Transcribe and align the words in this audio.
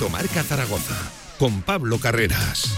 Directo 0.00 0.16
Marca 0.16 0.42
Zaragoza 0.42 0.96
con 1.38 1.60
Pablo 1.60 1.98
Carreras. 1.98 2.74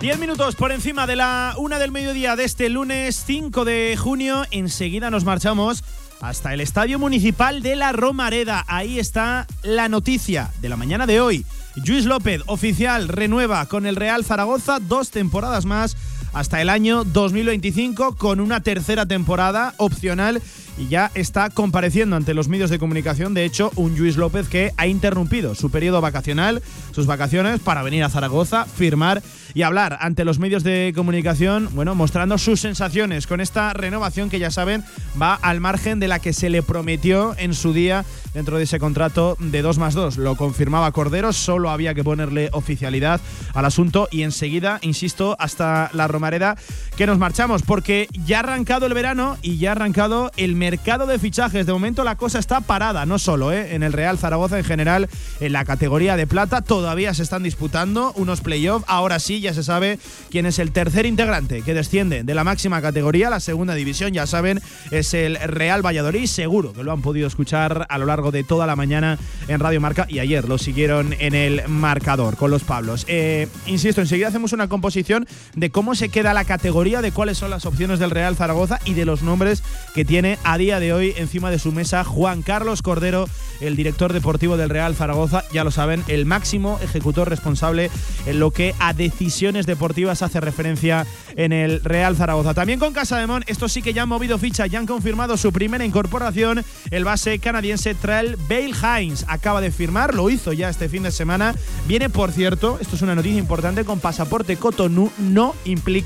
Diez 0.00 0.18
minutos 0.18 0.56
por 0.56 0.72
encima 0.72 1.06
de 1.06 1.14
la 1.14 1.54
una 1.58 1.78
del 1.78 1.92
mediodía 1.92 2.34
de 2.34 2.42
este 2.42 2.68
lunes 2.70 3.22
5 3.24 3.64
de 3.64 3.96
junio. 3.96 4.46
Enseguida 4.50 5.10
nos 5.10 5.24
marchamos 5.24 5.84
hasta 6.20 6.54
el 6.54 6.60
Estadio 6.60 6.98
Municipal 6.98 7.62
de 7.62 7.76
la 7.76 7.92
Romareda. 7.92 8.64
Ahí 8.68 8.98
está 8.98 9.46
la 9.62 9.88
noticia 9.88 10.50
de 10.60 10.68
la 10.68 10.76
mañana 10.76 11.06
de 11.06 11.20
hoy. 11.20 11.44
Luis 11.76 12.04
López, 12.04 12.42
oficial, 12.46 13.08
renueva 13.08 13.66
con 13.66 13.86
el 13.86 13.96
Real 13.96 14.24
Zaragoza 14.24 14.78
dos 14.80 15.10
temporadas 15.10 15.64
más 15.64 15.96
hasta 16.32 16.60
el 16.60 16.68
año 16.68 17.04
2025 17.04 18.16
con 18.16 18.40
una 18.40 18.60
tercera 18.60 19.06
temporada 19.06 19.74
opcional 19.78 20.42
y 20.78 20.88
ya 20.88 21.10
está 21.14 21.50
compareciendo 21.50 22.16
ante 22.16 22.34
los 22.34 22.48
medios 22.48 22.70
de 22.70 22.78
comunicación. 22.78 23.34
De 23.34 23.44
hecho, 23.44 23.70
un 23.76 23.96
Luis 23.98 24.16
López 24.16 24.48
que 24.48 24.72
ha 24.76 24.86
interrumpido 24.86 25.54
su 25.54 25.70
periodo 25.70 26.00
vacacional, 26.00 26.62
sus 26.92 27.06
vacaciones, 27.06 27.60
para 27.60 27.82
venir 27.82 28.02
a 28.02 28.08
Zaragoza, 28.08 28.64
firmar 28.64 29.22
y 29.52 29.62
hablar 29.62 29.98
ante 30.00 30.24
los 30.24 30.38
medios 30.38 30.62
de 30.62 30.92
comunicación, 30.94 31.68
bueno, 31.72 31.94
mostrando 31.94 32.38
sus 32.38 32.60
sensaciones 32.60 33.26
con 33.26 33.40
esta 33.40 33.72
renovación 33.72 34.30
que 34.30 34.38
ya 34.38 34.50
saben 34.50 34.84
va 35.20 35.34
al 35.34 35.60
margen 35.60 36.00
de 36.00 36.08
la 36.08 36.18
que 36.18 36.32
se 36.32 36.50
le 36.50 36.62
prometió 36.62 37.34
en 37.36 37.54
su 37.54 37.72
día 37.72 38.04
dentro 38.32 38.56
de 38.56 38.64
ese 38.64 38.78
contrato 38.78 39.36
de 39.38 39.62
2 39.62 39.78
más 39.78 39.94
2. 39.94 40.16
Lo 40.16 40.36
confirmaba 40.36 40.92
Cordero, 40.92 41.32
solo 41.32 41.70
había 41.70 41.94
que 41.94 42.04
ponerle 42.04 42.48
oficialidad 42.52 43.20
al 43.54 43.64
asunto 43.64 44.08
y 44.10 44.22
enseguida, 44.22 44.78
insisto, 44.82 45.36
hasta 45.38 45.90
la 45.92 46.08
Romareda 46.20 46.56
que 46.98 47.06
nos 47.06 47.16
marchamos 47.16 47.62
porque 47.62 48.06
ya 48.26 48.36
ha 48.36 48.40
arrancado 48.40 48.84
el 48.84 48.92
verano 48.92 49.38
y 49.40 49.56
ya 49.56 49.70
ha 49.70 49.72
arrancado 49.72 50.30
el 50.36 50.54
mercado 50.54 51.06
de 51.06 51.18
fichajes. 51.18 51.64
De 51.64 51.72
momento 51.72 52.04
la 52.04 52.16
cosa 52.16 52.38
está 52.38 52.60
parada, 52.60 53.06
no 53.06 53.18
solo 53.18 53.52
¿eh? 53.52 53.74
en 53.74 53.82
el 53.82 53.94
Real 53.94 54.18
Zaragoza 54.18 54.58
en 54.58 54.64
general, 54.64 55.08
en 55.40 55.54
la 55.54 55.64
categoría 55.64 56.18
de 56.18 56.26
plata 56.26 56.60
todavía 56.60 57.14
se 57.14 57.22
están 57.22 57.42
disputando 57.42 58.12
unos 58.16 58.42
playoffs. 58.42 58.84
Ahora 58.86 59.18
sí, 59.18 59.40
ya 59.40 59.54
se 59.54 59.62
sabe 59.62 59.98
quién 60.30 60.44
es 60.44 60.58
el 60.58 60.72
tercer 60.72 61.06
integrante 61.06 61.62
que 61.62 61.72
desciende 61.72 62.22
de 62.22 62.34
la 62.34 62.44
máxima 62.44 62.82
categoría, 62.82 63.30
la 63.30 63.40
segunda 63.40 63.74
división, 63.74 64.12
ya 64.12 64.26
saben, 64.26 64.60
es 64.90 65.14
el 65.14 65.36
Real 65.36 65.84
Valladolid. 65.84 66.26
Seguro 66.26 66.74
que 66.74 66.84
lo 66.84 66.92
han 66.92 67.00
podido 67.00 67.26
escuchar 67.26 67.86
a 67.88 67.96
lo 67.96 68.04
largo 68.04 68.30
de 68.30 68.44
toda 68.44 68.66
la 68.66 68.76
mañana 68.76 69.18
en 69.48 69.58
Radio 69.58 69.80
Marca 69.80 70.04
y 70.06 70.18
ayer 70.18 70.46
lo 70.46 70.58
siguieron 70.58 71.14
en 71.18 71.34
el 71.34 71.66
marcador 71.66 72.36
con 72.36 72.50
los 72.50 72.62
Pablos. 72.62 73.06
Eh, 73.08 73.48
insisto, 73.66 74.02
enseguida 74.02 74.28
hacemos 74.28 74.52
una 74.52 74.68
composición 74.68 75.26
de 75.54 75.70
cómo 75.70 75.94
se 75.94 76.09
queda 76.10 76.34
la 76.34 76.44
categoría, 76.44 77.00
de 77.00 77.12
cuáles 77.12 77.38
son 77.38 77.50
las 77.50 77.66
opciones 77.66 77.98
del 77.98 78.10
Real 78.10 78.36
Zaragoza 78.36 78.78
y 78.84 78.94
de 78.94 79.04
los 79.04 79.22
nombres 79.22 79.62
que 79.94 80.04
tiene 80.04 80.38
a 80.44 80.58
día 80.58 80.80
de 80.80 80.92
hoy 80.92 81.14
encima 81.16 81.50
de 81.50 81.58
su 81.58 81.72
mesa 81.72 82.04
Juan 82.04 82.42
Carlos 82.42 82.82
Cordero, 82.82 83.28
el 83.60 83.76
director 83.76 84.12
deportivo 84.12 84.56
del 84.56 84.70
Real 84.70 84.94
Zaragoza, 84.94 85.44
ya 85.52 85.64
lo 85.64 85.70
saben, 85.70 86.02
el 86.08 86.26
máximo 86.26 86.78
ejecutor 86.82 87.28
responsable 87.28 87.90
en 88.26 88.40
lo 88.40 88.50
que 88.50 88.74
a 88.78 88.92
decisiones 88.92 89.66
deportivas 89.66 90.22
hace 90.22 90.40
referencia 90.40 91.06
en 91.36 91.52
el 91.52 91.82
Real 91.82 92.16
Zaragoza. 92.16 92.54
También 92.54 92.78
con 92.78 92.92
Casa 92.92 93.18
de 93.18 93.26
Mon, 93.26 93.44
estos 93.46 93.72
sí 93.72 93.82
que 93.82 93.92
ya 93.92 94.02
han 94.02 94.08
movido 94.08 94.38
ficha, 94.38 94.66
ya 94.66 94.78
han 94.78 94.86
confirmado 94.86 95.36
su 95.36 95.52
primera 95.52 95.84
incorporación, 95.84 96.64
el 96.90 97.04
base 97.04 97.38
canadiense 97.38 97.94
Trail 97.94 98.36
Bale 98.48 98.72
Hines 99.02 99.24
acaba 99.28 99.60
de 99.60 99.70
firmar, 99.70 100.14
lo 100.14 100.30
hizo 100.30 100.52
ya 100.52 100.68
este 100.68 100.88
fin 100.88 101.02
de 101.02 101.12
semana. 101.12 101.54
Viene, 101.86 102.10
por 102.10 102.32
cierto, 102.32 102.78
esto 102.80 102.96
es 102.96 103.02
una 103.02 103.14
noticia 103.14 103.38
importante, 103.38 103.84
con 103.84 104.00
pasaporte 104.00 104.56
Cotonou, 104.56 105.10
no 105.18 105.54
implica 105.64 105.99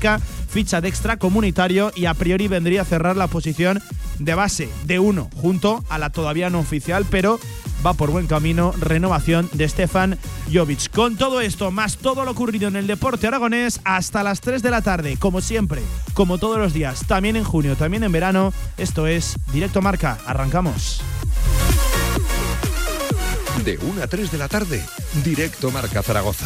ficha 0.49 0.81
de 0.81 0.87
extracomunitario 0.87 1.91
y 1.95 2.05
a 2.05 2.13
priori 2.13 2.47
vendría 2.47 2.81
a 2.81 2.85
cerrar 2.85 3.15
la 3.15 3.27
posición 3.27 3.81
de 4.19 4.33
base 4.35 4.69
de 4.85 4.99
uno 4.99 5.29
junto 5.35 5.83
a 5.89 5.97
la 5.97 6.09
todavía 6.09 6.49
no 6.49 6.59
oficial, 6.59 7.05
pero 7.09 7.39
va 7.85 7.93
por 7.93 8.09
buen 8.09 8.27
camino 8.27 8.73
renovación 8.79 9.49
de 9.53 9.67
Stefan 9.67 10.17
Jovic. 10.51 10.89
Con 10.91 11.17
todo 11.17 11.41
esto, 11.41 11.71
más 11.71 11.97
todo 11.97 12.25
lo 12.25 12.31
ocurrido 12.31 12.67
en 12.67 12.75
el 12.75 12.87
deporte 12.87 13.27
aragonés, 13.27 13.79
hasta 13.83 14.23
las 14.23 14.41
3 14.41 14.61
de 14.61 14.71
la 14.71 14.81
tarde, 14.81 15.17
como 15.17 15.41
siempre, 15.41 15.81
como 16.13 16.37
todos 16.37 16.57
los 16.57 16.73
días, 16.73 17.05
también 17.07 17.35
en 17.35 17.43
junio, 17.43 17.75
también 17.75 18.03
en 18.03 18.11
verano, 18.11 18.53
esto 18.77 19.07
es 19.07 19.35
Directo 19.51 19.81
Marca, 19.81 20.17
arrancamos. 20.25 21.01
De 23.63 23.77
1 23.77 24.03
a 24.03 24.07
3 24.07 24.31
de 24.31 24.37
la 24.37 24.47
tarde, 24.47 24.83
Directo 25.23 25.71
Marca 25.71 26.01
Zaragoza. 26.03 26.45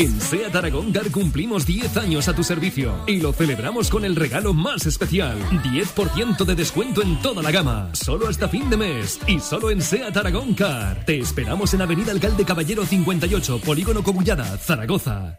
En 0.00 0.18
SEAT 0.18 0.56
Aragón 0.56 0.92
Car 0.92 1.10
cumplimos 1.10 1.66
10 1.66 1.98
años 1.98 2.26
a 2.26 2.34
tu 2.34 2.42
servicio 2.42 3.04
y 3.06 3.20
lo 3.20 3.34
celebramos 3.34 3.90
con 3.90 4.06
el 4.06 4.16
regalo 4.16 4.54
más 4.54 4.86
especial. 4.86 5.38
10% 5.62 6.42
de 6.46 6.54
descuento 6.54 7.02
en 7.02 7.20
toda 7.20 7.42
la 7.42 7.50
gama. 7.50 7.90
Solo 7.92 8.26
hasta 8.26 8.48
fin 8.48 8.70
de 8.70 8.78
mes 8.78 9.20
y 9.26 9.40
solo 9.40 9.70
en 9.70 9.82
SEAT 9.82 10.16
Aragón 10.16 10.54
Car. 10.54 11.04
Te 11.04 11.18
esperamos 11.18 11.74
en 11.74 11.82
Avenida 11.82 12.12
Alcalde 12.12 12.46
Caballero 12.46 12.86
58, 12.86 13.60
Polígono 13.60 14.02
Cogullada, 14.02 14.56
Zaragoza. 14.56 15.38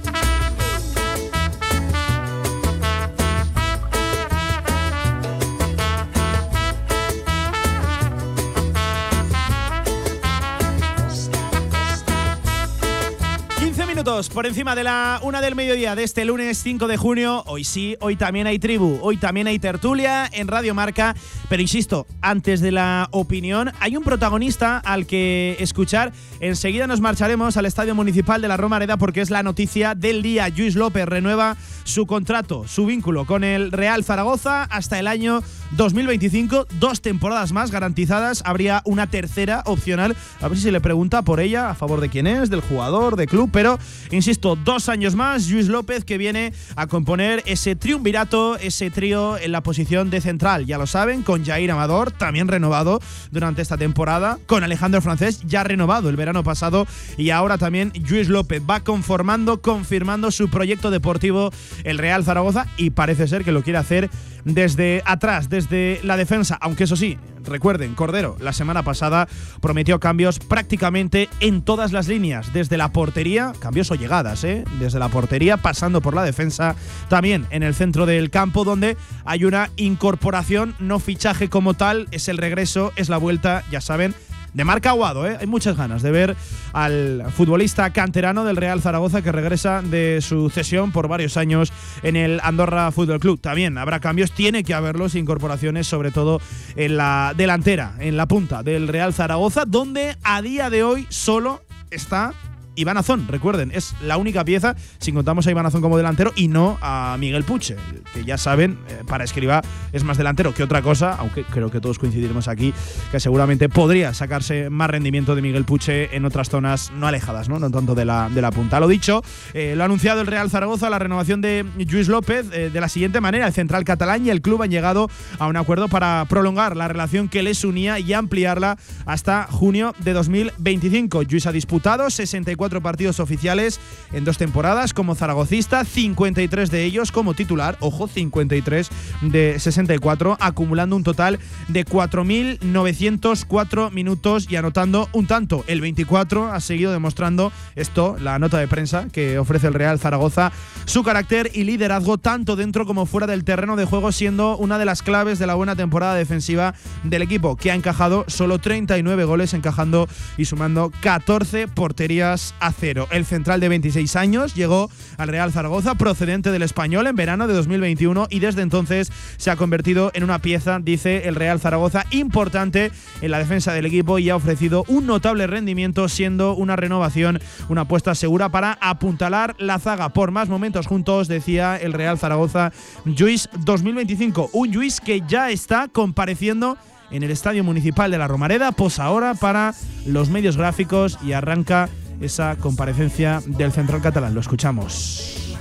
Por 14.29 14.45
encima 14.45 14.75
de 14.75 14.83
la 14.83 15.19
una 15.23 15.41
del 15.41 15.55
mediodía 15.55 15.95
de 15.95 16.03
este 16.03 16.25
lunes 16.25 16.61
5 16.61 16.87
de 16.87 16.97
junio. 16.97 17.43
Hoy 17.47 17.63
sí, 17.63 17.95
hoy 18.01 18.15
también 18.15 18.45
hay 18.45 18.59
tribu, 18.59 18.99
hoy 19.01 19.17
también 19.17 19.47
hay 19.47 19.57
tertulia 19.57 20.29
en 20.31 20.47
Radio 20.47 20.75
Marca. 20.75 21.15
Pero 21.49 21.61
insisto, 21.61 22.05
antes 22.21 22.61
de 22.61 22.71
la 22.71 23.07
opinión, 23.11 23.71
hay 23.79 23.97
un 23.97 24.03
protagonista 24.03 24.77
al 24.79 25.07
que 25.07 25.55
escuchar. 25.59 26.13
Enseguida 26.39 26.87
nos 26.87 27.01
marcharemos 27.01 27.57
al 27.57 27.65
Estadio 27.65 27.95
Municipal 27.95 28.41
de 28.41 28.47
la 28.47 28.57
Romareda 28.57 28.97
porque 28.97 29.21
es 29.21 29.29
la 29.29 29.43
noticia 29.43 29.95
del 29.95 30.21
día. 30.21 30.49
Luis 30.49 30.75
López 30.75 31.05
renueva 31.05 31.57
su 31.83 32.05
contrato, 32.05 32.67
su 32.67 32.85
vínculo 32.85 33.25
con 33.25 33.43
el 33.43 33.71
Real 33.71 34.03
Zaragoza 34.03 34.63
hasta 34.63 34.99
el 34.99 35.07
año 35.07 35.41
2025. 35.71 36.67
Dos 36.79 37.01
temporadas 37.01 37.51
más 37.51 37.71
garantizadas. 37.71 38.43
Habría 38.45 38.81
una 38.85 39.07
tercera 39.07 39.63
opcional. 39.65 40.15
A 40.41 40.47
ver 40.47 40.57
si 40.57 40.63
se 40.63 40.71
le 40.71 40.81
pregunta 40.81 41.21
por 41.21 41.39
ella, 41.39 41.69
a 41.69 41.75
favor 41.75 42.01
de 42.01 42.09
quién 42.09 42.27
es, 42.27 42.49
del 42.49 42.61
jugador, 42.61 43.15
de 43.15 43.27
club. 43.27 43.49
Pero, 43.51 43.79
insisto, 44.11 44.55
dos 44.55 44.89
años 44.89 45.15
más. 45.15 45.49
Luis 45.49 45.67
López 45.67 46.03
que 46.05 46.17
viene 46.17 46.53
a 46.75 46.87
componer 46.87 47.43
ese 47.45 47.75
triunvirato, 47.75 48.57
ese 48.57 48.91
trío 48.91 49.37
en 49.37 49.51
la 49.51 49.61
posición 49.61 50.09
de 50.09 50.21
central. 50.21 50.65
Ya 50.65 50.77
lo 50.77 50.87
saben, 50.87 51.23
con 51.23 51.45
Jair 51.45 51.71
Amador, 51.71 52.11
también 52.11 52.47
renovado 52.47 52.99
durante 53.31 53.61
esta 53.61 53.77
temporada. 53.77 54.39
Con 54.45 54.63
Alejandro 54.63 55.01
Francés, 55.01 55.41
ya 55.45 55.63
renovado 55.63 56.09
el 56.09 56.15
verano 56.15 56.43
pasado. 56.43 56.87
Y 57.17 57.29
ahora 57.29 57.57
también 57.57 57.91
Luis 58.09 58.29
López 58.29 58.61
va 58.69 58.81
conformando, 58.81 59.61
confirmando 59.61 60.31
su 60.31 60.49
proyecto 60.49 60.91
deportivo 60.91 61.51
el 61.83 61.97
Real 61.97 62.23
Zaragoza. 62.23 62.67
Y 62.77 62.91
parece 62.91 63.27
ser 63.27 63.43
que 63.43 63.51
lo 63.51 63.63
quiere 63.63 63.79
hacer 63.79 64.09
desde 64.43 65.01
atrás, 65.05 65.49
desde 65.49 65.60
la 65.69 66.17
defensa, 66.17 66.57
aunque 66.61 66.85
eso 66.85 66.95
sí, 66.95 67.17
recuerden, 67.43 67.95
Cordero 67.95 68.37
la 68.39 68.53
semana 68.53 68.83
pasada 68.83 69.27
prometió 69.61 69.99
cambios 69.99 70.39
prácticamente 70.39 71.29
en 71.39 71.61
todas 71.61 71.91
las 71.91 72.07
líneas, 72.07 72.53
desde 72.53 72.77
la 72.77 72.91
portería, 72.91 73.53
cambios 73.59 73.91
o 73.91 73.95
llegadas, 73.95 74.43
¿eh? 74.43 74.63
desde 74.79 74.99
la 74.99 75.09
portería 75.09 75.57
pasando 75.57 76.01
por 76.01 76.15
la 76.15 76.23
defensa, 76.23 76.75
también 77.09 77.45
en 77.49 77.63
el 77.63 77.75
centro 77.75 78.05
del 78.05 78.29
campo 78.29 78.63
donde 78.63 78.97
hay 79.25 79.45
una 79.45 79.69
incorporación, 79.75 80.75
no 80.79 80.99
fichaje 80.99 81.49
como 81.49 81.73
tal, 81.73 82.07
es 82.11 82.27
el 82.27 82.37
regreso, 82.37 82.91
es 82.95 83.09
la 83.09 83.17
vuelta, 83.17 83.63
ya 83.71 83.81
saben, 83.81 84.13
de 84.53 84.65
Marca 84.65 84.89
Aguado. 84.89 85.27
¿eh? 85.27 85.37
Hay 85.39 85.47
muchas 85.47 85.77
ganas 85.77 86.01
de 86.01 86.11
ver 86.11 86.35
al 86.73 87.25
futbolista 87.35 87.91
canterano 87.91 88.43
del 88.43 88.57
Real 88.57 88.81
Zaragoza 88.81 89.21
que 89.21 89.31
regresa 89.31 89.81
de 89.81 90.19
su 90.21 90.49
cesión 90.49 90.91
por 90.91 91.07
varios 91.07 91.37
años 91.37 91.71
en 92.03 92.15
el 92.15 92.39
Andorra 92.43 92.91
Fútbol 92.91 93.19
Club. 93.19 93.39
También 93.39 93.77
habrá 93.77 93.99
cambios, 93.99 94.31
tiene 94.31 94.63
que 94.63 94.73
haberlos, 94.73 95.15
incorporaciones, 95.15 95.87
sobre 95.87 96.11
todo 96.11 96.41
en 96.75 96.97
la 96.97 97.33
delantera, 97.35 97.95
en 97.99 98.17
la 98.17 98.27
punta 98.27 98.63
del 98.63 98.87
Real 98.87 99.13
Zaragoza, 99.13 99.65
donde 99.65 100.15
a 100.23 100.41
día 100.41 100.69
de 100.69 100.83
hoy 100.83 101.07
solo 101.09 101.61
está 101.89 102.33
Iván 102.75 102.97
Azón, 102.97 103.27
recuerden, 103.27 103.71
es 103.73 103.93
la 104.01 104.17
única 104.17 104.45
pieza, 104.45 104.75
si 104.99 105.11
contamos 105.11 105.45
a 105.45 105.51
Iván 105.51 105.65
Azón 105.65 105.81
como 105.81 105.97
delantero 105.97 106.31
y 106.35 106.47
no 106.47 106.77
a 106.81 107.17
Miguel 107.19 107.43
Puche, 107.43 107.75
que 108.13 108.23
ya 108.23 108.37
saben, 108.37 108.77
eh, 108.87 109.03
para 109.05 109.25
escriba 109.25 109.61
es 109.91 110.03
más 110.05 110.17
delantero 110.17 110.53
que 110.53 110.63
otra 110.63 110.81
cosa, 110.81 111.15
aunque 111.15 111.43
creo 111.43 111.69
que 111.69 111.81
todos 111.81 111.99
coincidiremos 111.99 112.47
aquí, 112.47 112.73
que 113.11 113.19
seguramente 113.19 113.67
podría 113.67 114.13
sacarse 114.13 114.69
más 114.69 114.89
rendimiento 114.89 115.35
de 115.35 115.41
Miguel 115.41 115.65
Puche 115.65 116.15
en 116.15 116.23
otras 116.23 116.49
zonas 116.49 116.91
no 116.95 117.07
alejadas, 117.07 117.49
no, 117.49 117.59
no 117.59 117.69
tanto 117.71 117.93
de 117.93 118.05
la, 118.05 118.29
de 118.29 118.41
la 118.41 118.51
punta. 118.51 118.79
Lo 118.79 118.87
dicho, 118.87 119.21
eh, 119.53 119.73
lo 119.75 119.83
ha 119.83 119.85
anunciado 119.85 120.21
el 120.21 120.27
Real 120.27 120.49
Zaragoza, 120.49 120.89
la 120.89 120.99
renovación 120.99 121.41
de 121.41 121.65
Luis 121.89 122.07
López, 122.07 122.47
eh, 122.53 122.69
de 122.69 122.81
la 122.81 122.87
siguiente 122.87 123.19
manera, 123.19 123.47
el 123.47 123.53
central 123.53 123.83
catalán 123.83 124.25
y 124.25 124.29
el 124.29 124.41
club 124.41 124.63
han 124.63 124.71
llegado 124.71 125.09
a 125.39 125.47
un 125.47 125.57
acuerdo 125.57 125.89
para 125.89 126.25
prolongar 126.29 126.77
la 126.77 126.87
relación 126.87 127.27
que 127.27 127.43
les 127.43 127.65
unía 127.65 127.99
y 127.99 128.13
ampliarla 128.13 128.77
hasta 129.05 129.47
junio 129.49 129.93
de 129.99 130.13
2025. 130.13 131.23
Luis 131.23 131.45
ha 131.47 131.51
disputado 131.51 132.09
64 132.09 132.60
partidos 132.69 133.19
oficiales 133.19 133.79
en 134.11 134.23
dos 134.23 134.37
temporadas 134.37 134.93
como 134.93 135.15
zaragocista, 135.15 135.83
53 135.83 136.69
de 136.69 136.83
ellos 136.83 137.11
como 137.11 137.33
titular, 137.33 137.75
ojo, 137.79 138.07
53 138.07 138.87
de 139.21 139.57
64, 139.59 140.37
acumulando 140.39 140.95
un 140.95 141.03
total 141.03 141.39
de 141.67 141.83
4.904 141.85 143.91
minutos 143.91 144.45
y 144.49 144.57
anotando 144.57 145.09
un 145.11 145.25
tanto. 145.25 145.63
El 145.67 145.81
24 145.81 146.53
ha 146.53 146.59
seguido 146.59 146.91
demostrando 146.91 147.51
esto, 147.75 148.15
la 148.19 148.37
nota 148.37 148.59
de 148.59 148.67
prensa 148.67 149.07
que 149.11 149.39
ofrece 149.39 149.65
el 149.67 149.73
Real 149.73 149.97
Zaragoza, 149.99 150.51
su 150.85 151.01
carácter 151.03 151.49
y 151.53 151.63
liderazgo 151.63 152.19
tanto 152.19 152.55
dentro 152.55 152.85
como 152.85 153.07
fuera 153.07 153.27
del 153.27 153.43
terreno 153.43 153.75
de 153.75 153.85
juego, 153.85 154.11
siendo 154.11 154.55
una 154.57 154.77
de 154.77 154.85
las 154.85 155.01
claves 155.01 155.39
de 155.39 155.47
la 155.47 155.55
buena 155.55 155.75
temporada 155.75 156.13
defensiva 156.13 156.75
del 157.03 157.23
equipo, 157.23 157.55
que 157.55 157.71
ha 157.71 157.75
encajado 157.75 158.25
solo 158.27 158.59
39 158.59 159.25
goles, 159.25 159.53
encajando 159.53 160.07
y 160.37 160.45
sumando 160.45 160.91
14 161.01 161.67
porterías 161.67 162.50
a 162.59 162.71
cero. 162.71 163.07
El 163.11 163.25
central 163.25 163.59
de 163.59 163.69
26 163.69 164.15
años 164.15 164.55
llegó 164.55 164.89
al 165.17 165.27
Real 165.27 165.51
Zaragoza 165.51 165.95
procedente 165.95 166.51
del 166.51 166.63
español 166.63 167.07
en 167.07 167.15
verano 167.15 167.47
de 167.47 167.53
2021 167.53 168.27
y 168.29 168.39
desde 168.39 168.61
entonces 168.61 169.11
se 169.37 169.51
ha 169.51 169.55
convertido 169.55 170.11
en 170.13 170.23
una 170.23 170.39
pieza, 170.39 170.79
dice 170.79 171.27
el 171.27 171.35
Real 171.35 171.59
Zaragoza, 171.59 172.05
importante 172.11 172.91
en 173.21 173.31
la 173.31 173.39
defensa 173.39 173.73
del 173.73 173.85
equipo 173.85 174.19
y 174.19 174.29
ha 174.29 174.35
ofrecido 174.35 174.83
un 174.87 175.05
notable 175.05 175.47
rendimiento 175.47 176.09
siendo 176.09 176.55
una 176.55 176.75
renovación, 176.75 177.39
una 177.69 177.81
apuesta 177.81 178.15
segura 178.15 178.49
para 178.49 178.77
apuntalar 178.81 179.55
la 179.57 179.79
zaga 179.79 180.09
por 180.09 180.31
más 180.31 180.49
momentos 180.49 180.87
juntos, 180.87 181.27
decía 181.27 181.77
el 181.77 181.93
Real 181.93 182.17
Zaragoza 182.17 182.71
Juiz 183.17 183.49
2025. 183.59 184.49
Un 184.53 184.73
Juiz 184.73 184.99
que 184.99 185.21
ya 185.27 185.49
está 185.49 185.87
compareciendo 185.87 186.77
en 187.11 187.23
el 187.23 187.31
Estadio 187.31 187.63
Municipal 187.63 188.09
de 188.09 188.17
la 188.17 188.27
Romareda, 188.27 188.71
posa 188.71 189.03
ahora 189.03 189.33
para 189.33 189.73
los 190.05 190.29
medios 190.29 190.57
gráficos 190.57 191.19
y 191.23 191.33
arranca 191.33 191.89
esa 192.21 192.55
comparecencia 192.57 193.41
del 193.45 193.71
central 193.71 194.01
catalán. 194.01 194.33
Lo 194.33 194.41
escuchamos. 194.41 195.55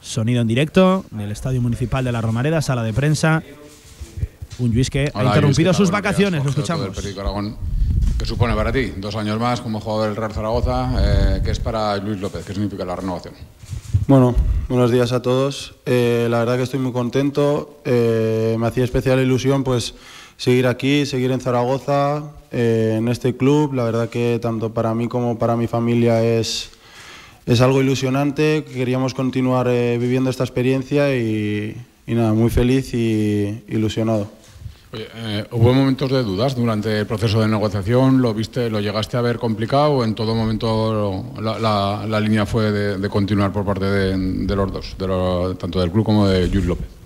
Sonido 0.00 0.42
en 0.42 0.48
directo 0.48 1.04
del 1.10 1.30
Estadio 1.30 1.62
Municipal 1.62 2.04
de 2.04 2.12
la 2.12 2.20
Romareda, 2.20 2.62
sala 2.62 2.82
de 2.82 2.92
prensa. 2.92 3.42
Un 4.58 4.74
Luis 4.74 4.90
que 4.90 5.10
ha 5.14 5.24
interrumpido 5.24 5.72
sus 5.72 5.90
vacaciones, 5.90 6.44
lo 6.44 6.50
escuchamos. 6.50 6.90
¿Qué 8.20 8.26
supone 8.26 8.54
para 8.54 8.70
ti? 8.70 8.92
Dos 8.98 9.16
años 9.16 9.40
más 9.40 9.62
como 9.62 9.80
jugador 9.80 10.08
del 10.08 10.16
Real 10.16 10.32
Zaragoza. 10.32 10.90
Eh, 10.98 11.40
¿Qué 11.42 11.52
es 11.52 11.58
para 11.58 11.96
Luis 11.96 12.20
López? 12.20 12.44
¿Qué 12.44 12.52
significa 12.52 12.84
la 12.84 12.94
renovación? 12.94 13.32
Bueno, 14.06 14.34
buenos 14.68 14.90
días 14.90 15.12
a 15.12 15.22
todos. 15.22 15.76
Eh, 15.86 16.26
la 16.28 16.40
verdad 16.40 16.56
que 16.58 16.64
estoy 16.64 16.80
muy 16.80 16.92
contento. 16.92 17.80
Eh, 17.86 18.56
me 18.58 18.66
hacía 18.66 18.84
especial 18.84 19.20
ilusión 19.20 19.64
pues 19.64 19.94
seguir 20.36 20.66
aquí, 20.66 21.06
seguir 21.06 21.30
en 21.30 21.40
Zaragoza, 21.40 22.24
eh, 22.52 22.96
en 22.98 23.08
este 23.08 23.36
club. 23.36 23.74
La 23.74 23.84
verdad 23.84 24.08
que 24.08 24.38
tanto 24.40 24.72
para 24.72 24.94
mí 24.94 25.08
como 25.08 25.38
para 25.38 25.56
mi 25.56 25.66
familia 25.66 26.22
es, 26.24 26.70
es 27.46 27.60
algo 27.60 27.80
ilusionante. 27.80 28.64
Queríamos 28.64 29.14
continuar 29.14 29.68
eh, 29.68 29.98
viviendo 29.98 30.30
esta 30.30 30.44
experiencia 30.44 31.14
y, 31.16 31.76
nada, 32.06 32.32
muy 32.32 32.50
feliz 32.50 32.92
y 32.94 33.62
ilusionado. 33.68 34.28
Eh, 34.92 35.44
¿Hubo 35.52 35.72
momentos 35.72 36.10
de 36.10 36.24
dudas 36.24 36.56
durante 36.56 36.98
el 36.98 37.06
proceso 37.06 37.40
de 37.40 37.46
negociación? 37.46 38.20
¿Lo 38.20 38.34
viste, 38.34 38.68
lo 38.68 38.80
llegaste 38.80 39.16
a 39.16 39.20
ver 39.20 39.38
complicado 39.38 39.90
o 39.90 40.04
en 40.04 40.16
todo 40.16 40.34
momento 40.34 41.24
la, 41.40 42.20
línea 42.20 42.44
fue 42.44 42.72
de, 42.72 43.08
continuar 43.08 43.52
por 43.52 43.64
parte 43.64 43.84
de, 43.84 44.56
los 44.56 44.72
dos, 44.72 44.96
tanto 45.58 45.80
del 45.80 45.92
club 45.92 46.04
como 46.04 46.26
de 46.26 46.48
Jules 46.48 46.66
López? 46.66 46.99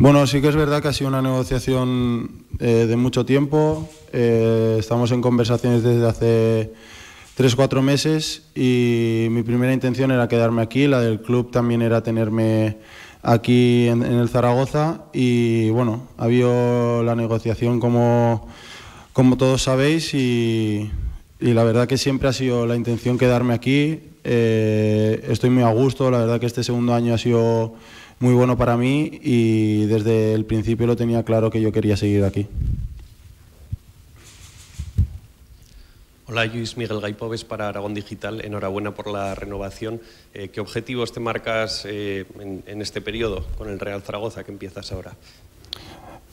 Bueno, 0.00 0.26
sí 0.26 0.40
que 0.40 0.48
es 0.48 0.56
verdad 0.56 0.80
que 0.80 0.88
ha 0.88 0.94
sido 0.94 1.08
una 1.08 1.20
negociación 1.20 2.46
de 2.58 2.96
mucho 2.96 3.26
tiempo. 3.26 3.86
Eh, 4.14 4.76
estamos 4.78 5.12
en 5.12 5.20
conversaciones 5.20 5.82
desde 5.82 6.08
hace 6.08 6.72
tres, 7.34 7.54
cuatro 7.54 7.82
meses 7.82 8.44
y 8.54 9.26
mi 9.30 9.42
primera 9.42 9.74
intención 9.74 10.10
era 10.10 10.26
quedarme 10.26 10.62
aquí, 10.62 10.86
la 10.86 11.00
del 11.00 11.20
club 11.20 11.50
también 11.50 11.82
era 11.82 12.02
tenerme 12.02 12.78
aquí 13.22 13.88
en, 13.88 14.02
el 14.02 14.30
Zaragoza 14.30 15.02
y 15.12 15.68
bueno, 15.68 16.08
ha 16.16 16.24
habido 16.24 17.02
la 17.02 17.14
negociación 17.14 17.78
como, 17.78 18.48
como 19.12 19.36
todos 19.36 19.64
sabéis 19.64 20.14
y, 20.14 20.90
la 21.40 21.62
verdad 21.62 21.86
que 21.86 21.98
siempre 21.98 22.30
ha 22.30 22.32
sido 22.32 22.66
la 22.66 22.74
intención 22.74 23.18
quedarme 23.18 23.52
aquí. 23.52 24.00
Eh, 24.24 25.26
estoy 25.28 25.50
muy 25.50 25.62
a 25.62 25.70
gusto, 25.70 26.10
la 26.10 26.20
verdad 26.20 26.40
que 26.40 26.46
este 26.46 26.64
segundo 26.64 26.94
año 26.94 27.12
ha 27.12 27.18
sido 27.18 27.74
muy 28.20 28.34
bueno 28.34 28.56
para 28.56 28.76
mí 28.76 29.18
y 29.22 29.86
desde 29.86 30.34
el 30.34 30.44
principio 30.44 30.86
lo 30.86 30.94
tenía 30.94 31.24
claro 31.24 31.50
que 31.50 31.60
yo 31.60 31.72
quería 31.72 31.96
seguir 31.96 32.22
aquí. 32.22 32.46
Hola, 36.26 36.44
Luis 36.44 36.76
Miguel 36.76 37.00
Gaipoves 37.00 37.44
para 37.44 37.68
Aragón 37.68 37.94
Digital. 37.94 38.44
Enhorabuena 38.44 38.94
por 38.94 39.10
la 39.10 39.34
renovación. 39.34 40.00
Eh, 40.32 40.48
¿Qué 40.48 40.60
objetivos 40.60 41.12
te 41.12 41.18
marcas 41.18 41.84
eh, 41.88 42.24
en, 42.66 42.82
este 42.82 43.00
periodo 43.00 43.44
con 43.58 43.68
el 43.68 43.80
Real 43.80 44.02
Zaragoza 44.02 44.44
que 44.44 44.52
empiezas 44.52 44.92
ahora? 44.92 45.16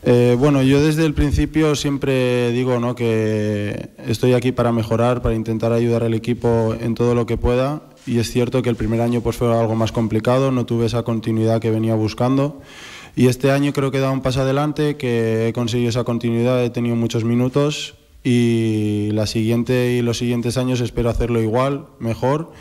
Eh, 0.03 0.35
bueno, 0.37 0.61
yo 0.61 0.83
desde 0.83 1.05
el 1.05 1.15
principio 1.15 1.73
siempre 1.75 2.51
digo 2.51 2.79
¿no? 2.79 2.93
que 2.93 3.89
estoy 4.05 4.33
aquí 4.33 4.51
para 4.51 4.71
mejorar, 4.71 5.23
para 5.23 5.33
intentar 5.33 5.71
ayudar 5.71 6.03
al 6.03 6.13
equipo 6.13 6.75
en 6.79 6.93
todo 6.93 7.15
lo 7.15 7.25
que 7.25 7.37
pueda. 7.37 7.81
Y 8.07 8.19
es 8.19 8.31
cierto 8.31 8.63
que 8.63 8.69
el 8.69 8.75
primer 8.75 9.01
año 9.01 9.21
pues, 9.21 9.35
fue 9.35 9.53
algo 9.53 9.75
más 9.75 9.91
complicado, 9.91 10.49
no 10.49 10.65
tuve 10.65 10.85
esa 10.85 11.03
continuidad 11.03 11.61
que 11.61 11.69
venía 11.69 11.93
buscando. 11.93 12.61
Y 13.15 13.27
este 13.27 13.51
año 13.51 13.73
creo 13.73 13.91
que 13.91 13.97
he 13.97 14.01
dado 14.01 14.13
un 14.13 14.21
paso 14.21 14.41
adelante, 14.41 14.95
que 14.95 15.49
he 15.49 15.53
conseguido 15.53 15.89
esa 15.89 16.03
continuidad, 16.03 16.63
he 16.63 16.69
tenido 16.69 16.95
muchos 16.95 17.23
minutos 17.23 17.95
y 18.23 19.09
la 19.11 19.27
siguiente 19.27 19.93
y 19.93 20.01
los 20.01 20.17
siguientes 20.17 20.57
años 20.57 20.81
espero 20.81 21.09
hacerlo 21.09 21.41
igual, 21.41 21.87
mejor 21.99 22.51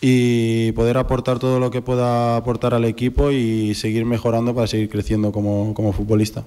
y 0.00 0.72
poder 0.72 0.96
aportar 0.96 1.38
todo 1.38 1.60
lo 1.60 1.70
que 1.70 1.82
pueda 1.82 2.36
aportar 2.36 2.74
al 2.74 2.84
equipo 2.84 3.30
y 3.30 3.74
seguir 3.74 4.04
mejorando 4.04 4.54
para 4.54 4.66
seguir 4.66 4.88
creciendo 4.88 5.32
como, 5.32 5.74
como 5.74 5.92
futbolista. 5.92 6.44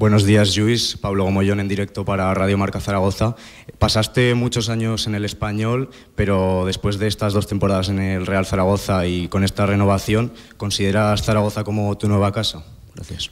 Buenos 0.00 0.24
días, 0.24 0.56
Luis. 0.56 0.96
Pablo 0.96 1.24
Gomollón 1.24 1.60
en 1.60 1.68
directo 1.68 2.06
para 2.06 2.32
Radio 2.32 2.56
Marca 2.56 2.80
Zaragoza. 2.80 3.36
Pasaste 3.78 4.34
muchos 4.34 4.70
años 4.70 5.06
en 5.06 5.14
el 5.14 5.26
español, 5.26 5.90
pero 6.14 6.64
después 6.64 6.98
de 6.98 7.06
estas 7.06 7.34
dos 7.34 7.46
temporadas 7.46 7.90
en 7.90 7.98
el 7.98 8.24
Real 8.24 8.46
Zaragoza 8.46 9.06
y 9.06 9.28
con 9.28 9.44
esta 9.44 9.66
renovación, 9.66 10.32
¿consideras 10.56 11.22
Zaragoza 11.22 11.64
como 11.64 11.98
tu 11.98 12.08
nueva 12.08 12.32
casa? 12.32 12.64
Gracias. 12.94 13.30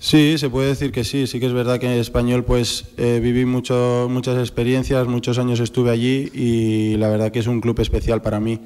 Sí, 0.00 0.36
se 0.36 0.50
puede 0.50 0.70
decir 0.70 0.90
que 0.90 1.04
sí. 1.04 1.28
Sí 1.28 1.38
que 1.38 1.46
es 1.46 1.52
verdad 1.52 1.78
que 1.78 1.86
en 1.86 2.00
español 2.00 2.42
pues 2.42 2.86
eh, 2.96 3.20
viví 3.22 3.44
muchas 3.44 4.36
experiencias, 4.40 5.06
muchos 5.06 5.38
años 5.38 5.60
estuve 5.60 5.92
allí 5.92 6.28
y 6.34 6.96
la 6.96 7.08
verdad 7.08 7.30
que 7.30 7.38
es 7.38 7.46
un 7.46 7.60
club 7.60 7.78
especial 7.78 8.20
para 8.20 8.40
mí. 8.40 8.58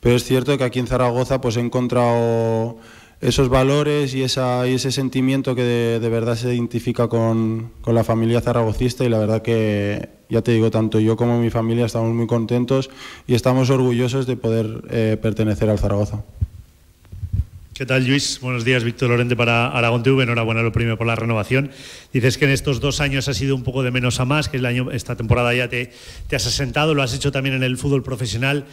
Pero 0.00 0.16
es 0.16 0.24
cierto 0.24 0.58
que 0.58 0.64
aquí 0.64 0.80
en 0.80 0.86
Zaragoza 0.86 1.40
pues 1.40 1.56
he 1.56 1.60
encontrado 1.60 2.76
esos 3.24 3.48
valores 3.48 4.14
y, 4.14 4.22
esa, 4.22 4.68
y 4.68 4.74
ese 4.74 4.92
sentimiento 4.92 5.54
que 5.54 5.62
de, 5.62 6.08
verdad 6.10 6.36
se 6.36 6.54
identifica 6.54 7.08
con, 7.08 7.70
con, 7.80 7.94
la 7.94 8.04
familia 8.04 8.42
zaragocista 8.42 9.02
y 9.02 9.08
la 9.08 9.18
verdad 9.18 9.40
que, 9.40 10.10
ya 10.28 10.42
te 10.42 10.52
digo, 10.52 10.70
tanto 10.70 11.00
yo 11.00 11.16
como 11.16 11.40
mi 11.40 11.48
familia 11.48 11.86
estamos 11.86 12.14
muy 12.14 12.26
contentos 12.26 12.90
y 13.26 13.34
estamos 13.34 13.70
orgullosos 13.70 14.26
de 14.26 14.36
poder 14.36 14.82
eh, 14.90 15.16
pertenecer 15.20 15.70
al 15.70 15.78
Zaragoza. 15.78 16.22
¿Qué 17.72 17.86
tal, 17.86 18.06
Luis? 18.06 18.40
Buenos 18.40 18.64
días, 18.64 18.84
Víctor 18.84 19.08
Lorente 19.08 19.34
para 19.34 19.68
Aragón 19.68 20.02
TV. 20.02 20.22
Enhorabuena 20.22 20.62
lo 20.62 20.70
primero 20.70 20.98
por 20.98 21.06
la 21.06 21.16
renovación. 21.16 21.70
Dices 22.12 22.36
que 22.36 22.44
en 22.44 22.52
estos 22.52 22.78
dos 22.78 23.00
años 23.00 23.26
ha 23.28 23.34
sido 23.34 23.56
un 23.56 23.64
poco 23.64 23.82
de 23.82 23.90
menos 23.90 24.20
a 24.20 24.26
más, 24.26 24.50
que 24.50 24.58
el 24.58 24.66
año, 24.66 24.90
esta 24.92 25.16
temporada 25.16 25.52
ya 25.54 25.68
te, 25.68 25.90
te 26.28 26.36
has 26.36 26.46
asentado, 26.46 26.94
lo 26.94 27.02
has 27.02 27.14
hecho 27.14 27.32
también 27.32 27.56
en 27.56 27.62
el 27.62 27.78
fútbol 27.78 28.02
profesional. 28.02 28.66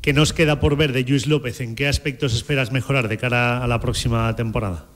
¿Qué 0.00 0.12
nos 0.12 0.32
queda 0.32 0.60
por 0.60 0.76
ver 0.76 0.92
de 0.92 1.02
Luis 1.02 1.26
López? 1.26 1.60
¿En 1.60 1.74
qué 1.74 1.88
aspectos 1.88 2.34
esperas 2.34 2.72
mejorar 2.72 3.08
de 3.08 3.18
cara 3.18 3.62
a 3.62 3.66
la 3.66 3.80
próxima 3.80 4.34
temporada? 4.36 4.86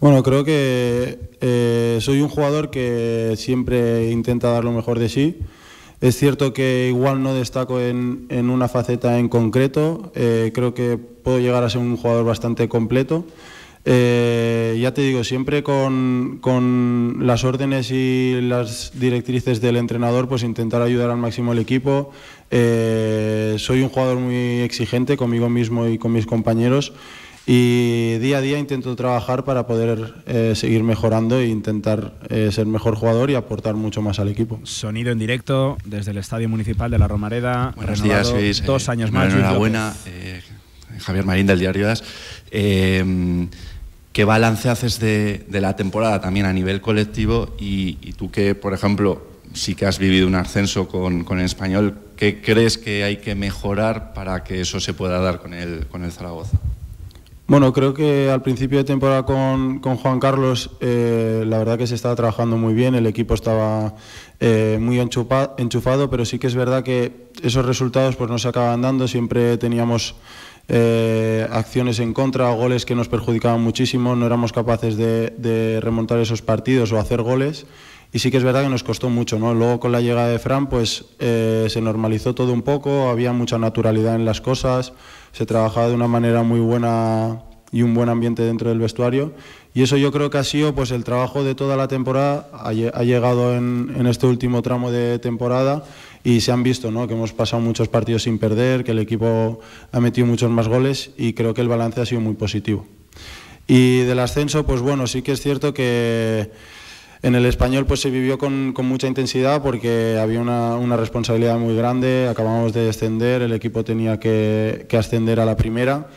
Bueno, 0.00 0.22
creo 0.22 0.44
que 0.44 1.18
eh, 1.40 1.98
soy 2.00 2.20
un 2.20 2.28
jugador 2.28 2.70
que 2.70 3.34
siempre 3.36 4.10
intenta 4.10 4.50
dar 4.50 4.64
lo 4.64 4.72
mejor 4.72 4.98
de 4.98 5.08
sí. 5.08 5.38
Es 6.00 6.16
cierto 6.18 6.52
que 6.52 6.88
igual 6.88 7.22
no 7.22 7.34
destaco 7.34 7.80
en, 7.80 8.26
una 8.30 8.68
faceta 8.68 9.18
en 9.18 9.28
concreto, 9.28 10.12
eh, 10.14 10.50
creo 10.54 10.74
que 10.74 10.98
puedo 10.98 11.38
llegar 11.38 11.64
a 11.64 11.70
ser 11.70 11.80
un 11.80 11.96
jugador 11.96 12.26
bastante 12.26 12.68
completo. 12.68 13.24
Eh, 13.86 14.78
ya 14.80 14.94
te 14.94 15.02
digo, 15.02 15.24
siempre 15.24 15.62
con, 15.62 17.18
las 17.20 17.44
órdenes 17.44 17.90
y 17.90 18.40
las 18.40 18.98
directrices 18.98 19.60
del 19.60 19.76
entrenador, 19.76 20.28
pues 20.28 20.42
intentar 20.42 20.82
ayudar 20.82 21.10
al 21.10 21.18
máximo 21.18 21.52
al 21.52 21.58
equipo. 21.58 22.10
Eh, 22.50 23.56
soy 23.58 23.82
un 23.82 23.88
jugador 23.88 24.18
muy 24.18 24.60
exigente 24.60 25.16
conmigo 25.16 25.48
mismo 25.48 25.88
y 25.88 25.98
con 25.98 26.12
mis 26.12 26.26
compañeros 26.26 26.92
y 27.46 28.16
día 28.18 28.38
a 28.38 28.40
día 28.40 28.58
intento 28.58 28.96
trabajar 28.96 29.44
para 29.44 29.66
poder 29.66 30.14
eh, 30.26 30.54
seguir 30.56 30.82
mejorando 30.82 31.40
e 31.40 31.48
intentar 31.48 32.14
eh, 32.30 32.50
ser 32.52 32.66
mejor 32.66 32.94
jugador 32.94 33.30
y 33.30 33.34
aportar 33.34 33.74
mucho 33.74 34.00
más 34.00 34.18
al 34.18 34.28
equipo. 34.28 34.60
Sonido 34.62 35.12
en 35.12 35.18
directo 35.18 35.76
desde 35.84 36.12
el 36.12 36.18
Estadio 36.18 36.48
Municipal 36.48 36.90
de 36.90 36.98
la 36.98 37.08
Romareda. 37.08 37.72
Buenos 37.76 38.02
días, 38.02 38.32
Luis. 38.32 38.64
Dos 38.64 38.88
años 38.88 39.12
más. 39.12 39.32
Enhorabuena, 39.32 39.92
Javier 41.00 41.24
Marín 41.24 41.46
del 41.46 41.58
Diario 41.58 41.86
Das. 41.86 42.02
¿Qué 44.14 44.24
balance 44.24 44.68
haces 44.68 45.00
de, 45.00 45.44
la 45.50 45.74
temporada 45.74 46.20
también 46.20 46.46
a 46.46 46.52
nivel 46.52 46.80
colectivo 46.80 47.52
y, 47.58 48.12
tú 48.12 48.30
que, 48.30 48.54
por 48.54 48.72
ejemplo, 48.72 49.26
sí 49.54 49.74
que 49.74 49.86
has 49.86 49.98
vivido 49.98 50.28
un 50.28 50.36
ascenso 50.36 50.86
con, 50.86 51.24
con 51.24 51.40
el 51.40 51.46
español, 51.46 51.98
¿qué 52.16 52.40
crees 52.40 52.78
que 52.78 53.04
hay 53.04 53.18
que 53.18 53.34
mejorar 53.34 54.12
para 54.12 54.44
que 54.44 54.60
eso 54.60 54.80
se 54.80 54.94
pueda 54.94 55.18
dar 55.20 55.40
con 55.40 55.54
el, 55.54 55.86
con 55.86 56.04
el 56.04 56.12
Zaragoza? 56.12 56.58
Bueno, 57.46 57.74
creo 57.74 57.92
que 57.92 58.30
al 58.30 58.40
principio 58.40 58.78
de 58.78 58.84
temporada 58.84 59.24
con, 59.26 59.80
Juan 59.82 60.18
Carlos, 60.18 60.70
eh, 60.80 61.44
la 61.46 61.58
verdad 61.58 61.76
que 61.76 61.86
se 61.86 61.94
estaba 61.94 62.16
trabajando 62.16 62.56
muy 62.56 62.72
bien, 62.72 62.94
el 62.94 63.06
equipo 63.06 63.34
estaba 63.34 63.94
eh, 64.40 64.78
muy 64.80 64.98
enchufado, 64.98 66.08
pero 66.08 66.24
sí 66.24 66.38
que 66.38 66.46
es 66.46 66.54
verdad 66.54 66.82
que 66.82 67.28
esos 67.42 67.66
resultados 67.66 68.16
pues 68.16 68.30
no 68.30 68.38
se 68.38 68.48
acaban 68.48 68.80
dando, 68.80 69.06
siempre 69.08 69.58
teníamos 69.58 70.14
eh, 70.68 71.46
acciones 71.50 71.98
en 71.98 72.14
contra, 72.14 72.50
goles 72.52 72.86
que 72.86 72.94
nos 72.94 73.08
perjudicaban 73.08 73.60
muchísimo, 73.60 74.16
no 74.16 74.24
éramos 74.24 74.54
capaces 74.54 74.96
de, 74.96 75.80
remontar 75.82 76.20
esos 76.20 76.40
partidos 76.40 76.92
o 76.92 76.98
hacer 76.98 77.20
goles. 77.20 77.66
Y 78.14 78.20
sí 78.20 78.30
que 78.30 78.36
es 78.36 78.44
verdad 78.44 78.62
que 78.62 78.68
nos 78.68 78.84
costó 78.84 79.10
mucho, 79.10 79.40
¿no? 79.40 79.54
Luego 79.54 79.80
con 79.80 79.90
la 79.90 80.00
llegada 80.00 80.28
de 80.28 80.38
Fran, 80.38 80.68
pues 80.68 81.04
se 81.18 81.80
normalizó 81.82 82.32
todo 82.32 82.52
un 82.52 82.62
poco, 82.62 83.08
había 83.10 83.32
mucha 83.32 83.58
naturalidad 83.58 84.14
en 84.14 84.24
las 84.24 84.40
cosas, 84.40 84.92
se 85.32 85.46
trabajaba 85.46 85.88
de 85.88 85.94
una 85.94 86.06
manera 86.06 86.44
muy 86.44 86.60
buena 86.60 87.40
y 87.72 87.82
un 87.82 87.92
buen 87.92 88.08
ambiente 88.08 88.44
dentro 88.44 88.68
del 88.68 88.78
vestuario. 88.78 89.32
Y 89.74 89.82
eso 89.82 89.96
yo 89.96 90.12
creo 90.12 90.30
que 90.30 90.38
ha 90.38 90.44
sido 90.44 90.76
pues 90.76 90.92
el 90.92 91.02
trabajo 91.02 91.42
de 91.42 91.56
toda 91.56 91.76
la 91.76 91.88
temporada, 91.88 92.48
ha, 92.52 92.72
llegado 92.72 93.56
en, 93.56 94.06
este 94.06 94.28
último 94.28 94.62
tramo 94.62 94.92
de 94.92 95.18
temporada 95.18 95.82
y 96.22 96.40
se 96.40 96.52
han 96.52 96.62
visto 96.62 96.92
¿no? 96.92 97.08
que 97.08 97.14
hemos 97.14 97.32
pasado 97.32 97.60
muchos 97.60 97.88
partidos 97.88 98.22
sin 98.22 98.38
perder, 98.38 98.84
que 98.84 98.92
el 98.92 99.00
equipo 99.00 99.58
ha 99.90 99.98
metido 99.98 100.28
muchos 100.28 100.52
más 100.52 100.68
goles 100.68 101.10
y 101.18 101.32
creo 101.32 101.52
que 101.52 101.62
el 101.62 101.68
balance 101.68 102.00
ha 102.00 102.06
sido 102.06 102.20
muy 102.20 102.34
positivo. 102.34 102.86
Y 103.66 104.02
del 104.02 104.20
ascenso, 104.20 104.64
pues 104.64 104.80
bueno, 104.80 105.08
sí 105.08 105.22
que 105.22 105.32
es 105.32 105.40
cierto 105.40 105.74
que 105.74 106.52
en 107.24 107.34
el 107.34 107.46
español 107.46 107.86
pues 107.86 108.00
se 108.00 108.10
vivió 108.10 108.36
con, 108.36 108.74
mucha 108.82 109.06
intensidad 109.06 109.62
porque 109.62 110.18
había 110.20 110.42
una, 110.42 110.96
responsabilidad 110.98 111.58
muy 111.58 111.74
grande, 111.74 112.28
acabamos 112.30 112.74
de 112.74 112.84
descender, 112.84 113.40
el 113.40 113.54
equipo 113.54 113.82
tenía 113.82 114.20
que, 114.20 114.86
ascender 114.92 115.40
a 115.40 115.46
la 115.46 115.56
primera 115.56 116.08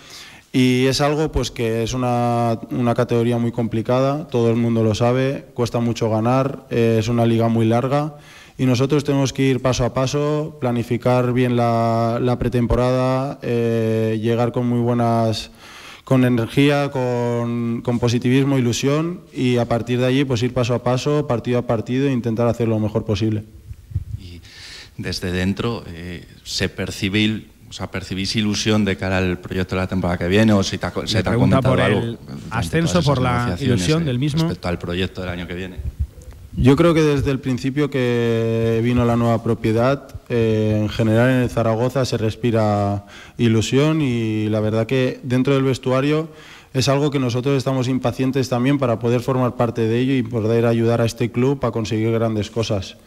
y 0.51 0.85
es 0.85 0.99
algo 0.99 1.31
pues 1.31 1.49
que 1.49 1.81
es 1.81 1.93
una, 1.93 2.59
categoría 2.93 3.37
muy 3.37 3.53
complicada, 3.53 4.27
todo 4.27 4.49
el 4.49 4.57
mundo 4.57 4.83
lo 4.83 4.93
sabe, 4.95 5.45
cuesta 5.53 5.79
mucho 5.79 6.09
ganar, 6.09 6.65
eh, 6.69 6.97
es 6.99 7.07
una 7.07 7.25
liga 7.25 7.47
muy 7.47 7.65
larga 7.65 8.17
y 8.57 8.65
nosotros 8.65 9.05
tenemos 9.05 9.31
que 9.31 9.43
ir 9.43 9.61
paso 9.61 9.85
a 9.85 9.93
paso, 9.93 10.57
planificar 10.59 11.31
bien 11.31 11.55
la, 11.55 12.35
pretemporada, 12.37 13.39
eh, 13.43 14.19
llegar 14.21 14.51
con 14.51 14.67
muy 14.67 14.81
buenas 14.81 15.51
con 16.07 16.23
energía, 16.23 16.89
con, 16.89 17.83
positivismo, 17.99 18.57
ilusión 18.57 19.19
y 19.33 19.57
a 19.57 19.65
partir 19.65 19.99
de 19.99 20.05
allí 20.05 20.23
pues 20.23 20.41
ir 20.41 20.53
paso 20.53 20.73
a 20.73 20.81
paso, 20.81 21.27
partido 21.27 21.59
a 21.59 21.67
partido 21.67 22.07
e 22.07 22.13
intentar 22.13 22.47
hacer 22.47 22.69
lo 22.69 22.79
mejor 22.79 23.03
posible. 23.03 23.43
Y 24.17 24.39
desde 24.95 25.33
dentro 25.33 25.83
eh, 25.85 26.25
se 26.45 26.69
percibe 26.69 27.43
o 27.69 27.73
sea, 27.73 27.91
¿percibís 27.91 28.37
ilusión 28.37 28.85
de 28.85 28.95
cara 28.95 29.17
al 29.17 29.39
proyecto 29.39 29.75
de 29.75 29.81
la 29.81 29.87
temporada 29.87 30.17
que 30.17 30.29
viene 30.29 30.53
o 30.53 30.63
si 30.63 30.77
te, 30.77 30.87
se 31.07 31.21
te 31.21 31.29
ha 31.29 31.33
comentado 31.33 31.63
por 31.63 31.81
el 31.81 32.17
ascenso, 32.51 33.03
por 33.03 33.21
la 33.21 33.57
ilusión 33.59 34.05
del 34.05 34.17
mismo? 34.17 34.43
Respecto 34.43 34.69
al 34.69 34.79
proyecto 34.79 35.19
del 35.19 35.29
año 35.29 35.45
que 35.45 35.55
viene. 35.55 35.75
Yo 36.59 36.75
creo 36.75 36.95
que 36.95 37.03
desde 37.03 37.29
el 37.29 37.39
principio 37.39 37.91
que 37.91 38.81
vino 38.83 39.05
la 39.05 39.15
nueva 39.15 39.43
propiedad, 39.43 40.09
eh, 40.27 40.79
en 40.81 40.89
general 40.89 41.43
en 41.43 41.49
Zaragoza 41.49 42.03
se 42.03 42.17
respira 42.17 43.05
ilusión 43.37 44.01
y 44.01 44.49
la 44.49 44.59
verdad 44.59 44.87
que 44.87 45.19
dentro 45.21 45.53
del 45.53 45.61
vestuario 45.61 46.29
es 46.73 46.89
algo 46.89 47.11
que 47.11 47.19
nosotros 47.19 47.55
estamos 47.55 47.87
impacientes 47.87 48.49
también 48.49 48.79
para 48.79 48.97
poder 48.97 49.21
formar 49.21 49.55
parte 49.55 49.81
de 49.81 49.99
ello 49.99 50.15
y 50.15 50.23
poder 50.23 50.65
ayudar 50.65 50.99
a 50.99 51.05
este 51.05 51.29
club 51.29 51.63
a 51.63 51.69
conseguir 51.69 52.11
grandes 52.11 52.49
cosas. 52.49 52.97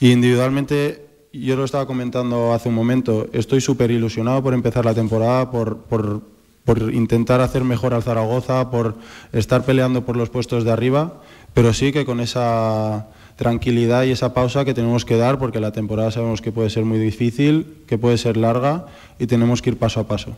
Y 0.00 0.10
individualmente, 0.10 1.06
yo 1.32 1.54
lo 1.54 1.64
estaba 1.64 1.86
comentando 1.86 2.54
hace 2.54 2.70
un 2.70 2.74
momento, 2.74 3.28
estoy 3.32 3.60
súper 3.60 3.92
ilusionado 3.92 4.42
por 4.42 4.52
empezar 4.52 4.84
la 4.84 4.94
temporada, 4.94 5.52
por, 5.52 5.76
por, 5.78 6.22
por 6.64 6.92
intentar 6.92 7.40
hacer 7.40 7.62
mejor 7.62 7.94
al 7.94 8.02
Zaragoza, 8.02 8.68
por 8.68 8.96
estar 9.32 9.64
peleando 9.64 10.04
por 10.04 10.16
los 10.16 10.28
puestos 10.28 10.64
de 10.64 10.72
arriba 10.72 11.20
pero 11.56 11.72
sí 11.72 11.90
que 11.90 12.04
con 12.04 12.20
esa 12.20 13.06
tranquilidad 13.36 14.02
y 14.04 14.10
esa 14.10 14.34
pausa 14.34 14.66
que 14.66 14.74
tenemos 14.74 15.06
que 15.06 15.16
dar, 15.16 15.38
porque 15.38 15.58
la 15.58 15.72
temporada 15.72 16.10
sabemos 16.10 16.42
que 16.42 16.52
puede 16.52 16.68
ser 16.68 16.84
muy 16.84 16.98
difícil, 16.98 17.78
que 17.86 17.96
puede 17.96 18.18
ser 18.18 18.36
larga 18.36 18.84
y 19.18 19.26
tenemos 19.26 19.62
que 19.62 19.70
ir 19.70 19.78
paso 19.78 20.00
a 20.00 20.06
paso. 20.06 20.36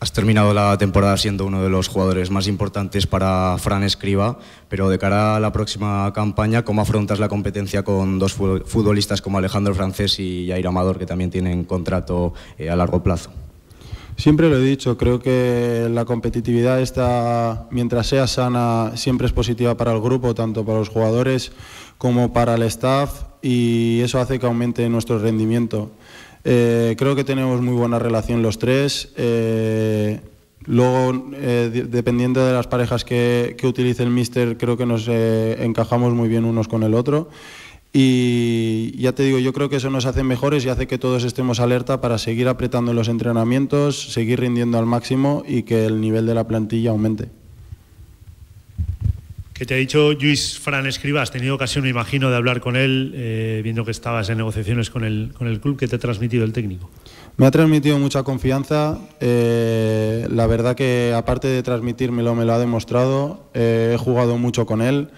Has 0.00 0.10
terminado 0.10 0.52
la 0.52 0.76
temporada 0.76 1.16
siendo 1.16 1.46
uno 1.46 1.62
de 1.62 1.70
los 1.70 1.86
jugadores 1.86 2.32
más 2.32 2.48
importantes 2.48 3.06
para 3.06 3.56
Fran 3.58 3.84
Escriba, 3.84 4.40
pero 4.68 4.88
de 4.88 4.98
cara 4.98 5.36
a 5.36 5.40
la 5.40 5.52
próxima 5.52 6.12
campaña, 6.12 6.64
¿cómo 6.64 6.82
afrontas 6.82 7.20
la 7.20 7.28
competencia 7.28 7.84
con 7.84 8.18
dos 8.18 8.32
futbolistas 8.32 9.22
como 9.22 9.38
Alejandro 9.38 9.72
Francés 9.72 10.18
y 10.18 10.48
Jair 10.48 10.66
Amador, 10.66 10.98
que 10.98 11.06
también 11.06 11.30
tienen 11.30 11.62
contrato 11.62 12.34
eh, 12.58 12.70
a 12.70 12.74
largo 12.74 13.04
plazo? 13.04 13.30
Siempre 14.16 14.48
lo 14.48 14.56
he 14.56 14.62
dicho, 14.62 14.96
creo 14.96 15.20
que 15.20 15.88
la 15.90 16.04
competitividad 16.06 16.80
está, 16.80 17.66
mientras 17.70 18.06
sea 18.06 18.26
sana, 18.26 18.92
siempre 18.96 19.26
es 19.26 19.32
positiva 19.32 19.76
para 19.76 19.92
el 19.92 20.00
grupo, 20.00 20.34
tanto 20.34 20.64
para 20.64 20.78
los 20.78 20.88
jugadores 20.88 21.52
como 21.98 22.32
para 22.32 22.54
el 22.54 22.62
staff 22.62 23.24
y 23.42 24.00
eso 24.00 24.18
hace 24.18 24.38
que 24.38 24.46
aumente 24.46 24.88
nuestro 24.88 25.18
rendimiento. 25.18 25.90
Eh, 26.44 26.94
creo 26.96 27.14
que 27.14 27.24
tenemos 27.24 27.60
muy 27.60 27.74
buena 27.74 27.98
relación 27.98 28.42
los 28.42 28.58
tres. 28.58 29.12
Eh, 29.16 30.20
Luego, 30.66 31.30
eh, 31.34 31.86
dependiendo 31.88 32.44
de 32.44 32.52
las 32.52 32.66
parejas 32.66 33.04
que, 33.04 33.54
que, 33.56 33.68
utilice 33.68 34.02
el 34.02 34.10
míster, 34.10 34.56
creo 34.58 34.76
que 34.76 34.84
nos 34.84 35.06
eh, 35.08 35.56
encajamos 35.60 36.12
muy 36.12 36.28
bien 36.28 36.44
unos 36.44 36.66
con 36.66 36.82
el 36.82 36.94
otro. 36.94 37.28
Y 37.98 38.92
ya 38.98 39.12
te 39.12 39.22
digo, 39.22 39.38
yo 39.38 39.54
creo 39.54 39.70
que 39.70 39.76
eso 39.76 39.88
nos 39.88 40.04
hace 40.04 40.22
mejores 40.22 40.62
y 40.66 40.68
hace 40.68 40.86
que 40.86 40.98
todos 40.98 41.24
estemos 41.24 41.60
alerta 41.60 42.02
para 42.02 42.18
seguir 42.18 42.46
apretando 42.46 42.92
los 42.92 43.08
entrenamientos, 43.08 44.12
seguir 44.12 44.40
rindiendo 44.40 44.78
al 44.78 44.84
máximo 44.84 45.44
y 45.48 45.62
que 45.62 45.86
el 45.86 45.98
nivel 46.02 46.26
de 46.26 46.34
la 46.34 46.46
plantilla 46.46 46.90
aumente. 46.90 47.30
¿Qué 49.54 49.64
te 49.64 49.72
ha 49.72 49.76
dicho 49.78 50.12
Luis 50.12 50.58
Fran 50.58 50.86
Escriba? 50.86 51.22
Has 51.22 51.30
tenido 51.30 51.54
ocasión, 51.54 51.84
me 51.84 51.88
imagino, 51.88 52.28
de 52.28 52.36
hablar 52.36 52.60
con 52.60 52.76
él, 52.76 53.14
eh, 53.16 53.62
viendo 53.64 53.82
que 53.86 53.92
estabas 53.92 54.28
en 54.28 54.36
negociaciones 54.36 54.90
con 54.90 55.02
el, 55.02 55.32
con 55.32 55.48
el 55.48 55.58
club. 55.60 55.78
¿Qué 55.78 55.88
te 55.88 55.96
ha 55.96 55.98
transmitido 55.98 56.44
el 56.44 56.52
técnico? 56.52 56.90
Me 57.38 57.46
ha 57.46 57.50
transmitido 57.50 57.98
mucha 57.98 58.22
confianza. 58.24 58.98
Eh, 59.20 60.28
la 60.30 60.46
verdad 60.46 60.76
que 60.76 61.14
aparte 61.16 61.48
de 61.48 61.62
transmitírmelo, 61.62 62.34
me 62.34 62.44
lo 62.44 62.52
ha 62.52 62.58
demostrado. 62.58 63.48
Eh, 63.54 63.92
he 63.94 63.96
jugado 63.96 64.36
mucho 64.36 64.66
con 64.66 64.82
él. 64.82 65.08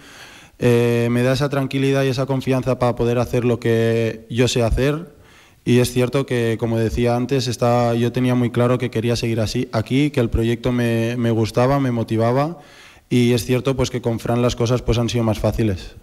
Me 0.58 1.22
da 1.22 1.32
esa 1.32 1.48
tranquilidad 1.48 2.04
y 2.04 2.08
esa 2.08 2.26
confianza 2.26 2.78
para 2.78 2.96
poder 2.96 3.18
hacer 3.18 3.44
lo 3.44 3.60
que 3.60 4.26
yo 4.30 4.48
sé 4.48 4.62
hacer. 4.62 5.16
Y 5.64 5.80
es 5.80 5.92
cierto 5.92 6.24
que, 6.24 6.56
como 6.58 6.78
decía 6.78 7.14
antes, 7.14 7.46
está, 7.46 7.94
yo 7.94 8.10
tenía 8.10 8.34
muy 8.34 8.50
claro 8.50 8.78
que 8.78 8.90
quería 8.90 9.16
seguir 9.16 9.40
así 9.40 9.68
aquí, 9.72 10.10
que 10.10 10.20
el 10.20 10.30
proyecto 10.30 10.72
me, 10.72 11.16
me 11.16 11.30
gustaba, 11.30 11.78
me 11.78 11.90
motivaba 11.90 12.58
y 13.10 13.32
es 13.32 13.44
cierto 13.44 13.76
pues 13.76 13.90
que 13.90 14.02
con 14.02 14.18
Fran 14.18 14.42
las 14.42 14.56
cosas 14.56 14.82
pues 14.82 14.98
han 14.98 15.08
sido 15.08 15.24
más 15.24 15.38
fáciles. 15.38 15.94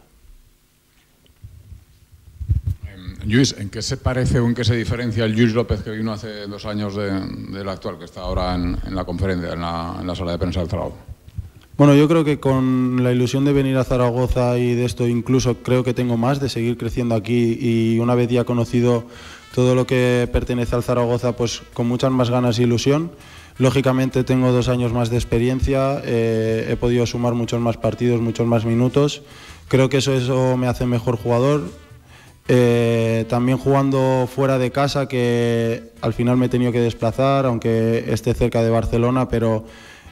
Em, 2.87 3.17
Luis, 3.29 3.55
¿en 3.57 3.69
qué 3.69 3.81
se 3.81 3.97
parece 3.97 4.39
o 4.39 4.47
en 4.47 4.55
qué 4.55 4.63
se 4.63 4.75
diferencia 4.75 5.25
el 5.25 5.33
Luis 5.33 5.53
López 5.53 5.81
que 5.83 5.91
vino 5.91 6.11
hace 6.11 6.47
dos 6.47 6.65
años 6.65 6.95
del 6.95 7.69
actual, 7.69 7.99
que 7.99 8.05
está 8.05 8.21
ahora 8.21 8.55
en, 8.55 8.77
la 8.95 9.05
conferencia, 9.05 9.53
en 9.53 9.61
la, 9.61 10.15
sala 10.15 10.31
de 10.31 10.37
prensa 10.39 10.61
del 10.61 10.69
Zaragoza? 10.69 10.97
Bueno, 11.77 11.93
yo 11.93 12.07
creo 12.07 12.23
que 12.23 12.39
con 12.39 13.03
la 13.03 13.11
ilusión 13.11 13.43
de 13.43 13.51
venir 13.51 13.75
a 13.75 13.83
Zaragoza 13.83 14.57
y 14.57 14.75
de 14.75 14.85
esto 14.85 15.09
incluso 15.09 15.57
creo 15.57 15.83
que 15.83 15.93
tengo 15.93 16.15
más, 16.15 16.39
de 16.39 16.47
seguir 16.47 16.77
creciendo 16.77 17.15
aquí 17.15 17.57
y 17.59 17.99
una 17.99 18.15
vez 18.15 18.29
ya 18.29 18.45
conocido 18.45 19.03
todo 19.53 19.75
lo 19.75 19.85
que 19.85 20.29
pertenece 20.31 20.73
al 20.73 20.83
Zaragoza, 20.83 21.35
pues 21.35 21.63
con 21.73 21.87
muchas 21.87 22.11
más 22.11 22.29
ganas 22.29 22.59
e 22.59 22.63
ilusión. 22.63 23.11
Lógicamente 23.57 24.23
tengo 24.23 24.53
dos 24.53 24.69
años 24.69 24.93
más 24.93 25.09
de 25.09 25.17
experiencia, 25.17 26.01
eh, 26.05 26.67
he 26.69 26.77
podido 26.77 27.05
sumar 27.05 27.33
muchos 27.33 27.59
más 27.59 27.75
partidos, 27.75 28.21
muchos 28.21 28.47
más 28.47 28.63
minutos. 28.63 29.21
Creo 29.67 29.89
que 29.89 29.97
eso, 29.97 30.13
eso 30.13 30.55
me 30.55 30.67
hace 30.67 30.85
mejor 30.85 31.17
jugador. 31.17 31.63
Eh, 32.47 33.25
también 33.27 33.57
jugando 33.57 34.29
fuera 34.33 34.57
de 34.57 34.71
casa, 34.71 35.09
que 35.09 35.91
al 35.99 36.13
final 36.13 36.37
me 36.37 36.45
he 36.45 36.49
tenido 36.49 36.71
que 36.71 36.79
desplazar, 36.79 37.45
aunque 37.45 38.05
esté 38.07 38.33
cerca 38.33 38.63
de 38.63 38.69
Barcelona, 38.69 39.27
pero 39.27 39.65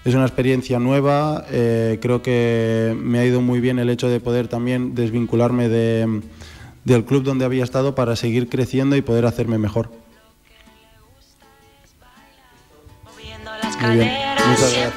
es 0.06 0.14
una 0.14 0.26
experiencia 0.26 0.80
nueva. 0.80 1.46
Eh, 1.50 2.00
creo 2.02 2.22
que 2.22 2.96
me 3.00 3.20
ha 3.20 3.26
ido 3.26 3.42
muy 3.42 3.60
bien 3.60 3.80
el 3.80 3.90
hecho 3.90 4.10
de 4.10 4.20
poder 4.20 4.48
también 4.48 4.96
desvincularme 4.96 5.70
del 5.70 7.06
club 7.06 7.24
donde 7.24 7.46
había 7.46 7.64
estado 7.64 7.96
para 7.96 8.16
seguir 8.16 8.50
creciendo 8.50 8.96
y 8.96 9.02
poder 9.02 9.26
hacerme 9.26 9.58
mejor. 9.58 9.92
Muy 13.82 13.96
bien. 13.96 14.10
Muchas 14.48 14.74
gracias. 14.74 14.94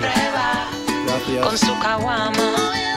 Gracias. 1.06 2.95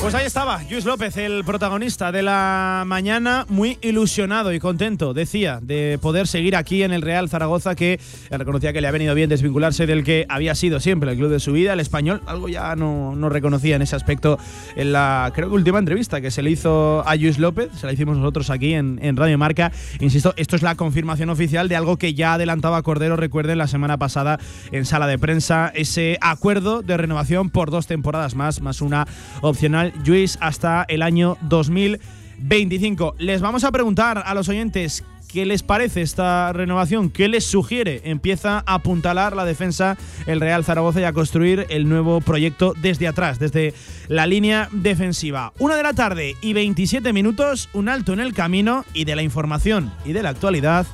Pues 0.00 0.14
ahí 0.14 0.24
estaba, 0.24 0.62
Luis 0.70 0.86
López, 0.86 1.18
el 1.18 1.44
protagonista 1.44 2.10
de 2.10 2.22
la 2.22 2.84
mañana, 2.86 3.44
muy 3.50 3.76
ilusionado 3.82 4.50
y 4.52 4.58
contento, 4.58 5.12
decía, 5.12 5.58
de 5.60 5.98
poder 6.00 6.26
seguir 6.26 6.56
aquí 6.56 6.82
en 6.82 6.92
el 6.92 7.02
Real 7.02 7.28
Zaragoza, 7.28 7.74
que 7.74 8.00
reconocía 8.30 8.72
que 8.72 8.80
le 8.80 8.88
ha 8.88 8.92
venido 8.92 9.14
bien 9.14 9.28
desvincularse 9.28 9.86
del 9.86 10.02
que 10.02 10.24
había 10.30 10.54
sido 10.54 10.80
siempre 10.80 11.10
el 11.10 11.18
club 11.18 11.30
de 11.30 11.38
su 11.38 11.52
vida, 11.52 11.74
el 11.74 11.80
español, 11.80 12.22
algo 12.26 12.48
ya 12.48 12.74
no, 12.76 13.14
no 13.14 13.28
reconocía 13.28 13.76
en 13.76 13.82
ese 13.82 13.94
aspecto 13.94 14.38
en 14.74 14.92
la, 14.92 15.32
creo 15.34 15.48
que 15.48 15.54
última 15.54 15.78
entrevista 15.78 16.22
que 16.22 16.30
se 16.30 16.42
le 16.42 16.50
hizo 16.50 17.06
a 17.06 17.14
Luis 17.16 17.38
López, 17.38 17.70
se 17.78 17.86
la 17.86 17.92
hicimos 17.92 18.16
nosotros 18.16 18.48
aquí 18.48 18.72
en, 18.72 18.98
en 19.02 19.16
Radio 19.16 19.36
Marca. 19.36 19.70
Insisto, 20.00 20.32
esto 20.36 20.56
es 20.56 20.62
la 20.62 20.76
confirmación 20.76 21.28
oficial 21.28 21.68
de 21.68 21.76
algo 21.76 21.98
que 21.98 22.14
ya 22.14 22.34
adelantaba 22.34 22.82
Cordero, 22.82 23.16
recuerden, 23.16 23.58
la 23.58 23.66
semana 23.66 23.98
pasada 23.98 24.38
en 24.72 24.86
sala 24.86 25.06
de 25.06 25.18
prensa, 25.18 25.70
ese 25.74 26.16
acuerdo 26.22 26.80
de 26.80 26.96
renovación 26.96 27.50
por 27.50 27.70
dos 27.70 27.86
temporadas 27.86 28.34
más, 28.34 28.62
más 28.62 28.80
una 28.80 29.06
opcional 29.42 29.89
Luis 30.06 30.38
hasta 30.40 30.84
el 30.88 31.02
año 31.02 31.36
2025. 31.42 33.14
Les 33.18 33.40
vamos 33.40 33.64
a 33.64 33.72
preguntar 33.72 34.22
a 34.24 34.34
los 34.34 34.48
oyentes 34.48 35.04
¿Qué 35.32 35.46
les 35.46 35.62
parece 35.62 36.02
esta 36.02 36.52
renovación? 36.52 37.08
¿Qué 37.08 37.28
les 37.28 37.44
sugiere? 37.44 38.00
Empieza 38.04 38.64
a 38.66 38.74
apuntalar 38.74 39.36
la 39.36 39.44
defensa 39.44 39.96
el 40.26 40.40
Real 40.40 40.64
Zaragoza 40.64 41.00
y 41.00 41.04
a 41.04 41.12
construir 41.12 41.66
el 41.68 41.88
nuevo 41.88 42.20
proyecto 42.20 42.74
desde 42.82 43.06
atrás, 43.06 43.38
desde 43.38 43.72
la 44.08 44.26
línea 44.26 44.68
defensiva. 44.72 45.52
Una 45.60 45.76
de 45.76 45.84
la 45.84 45.92
tarde 45.92 46.34
y 46.40 46.52
27 46.52 47.12
minutos, 47.12 47.68
un 47.74 47.88
alto 47.88 48.12
en 48.12 48.20
el 48.20 48.34
camino 48.34 48.84
y 48.92 49.04
de 49.04 49.14
la 49.14 49.22
información 49.22 49.92
y 50.04 50.12
de 50.12 50.22
la 50.22 50.30
actualidad 50.30 50.86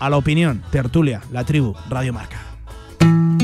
a 0.00 0.10
la 0.10 0.16
opinión. 0.16 0.62
Tertulia, 0.72 1.22
la 1.30 1.44
tribu, 1.44 1.74
Radio 1.88 2.12
Marca. 2.12 2.53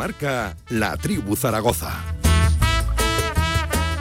Marca 0.00 0.56
La 0.70 0.96
Tribu 0.96 1.36
Zaragoza. 1.36 1.90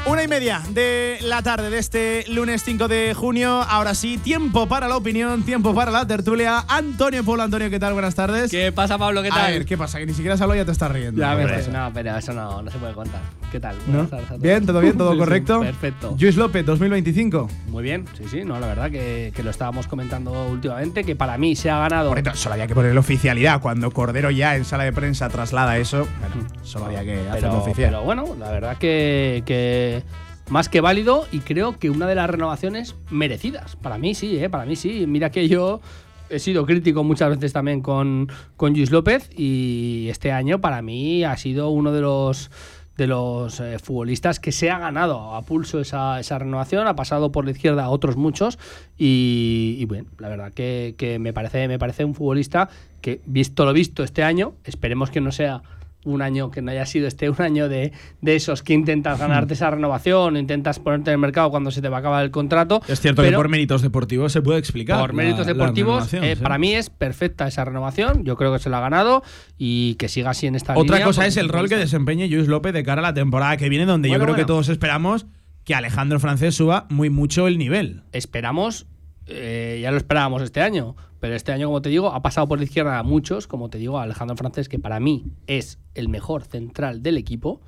Una 0.06 0.24
y 0.24 0.30
media 0.30 0.62
de 0.70 1.18
la 1.24 1.44
tarde 1.44 1.70
de 1.70 1.78
este 1.78 2.24
lunes 2.30 2.64
5 2.64 2.88
de 2.88 3.14
junio. 3.14 3.62
Ahora 3.64 3.94
sí, 3.94 4.18
tiempo 4.18 4.66
para 4.66 4.88
la 4.88 4.96
opinión, 4.96 5.44
tiempo 5.44 5.76
para 5.76 5.92
la 5.92 6.08
tertulia. 6.08 6.64
Antonio 6.70 7.26
Polo, 7.26 7.44
Antonio, 7.44 7.70
¿qué 7.70 7.82
tal? 7.82 7.92
Buenas 7.92 8.16
tardes. 8.16 8.50
¿Qué 8.50 8.72
pasa, 8.72 8.98
Pablo? 8.98 9.22
¿Qué 9.22 9.28
tal? 9.28 9.48
A 9.48 9.50
ver, 9.50 9.66
¿qué 9.66 9.78
pasa? 9.78 10.00
Que 10.00 10.06
ni 10.06 10.14
siquiera 10.14 10.38
salgo 10.38 10.56
ya 10.56 10.64
te 10.64 10.72
estás 10.72 10.90
riendo. 10.90 11.20
Ya 11.20 11.36
ves, 11.36 11.68
no, 11.68 11.92
pero 11.94 12.16
eso 12.16 12.32
no, 12.32 12.62
no 12.62 12.72
se 12.72 12.78
puede 12.78 12.94
contar. 12.94 13.20
¿Qué 13.52 13.60
tal? 13.60 13.76
¿No? 13.88 13.94
Buenas 13.94 14.10
tardes 14.10 14.26
a 14.26 14.30
todos. 14.30 14.42
Bien, 14.42 14.66
todo 14.66 14.80
bien, 14.82 14.98
todo 14.98 15.18
correcto. 15.18 15.62
Perfecto. 15.62 16.16
Luis 16.20 16.36
López, 16.36 16.66
2025. 16.66 17.50
Muy 17.70 17.84
bien, 17.84 18.06
sí, 18.16 18.26
sí, 18.30 18.42
no, 18.46 18.60
la 18.60 18.68
verdad 18.68 18.92
que, 18.92 19.32
que 19.36 19.42
lo 19.42 19.50
estábamos 19.50 19.88
comentando 19.88 20.48
últimamente, 20.50 21.04
que 21.04 21.16
para 21.16 21.38
mí 21.38 21.56
se 21.56 21.70
ha 21.70 21.80
ganado. 21.80 22.10
Correcto, 22.10 22.36
solo 22.36 22.54
había 22.54 22.68
que 22.68 22.76
ponerle 22.76 23.00
oficialidad. 23.00 23.62
Cuando 23.62 23.90
Cordero 23.92 24.30
ya 24.30 24.56
en 24.56 24.66
sala 24.66 24.84
de 24.84 24.94
prensa 24.94 25.30
traslada 25.30 25.78
eso, 25.78 26.08
bueno, 26.20 26.48
solo 26.64 26.86
había 26.86 27.04
que 27.04 27.28
hacerlo 27.28 27.60
oficial. 27.60 27.90
pero 27.90 28.04
bueno, 28.04 28.36
la 28.38 28.52
verdad 28.52 28.78
que, 28.78 29.42
que 29.46 30.04
más 30.50 30.70
que 30.70 30.82
válido 30.82 31.26
y 31.32 31.40
creo 31.40 31.78
que 31.80 31.90
una 31.90 32.08
de 32.08 32.16
las 32.16 32.30
renovaciones 32.30 32.96
merecidas. 33.10 33.76
Para 33.78 33.98
mí 33.98 34.14
sí, 34.14 34.38
¿eh? 34.38 34.50
para 34.50 34.66
mí 34.66 34.76
sí. 34.76 35.06
Mira 35.08 35.32
que 35.32 35.48
yo 35.48 35.82
he 36.30 36.40
sido 36.40 36.66
crítico 36.66 37.04
muchas 37.04 37.30
veces 37.30 37.54
también 37.54 37.82
con, 37.82 38.32
con 38.56 38.74
Luis 38.74 38.92
López 38.92 39.30
y 39.36 40.08
este 40.10 40.32
año 40.32 40.60
para 40.62 40.82
mí 40.82 41.24
ha 41.24 41.36
sido 41.38 41.70
uno 41.70 41.92
de 41.92 42.02
los 42.02 42.52
de 43.00 43.08
los 43.08 43.60
eh, 43.60 43.80
futbolistas 43.80 44.40
que 44.40 44.52
se 44.52 44.70
ha 44.70 44.78
ganado 44.78 45.34
a 45.34 45.42
pulso 45.42 45.80
esa, 45.80 46.20
esa 46.20 46.38
renovación, 46.38 46.86
ha 46.86 46.96
pasado 46.96 47.32
por 47.32 47.46
la 47.46 47.52
izquierda 47.52 47.86
a 47.86 47.90
otros 47.90 48.18
muchos 48.18 48.60
y, 48.98 49.78
y 49.80 49.86
bueno, 49.86 50.10
la 50.20 50.30
verdad 50.30 50.52
que, 50.54 50.94
que 50.98 51.18
me, 51.18 51.34
parece, 51.34 51.68
me 51.68 51.80
parece 51.80 52.06
un 52.06 52.14
futbolista 52.14 52.70
que, 53.02 53.22
visto 53.26 53.66
lo 53.66 53.74
visto 53.74 54.04
este 54.04 54.22
año, 54.22 54.54
esperemos 54.66 55.10
que 55.10 55.22
no 55.22 55.32
sea 55.32 55.64
un 56.06 56.22
año 56.22 56.50
que 56.50 56.62
no 56.62 56.72
haya 56.72 56.86
sido 56.86 57.08
este 57.08 57.30
un 57.30 57.42
año 57.42 57.68
de, 57.68 57.92
de 58.22 58.36
esos 58.36 58.64
que 58.64 58.74
intentas 58.74 59.20
ganarte 59.20 59.54
esa 59.54 59.70
renovación, 59.70 60.38
intentas 60.38 60.80
ponerte 60.80 61.10
en 61.12 61.16
el 61.16 61.20
mercado 61.20 61.50
cuando 61.52 61.72
se 61.72 61.82
te 61.82 61.90
va 61.90 61.98
a 61.98 62.00
acabar 62.00 62.24
el 62.24 62.32
contrato. 62.32 62.82
Es 62.88 63.02
cierto 63.02 63.22
que 63.22 63.32
por 63.34 63.50
méritos 63.50 63.82
deportivos 63.82 64.32
se 64.32 64.42
puede 64.42 64.60
explicar. 64.60 65.00
por 65.00 65.14
méritos 65.14 65.46
la- 65.46 65.54
deportivos, 65.54 66.14
eh, 66.14 66.36
sí. 66.38 66.42
para 66.42 66.58
mí 66.58 66.74
es 66.74 66.90
perfecta 66.90 67.48
esa 67.48 67.66
renovación. 67.66 68.24
Yo 68.24 68.38
creo 68.38 68.54
que 68.54 68.60
se 68.60 68.70
la 68.70 68.78
ha 68.78 68.82
ganado 68.82 69.24
y 69.58 69.96
que 69.96 70.08
siga 70.08 70.30
así 70.30 70.48
en 70.48 70.56
esta 70.56 70.74
Otra 70.78 70.96
línea, 70.98 71.06
cosa 71.06 71.22
porque 71.22 71.30
es 71.30 71.38
el 71.38 71.50
rol 71.50 71.68
que 71.68 71.76
desempeñe 71.78 72.28
Luis 72.30 72.48
López 72.48 72.74
de 72.74 72.84
cara 72.84 73.00
a 73.02 73.04
la 73.04 73.14
temporada 73.14 73.58
que 73.58 73.68
viene, 73.70 73.86
donde 73.86 74.08
yo 74.10 74.14
Bueno, 74.14 74.26
creo 74.26 74.36
que 74.38 74.46
todos 74.46 74.70
esperamos 74.70 75.26
que 75.66 75.76
Alejandro 75.76 76.20
Francés 76.20 76.56
suba 76.56 76.88
muy 76.90 77.10
mucho 77.10 77.48
el 77.48 77.58
nivel. 77.58 78.04
Esperamos, 78.14 78.88
eh, 79.30 79.80
ya 79.82 79.92
lo 79.92 79.98
esperábamos 79.98 80.42
este 80.42 80.62
año, 80.62 80.96
pero 81.20 81.36
este 81.36 81.52
año, 81.52 81.68
como 81.68 81.82
te 81.82 81.90
digo, 81.90 82.08
ha 82.14 82.22
pasado 82.22 82.48
por 82.48 82.58
la 82.58 82.64
izquierda 82.66 82.98
a 83.00 83.04
muchos, 83.04 83.48
como 83.48 83.70
te 83.70 83.78
digo, 83.78 84.00
a 84.00 84.04
Alejandro 84.04 84.36
Francés, 84.38 84.70
que 84.70 84.80
para 84.80 85.00
mí 85.00 85.26
es 85.48 85.80
el 85.96 86.10
mejor 86.10 86.44
central 86.44 87.04
del 87.04 87.18
equipo. 87.18 87.62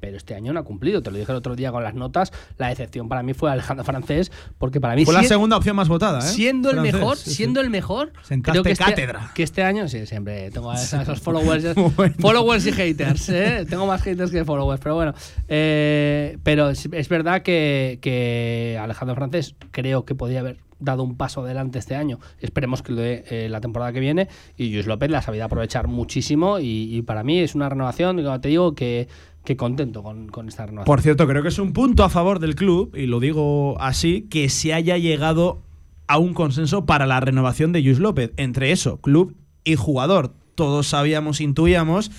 Pero 0.00 0.18
este 0.18 0.34
año 0.34 0.52
no 0.52 0.60
ha 0.60 0.64
cumplido, 0.64 1.02
te 1.02 1.10
lo 1.10 1.16
dije 1.16 1.32
el 1.32 1.38
otro 1.38 1.56
día 1.56 1.72
con 1.72 1.82
las 1.82 1.94
notas. 1.94 2.30
La 2.58 2.68
decepción 2.68 3.08
para 3.08 3.22
mí 3.22 3.32
fue 3.32 3.50
Alejandro 3.50 3.86
Francés, 3.86 4.30
porque 4.58 4.78
para 4.78 4.94
mí 4.96 5.06
Fue 5.06 5.14
la 5.14 5.22
segunda 5.22 5.56
opción 5.56 5.74
más 5.76 5.88
votada, 5.88 6.18
¿eh? 6.18 6.22
Siendo 6.22 6.70
el 6.70 6.82
mejor, 6.82 7.16
sí, 7.16 7.30
sí. 7.30 7.36
siendo 7.36 7.62
el 7.62 7.70
mejor, 7.70 8.12
Sentaste 8.22 8.52
creo 8.52 8.64
que 8.64 8.72
este, 8.72 8.84
cátedra. 8.84 9.30
que 9.34 9.42
este 9.42 9.62
año, 9.62 9.88
sí, 9.88 10.04
siempre 10.04 10.50
tengo 10.50 10.70
a 10.70 10.74
esos, 10.74 11.20
followers, 11.22 11.64
followers 12.18 12.66
y 12.66 12.72
haters, 12.72 13.30
¿eh? 13.30 13.64
tengo 13.66 13.86
más 13.86 14.02
haters 14.02 14.30
que 14.30 14.44
followers, 14.44 14.78
pero 14.82 14.94
bueno, 14.94 15.14
Eh, 15.48 16.36
pero 16.42 16.68
es, 16.68 16.86
es 16.92 17.08
verdad 17.08 17.40
que, 17.40 17.98
que 18.02 18.78
Alejandro 18.82 19.14
Francés 19.14 19.54
creo 19.70 20.04
que 20.04 20.14
podía 20.14 20.40
haber 20.40 20.58
dado 20.84 21.02
un 21.02 21.16
paso 21.16 21.42
adelante 21.42 21.78
este 21.78 21.94
año, 21.94 22.18
esperemos 22.40 22.82
que 22.82 22.92
lo 22.92 23.00
dé 23.00 23.24
eh, 23.30 23.48
la 23.48 23.60
temporada 23.60 23.92
que 23.92 24.00
viene, 24.00 24.28
y 24.56 24.72
Luis 24.72 24.86
López 24.86 25.10
la 25.10 25.22
sabido 25.22 25.44
aprovechar 25.44 25.88
muchísimo, 25.88 26.58
y, 26.60 27.02
para 27.02 27.22
mí 27.22 27.38
es 27.40 27.54
una 27.54 27.68
renovación, 27.68 28.22
como 28.22 28.40
te 28.40 28.48
digo, 28.48 28.74
que, 28.74 29.08
contento 29.56 30.02
con, 30.02 30.28
con 30.28 30.48
esta 30.48 30.66
renovación. 30.66 30.86
Por 30.86 31.02
cierto, 31.02 31.26
creo 31.26 31.42
que 31.42 31.48
es 31.48 31.58
un 31.58 31.72
punto 31.72 32.04
a 32.04 32.08
favor 32.08 32.38
del 32.38 32.54
club, 32.54 32.94
y 32.96 33.06
lo 33.06 33.20
digo 33.20 33.80
así, 33.80 34.22
que 34.30 34.48
se 34.48 34.72
haya 34.72 34.96
llegado 34.98 35.62
a 36.06 36.18
un 36.18 36.34
consenso 36.34 36.86
para 36.86 37.06
la 37.06 37.20
renovación 37.20 37.72
de 37.72 37.80
Luis 37.80 37.98
López. 37.98 38.32
Entre 38.36 38.72
eso, 38.72 39.00
club 39.00 39.36
y 39.64 39.76
jugador. 39.76 40.34
Todos 40.54 40.88
sabíamos, 40.88 41.40
intuíamos 41.40 42.10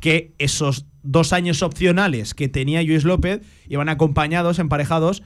que 0.00 0.34
esos 0.38 0.86
dos 1.02 1.32
años 1.32 1.62
opcionales 1.62 2.34
que 2.34 2.48
tenía 2.48 2.82
Luis 2.82 3.04
López 3.04 3.40
iban 3.68 3.88
acompañados, 3.88 4.58
emparejados, 4.58 5.22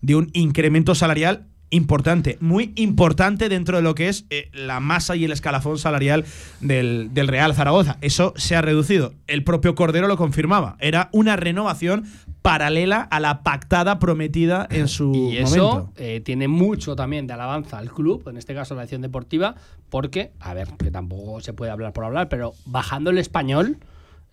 de 0.00 0.14
un 0.14 0.30
incremento 0.34 0.94
salarial 0.94 1.46
importante, 1.70 2.38
muy 2.40 2.72
importante 2.76 3.48
dentro 3.48 3.76
de 3.76 3.82
lo 3.82 3.94
que 3.94 4.08
es 4.08 4.24
eh, 4.30 4.48
la 4.52 4.80
masa 4.80 5.16
y 5.16 5.24
el 5.24 5.32
escalafón 5.32 5.78
salarial 5.78 6.24
del, 6.60 7.12
del 7.12 7.28
Real 7.28 7.54
Zaragoza. 7.54 7.98
Eso 8.00 8.32
se 8.36 8.54
ha 8.56 8.62
reducido. 8.62 9.12
El 9.26 9.42
propio 9.44 9.74
Cordero 9.74 10.06
lo 10.08 10.16
confirmaba. 10.16 10.76
Era 10.80 11.08
una 11.12 11.36
renovación 11.36 12.04
paralela 12.42 13.00
a 13.00 13.18
la 13.18 13.42
pactada 13.42 13.98
prometida 13.98 14.68
en 14.70 14.86
su 14.86 15.12
Y 15.32 15.38
eso 15.38 15.56
momento. 15.72 15.92
eh, 15.96 16.20
tiene 16.24 16.46
mucho 16.46 16.94
también 16.94 17.26
de 17.26 17.32
alabanza 17.32 17.78
al 17.78 17.90
club, 17.90 18.28
en 18.28 18.36
este 18.36 18.54
caso 18.54 18.76
la 18.76 18.82
acción 18.82 19.02
deportiva, 19.02 19.56
porque, 19.90 20.30
a 20.38 20.54
ver, 20.54 20.68
que 20.78 20.92
tampoco 20.92 21.40
se 21.40 21.52
puede 21.52 21.72
hablar 21.72 21.92
por 21.92 22.04
hablar, 22.04 22.28
pero 22.28 22.52
bajando 22.64 23.10
el 23.10 23.18
español, 23.18 23.78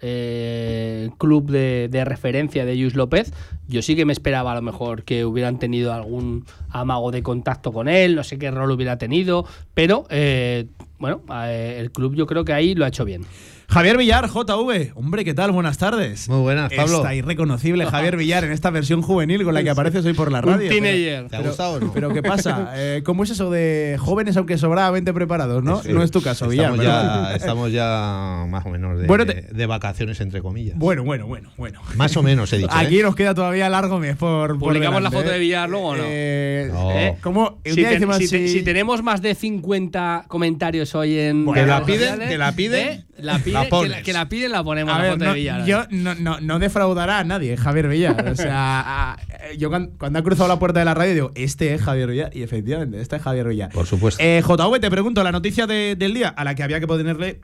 eh, 0.06 1.10
club 1.18 1.50
de, 1.50 2.04
referencia 2.06 2.66
de 2.66 2.76
Luis 2.76 2.94
López, 2.94 3.34
yo 3.70 3.82
sí 3.82 3.96
que 3.96 4.04
me 4.04 4.12
esperaba 4.12 4.52
a 4.52 4.56
lo 4.56 4.62
mejor 4.62 5.04
que 5.04 5.24
hubieran 5.24 5.60
tenido 5.60 5.94
algún 5.94 6.46
amago 6.70 7.12
de 7.12 7.24
contacto 7.24 7.72
con 7.72 7.88
él, 7.88 8.16
no 8.16 8.24
sé 8.24 8.38
qué 8.38 8.52
rol 8.52 8.70
hubiera 8.72 8.98
tenido, 8.98 9.46
pero 9.74 10.06
eh, 10.10 10.68
bueno, 11.00 11.22
eh, 11.46 11.78
el 11.80 11.92
club 11.92 12.16
yo 12.16 12.28
creo 12.28 12.44
que 12.44 12.52
ahí 12.52 12.76
lo 12.76 12.84
ha 12.84 12.90
hecho 12.90 13.06
bien. 13.06 13.24
Javier 13.68 13.98
Villar, 13.98 14.28
JV. 14.30 14.92
Hombre, 14.94 15.26
¿qué 15.26 15.34
tal? 15.34 15.52
Buenas 15.52 15.78
tardes. 15.80 16.30
Muy 16.30 16.40
buenas, 16.42 16.72
Pablo. 16.72 16.98
Está 16.98 17.16
irreconocible 17.16 17.86
Javier 17.88 18.18
Villar 18.18 18.44
en 18.44 18.52
esta 18.52 18.70
versión 18.70 19.02
juvenil 19.02 19.44
con 19.44 19.54
la 19.56 19.64
que 19.64 19.70
apareces 19.72 20.06
hoy 20.06 20.14
por 20.14 20.32
la 20.32 20.40
Un 20.40 20.46
radio. 20.46 20.70
pero- 20.70 20.84
teenager. 20.84 21.28
¿Te 21.30 21.36
ha 21.36 21.40
pero- 21.40 21.50
gustado 21.50 21.74
o 21.76 21.80
no? 21.80 21.92
Pero 21.94 22.14
¿qué 22.14 22.22
pasa? 22.22 22.72
Eh, 22.76 23.02
¿Cómo 23.04 23.24
es 23.24 23.32
eso 23.32 23.50
de 23.50 23.98
jóvenes 24.00 24.38
aunque 24.38 24.58
sobradamente 24.60 25.12
preparados, 25.14 25.64
no? 25.64 25.82
Sí. 25.82 25.92
No 25.92 26.04
es 26.04 26.12
tu 26.12 26.22
caso, 26.22 26.48
Villar. 26.50 26.72
Estamos 26.74 26.84
ya, 26.86 27.36
estamos 27.36 27.72
ya 27.72 28.46
más 28.48 28.66
o 28.66 28.70
menos 28.70 29.00
de, 29.00 29.08
Bueno, 29.08 29.26
te- 29.26 29.42
de 29.52 29.66
vacaciones, 29.66 30.22
entre 30.22 30.42
comillas. 30.42 30.78
Bueno, 30.78 31.04
bueno, 31.04 31.26
bueno, 31.26 31.50
bueno. 31.58 31.82
Más 31.96 32.16
o 32.16 32.22
menos, 32.22 32.54
he 32.54 32.58
dicho. 32.58 32.70
Aquí 32.72 33.00
¿eh? 33.00 33.04
nos 33.04 33.16
queda 33.16 33.34
todavía 33.34 33.70
largo 33.70 33.98
mes 34.00 34.16
por, 34.18 34.50
por 34.60 34.70
¿Publicamos 34.70 35.02
la 35.02 35.10
foto 35.10 35.30
¿eh? 35.30 35.34
de 35.34 35.40
Villar 35.40 35.70
luego 35.70 35.88
o 35.88 35.96
no? 35.96 36.04
Eh, 36.06 36.70
No. 36.72 36.92
eh, 36.92 37.16
¿Cómo? 37.22 37.60
Un 37.66 37.72
Si, 37.72 37.76
día 37.78 37.90
ten- 37.90 38.00
decimos 38.02 38.18
si 38.18 38.30
te- 38.30 38.36
así- 38.46 38.50
si 38.50 38.62
tenemos 38.64 39.02
más 39.02 39.22
de 39.24 39.34
50 39.34 40.26
comentarios 40.28 40.94
hoy 40.94 41.18
en 41.18 41.46
Bueno, 41.46 41.62
que 41.62 41.68
la 41.68 41.84
piden, 41.86 42.20
que 42.30 42.38
la 42.38 42.52
piden, 42.52 42.88
¿eh? 42.88 43.04
la, 43.18 43.40
pide- 43.54 43.60
la 43.60 43.64
que, 43.64 43.70
pones. 43.70 43.92
la, 43.92 44.02
que 44.04 44.14
la 44.14 44.30
piden, 44.30 44.52
la 44.52 44.64
ponemos 44.64 44.94
A 44.94 44.98
la 44.98 45.04
ver, 45.04 45.12
foto 45.14 45.26
no, 45.26 45.32
de 45.34 45.38
Villar. 45.40 45.66
yo 45.66 45.84
no, 45.92 46.16
no, 46.16 46.40
no 46.42 46.60
defraudará 46.60 47.20
a 47.20 47.24
nadie, 47.24 47.56
Javier 47.58 47.88
Villar. 47.88 48.28
O 48.30 48.36
sea, 48.36 49.12
a- 49.14 49.18
eh, 49.50 49.58
yo 49.58 49.70
cuando, 49.70 49.92
cuando 49.98 50.20
ha 50.20 50.24
cruzado 50.24 50.48
la 50.50 50.60
puerta 50.60 50.80
de 50.80 50.86
la 50.86 50.94
radio 50.94 51.14
digo, 51.14 51.32
este 51.36 51.74
es 51.74 51.82
Javier 51.82 52.10
Villar. 52.10 52.32
Y 52.36 52.44
efectivamente, 52.44 53.00
este 53.02 53.16
es 53.18 53.22
Javier 53.22 53.48
Villar. 53.48 53.70
Por 53.72 53.86
supuesto. 53.88 54.22
Eh, 54.24 54.42
JV, 54.46 54.80
te 54.80 54.90
pregunto, 54.90 55.24
la 55.24 55.32
noticia 55.32 55.68
de- 55.68 55.96
del 55.96 56.14
día 56.14 56.30
a 56.30 56.44
la 56.44 56.56
que 56.56 56.64
había 56.64 56.80
que 56.80 56.88
ponerle 56.88 57.40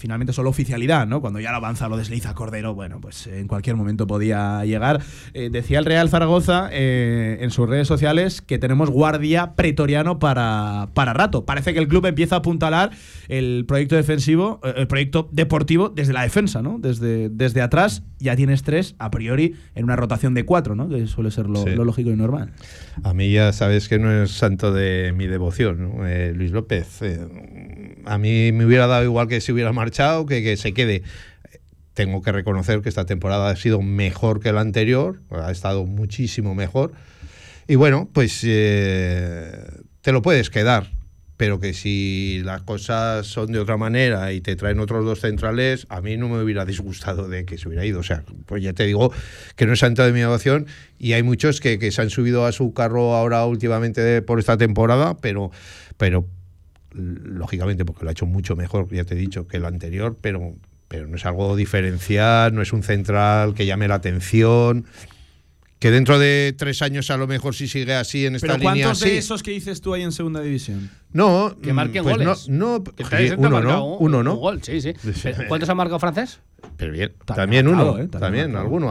finalmente 0.00 0.32
solo 0.32 0.50
oficialidad, 0.50 1.06
¿no? 1.06 1.20
Cuando 1.20 1.38
ya 1.40 1.50
lo 1.50 1.58
avanza, 1.58 1.88
lo 1.88 1.96
desliza 1.98 2.34
Cordero, 2.34 2.74
bueno, 2.74 3.00
pues 3.00 3.26
eh, 3.26 3.38
en 3.38 3.46
cualquier 3.46 3.76
momento 3.76 4.06
podía 4.06 4.64
llegar. 4.64 5.00
Eh, 5.34 5.50
decía 5.52 5.78
el 5.78 5.84
Real 5.84 6.08
Zaragoza 6.08 6.68
eh, 6.72 7.36
en 7.40 7.50
sus 7.50 7.68
redes 7.68 7.86
sociales 7.86 8.40
que 8.40 8.58
tenemos 8.58 8.90
guardia 8.90 9.54
pretoriano 9.54 10.18
para, 10.18 10.88
para 10.94 11.12
rato. 11.12 11.44
Parece 11.44 11.74
que 11.74 11.78
el 11.80 11.86
club 11.88 12.06
empieza 12.06 12.36
a 12.36 12.38
apuntalar 12.38 12.90
el 13.28 13.64
proyecto 13.68 13.94
defensivo, 13.94 14.60
el 14.74 14.86
proyecto 14.86 15.28
deportivo 15.32 15.90
desde 15.90 16.14
la 16.14 16.22
defensa, 16.22 16.62
¿no? 16.62 16.78
Desde, 16.80 17.28
desde 17.28 17.60
atrás 17.60 18.02
ya 18.18 18.34
tienes 18.36 18.62
tres, 18.62 18.94
a 18.98 19.10
priori, 19.10 19.54
en 19.74 19.84
una 19.84 19.96
rotación 19.96 20.32
de 20.34 20.44
cuatro, 20.44 20.74
¿no? 20.74 20.88
Que 20.88 21.06
suele 21.06 21.30
ser 21.30 21.46
lo, 21.46 21.62
Sí. 21.62 21.70
lo 21.70 21.84
lógico 21.84 22.10
y 22.10 22.16
normal. 22.16 22.52
A 23.04 23.12
mí 23.12 23.30
ya 23.30 23.52
sabes 23.52 23.88
que 23.88 23.98
no 23.98 24.10
es 24.22 24.30
santo 24.30 24.72
de 24.72 25.12
mi 25.14 25.26
devoción, 25.26 25.82
¿no? 25.98 26.06
Eh, 26.06 26.32
Luis 26.34 26.52
López. 26.52 27.00
a 28.06 28.18
mí 28.18 28.50
me 28.52 28.64
hubiera 28.64 28.86
dado 28.86 29.04
igual 29.04 29.28
que 29.28 29.40
se 29.40 29.52
hubiera 29.52 29.72
marchado, 29.72 29.89
que, 30.26 30.42
que 30.42 30.56
se 30.56 30.72
quede. 30.72 31.02
Tengo 31.94 32.22
que 32.22 32.32
reconocer 32.32 32.80
que 32.80 32.88
esta 32.88 33.04
temporada 33.04 33.50
ha 33.50 33.56
sido 33.56 33.82
mejor 33.82 34.40
que 34.40 34.52
la 34.52 34.60
anterior, 34.60 35.20
ha 35.30 35.50
estado 35.50 35.84
muchísimo 35.84 36.54
mejor. 36.54 36.92
Y 37.68 37.74
bueno, 37.74 38.08
pues 38.12 38.40
eh, 38.44 39.52
te 40.00 40.12
lo 40.12 40.22
puedes 40.22 40.50
quedar, 40.50 40.90
pero 41.36 41.58
que 41.60 41.74
si 41.74 42.40
las 42.44 42.62
cosas 42.62 43.26
son 43.26 43.52
de 43.52 43.58
otra 43.58 43.76
manera 43.76 44.32
y 44.32 44.40
te 44.40 44.56
traen 44.56 44.78
otros 44.80 45.04
dos 45.04 45.20
centrales, 45.20 45.86
a 45.88 46.00
mí 46.00 46.16
no 46.16 46.28
me 46.28 46.42
hubiera 46.42 46.64
disgustado 46.64 47.28
de 47.28 47.44
que 47.44 47.58
se 47.58 47.68
hubiera 47.68 47.84
ido. 47.84 48.00
O 48.00 48.02
sea, 48.02 48.24
pues 48.46 48.62
ya 48.62 48.72
te 48.72 48.84
digo 48.86 49.12
que 49.56 49.66
no 49.66 49.72
es 49.74 49.78
santo 49.80 50.04
de 50.04 50.12
mi 50.12 50.20
devoción 50.20 50.66
y 50.98 51.12
hay 51.14 51.22
muchos 51.22 51.60
que, 51.60 51.78
que 51.78 51.90
se 51.92 52.02
han 52.02 52.10
subido 52.10 52.46
a 52.46 52.52
su 52.52 52.72
carro 52.72 53.14
ahora 53.14 53.44
últimamente 53.46 54.00
de- 54.00 54.22
por 54.22 54.38
esta 54.38 54.56
temporada, 54.56 55.16
pero, 55.20 55.50
pero 55.96 56.26
lógicamente 56.92 57.84
porque 57.84 58.04
lo 58.04 58.10
ha 58.10 58.12
hecho 58.12 58.26
mucho 58.26 58.56
mejor, 58.56 58.88
ya 58.92 59.04
te 59.04 59.14
he 59.14 59.18
dicho, 59.18 59.46
que 59.46 59.56
el 59.58 59.64
anterior, 59.64 60.16
pero, 60.20 60.54
pero 60.88 61.06
no 61.06 61.16
es 61.16 61.24
algo 61.26 61.56
diferencial, 61.56 62.54
no 62.54 62.62
es 62.62 62.72
un 62.72 62.82
central 62.82 63.54
que 63.54 63.66
llame 63.66 63.88
la 63.88 63.96
atención. 63.96 64.86
Que 65.78 65.90
dentro 65.90 66.18
de 66.18 66.54
tres 66.58 66.82
años 66.82 67.10
a 67.10 67.16
lo 67.16 67.26
mejor 67.26 67.54
si 67.54 67.66
sigue 67.66 67.94
así 67.94 68.26
en 68.26 68.34
esta 68.34 68.48
Pero 68.48 68.58
línea 68.58 68.84
¿cuántos 68.88 69.00
así. 69.02 69.12
de 69.12 69.16
esos 69.18 69.42
que 69.42 69.50
dices 69.50 69.80
tú 69.80 69.94
hay 69.94 70.02
en 70.02 70.12
segunda 70.12 70.42
división? 70.42 70.90
No, 71.14 71.56
Que 71.62 71.72
marquen 71.72 72.02
pues 72.02 72.18
goles. 72.18 72.48
No, 72.50 72.80
no, 72.80 72.84
uno 73.38 73.60
no, 73.62 73.84
un- 73.96 73.96
uno 74.06 74.18
un 74.18 74.24
no. 74.26 74.36
gol, 74.36 74.62
sí, 74.62 74.82
sí. 74.82 74.92
Pero, 75.22 75.48
¿Cuántos 75.48 75.70
ha 75.70 75.74
marcado 75.74 75.98
francés? 75.98 76.40
Pero 76.76 76.92
bien, 76.92 77.12
También 77.26 77.68
uno, 77.68 77.98
¿eh? 77.98 78.08
También 78.08 78.10
también, 78.10 78.56
alguno. 78.56 78.90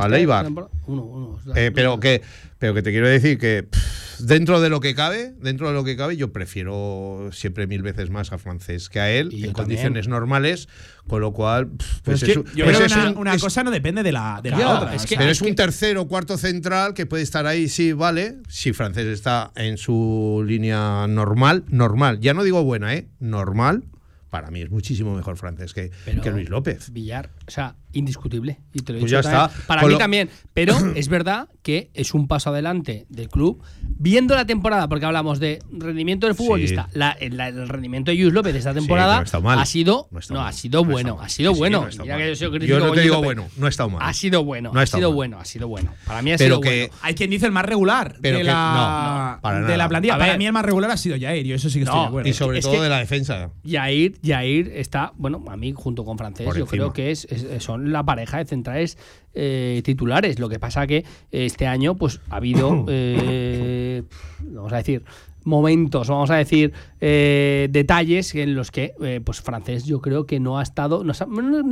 Uno, 0.88 1.03
uno. 1.03 1.39
Eh, 1.55 1.71
pero 1.73 1.99
que 1.99 2.21
pero 2.58 2.73
que 2.73 2.82
te 2.82 2.91
quiero 2.91 3.08
decir 3.08 3.38
que 3.38 3.63
pff, 3.63 4.19
dentro 4.19 4.60
de 4.60 4.69
lo 4.69 4.82
que 4.82 4.93
cabe, 4.93 5.34
dentro 5.41 5.67
de 5.69 5.73
lo 5.73 5.84
que 5.86 5.95
cabe, 5.95 6.17
yo 6.17 6.34
prefiero 6.34 7.29
siempre 7.32 7.67
mil 7.67 7.82
veces 7.82 8.10
más 8.10 8.34
a 8.34 8.38
francés 8.38 8.89
que 8.89 8.99
a 8.99 9.10
él 9.10 9.29
en 9.45 9.53
condiciones 9.53 10.08
normales, 10.10 10.67
con 11.08 11.21
lo 11.21 11.32
cual 11.32 11.67
pff, 11.69 12.01
Pero 12.01 12.03
pues 12.03 12.23
es 12.23 12.25
que 12.25 12.32
es 12.32 12.38
un- 12.38 12.43
yo 12.55 12.65
pues 12.65 12.75
creo 12.75 12.86
es 12.88 12.93
que 12.93 12.99
una, 12.99 13.10
un- 13.12 13.17
una 13.17 13.34
es- 13.36 13.41
cosa 13.41 13.63
no 13.63 13.71
depende 13.71 14.03
de 14.03 14.12
la, 14.12 14.41
de 14.43 14.51
la 14.51 14.58
Ya, 14.60 14.75
otra. 14.77 14.93
es 14.95 15.05
que- 15.05 15.15
pero 15.15 15.32
es 15.32 15.41
un 15.41 15.55
tercero 15.55 16.01
o 16.01 16.08
cuarto 16.10 16.38
central 16.38 16.93
que 16.93 17.05
puede 17.05 17.23
estar 17.23 17.45
ahí, 17.47 17.69
sí, 17.69 17.93
vale. 17.93 18.38
Si 18.49 18.73
francés 18.73 19.05
está 19.05 19.51
en 19.55 19.77
su 19.77 20.43
línea 20.45 21.08
normal, 21.08 21.63
normal. 21.69 22.19
Ya 22.19 22.34
no 22.34 22.43
digo 22.43 22.63
buena, 22.63 22.93
¿eh? 22.93 23.08
Normal. 23.19 23.84
Para 24.29 24.51
mí 24.51 24.62
es 24.62 24.69
muchísimo 24.69 25.15
mejor 25.15 25.38
francés 25.38 25.73
que, 25.73 25.89
Pero- 26.05 26.21
que 26.21 26.29
Luis 26.29 26.49
López. 26.49 26.91
Villar, 26.93 27.32
o 27.49 27.51
sea, 27.51 27.75
indiscutible. 27.91 28.59
Y 28.73 28.81
te 28.81 28.93
lo 28.93 28.99
he 28.99 29.01
Pues 29.01 29.12
dicho 29.12 29.21
ya 29.21 29.23
también. 29.23 29.49
está. 29.49 29.67
Para 29.67 29.81
Con 29.81 29.88
mí 29.89 29.93
lo- 29.93 29.97
también. 29.99 30.29
Pero 30.53 30.75
es 30.95 31.07
verdad 31.09 31.49
que 31.63 31.89
es 31.95 32.13
un 32.13 32.27
paso 32.27 32.51
adelante 32.51 33.05
del 33.09 33.27
club. 33.29 33.62
Viendo 33.81 34.35
la 34.35 34.45
temporada, 34.45 34.88
porque 34.88 35.05
hablamos 35.05 35.39
de 35.39 35.59
rendimiento 35.71 36.27
del 36.27 36.35
futbolista, 36.35 36.88
la- 36.93 37.12
el, 37.12 37.35
la- 37.38 37.47
el 37.49 37.67
rendimiento 37.67 38.12
de 38.12 38.17
Luis 38.17 38.31
López 38.33 38.53
de 38.53 38.59
esta 38.59 38.73
temporada 38.73 39.23
no 39.41 39.49
ha 39.49 39.62
ha 39.62 39.65
sido. 39.65 40.07
No 40.12 40.19
No, 40.29 40.41
ha 40.45 40.51
sido 40.51 40.83
bueno. 40.85 41.17
Ha 41.19 41.29
sido 41.29 41.51
Sí, 41.51 41.55
sí, 41.55 41.59
bueno. 41.59 41.88
Mira 42.03 42.17
que 42.17 42.27
yo 42.29 42.35
soy 42.35 42.59
Yo 42.67 42.79
no 42.79 42.91
te 42.91 43.01
digo 43.01 43.15
López. 43.15 43.25
bueno, 43.25 43.47
no 43.57 43.65
ha 43.65 43.69
estado 43.69 43.89
mal. 43.89 44.01
Ha 44.07 44.13
sido 44.13 44.43
bueno. 44.43 44.71
No 44.71 44.79
ha 44.79 44.83
ha 44.83 44.85
sido 44.85 45.09
mal. 45.09 45.15
bueno. 45.15 45.39
Ha 45.39 45.45
sido 45.45 45.67
bueno. 45.67 45.91
Para 46.05 46.21
mí 46.21 46.31
ha 46.31 46.38
Pero 46.38 46.55
sido 46.57 46.62
que- 46.62 46.79
bueno. 46.89 46.93
Hay 47.01 47.15
quien 47.15 47.29
dice 47.31 47.47
el 47.47 47.51
más 47.51 47.65
regular 47.65 48.15
Pero 48.21 48.38
de, 48.38 48.43
que- 48.43 48.49
la, 48.51 49.33
no, 49.35 49.41
para 49.41 49.62
de 49.62 49.77
la 49.77 49.89
plantilla. 49.89 50.15
A 50.15 50.19
Para 50.19 50.38
mí 50.38 50.45
el 50.45 50.53
más 50.53 50.63
regular 50.65 50.91
ha 50.91 50.97
sido 50.97 51.17
Jair, 51.19 51.45
y 51.45 51.53
eso 51.53 51.69
sí 51.69 51.79
que 51.79 51.85
estoy 51.85 51.99
de 52.01 52.05
acuerdo. 52.05 52.29
Y 52.29 52.33
sobre 52.33 52.62
todo 52.62 52.81
de 52.83 52.89
la 52.89 52.99
defensa. 52.99 53.49
Yair, 53.63 54.19
Yair 54.21 54.71
está, 54.75 55.12
bueno, 55.17 55.43
a 55.49 55.57
mí 55.57 55.73
junto 55.75 56.05
con 56.05 56.17
Francés, 56.17 56.47
yo 56.55 56.65
creo 56.67 56.93
que 56.93 57.09
es, 57.12 57.25
es- 57.43 57.63
son 57.63 57.91
la 57.91 58.04
pareja 58.04 58.38
de 58.38 58.45
centrales 58.45 58.97
eh, 59.34 59.82
titulares. 59.84 60.39
Lo 60.39 60.49
que 60.49 60.60
pasa 60.60 60.88
que 60.88 61.06
este 61.32 61.67
año, 61.67 61.95
pues 61.95 62.19
ha 62.30 62.38
habido, 62.38 62.86
eh, 62.89 64.04
vamos 64.41 64.73
a 64.73 64.78
decir, 64.78 65.04
momentos, 65.49 66.07
vamos 66.07 66.29
a 66.31 66.35
decir, 66.35 66.71
eh, 67.01 67.67
detalles 67.71 68.33
en 68.35 68.55
los 68.55 68.71
que, 68.71 68.93
eh, 69.01 69.19
pues 69.23 69.41
Francés, 69.41 69.85
yo 69.85 69.99
creo 70.01 70.25
que 70.25 70.39
no 70.39 70.59
ha 70.59 70.63
estado, 70.63 71.03
no, 71.03 71.13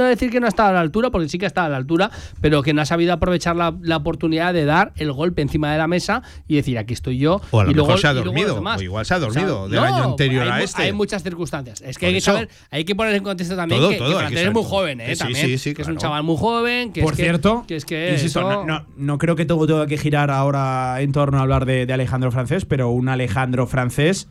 decir 0.05 0.29
que 0.31 0.39
no 0.39 0.45
ha 0.45 0.49
estado 0.49 0.69
a 0.69 0.73
la 0.73 0.79
altura, 0.81 1.11
porque 1.11 1.29
sí 1.29 1.37
que 1.37 1.45
ha 1.45 1.47
estado 1.47 1.67
a 1.67 1.69
la 1.69 1.77
altura, 1.77 2.11
pero 2.41 2.63
que 2.63 2.73
no 2.73 2.81
ha 2.81 2.85
sabido 2.85 3.13
aprovechar 3.13 3.55
la, 3.55 3.75
la 3.81 3.97
oportunidad 3.97 4.53
de 4.53 4.65
dar 4.65 4.93
el 4.97 5.11
golpe 5.11 5.41
encima 5.41 5.71
de 5.71 5.77
la 5.77 5.87
mesa 5.87 6.23
y 6.47 6.55
decir, 6.55 6.77
aquí 6.77 6.93
estoy 6.93 7.17
yo. 7.17 7.41
O 7.51 7.59
a 7.59 7.63
lo 7.65 7.71
y 7.71 7.73
luego- 7.73 7.87
mejor 7.89 8.01
se 8.01 8.07
ha 8.07 8.13
dormido, 8.13 8.61
o 8.61 8.81
igual 8.81 9.05
se 9.05 9.13
ha 9.13 9.19
dormido 9.19 9.69
del 9.69 9.79
no, 9.79 9.85
año 9.85 10.03
anterior 10.03 10.43
hay 10.43 10.61
a 10.61 10.63
este. 10.63 10.81
Hay 10.83 10.93
muchas 10.93 11.23
circunstancias. 11.23 11.81
Es 11.81 11.97
que 11.97 12.07
hay 12.07 12.13
que 12.15 12.21
saber, 12.21 12.49
hay 12.71 12.83
que 12.83 12.95
poner 12.95 13.13
en 13.15 13.23
contexto 13.23 13.55
también 13.55 13.79
Todo, 13.79 13.91
que, 13.91 13.97
todo, 13.97 14.07
que 14.09 14.13
hay 14.15 14.19
que 14.19 14.27
Francés 14.27 14.47
es 14.47 14.53
muy 14.53 14.61
todo. 14.63 14.69
joven, 14.71 15.01
¿eh? 15.01 15.15
Sí, 15.15 15.19
también, 15.19 15.45
sí, 15.45 15.57
sí, 15.57 15.73
que 15.73 15.81
es 15.83 15.87
un 15.87 15.97
chaval 15.97 16.23
muy 16.23 16.37
joven, 16.37 16.91
que 16.91 17.01
Por 17.03 17.13
es 17.13 17.17
que- 17.17 17.23
cierto, 17.23 17.63
que 17.67 17.75
es 17.75 17.85
que 17.85 18.11
insisto, 18.13 18.39
eso- 18.39 18.49
no, 18.49 18.65
no- 18.65 18.85
no 18.95 19.17
creo 19.17 19.35
que 19.35 19.45
todo 19.45 19.67
tenga 19.67 19.85
que 19.87 19.97
girar 19.97 20.31
ahora 20.31 21.01
en 21.01 21.11
torno 21.11 21.37
a 21.37 21.41
hablar 21.41 21.65
de, 21.65 21.85
de 21.85 21.93
Alejandro 21.93 22.31
Francés, 22.31 22.65
pero 22.65 22.89
un 22.89 23.09
Alejandro 23.09 23.66
Francés 23.67 24.27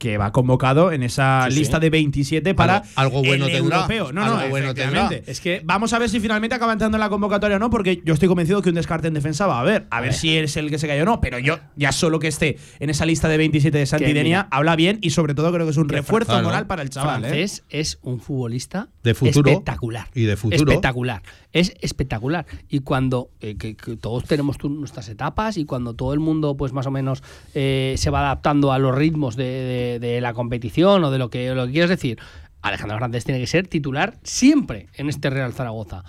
que 0.00 0.16
va 0.16 0.32
convocado 0.32 0.92
en 0.92 1.02
esa 1.02 1.44
Sí, 1.48 1.52
sí. 1.52 1.58
lista 1.58 1.78
de 1.78 1.90
27 1.90 2.54
para 2.54 2.78
Algo- 2.78 3.18
algo 3.18 3.22
bueno 3.22 3.44
el 3.46 3.52
tendrá. 3.52 3.76
europeo. 3.76 4.12
No, 4.12 4.24
Algo 4.24 4.38
no, 4.40 4.48
bueno 4.48 4.72
tendrá. 4.74 5.10
Es 5.26 5.40
que 5.42 5.60
vamos 5.62 5.92
a 5.92 5.98
ver 5.98 6.08
si 6.08 6.20
finalmente 6.20 6.56
acaba 6.56 6.72
entrando 6.72 6.96
en 6.96 7.00
la 7.00 7.10
convocatoria 7.10 7.58
o 7.58 7.60
no, 7.60 7.68
porque 7.68 8.00
yo 8.02 8.14
estoy 8.14 8.26
convencido 8.26 8.62
que 8.62 8.70
un 8.70 8.76
descarte 8.76 9.08
en 9.08 9.14
defensa 9.14 9.46
va 9.46 9.58
a 9.58 9.60
haber. 9.60 9.86
A, 9.90 10.00
ver, 10.00 10.14
si 10.14 10.36
es 10.38 10.56
el 10.56 10.70
que 10.70 10.78
se 10.78 10.88
cayó 10.88 11.02
o 11.02 11.04
no, 11.04 11.20
pero 11.20 11.38
yo 11.38 11.58
ya 11.76 11.92
solo 11.92 12.18
que 12.18 12.28
esté 12.28 12.56
en 12.78 12.88
esa 12.88 13.04
lista 13.04 13.28
de 13.28 13.36
27 13.36 13.76
de 13.76 13.84
Santidenia 13.84 14.48
habla 14.50 14.74
bien 14.74 14.98
y 15.02 15.10
sobre 15.10 15.34
todo 15.34 15.52
creo 15.52 15.66
que 15.66 15.72
es 15.72 15.76
un 15.76 15.88
refuerzo 15.90 16.42
moral 16.42 16.66
para 16.66 16.80
el 16.80 16.88
chaval. 16.88 17.22
¿eh? 17.24 17.28
Francés 17.28 17.64
es 17.68 17.98
un 18.00 18.20
futbolista 18.20 18.88
De 19.02 19.12
futuro. 19.12 19.50
espectacular. 19.50 20.08
Y 20.14 20.22
de 20.24 20.36
futuro. 20.38 20.62
Espectacular. 20.70 21.22
Es 21.52 21.74
espectacular. 21.82 22.46
Y 22.70 22.78
cuando 22.80 23.30
eh, 23.42 23.56
que, 23.58 23.76
que 23.76 23.96
todos 23.96 24.24
tenemos 24.24 24.56
tu- 24.56 24.70
nuestras 24.70 25.08
etapas 25.10 25.58
y 25.58 25.66
cuando 25.66 25.92
todo 25.94 26.14
el 26.14 26.20
mundo, 26.20 26.56
pues 26.56 26.72
más 26.72 26.86
o 26.86 26.90
menos, 26.90 27.22
eh, 27.54 27.96
se 27.98 28.08
va 28.08 28.20
adaptando 28.20 28.72
a 28.72 28.78
los 28.78 28.94
ritmos 28.94 29.36
de, 29.36 29.44
de- 29.44 29.89
de 29.98 30.20
la 30.20 30.32
competición 30.34 31.02
o 31.04 31.10
de 31.10 31.18
lo 31.18 31.30
que, 31.30 31.54
lo 31.54 31.66
que 31.66 31.72
quieras 31.72 31.90
decir, 31.90 32.18
Alejandro 32.62 32.96
Fernández 32.96 33.24
tiene 33.24 33.40
que 33.40 33.46
ser 33.46 33.66
titular 33.66 34.18
siempre 34.22 34.88
en 34.94 35.08
este 35.08 35.30
Real 35.30 35.52
Zaragoza. 35.52 36.04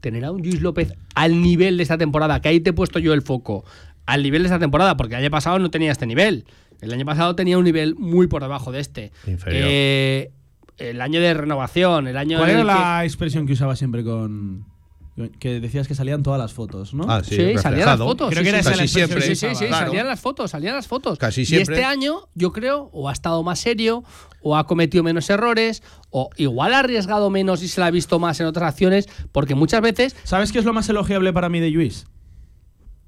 Tener 0.00 0.24
a 0.26 0.30
un 0.30 0.42
Luis 0.42 0.60
López 0.60 0.92
al 1.14 1.40
nivel 1.42 1.78
de 1.78 1.82
esta 1.82 1.98
temporada, 1.98 2.40
que 2.40 2.48
ahí 2.50 2.60
te 2.60 2.70
he 2.70 2.72
puesto 2.72 2.98
yo 2.98 3.12
el 3.14 3.22
foco, 3.22 3.64
al 4.04 4.22
nivel 4.22 4.42
de 4.42 4.46
esta 4.48 4.58
temporada, 4.58 4.96
porque 4.96 5.14
el 5.14 5.22
año 5.22 5.30
pasado 5.30 5.58
no 5.58 5.70
tenía 5.70 5.90
este 5.90 6.06
nivel. 6.06 6.44
El 6.80 6.92
año 6.92 7.06
pasado 7.06 7.34
tenía 7.34 7.56
un 7.58 7.64
nivel 7.64 7.94
muy 7.96 8.26
por 8.26 8.42
debajo 8.42 8.70
de 8.70 8.80
este. 8.80 9.10
Inferior. 9.26 9.64
Eh, 9.66 10.30
el 10.76 11.00
año 11.00 11.20
de 11.20 11.32
renovación, 11.32 12.06
el 12.06 12.18
año 12.18 12.36
¿Cuál 12.38 12.50
era 12.50 12.58
que- 12.60 12.64
la 12.66 13.04
expresión 13.04 13.46
que 13.46 13.54
usaba 13.54 13.74
siempre 13.74 14.04
con. 14.04 14.66
Que 15.38 15.60
decías 15.60 15.88
que 15.88 15.94
salían 15.94 16.22
todas 16.22 16.38
las 16.38 16.52
fotos, 16.52 16.92
¿no? 16.92 17.06
Ah, 17.08 17.22
sí, 17.24 17.36
Sí, 17.36 17.58
salían 17.58 17.86
las 17.86 17.98
fotos. 17.98 18.28
Creo 18.28 18.40
sí, 18.40 18.44
que 18.44 18.48
era 18.50 18.62
sí, 18.62 18.68
esa 18.68 18.72
sí, 18.72 18.76
la 18.76 18.82
sí, 18.82 18.88
sí, 18.88 19.14
que 19.14 19.20
sí, 19.22 19.32
usaba, 19.32 19.54
sí, 19.54 19.66
claro. 19.66 19.86
salían 19.86 20.06
las 20.06 20.20
fotos, 20.20 20.50
salían 20.50 20.74
las 20.74 20.86
fotos. 20.86 21.18
Casi 21.18 21.40
y 21.40 21.46
siempre. 21.46 21.74
este 21.74 21.86
año, 21.86 22.28
yo 22.34 22.52
creo, 22.52 22.90
o 22.92 23.08
ha 23.08 23.12
estado 23.12 23.42
más 23.42 23.58
serio, 23.58 24.04
o 24.42 24.56
ha 24.56 24.66
cometido 24.66 25.02
menos 25.02 25.30
errores, 25.30 25.82
o 26.10 26.28
igual 26.36 26.74
ha 26.74 26.80
arriesgado 26.80 27.30
menos 27.30 27.62
y 27.62 27.68
se 27.68 27.80
la 27.80 27.86
ha 27.86 27.90
visto 27.90 28.18
más 28.18 28.38
en 28.40 28.46
otras 28.46 28.68
acciones, 28.68 29.08
porque 29.32 29.54
muchas 29.54 29.80
veces 29.80 30.14
¿Sabes 30.24 30.52
qué 30.52 30.58
es 30.58 30.66
lo 30.66 30.74
más 30.74 30.88
elogiable 30.90 31.32
para 31.32 31.48
mí 31.48 31.60
de 31.60 31.70
Luis? 31.70 32.06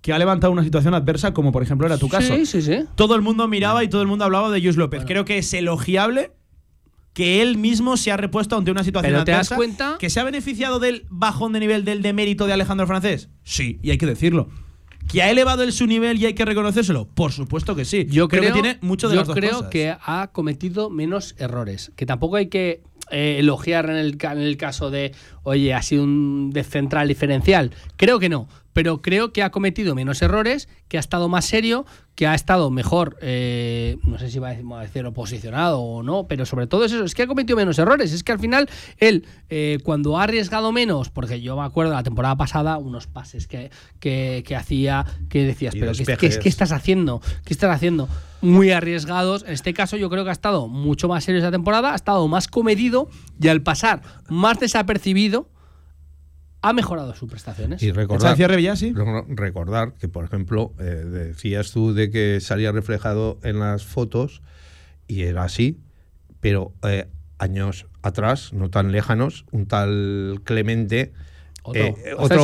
Que 0.00 0.14
ha 0.14 0.18
levantado 0.18 0.52
una 0.52 0.64
situación 0.64 0.94
adversa, 0.94 1.34
como 1.34 1.52
por 1.52 1.62
ejemplo 1.62 1.86
era 1.86 1.98
tu 1.98 2.08
caso. 2.08 2.34
Sí, 2.34 2.46
sí, 2.46 2.62
sí. 2.62 2.84
Todo 2.94 3.16
el 3.16 3.20
mundo 3.20 3.48
miraba 3.48 3.84
y 3.84 3.88
todo 3.88 4.00
el 4.00 4.08
mundo 4.08 4.24
hablaba 4.24 4.50
de 4.50 4.60
Luis 4.60 4.76
López. 4.76 5.04
Creo 5.06 5.24
que 5.26 5.38
es 5.38 5.52
elogiable 5.52 6.32
que 7.12 7.42
él 7.42 7.56
mismo 7.58 7.96
se 7.96 8.12
ha 8.12 8.16
repuesto 8.16 8.56
ante 8.56 8.70
una 8.70 8.84
situación 8.84 9.12
Pero 9.12 9.24
te 9.24 9.32
das 9.32 9.48
cuenta- 9.50 9.96
¿Que 9.98 10.08
se 10.10 10.20
ha 10.20 10.24
beneficiado 10.24 10.78
del 10.78 11.04
bajón 11.08 11.52
de 11.52 11.60
nivel 11.60 11.84
del 11.84 12.02
demérito 12.02 12.46
de 12.46 12.52
Alejandro 12.52 12.86
Francés? 12.86 13.28
Sí, 13.42 13.78
y 13.82 13.90
hay 13.90 13.98
que 13.98 14.06
decirlo. 14.06 14.48
¿Que 15.10 15.22
ha 15.22 15.30
elevado 15.30 15.62
el 15.62 15.72
su 15.72 15.86
nivel 15.86 16.18
y 16.18 16.26
hay 16.26 16.34
que 16.34 16.44
reconocérselo? 16.44 17.08
Por 17.08 17.32
supuesto 17.32 17.74
que 17.74 17.84
sí. 17.86 18.06
Yo 18.10 18.28
creo, 18.28 18.42
que 18.42 18.52
tiene 18.52 18.78
mucho 18.82 19.08
de 19.08 19.14
yo 19.14 19.20
las 19.22 19.28
dos 19.28 19.36
creo 19.36 19.52
cosas. 19.52 19.70
que 19.70 19.96
ha 20.00 20.28
cometido 20.32 20.90
menos 20.90 21.34
errores. 21.38 21.92
Que 21.96 22.04
tampoco 22.04 22.36
hay 22.36 22.48
que 22.48 22.82
eh, 23.10 23.36
elogiar 23.38 23.88
en 23.88 23.96
el, 23.96 24.18
ca- 24.18 24.32
en 24.32 24.40
el 24.40 24.58
caso 24.58 24.90
de, 24.90 25.12
oye, 25.44 25.72
ha 25.72 25.80
sido 25.80 26.04
un 26.04 26.50
de 26.50 26.62
central 26.62 27.08
diferencial. 27.08 27.70
Creo 27.96 28.18
que 28.18 28.28
no. 28.28 28.48
Pero 28.72 29.02
creo 29.02 29.32
que 29.32 29.42
ha 29.42 29.50
cometido 29.50 29.94
menos 29.94 30.22
errores, 30.22 30.68
que 30.88 30.98
ha 30.98 31.00
estado 31.00 31.28
más 31.28 31.44
serio, 31.46 31.84
que 32.14 32.26
ha 32.26 32.34
estado 32.34 32.70
mejor, 32.70 33.16
eh, 33.22 33.96
no 34.04 34.18
sé 34.18 34.30
si 34.30 34.38
va 34.38 34.48
a 34.48 34.50
decir, 34.50 34.70
va 34.70 34.80
a 34.80 34.82
decirlo 34.82 35.12
posicionado 35.12 35.80
o 35.80 36.02
no, 36.02 36.26
pero 36.28 36.46
sobre 36.46 36.66
todo 36.66 36.84
es 36.84 36.92
eso, 36.92 37.04
es 37.04 37.14
que 37.14 37.22
ha 37.22 37.26
cometido 37.26 37.56
menos 37.56 37.78
errores. 37.78 38.12
Es 38.12 38.22
que 38.22 38.32
al 38.32 38.38
final 38.38 38.68
él, 38.98 39.24
eh, 39.50 39.78
cuando 39.84 40.18
ha 40.18 40.24
arriesgado 40.24 40.70
menos, 40.72 41.10
porque 41.10 41.40
yo 41.40 41.56
me 41.56 41.64
acuerdo 41.64 41.92
la 41.92 42.02
temporada 42.02 42.36
pasada, 42.36 42.78
unos 42.78 43.06
pases 43.06 43.46
que, 43.48 43.70
que, 44.00 44.44
que 44.46 44.54
hacía, 44.56 45.04
que 45.28 45.44
decías, 45.44 45.74
Y 45.74 45.80
pero 45.80 45.92
¿qué, 45.92 46.04
qué- 46.04 46.26
qué 46.42 46.48
estás 46.48 46.70
haciendo? 46.72 47.20
¿Qué 47.44 47.54
estás 47.54 47.74
haciendo? 47.74 48.08
Muy 48.42 48.70
arriesgados. 48.70 49.42
En 49.44 49.52
este 49.52 49.74
caso, 49.74 49.96
yo 49.96 50.08
creo 50.10 50.22
que 50.24 50.30
ha 50.30 50.32
estado 50.32 50.68
mucho 50.68 51.08
más 51.08 51.24
serio 51.24 51.40
esa 51.40 51.50
temporada, 51.50 51.92
ha 51.92 51.96
estado 51.96 52.26
más 52.28 52.46
comedido 52.48 53.08
y 53.40 53.48
al 53.48 53.62
pasar 53.62 54.02
más 54.28 54.58
desapercibido, 54.60 55.48
ha 56.68 56.72
mejorado 56.72 57.14
sus 57.14 57.28
prestaciones. 57.30 57.82
Y 57.82 57.92
recordar, 57.92 58.36
cierre, 58.36 59.24
re- 59.26 59.34
recordar 59.34 59.94
que, 59.94 60.08
por 60.08 60.24
ejemplo, 60.24 60.74
eh, 60.78 60.82
decías 60.84 61.72
tú 61.72 61.94
de 61.94 62.10
que 62.10 62.40
salía 62.40 62.72
reflejado 62.72 63.38
en 63.42 63.58
las 63.58 63.84
fotos 63.84 64.42
y 65.06 65.22
era 65.22 65.44
así, 65.44 65.78
pero 66.40 66.72
eh, 66.82 67.06
años 67.38 67.86
atrás, 68.02 68.52
no 68.52 68.68
tan 68.70 68.92
lejanos, 68.92 69.44
un 69.50 69.66
tal 69.66 70.40
Clemente. 70.44 71.12
Otro. 71.62 71.82
eh, 71.84 71.94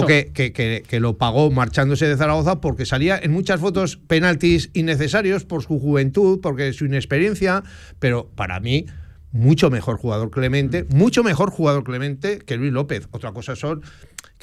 que, 0.07 0.33
que- 0.33 0.53
que- 0.53 0.83
que 0.87 1.01
lo 1.01 1.17
pagó 1.17 1.51
marchándose 1.51 2.07
de 2.07 2.17
Zaragoza 2.17 2.61
porque 2.61 2.85
salía 2.85 3.19
en 3.19 3.33
muchas 3.33 3.59
fotos 3.61 3.97
penaltis 3.97 4.71
innecesarios 4.75 5.45
por 5.45 5.63
su 5.63 5.79
juventud, 5.79 6.41
porque 6.43 6.73
su 6.75 6.85
inexperiencia, 6.85 7.63
pero 7.99 8.29
para 8.35 8.61
mí 8.61 8.85
mucho 9.33 9.71
mejor 9.71 9.97
jugador 9.97 10.31
Clemente, 10.31 10.85
mucho 10.91 11.25
mejor 11.25 11.51
jugador 11.51 11.85
Clemente 11.85 12.39
que 12.39 12.57
Luis 12.57 12.73
López. 12.73 13.09
Otra 13.13 13.33
cosa 13.33 13.57
son 13.57 13.83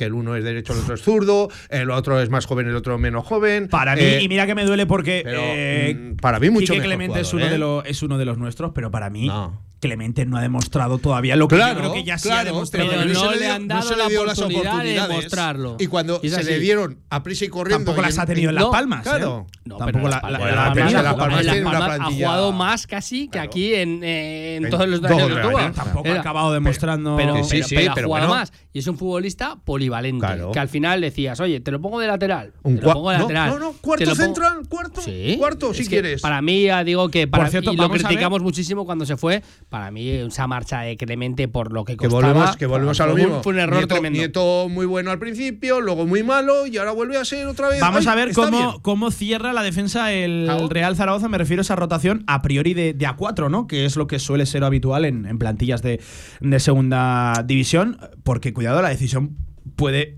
que 0.02 0.06
el 0.08 0.14
uno 0.14 0.36
es 0.36 0.44
derecho, 0.44 0.74
el 0.74 0.80
otro 0.80 0.96
es 0.96 1.02
zurdo, 1.04 1.50
el 1.70 1.92
otro 1.92 2.20
es 2.20 2.32
más 2.32 2.48
joven, 2.48 2.68
el 2.68 2.76
otro 2.76 2.98
menos 2.98 3.24
joven. 3.24 3.68
Para 3.68 3.96
mí, 3.96 4.02
Eh, 4.02 4.22
y 4.24 4.28
mira 4.28 4.48
que 4.48 4.56
me 4.56 4.66
duele 4.66 4.88
porque 4.88 5.22
pero, 5.24 5.40
eh, 5.44 5.96
mm, 5.96 6.16
para 6.16 6.40
mí 6.40 6.50
mucho 6.50 6.74
Quique 6.74 6.88
mejor 6.88 6.88
Clemente 6.88 7.20
es, 7.20 7.30
jugador, 7.30 7.40
uno 7.40 7.46
¿eh? 7.46 7.52
de 7.52 7.58
los, 7.60 7.86
es 7.86 8.02
uno 8.02 8.18
de 8.18 8.26
los 8.26 8.38
nuestros, 8.40 8.72
pero 8.74 8.90
para 8.90 9.12
mí 9.12 9.28
No. 9.28 9.62
Clemente 9.82 10.26
no 10.26 10.38
ha 10.38 10.42
demostrado 10.42 11.00
todavía 11.00 11.36
lo 11.36 11.48
que 11.48 11.56
Claro, 11.58 11.74
yo 11.74 11.80
creo 11.80 11.94
que 11.94 12.04
ya 12.04 12.18
sí 12.18 12.30
ha 12.30 12.34
claro, 12.34 12.46
demostrado. 12.54 12.90
pero 12.90 13.02
no 13.06 13.14
no 13.14 13.20
se 13.20 13.26
le 13.26 13.32
le 13.32 13.46
dio- 13.46 13.54
han 13.54 13.68
no 13.68 13.74
dado 13.76 13.88
se 13.90 13.96
le 13.96 14.04
la 14.04 14.08
dio 14.10 14.26
las 14.26 14.38
oportunidad 14.38 14.62
de 14.64 14.70
oportunidades. 14.70 15.10
demostrarlo. 15.10 15.78
Y 15.80 15.88
cuando 15.88 16.20
Y 16.22 16.28
es 16.28 16.34
se 16.36 16.44
le 16.44 16.60
dieron 16.60 17.00
a 17.10 17.24
prisa 17.24 17.46
y 17.46 17.48
corriendo. 17.50 17.78
Tampoco 17.86 18.00
y 18.02 18.06
las 18.06 18.16
en- 18.16 18.22
ha 18.22 18.26
tenido 18.28 18.50
en 18.50 18.56
Las 18.56 18.66
Palmas. 18.66 19.02
Claro. 19.04 19.48
¿eh? 19.50 19.58
No, 19.66 19.78
Tampoco 19.78 20.04
la, 20.08 20.10
Las 20.10 20.22
Palmas- 20.22 20.40
la- 20.40 20.46
la 20.46 20.54
la 20.54 21.02
Las 21.04 21.16
Palmas 21.16 21.46
Las 21.46 21.54
tiene 21.56 21.68
una 21.70 21.80
Palmas 21.80 22.00
ha 22.00 22.12
jugado 22.14 22.52
más 22.52 22.88
casi 22.88 23.28
que 23.28 23.40
aquí 23.40 23.74
en, 23.74 24.04
en 24.04 24.66
En 24.66 24.70
todos 24.70 24.88
los 24.88 25.04
años 25.04 25.28
que 25.30 25.42
tuvo. 25.42 25.72
Tampoco 25.72 26.10
ha 26.10 26.20
acabado 26.20 26.54
demostrando. 26.54 27.16
Pero, 27.18 27.44
Sí, 27.44 27.50
pero- 27.52 27.68
sí, 27.68 27.76
pero 27.76 27.92
ha 27.92 28.06
jugado 28.06 28.30
más. 28.30 28.54
Y 28.74 28.80
es 28.80 28.88
un 28.88 28.98
futbolista 28.98 29.58
polivalente. 29.66 30.20
Claro. 30.26 30.52
Que 30.52 30.60
al 30.60 30.70
final 30.70 31.02
decías, 31.02 31.40
oye, 31.40 31.60
te 31.60 31.72
lo 31.72 31.82
pongo 31.82 32.00
de 32.00 32.08
lateral. 32.08 32.54
Un 32.64 32.76
te 32.78 32.86
lo 32.86 32.94
pongo 32.94 33.10
de 33.10 33.18
no, 33.18 33.22
lateral. 33.24 33.50
no, 33.50 33.60
no, 33.60 33.74
cuarto 33.82 34.16
central, 34.16 34.62
cuarto, 34.70 35.02
Sí. 35.02 35.36
cuarto, 35.40 35.74
si 35.74 35.88
quieres. 35.88 36.22
Para 36.22 36.42
mí, 36.42 36.64
ya 36.66 36.84
digo 36.84 37.10
que 37.10 37.28
Por 37.28 37.50
cierto, 37.50 37.74
lo 37.74 37.90
criticamos 37.90 38.42
muchísimo 38.42 38.86
cuando 38.86 39.06
se 39.06 39.18
fue, 39.18 39.42
para 39.72 39.90
mí 39.90 40.10
esa 40.10 40.48
marcha 40.48 40.82
de 40.82 40.98
Clemente 40.98 41.48
por 41.48 41.72
lo 41.72 41.86
que 41.86 41.94
Que 41.96 42.08
costaba. 42.10 42.34
volvemos, 42.34 42.58
que 42.58 42.66
volvemos 42.66 43.00
a 43.00 43.08
lo 43.08 43.16
mismo. 43.16 43.42
Fue 43.42 43.54
un 43.54 43.60
error 43.60 43.78
Nieto, 43.78 43.96
tremendo. 43.96 44.18
Nieto 44.20 44.68
muy 44.70 44.86
bueno 44.86 45.12
al 45.12 45.18
principio, 45.18 45.80
luego 45.80 46.06
muy 46.06 46.24
malo 46.24 46.68
y 46.68 46.78
ahora 46.78 46.92
vuelve 46.92 47.16
a 47.18 47.24
ser 47.24 47.48
otra 47.48 47.70
vez. 47.70 47.80
Vamos 47.80 48.06
Ay, 48.06 48.12
a 48.12 48.16
ver 48.16 48.26
bien. 48.26 48.36
cómo, 48.36 48.82
cómo 48.82 49.12
cierra 49.12 49.54
la 49.54 49.64
defensa 49.64 50.12
el 50.12 50.50
Real 50.70 50.98
Zaragoza. 50.98 51.30
Me 51.30 51.38
refiero 51.38 51.62
a 51.62 51.64
esa 51.64 51.78
rotación 51.78 52.26
a 52.28 52.42
priori 52.42 52.74
de, 52.74 52.94
de 52.94 53.08
A4, 53.08 53.50
¿no? 53.50 53.66
Que 53.66 53.86
es 53.86 53.96
lo 53.96 54.08
que 54.08 54.20
suele 54.20 54.46
ser 54.46 54.66
habitual 54.66 55.06
en, 55.06 55.26
en 55.26 55.40
plantillas 55.40 55.82
de, 55.82 56.02
de 56.42 56.60
segunda 56.60 57.42
división. 57.48 57.98
Porque, 58.24 58.54
cuidado, 58.54 58.82
la 58.82 58.90
decisión 58.90 59.38
puede 59.78 60.18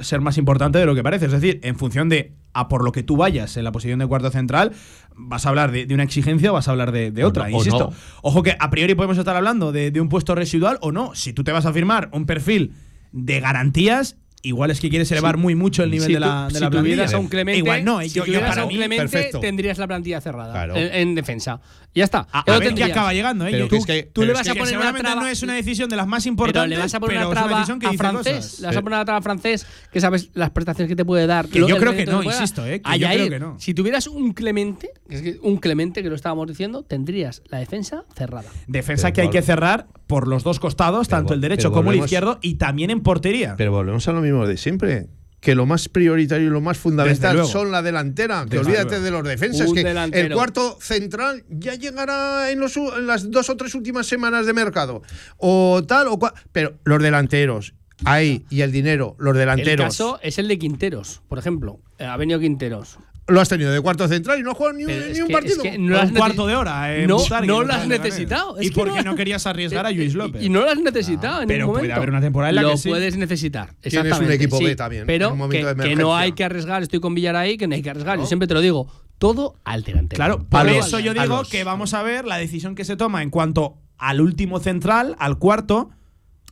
ser 0.00 0.22
más 0.22 0.38
importante 0.38 0.78
de 0.78 0.86
lo 0.86 0.94
que 0.94 1.02
parece. 1.02 1.26
Es 1.26 1.32
decir, 1.32 1.60
en 1.62 1.76
función 1.76 2.08
de 2.08 2.32
a 2.54 2.68
por 2.68 2.84
lo 2.84 2.92
que 2.92 3.02
tú 3.02 3.16
vayas 3.16 3.56
en 3.56 3.64
la 3.64 3.72
posición 3.72 3.98
de 3.98 4.06
cuarto 4.06 4.30
central, 4.30 4.72
vas 5.16 5.44
a 5.44 5.48
hablar 5.50 5.70
de, 5.72 5.86
de 5.86 5.94
una 5.94 6.04
exigencia 6.04 6.50
o 6.50 6.54
vas 6.54 6.68
a 6.68 6.70
hablar 6.70 6.92
de, 6.92 7.10
de 7.10 7.24
O 7.24 7.28
otra. 7.28 7.44
o 7.44 7.48
Insisto, 7.50 7.90
no. 7.90 7.96
ojo 8.22 8.42
que 8.42 8.56
a 8.58 8.70
priori 8.70 8.94
podemos 8.94 9.18
estar 9.18 9.36
hablando 9.36 9.72
de, 9.72 9.90
de 9.90 10.00
un 10.00 10.08
puesto 10.08 10.34
residual 10.34 10.78
o 10.80 10.92
no. 10.92 11.14
Si 11.14 11.32
tú 11.32 11.44
te 11.44 11.52
vas 11.52 11.66
a 11.66 11.72
firmar 11.72 12.08
un 12.12 12.26
perfil 12.26 12.72
de 13.12 13.40
garantías, 13.40 14.16
igual 14.42 14.70
es 14.70 14.80
que 14.80 14.90
quieres 14.90 15.10
elevar 15.12 15.36
Sí. 15.36 15.40
muy 15.42 15.54
mucho 15.54 15.82
el 15.82 15.90
nivel 15.90 16.06
si 16.06 16.12
de 16.14 16.20
la, 16.20 16.48
de 16.48 16.54
si 16.54 16.60
la 16.60 16.70
plantilla. 16.70 16.94
tuvieras 16.94 17.14
a 17.14 17.18
un 17.18 17.28
Clemente, 17.28 17.58
Igual 17.58 17.84
no, 17.84 18.00
si 18.02 18.08
yo, 18.10 18.24
para 18.40 18.64
un 18.64 18.70
Clemente, 18.70 19.30
tendrías 19.40 19.78
la 19.78 19.86
plantilla 19.86 20.20
cerrada 20.20 20.52
Claro. 20.52 20.76
en, 20.76 20.92
en 20.94 21.14
defensa. 21.14 21.60
Ya 21.94 22.04
está. 22.04 22.26
A, 22.32 22.42
Ya 22.46 22.56
a 22.56 22.58
ver 22.58 22.74
qué 22.74 22.84
acaba 22.84 23.12
llegando, 23.12 23.46
¿eh? 23.46 23.50
Pero 23.52 23.68
tú, 23.68 23.76
tú, 23.78 23.84
tú 23.84 23.86
pero 23.86 24.26
le 24.26 24.32
es 24.32 24.38
vas 24.38 24.44
que 24.44 24.50
a 24.50 24.54
poner 24.54 24.62
una 24.62 24.68
seguramente 24.70 25.02
traba. 25.02 25.20
no 25.20 25.26
es 25.28 25.42
una 25.44 25.54
decisión 25.54 25.88
de 25.88 25.96
las 25.96 26.06
más 26.08 26.24
Pero 26.24 26.30
importantes, 26.32 26.70
le 26.70 26.76
vas 26.82 26.94
a 26.94 27.00
poner 27.00 27.16
pero 27.18 27.28
una 27.30 27.34
traba 27.40 27.64
que 27.78 27.86
a 27.86 27.92
francés. 27.92 28.34
cosas. 28.36 28.60
Le 28.60 28.66
vas 28.66 28.76
a 28.76 28.82
poner 28.82 28.96
una 28.98 29.04
traba 29.04 29.18
a 29.18 29.22
francés 29.22 29.66
que 29.92 30.00
sabes 30.00 30.30
las 30.34 30.50
prestaciones 30.50 30.88
que 30.88 30.96
te 30.96 31.04
puede 31.04 31.26
dar. 31.28 31.48
Que 31.48 31.60
lo- 31.60 31.68
yo 31.68 31.76
creo 31.76 31.92
que 31.92 31.98
rendimiento 31.98 32.24
no, 32.30 32.34
insisto, 32.34 32.66
¿eh? 32.66 32.80
Que 32.82 32.90
A 32.90 32.96
yo 32.96 33.06
creo 33.06 33.18
Yair, 33.18 33.30
que 33.32 33.38
no. 33.38 33.60
Si 33.60 33.74
tuvieras 33.74 34.08
un 34.08 34.32
Clemente, 34.32 34.90
que 35.08 35.14
es 35.14 35.22
que 35.22 35.38
un 35.42 35.56
Clemente 35.58 36.02
que 36.02 36.08
lo 36.08 36.16
estábamos 36.16 36.48
diciendo, 36.48 36.82
tendrías 36.82 37.42
la 37.48 37.58
defensa 37.58 38.04
cerrada. 38.16 38.50
Defensa 38.66 39.04
Pero 39.08 39.14
que 39.14 39.20
hay 39.22 39.30
que 39.30 39.42
cerrar 39.42 39.86
por 40.08 40.26
los 40.26 40.42
dos 40.42 40.58
costados, 40.58 41.08
tanto 41.08 41.32
el 41.32 41.40
derecho 41.40 41.68
pero 41.70 41.74
como 41.74 41.92
el 41.92 41.98
izquierdo, 42.00 42.38
y 42.42 42.54
también 42.54 42.90
en 42.90 43.00
portería. 43.02 43.54
Pero 43.56 43.70
volvemos 43.70 44.06
a 44.08 44.12
lo 44.12 44.20
mismo 44.20 44.46
de 44.46 44.56
siempre. 44.56 45.06
Que 45.44 45.54
lo 45.54 45.66
más 45.66 45.88
prioritario 45.88 46.46
y 46.46 46.50
lo 46.50 46.60
más 46.60 46.78
fundamental 46.78 47.44
son 47.46 47.70
la 47.70 47.82
delantera. 47.82 48.44
Que 48.44 48.56
Desde 48.56 48.60
olvídate 48.60 48.88
luego. 48.88 49.04
de 49.04 49.10
los 49.10 49.24
defensas. 49.24 49.68
Un 49.68 49.74
que 49.74 49.84
delantero. 49.84 50.26
el 50.28 50.32
cuarto 50.32 50.78
central 50.80 51.44
ya 51.50 51.74
llegará 51.74 52.50
en, 52.50 52.60
los 52.60 52.76
en 52.76 53.06
las 53.06 53.30
dos 53.30 53.50
o 53.50 53.56
tres 53.56 53.74
últimas 53.74 54.06
semanas 54.06 54.46
de 54.46 54.54
mercado. 54.54 55.02
O 55.36 55.82
tal 55.86 56.08
o 56.08 56.18
cual. 56.18 56.32
Pero 56.52 56.78
los 56.84 57.02
delanteros. 57.02 57.74
Ahí. 58.04 58.44
Y 58.50 58.62
el 58.62 58.72
dinero. 58.72 59.16
Los 59.18 59.34
El 59.34 59.40
delanteros. 59.40 59.84
caso 59.86 60.18
es 60.22 60.38
el 60.38 60.48
de 60.48 60.58
Quinteros, 60.58 61.22
por 61.28 61.38
ejemplo. 61.38 61.78
Ha 61.98 62.16
venido 62.16 62.40
Quinteros. 62.40 62.98
Lo 63.26 63.40
has 63.40 63.48
tenido 63.48 63.72
de 63.72 63.80
cuarto 63.80 64.06
central 64.06 64.38
y 64.38 64.42
no 64.42 64.50
has 64.50 64.56
jugado 64.58 64.76
ni, 64.76 64.84
un- 64.84 65.12
ni 65.12 65.20
un 65.22 65.28
que- 65.28 65.32
partido. 65.32 65.56
es 65.64 65.70
que 65.72 65.78
Un 65.78 65.86
no 65.86 65.92
lo 65.96 66.00
has 66.02 66.12
cuarto 66.12 66.46
de 66.46 66.56
hora. 66.56 66.94
eh, 66.94 67.06
No, 67.06 67.16
lo 67.64 67.72
has 67.72 67.88
necesitado. 67.88 68.58
Es 68.58 68.66
¿Y 68.66 68.68
que 68.68 68.74
por 68.74 68.88
no- 68.88 68.94
qué 68.94 69.02
no 69.02 69.14
querías 69.16 69.46
arriesgar 69.46 69.86
a 69.86 69.90
Luis 69.90 70.14
López? 70.14 70.42
Y 70.42 70.50
no 70.50 70.60
lo 70.60 70.68
has 70.70 70.78
necesitado 70.78 71.40
en 71.40 71.48
pero 71.48 71.72
puede 71.72 71.90
haber 71.90 72.10
una 72.10 72.20
temporada 72.20 72.50
en 72.50 72.56
la 72.56 72.62
lo 72.62 72.70
que 72.72 72.76
sí. 72.76 72.88
puedes 72.90 73.16
necesitar. 73.16 73.68
Tienes 73.80 73.94
un 73.94 74.06
exactamente, 74.06 74.34
equipo 74.34 74.58
sí. 74.58 74.64
B 74.64 74.76
también, 74.76 75.00
en 75.02 75.06
Pero 75.06 75.28
un 75.28 75.34
que, 75.34 75.38
momento 75.38 75.74
de 75.74 75.88
que 75.88 75.96
no 75.96 76.14
hay 76.14 76.32
que 76.32 76.44
arriesgar. 76.44 76.82
Estoy 76.82 77.00
con 77.00 77.14
Villar 77.14 77.34
que 77.56 77.66
no 77.66 77.74
hay 77.74 77.82
que 77.82 77.90
arriesgar. 77.90 78.18
Yo 78.18 78.26
siempre 78.26 78.46
te 78.46 78.52
lo 78.54 78.60
digo. 78.60 78.88
Todo 79.18 79.54
al 79.64 79.84
delantero. 79.84 80.18
Claro, 80.18 80.44
por 80.46 80.68
eso 80.68 80.98
yo 80.98 81.14
digo 81.14 81.44
que 81.50 81.64
vamos 81.64 81.94
a 81.94 82.02
ver 82.02 82.26
la 82.26 82.36
decisión 82.36 82.74
que 82.74 82.84
se 82.84 82.96
toma 82.96 83.22
en 83.22 83.30
cuanto 83.30 83.78
al 83.96 84.20
último 84.20 84.58
central, 84.60 85.16
al 85.18 85.38
cuarto, 85.38 85.88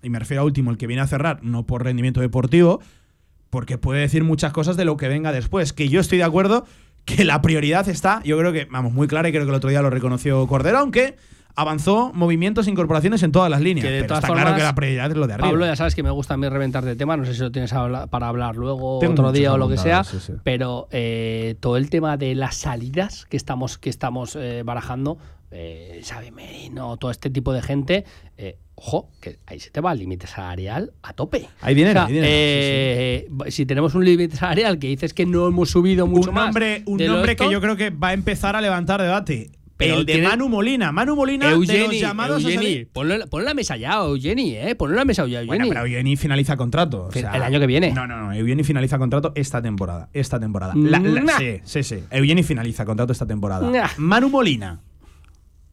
y 0.02 0.08
me 0.08 0.18
refiero 0.18 0.42
a 0.42 0.44
último, 0.46 0.70
el 0.70 0.78
que 0.78 0.86
viene 0.86 1.02
a 1.02 1.06
cerrar, 1.06 1.40
no 1.42 1.66
por 1.66 1.84
rendimiento 1.84 2.20
deportivo, 2.20 2.80
porque 3.52 3.76
puede 3.76 4.00
decir 4.00 4.24
muchas 4.24 4.50
cosas 4.50 4.78
de 4.78 4.86
lo 4.86 4.96
que 4.96 5.08
venga 5.08 5.30
después. 5.30 5.74
Que 5.74 5.90
yo 5.90 6.00
estoy 6.00 6.16
de 6.16 6.24
acuerdo 6.24 6.64
que 7.04 7.22
la 7.22 7.42
prioridad 7.42 7.86
está, 7.86 8.22
yo 8.24 8.38
creo 8.38 8.50
que, 8.50 8.64
vamos, 8.64 8.94
muy 8.94 9.06
clara, 9.06 9.28
y 9.28 9.32
creo 9.32 9.44
que 9.44 9.50
el 9.50 9.54
otro 9.54 9.68
día 9.68 9.82
lo 9.82 9.90
reconoció 9.90 10.46
Cordero, 10.46 10.78
aunque 10.78 11.16
avanzó 11.54 12.12
movimientos 12.14 12.66
e 12.66 12.70
incorporaciones 12.70 13.22
en 13.22 13.30
todas 13.30 13.50
las 13.50 13.60
líneas. 13.60 13.84
Que 13.86 13.92
de 13.92 13.98
pero 13.98 14.08
todas 14.08 14.24
está 14.24 14.28
formas, 14.28 14.44
claro 14.44 14.56
que 14.56 14.62
la 14.62 14.74
prioridad 14.74 15.10
es 15.10 15.16
lo 15.18 15.26
de 15.26 15.34
arriba. 15.34 15.48
Pablo, 15.50 15.66
ya 15.66 15.76
sabes 15.76 15.94
que 15.94 16.02
me 16.02 16.10
gusta 16.10 16.32
a 16.32 16.36
mí 16.38 16.48
reventar 16.48 16.82
de 16.82 16.96
tema. 16.96 17.14
No 17.18 17.26
sé 17.26 17.34
si 17.34 17.40
lo 17.40 17.52
tienes 17.52 17.74
para 18.10 18.26
hablar 18.26 18.56
luego 18.56 19.00
Tengo 19.00 19.12
otro 19.12 19.32
día 19.32 19.52
o 19.52 19.58
lo 19.58 19.68
que 19.68 19.76
sea. 19.76 19.98
apuntados, 19.98 20.24
sí, 20.24 20.32
sí. 20.32 20.38
Pero 20.44 20.88
eh, 20.90 21.56
todo 21.60 21.76
el 21.76 21.90
tema 21.90 22.16
de 22.16 22.34
las 22.34 22.56
salidas 22.56 23.26
que 23.26 23.36
estamos, 23.36 23.76
que 23.76 23.90
estamos 23.90 24.34
eh, 24.34 24.62
barajando, 24.64 25.18
eh, 25.50 26.00
Xavi 26.02 26.30
Merino, 26.30 26.96
todo 26.96 27.10
este 27.10 27.28
tipo 27.28 27.52
de 27.52 27.60
gente, 27.60 28.06
eh, 28.38 28.56
ojo, 28.84 29.10
que 29.20 29.38
ahí 29.46 29.60
se 29.60 29.70
te 29.70 29.80
va 29.80 29.92
el 29.92 30.00
límite 30.00 30.26
salarial 30.26 30.92
a 31.02 31.12
tope. 31.12 31.38
O 31.38 31.40
sea, 31.40 31.50
hay 31.60 31.74
dinero, 31.74 32.04
eh, 32.10 33.28
Si 33.48 33.64
tenemos 33.64 33.94
un 33.94 34.04
límite 34.04 34.36
salarial 34.36 34.78
que 34.80 34.88
dices 34.88 35.14
que 35.14 35.24
no 35.24 35.46
hemos 35.46 35.70
subido 35.70 36.06
mucho 36.08 36.30
un 36.30 36.34
más. 36.34 36.44
nombre, 36.46 36.82
un 36.86 36.98
de 36.98 37.06
lo 37.06 37.12
nombre 37.14 37.32
esto, 37.32 37.44
que 37.46 37.52
yo 37.52 37.60
creo 37.60 37.76
que 37.76 37.90
va 37.90 38.08
a 38.08 38.12
empezar 38.12 38.56
a 38.56 38.60
levantar 38.60 39.00
debate. 39.00 39.50
Pero 39.76 39.96
el 40.00 40.06
de 40.06 40.12
tiene- 40.14 40.28
Manu 40.28 40.48
Molina. 40.48 40.92
Manu 40.92 41.16
Molina 41.16 41.46
de 41.46 41.56
los 41.56 41.68
Eugeni, 41.68 41.98
llamados 42.00 42.36
a 42.44 42.48
Eugeni, 42.48 42.56
salir- 42.64 42.88
ponlo, 42.92 43.26
ponlo 43.28 43.44
en 43.44 43.48
la 43.50 43.54
mesa 43.54 43.76
ya, 43.76 43.94
Eugeni, 43.94 44.54
¿eh? 44.54 44.74
Ponlo 44.76 44.94
en 44.94 44.98
la 44.98 45.04
mesa 45.04 45.26
ya, 45.26 45.40
Eugeni. 45.40 45.46
Bueno, 45.46 45.64
pero 45.68 45.80
Eugeni 45.86 46.16
finaliza 46.16 46.56
contrato. 46.56 47.06
o 47.06 47.10
Fin- 47.10 47.22
sea, 47.22 47.32
el 47.32 47.42
año 47.42 47.58
que 47.58 47.66
viene. 47.66 47.90
No, 47.92 48.06
no, 48.06 48.16
no. 48.20 48.32
Eugeni 48.32 48.62
finaliza 48.64 48.98
contrato 48.98 49.32
esta 49.34 49.60
temporada. 49.62 50.08
Esta 50.12 50.38
temporada. 50.38 50.74
La- 50.76 50.98
la- 51.00 51.20
Nah. 51.22 51.38
sí, 51.38 51.60
sí, 51.64 51.82
sí. 51.82 51.96
Eugeni 52.10 52.42
finaliza 52.44 52.84
contrato 52.84 53.12
esta 53.12 53.26
temporada. 53.26 53.68
Nah. 53.70 53.88
Manu 53.96 54.28
Molina. 54.28 54.78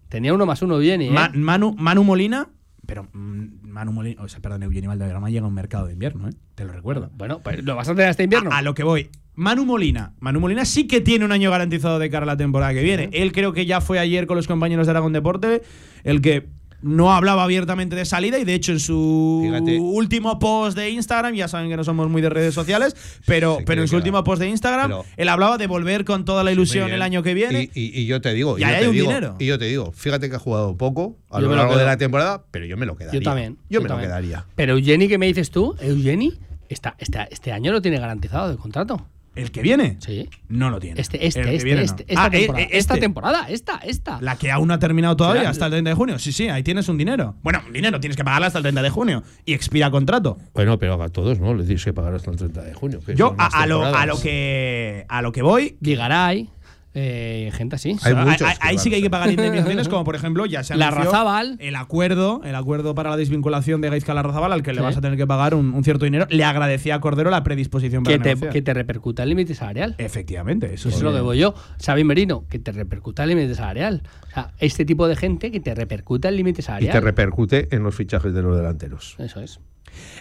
Tenía 0.10 0.34
uno 0.34 0.45
más 0.48 0.62
uno, 0.63 0.78
Eugeni, 0.78 1.08
¿eh? 1.08 1.12
Ma- 1.12 1.32
Manu, 1.36 1.76
Manu 1.78 2.04
Molina. 2.04 2.48
Pero 2.89 3.08
mm, 3.13 3.69
Manu 3.69 3.91
Molina. 3.91 4.21
O 4.23 4.28
sea, 4.28 4.39
perdón, 4.41 4.63
Eugeni 4.63 4.88
Valdegrama 4.88 5.30
llega 5.30 5.45
a 5.45 5.47
un 5.47 5.54
mercado 5.54 5.86
de 5.86 5.93
invierno, 5.93 6.28
¿eh? 6.28 6.34
Te 6.56 6.65
lo 6.65 6.73
recuerdo. 6.73 7.12
Bueno, 7.15 7.39
pues 7.43 7.63
lo 7.63 7.75
vas 7.75 7.88
a 7.88 7.93
tener 7.93 8.10
este 8.10 8.23
invierno. 8.23 8.52
A, 8.52 8.58
a 8.58 8.62
lo 8.63 8.73
que 8.73 8.84
voy. 8.84 9.10
Manu 9.36 9.63
Molina. 9.63 10.15
Manu 10.19 10.39
Molina 10.39 10.65
sí 10.65 10.88
que 10.88 10.99
tiene 10.99 11.23
un 11.23 11.32
año 11.32 11.52
garantizado 11.52 11.99
de 11.99 12.10
cara 12.10 12.23
a 12.23 12.25
la 12.25 12.36
temporada 12.36 12.73
que 12.73 12.82
viene. 12.82 13.10
Él 13.13 13.32
creo 13.32 13.54
que 13.54 13.67
ya 13.67 13.80
fue 13.80 13.99
ayer 13.99 14.25
con 14.25 14.38
los 14.38 14.47
compañeros 14.47 14.88
de 14.88 14.91
Aragón 14.91 15.13
Deporte 15.13 15.62
el 16.04 16.21
que 16.21 16.49
no 16.81 17.11
hablaba 17.13 17.43
abiertamente 17.43 17.95
de 17.95 18.05
salida 18.05 18.39
y 18.39 18.45
de 18.45 18.53
hecho 18.53 18.71
en 18.71 18.79
su 18.79 19.41
Fíjate. 19.43 19.77
último 19.79 20.39
post 20.39 20.77
de 20.77 20.89
Instagram, 20.91 21.33
ya 21.35 21.47
saben 21.47 21.69
que 21.69 21.75
no 21.77 21.83
somos 21.83 22.09
muy 22.09 22.21
de 22.21 22.29
redes 22.29 22.53
sociales, 22.53 22.95
pero, 23.25 23.57
pero 23.65 23.81
en 23.81 23.87
su 23.87 23.95
último 23.97 24.23
post 24.23 24.41
de 24.41 24.47
Instagram, 24.49 24.87
Pero- 24.89 25.05
él 25.17 25.29
hablaba 25.29 25.57
de 25.57 25.67
volver 25.67 26.05
con 26.05 26.25
toda 26.25 26.43
la 26.43 26.51
ilusión 26.51 26.89
el 26.91 27.01
año 27.01 27.21
que 27.23 27.33
viene. 27.33 27.69
Y, 27.73 27.81
y- 27.81 28.01
y 28.01 28.05
yo 28.05 28.21
te 28.21 28.33
digo, 28.33 28.57
Y 28.57 28.61
yo 28.61 28.67
te 28.67 28.79
digo, 28.91 28.91
dinero. 29.09 29.35
Y 29.39 29.45
yo 29.45 29.59
te 29.59 29.65
digo, 29.65 29.91
fíjate 29.91 30.29
que 30.29 30.35
ha 30.35 30.39
jugado 30.39 30.77
poco 30.77 31.17
a 31.29 31.39
Yo 31.41 31.47
lo 31.47 31.55
largo 31.55 31.77
de 31.77 31.85
la 31.85 31.97
temporada, 31.97 32.43
pero 32.51 32.65
yo 32.65 32.77
me 32.77 32.85
lo 32.85 32.95
quedaría. 32.95 33.19
Yo 33.19 33.23
también. 33.23 33.57
Yo, 33.69 33.81
me 33.81 33.87
también. 33.87 34.09
lo 34.09 34.15
quedaría. 34.15 34.45
Pero 34.55 34.73
Eugeni, 34.77 35.07
¿qué 35.07 35.17
me 35.17 35.25
dices 35.27 35.51
tú? 35.51 35.75
Eugeni, 35.81 36.33
está, 36.69 36.95
está, 36.99 37.23
este 37.25 37.51
año 37.51 37.71
lo 37.71 37.81
tiene 37.81 37.99
garantizado 37.99 38.49
de 38.49 38.55
contrato. 38.57 39.05
¿El 39.41 39.52
que 39.52 39.62
viene? 39.62 39.97
Sí. 39.99 40.30
No 40.47 40.69
lo 40.69 40.80
tiene. 40.80 40.99
Este, 41.02 41.25
este, 41.25 41.39
El 41.41 41.45
que 41.47 41.56
este, 41.56 41.65
viene 41.65 41.80
no. 41.82 41.86
este, 41.86 42.04
esta, 42.08 42.23
Ah, 42.23 42.28
eh, 42.28 42.32
temporada, 42.39 42.60
eh, 42.62 42.63
este. 42.65 42.78
esta 42.78 42.95
temporada, 42.97 43.45
esta, 43.49 43.78
esta. 43.78 44.21
La 44.21 44.36
que 44.38 44.52
aún 44.52 44.67
no 44.67 44.73
ha 44.73 44.80
terminado 44.80 45.15
todavía, 45.15 45.41
Claro. 45.41 45.52
hasta 45.52 45.65
el 45.65 45.71
30 45.71 45.89
de 45.91 45.95
junio. 45.95 46.19
Sí, 46.19 46.32
sí, 46.32 46.49
ahí 46.49 46.63
tienes 46.63 46.88
un 46.89 46.97
dinero. 46.97 47.36
Bueno, 47.41 47.62
un 47.65 47.73
dinero, 47.73 47.99
tienes 47.99 48.17
que 48.17 48.23
pagarla 48.23 48.47
hasta 48.47 48.60
el 48.60 48.63
30 48.63 48.82
de 48.82 48.89
junio. 48.89 49.23
Y 49.45 49.54
expira 49.54 49.89
contrato. 49.91 50.38
Bueno, 50.54 50.78
pero 50.80 51.02
a 51.02 51.10
todos, 51.10 51.39
¿no? 51.39 51.54
Les 51.54 51.65
tienes 51.65 51.84
que 51.84 51.93
pagar 51.93 52.13
hasta 52.15 52.32
el 52.32 52.38
30 52.38 52.62
de 52.63 52.73
junio. 52.73 52.99
que 53.06 53.15
Yo 53.15 53.36
a, 53.38 53.65
lo, 53.67 53.84
a 53.86 54.06
lo 54.06 54.19
que 54.19 55.06
a 55.08 55.21
lo 55.21 55.32
que 55.32 55.41
voy. 55.41 55.78
Vigaray, 55.80 56.49
eh, 56.93 57.52
gente 57.54 57.75
así. 57.75 57.95
Hay 58.04 58.13
Ahí- 58.13 58.25
muchos 58.25 58.47
sí 58.82 58.89
que 58.89 58.95
hay 58.97 59.02
que 59.02 59.10
pagar 59.10 59.30
indemnizaciones, 59.30 59.88
como 59.88 60.04
por 60.04 60.15
ejemplo, 60.15 60.45
ya 60.45 60.63
se 60.63 60.75
La 60.75 60.89
Razábal. 60.91 61.56
el 61.60 61.75
acuerdo, 61.75 62.41
el 62.43 62.56
acuerdo 62.56 62.95
para 62.95 63.12
la 63.12 63.17
desvinculación 63.17 63.82
de 63.82 63.89
Gaizka 63.89 64.13
Larrazábal, 64.13 64.52
al 64.54 64.63
que 64.63 64.71
le 64.73 64.80
Sí. 64.80 64.84
vas 64.84 64.97
a 64.97 65.02
tener 65.02 65.17
que 65.17 65.28
pagar 65.28 65.54
un, 65.54 65.73
un 65.73 65.84
cierto 65.84 66.06
dinero. 66.06 66.25
Le 66.30 66.43
agradecía 66.43 66.95
a 66.95 66.99
Cordero 66.99 67.30
la 67.30 67.43
predisposición 67.43 68.04
para 68.04 68.17
Que 68.17 68.23
te, 68.23 68.30
negociar. 68.30 68.54
que 68.54 68.62
te 68.62 68.73
repercuta 68.73 69.23
el 69.23 69.30
límite 69.30 69.54
salarial. 69.54 69.95
Efectivamente, 69.97 70.65
eso 70.67 70.73
Eso 70.75 70.89
es 70.89 70.95
sí. 70.95 71.04
lo 71.04 71.13
que 71.13 71.21
voy 71.21 71.38
yo. 71.39 71.54
Xavi 71.84 72.04
Merino, 72.04 72.45
que 72.49 72.60
te 72.60 72.71
repercuta 72.71 73.23
el 73.23 73.30
límite 73.30 73.56
salarial. 73.56 74.02
O 74.30 74.34
sea, 74.34 74.52
este 74.60 74.86
tipo 74.86 75.08
de 75.08 75.15
gente 75.15 75.52
que 75.52 75.60
te 75.60 75.75
repercuta 75.75 76.30
el 76.30 76.38
límite 76.38 76.62
Y 76.62 76.63
salarial. 76.63 76.91
te 76.91 77.02
repercute 77.02 77.67
en 77.75 77.84
los 77.84 77.93
fichajes 77.95 78.34
de 78.34 78.41
los 78.41 78.56
delanteros. 78.58 79.15
Eso 79.19 79.39
es. 79.41 79.60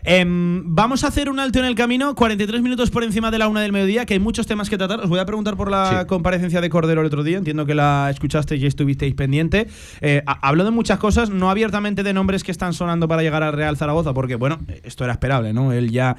Em, 0.04 0.74
vamos 0.74 1.04
a 1.04 1.09
hacer 1.09 1.28
un 1.28 1.38
alto 1.40 1.59
en 1.59 1.66
el 1.66 1.74
camino, 1.74 2.14
43 2.14 2.62
minutos 2.62 2.90
por 2.90 3.04
encima 3.04 3.31
de 3.31 3.38
la 3.38 3.48
una 3.48 3.61
del 3.61 3.72
mediodía, 3.72 4.07
que 4.07 4.14
hay 4.14 4.20
muchos 4.20 4.46
temas 4.46 4.70
que 4.70 4.78
tratar. 4.78 5.00
Os 5.00 5.09
voy 5.11 5.18
a 5.18 5.26
preguntar 5.26 5.57
por 5.57 5.70
la 5.70 6.00
Sí. 6.00 6.07
comparecencia 6.07 6.57
de 6.60 6.70
Cordero 6.70 7.00
el 7.00 7.06
otro 7.06 7.22
día. 7.22 7.38
Entiendo 7.38 7.66
que 7.66 7.74
la 7.74 8.08
escuchasteis 8.10 8.62
y 8.62 8.66
estuvisteis 8.66 9.14
pendiente. 9.14 9.66
Eh, 10.00 10.22
ha- 10.26 10.46
habló 10.48 10.64
de 10.64 10.70
muchas 10.70 10.98
cosas, 10.98 11.30
no 11.30 11.50
abiertamente 11.50 12.02
de 12.02 12.12
nombres 12.12 12.44
que 12.44 12.50
están 12.52 12.72
sonando 12.72 13.08
para 13.08 13.22
llegar 13.22 13.42
al 13.42 13.52
Real 13.52 13.76
Zaragoza, 13.76 14.12
porque, 14.14 14.34
bueno, 14.36 14.58
esto 14.82 15.04
era 15.04 15.12
esperable, 15.14 15.52
¿no? 15.52 15.72
Él 15.72 15.90
ya. 15.90 16.16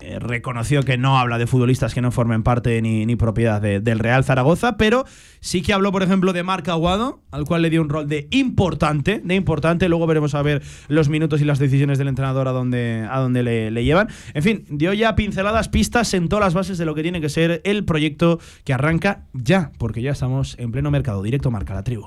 Eh, 0.00 0.18
reconoció 0.18 0.82
que 0.82 0.96
no 0.98 1.18
habla 1.18 1.38
de 1.38 1.46
futbolistas 1.46 1.94
que 1.94 2.00
no 2.00 2.10
formen 2.10 2.42
parte 2.42 2.80
ni, 2.82 3.04
ni 3.06 3.16
propiedad 3.16 3.60
de- 3.60 3.80
del 3.80 3.98
Real 3.98 4.24
Zaragoza, 4.24 4.76
pero 4.76 5.04
sí 5.40 5.62
que 5.62 5.72
habló, 5.72 5.92
por 5.92 6.02
ejemplo, 6.02 6.32
de 6.32 6.42
Marc 6.42 6.68
Aguado, 6.68 7.22
al 7.30 7.44
cual 7.44 7.62
le 7.62 7.70
dio 7.70 7.82
un 7.82 7.88
rol 7.88 8.08
de 8.08 8.26
importante, 8.30 9.20
de 9.24 9.34
importante. 9.34 9.88
Luego 9.88 10.06
veremos 10.06 10.34
a 10.34 10.42
ver 10.42 10.62
los 10.88 11.08
minutos 11.08 11.40
y 11.40 11.44
las 11.44 11.58
decisiones 11.58 11.98
del 11.98 12.08
entrenador 12.08 12.48
a 12.48 12.52
dónde, 12.52 13.06
a 13.10 13.18
dónde 13.20 13.42
le, 13.42 13.70
le 13.70 13.84
llevan. 13.84 14.08
En 14.34 14.42
fin, 14.42 14.64
dio 14.70 14.92
ya 14.92 15.14
pinceladas, 15.14 15.68
pistas, 15.68 16.08
sentó 16.08 16.40
las 16.40 16.54
bases 16.54 16.78
de 16.78 16.84
lo 16.86 16.94
que 16.94 17.02
tiene 17.02 17.20
que 17.20 17.28
ser 17.28 17.60
el 17.64 17.84
proyecto 17.84 18.38
que 18.64 18.72
arranca 18.72 19.24
ya, 19.32 19.72
porque 19.78 20.02
ya 20.02 20.12
estamos 20.12 20.56
en 20.58 20.72
pleno 20.72 20.90
mercado. 20.90 21.22
Directo 21.22 21.50
marca 21.50 21.74
la 21.74 21.82
tribu. 21.84 22.06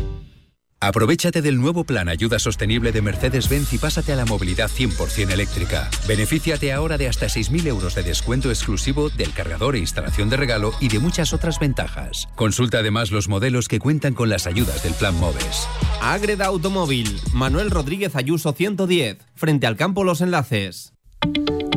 Aprovechate 0.83 1.43
del 1.43 1.61
nuevo 1.61 1.83
plan 1.83 2.09
Ayuda 2.09 2.39
Sostenible 2.39 2.91
de 2.91 3.03
Mercedes-Benz 3.03 3.71
y 3.71 3.77
pásate 3.77 4.13
a 4.13 4.15
la 4.15 4.25
movilidad 4.25 4.67
100% 4.67 5.31
eléctrica. 5.31 5.87
Benefíciate 6.07 6.73
ahora 6.73 6.97
de 6.97 7.07
hasta 7.07 7.27
6.000 7.27 7.67
euros 7.67 7.93
de 7.93 8.01
descuento 8.01 8.49
exclusivo 8.49 9.11
del 9.11 9.31
cargador 9.31 9.75
e 9.75 9.79
instalación 9.79 10.31
de 10.31 10.37
regalo 10.37 10.73
y 10.79 10.87
de 10.87 10.97
muchas 10.97 11.33
otras 11.33 11.59
ventajas. 11.59 12.27
Consulta 12.33 12.79
además 12.79 13.11
los 13.11 13.29
modelos 13.29 13.67
que 13.67 13.77
cuentan 13.77 14.15
con 14.15 14.29
las 14.29 14.47
ayudas 14.47 14.81
del 14.81 14.95
plan 14.95 15.15
MOVES. 15.19 15.67
Agreda 16.01 16.47
Automóvil, 16.47 17.15
Manuel 17.31 17.69
Rodríguez 17.69 18.15
Ayuso 18.15 18.51
110, 18.51 19.19
frente 19.35 19.67
al 19.67 19.77
campo 19.77 20.03
Los 20.03 20.21
Enlaces. 20.21 20.93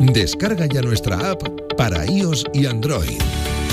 Descarga 0.00 0.64
ya 0.64 0.80
nuestra 0.80 1.30
app 1.30 1.42
para 1.76 2.06
iOS 2.06 2.46
y 2.54 2.64
Android. 2.64 3.20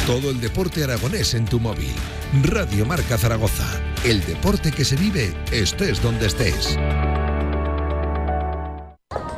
Todo 0.06 0.30
el 0.32 0.41
deporte 0.41 0.84
aragonés 0.84 1.36
en 1.36 1.45
tu 1.45 1.60
móvil. 1.60 1.93
Radio 2.41 2.88
Marca 2.88 3.20
Zaragoza. 3.20 3.68
El 4.04 4.26
deporte 4.26 4.72
que 4.72 4.84
se 4.84 4.95
vive 4.95 5.32
estés 5.52 6.02
donde 6.02 6.26
estés. 6.26 6.76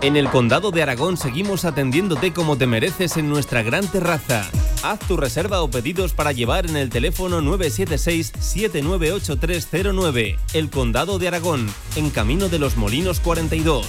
En 0.01 0.15
el 0.15 0.29
Condado 0.29 0.71
de 0.71 0.81
Aragón 0.81 1.17
seguimos 1.17 1.65
atendiéndote 1.65 2.31
como 2.31 2.57
te 2.57 2.65
mereces 2.65 3.17
en 3.17 3.27
nuestra 3.29 3.61
gran 3.61 3.85
terraza. 3.87 4.49
Haz 4.83 4.99
tu 4.99 5.17
reserva 5.17 5.61
o 5.61 5.69
pedidos 5.69 6.13
para 6.13 6.31
llevar 6.31 6.65
en 6.65 6.77
el 6.77 6.89
teléfono 6.89 7.41
976-798309. 7.41 10.37
El 10.53 10.69
Condado 10.69 11.19
de 11.19 11.27
Aragón, 11.27 11.67
en 11.97 12.09
Camino 12.09 12.47
de 12.47 12.59
los 12.59 12.77
Molinos 12.77 13.19
42. 13.19 13.85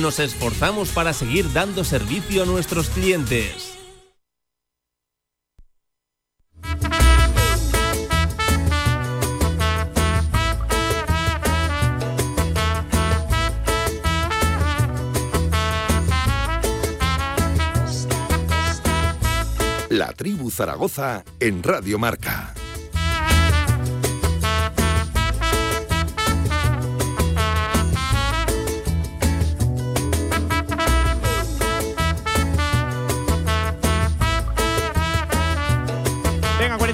Nos 0.00 0.18
esforzamos 0.18 0.88
para 0.88 1.12
seguir 1.12 1.52
dando 1.52 1.84
servicio 1.84 2.42
a 2.42 2.46
nuestros 2.46 2.90
clientes. 2.90 3.75
La 19.96 20.12
tribu 20.12 20.50
Zaragoza 20.50 21.24
en 21.40 21.62
Radio 21.62 21.98
Marca. 21.98 22.55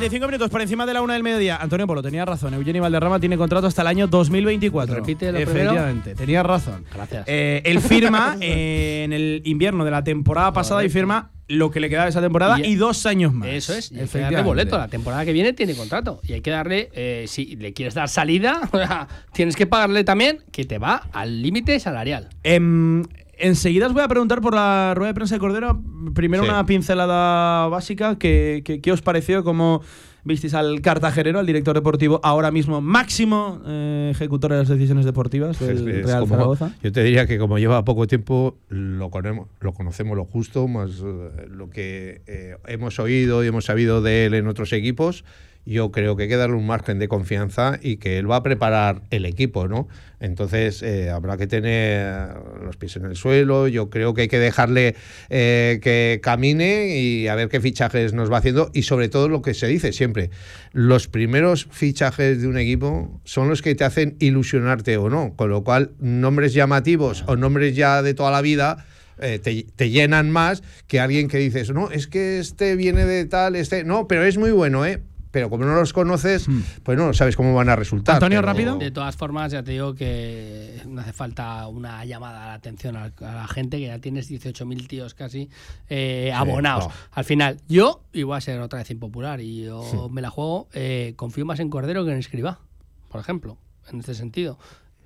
45 0.02 0.26
minutos 0.26 0.50
por 0.50 0.60
encima 0.60 0.84
de 0.84 0.94
la 0.94 1.00
una 1.00 1.14
del 1.14 1.22
mediodía. 1.22 1.58
Antonio 1.58 1.86
Polo, 1.86 2.02
tenía 2.02 2.24
razón. 2.24 2.54
Eugenio 2.54 2.82
Valderrama 2.82 3.20
tiene 3.20 3.36
contrato 3.36 3.68
hasta 3.68 3.82
el 3.82 3.88
año 3.88 4.08
2024. 4.08 4.96
Repite 4.96 5.26
lo 5.26 5.38
primero. 5.38 5.52
Efectivamente, 5.52 6.14
tenía 6.16 6.42
razón. 6.42 6.84
Gracias. 6.92 7.22
Eh, 7.28 7.62
él 7.64 7.80
firma 7.80 8.36
eh, 8.40 9.02
en 9.04 9.12
el 9.12 9.42
invierno 9.44 9.84
de 9.84 9.92
la 9.92 10.02
temporada 10.02 10.52
pasada 10.52 10.84
y 10.84 10.88
firma 10.88 11.30
lo 11.46 11.70
que 11.70 11.78
le 11.78 11.88
queda 11.88 12.02
de 12.02 12.08
esa 12.10 12.20
temporada 12.20 12.58
y, 12.58 12.72
Y- 12.72 12.74
dos 12.74 13.06
años 13.06 13.32
más. 13.32 13.48
Eso 13.48 13.74
es, 13.74 13.92
y 13.92 14.00
hay 14.00 14.08
que 14.08 14.18
darle 14.18 14.42
boleto. 14.42 14.76
La 14.76 14.88
temporada 14.88 15.24
que 15.24 15.32
viene 15.32 15.52
tiene 15.52 15.76
contrato. 15.76 16.20
Y 16.24 16.32
hay 16.32 16.40
que 16.40 16.50
darle, 16.50 16.88
eh, 16.94 17.26
si 17.28 17.54
le 17.54 17.72
quieres 17.72 17.94
dar 17.94 18.08
salida, 18.08 18.60
tienes 19.32 19.54
que 19.54 19.68
pagarle 19.68 20.02
también 20.02 20.40
que 20.50 20.64
te 20.64 20.78
va 20.78 21.08
al 21.12 21.42
límite 21.42 21.78
salarial. 21.78 22.28
Em, 22.42 23.04
enseguida 23.42 23.86
os 23.86 23.92
voy 23.92 24.02
a 24.02 24.08
preguntar 24.08 24.40
por 24.40 24.54
la 24.54 24.94
rueda 24.94 25.08
de 25.08 25.14
prensa 25.14 25.34
de 25.34 25.40
Cordero. 25.40 25.82
Primero 26.14 26.42
Sí. 26.44 26.48
una 26.48 26.64
pincelada 26.66 27.68
básica. 27.68 28.16
¿Qué, 28.18 28.62
qué- 28.64 28.80
qué 28.80 28.92
os 28.92 29.02
pareció? 29.02 29.44
¿Cómo 29.44 29.82
visteis 30.24 30.54
al 30.54 30.80
cartagenero, 30.82 31.40
al 31.40 31.46
director 31.46 31.74
deportivo, 31.74 32.20
ahora 32.22 32.52
mismo 32.52 32.80
máximo 32.80 33.60
eh, 33.66 34.10
ejecutor 34.12 34.52
de 34.52 34.58
las 34.58 34.68
decisiones 34.68 35.04
deportivas 35.04 35.58
del 35.58 35.88
Es- 35.88 35.96
es 35.96 36.06
Real 36.06 36.20
como- 36.20 36.34
Zaragoza? 36.36 36.74
Yo 36.82 36.92
te 36.92 37.02
diría 37.02 37.26
que 37.26 37.38
como 37.38 37.58
lleva 37.58 37.84
poco 37.84 38.06
tiempo, 38.06 38.56
lo 38.68 39.10
conocemos 39.10 39.48
lo, 39.60 39.72
conocemos 39.72 40.16
lo 40.16 40.24
justo, 40.24 40.68
más 40.68 40.90
eh, 41.04 41.46
lo 41.50 41.70
que 41.70 42.22
eh, 42.28 42.56
hemos 42.68 42.98
oído 43.00 43.42
y 43.42 43.48
hemos 43.48 43.64
sabido 43.64 44.00
de 44.00 44.26
él 44.26 44.34
en 44.34 44.46
otros 44.46 44.72
equipos. 44.72 45.24
Yo 45.64 45.92
creo 45.92 46.16
que 46.16 46.24
hay 46.24 46.28
que 46.28 46.36
darle 46.36 46.56
un 46.56 46.66
margen 46.66 46.98
de 46.98 47.06
confianza 47.06 47.78
y 47.80 47.96
que 47.96 48.18
él 48.18 48.30
va 48.30 48.36
a 48.36 48.42
preparar 48.42 49.02
el 49.10 49.24
equipo, 49.26 49.68
¿no? 49.68 49.88
Entonces 50.18 50.82
eh, 50.82 51.10
habrá 51.10 51.36
que 51.36 51.46
tener 51.46 52.34
los 52.64 52.76
pies 52.76 52.96
en 52.96 53.04
el 53.04 53.16
suelo. 53.16 53.68
Yo 53.68 53.88
creo 53.88 54.12
que 54.14 54.22
hay 54.22 54.28
que 54.28 54.38
dejarle 54.38 54.96
eh, 55.30 55.78
que 55.82 56.20
camine 56.22 56.98
y 56.98 57.28
a 57.28 57.34
ver 57.36 57.48
qué 57.48 57.60
fichajes 57.60 58.12
nos 58.12 58.30
va 58.30 58.38
haciendo 58.38 58.70
y 58.72 58.82
sobre 58.82 59.08
todo 59.08 59.28
lo 59.28 59.42
que 59.42 59.54
se 59.54 59.66
dice 59.68 59.92
siempre, 59.92 60.30
los 60.72 61.06
primeros 61.06 61.68
fichajes 61.70 62.40
de 62.40 62.48
un 62.48 62.58
equipo 62.58 63.20
son 63.24 63.48
los 63.48 63.62
que 63.62 63.74
te 63.74 63.84
hacen 63.84 64.16
ilusionarte 64.18 64.96
o 64.96 65.10
no, 65.10 65.34
con 65.36 65.50
lo 65.50 65.62
cual 65.62 65.92
nombres 66.00 66.54
llamativos 66.54 67.24
o 67.26 67.36
nombres 67.36 67.76
ya 67.76 68.02
de 68.02 68.14
toda 68.14 68.30
la 68.30 68.42
vida 68.42 68.84
eh, 69.20 69.38
te, 69.38 69.66
te 69.76 69.90
llenan 69.90 70.30
más 70.30 70.62
que 70.88 70.98
alguien 70.98 71.28
que 71.28 71.38
dices, 71.38 71.70
no, 71.70 71.90
es 71.90 72.08
que 72.08 72.38
este 72.38 72.74
viene 72.74 73.04
de 73.04 73.24
tal, 73.26 73.54
este, 73.54 73.84
no, 73.84 74.08
pero 74.08 74.24
es 74.24 74.38
muy 74.38 74.50
bueno, 74.50 74.84
¿eh? 74.84 75.00
Pero 75.32 75.50
como 75.50 75.64
no 75.64 75.74
los 75.74 75.92
conoces, 75.92 76.46
pues 76.84 76.96
no 76.96 77.12
sabes 77.14 77.34
cómo 77.36 77.54
van 77.54 77.68
a 77.68 77.74
resultar. 77.74 78.14
pero- 78.52 78.76
De 78.78 78.90
todas 78.92 79.16
formas, 79.16 79.50
ya 79.50 79.62
te 79.64 79.72
digo 79.72 79.94
que 79.94 80.80
no 80.86 81.00
hace 81.00 81.12
falta 81.12 81.66
una 81.66 82.04
llamada 82.04 82.44
a 82.44 82.46
la 82.48 82.54
atención 82.54 82.96
a, 82.96 83.10
la 83.18 83.48
gente, 83.48 83.78
que 83.78 83.86
ya 83.86 83.98
tienes 83.98 84.30
18.000 84.30 84.86
tíos 84.86 85.14
casi 85.14 85.48
eh, 85.88 86.30
abonados. 86.32 86.84
no. 86.88 86.92
Al 87.10 87.24
final, 87.24 87.56
yo, 87.68 88.04
y 88.12 88.22
voy 88.22 88.36
a 88.36 88.40
ser 88.40 88.60
otra 88.60 88.78
vez 88.78 88.90
impopular, 88.90 89.40
y 89.40 89.64
yo 89.64 90.08
me 90.10 90.20
la 90.22 90.30
juego, 90.30 90.68
eh, 90.74 91.14
confío 91.16 91.44
más 91.46 91.58
en 91.60 91.70
Cordero 91.70 92.04
que 92.04 92.12
en 92.12 92.18
Escribá, 92.18 92.60
por 93.08 93.20
ejemplo, 93.20 93.56
en 93.90 94.00
este 94.00 94.14
sentido. 94.14 94.58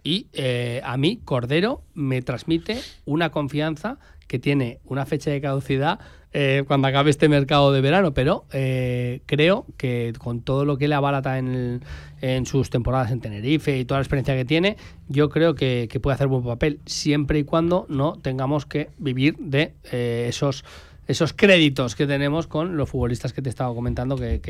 Y 0.02 0.26
eh, 0.32 0.82
a 0.84 0.96
mí, 0.96 1.20
Cordero 1.24 1.82
me 1.94 2.20
transmite 2.22 2.80
una 3.04 3.30
confianza 3.30 3.98
que 4.26 4.38
tiene 4.40 4.80
una 4.84 5.06
fecha 5.06 5.30
de 5.30 5.40
caducidad 5.40 6.00
eh, 6.38 6.64
cuando 6.66 6.86
acabe 6.88 7.08
este 7.08 7.30
mercado 7.30 7.72
de 7.72 7.80
verano, 7.80 8.12
pero 8.12 8.44
eh, 8.52 9.22
creo 9.24 9.64
que 9.78 10.12
con 10.18 10.42
todo 10.42 10.66
lo 10.66 10.76
que 10.76 10.86
le 10.86 10.94
avalata 10.94 11.38
en, 11.38 11.80
en 12.20 12.44
sus 12.44 12.68
temporadas 12.68 13.10
en 13.10 13.22
Tenerife 13.22 13.78
y 13.78 13.86
toda 13.86 14.00
la 14.00 14.02
experiencia 14.02 14.36
que 14.36 14.44
tiene, 14.44 14.76
yo 15.08 15.30
creo 15.30 15.54
que, 15.54 15.88
puede 16.02 16.14
hacer 16.14 16.26
buen 16.26 16.44
papel, 16.44 16.78
siempre 16.84 17.38
y 17.38 17.44
cuando 17.44 17.86
no 17.88 18.18
tengamos 18.20 18.66
que 18.66 18.90
vivir 18.98 19.36
de 19.38 19.72
eh, 19.90 20.26
esos 20.28 20.62
esos 21.08 21.32
créditos 21.32 21.94
que 21.94 22.04
tenemos 22.06 22.48
con 22.48 22.76
los 22.76 22.90
futbolistas 22.90 23.32
que 23.32 23.40
te 23.40 23.48
estaba 23.48 23.72
comentando 23.72 24.16
que, 24.16 24.40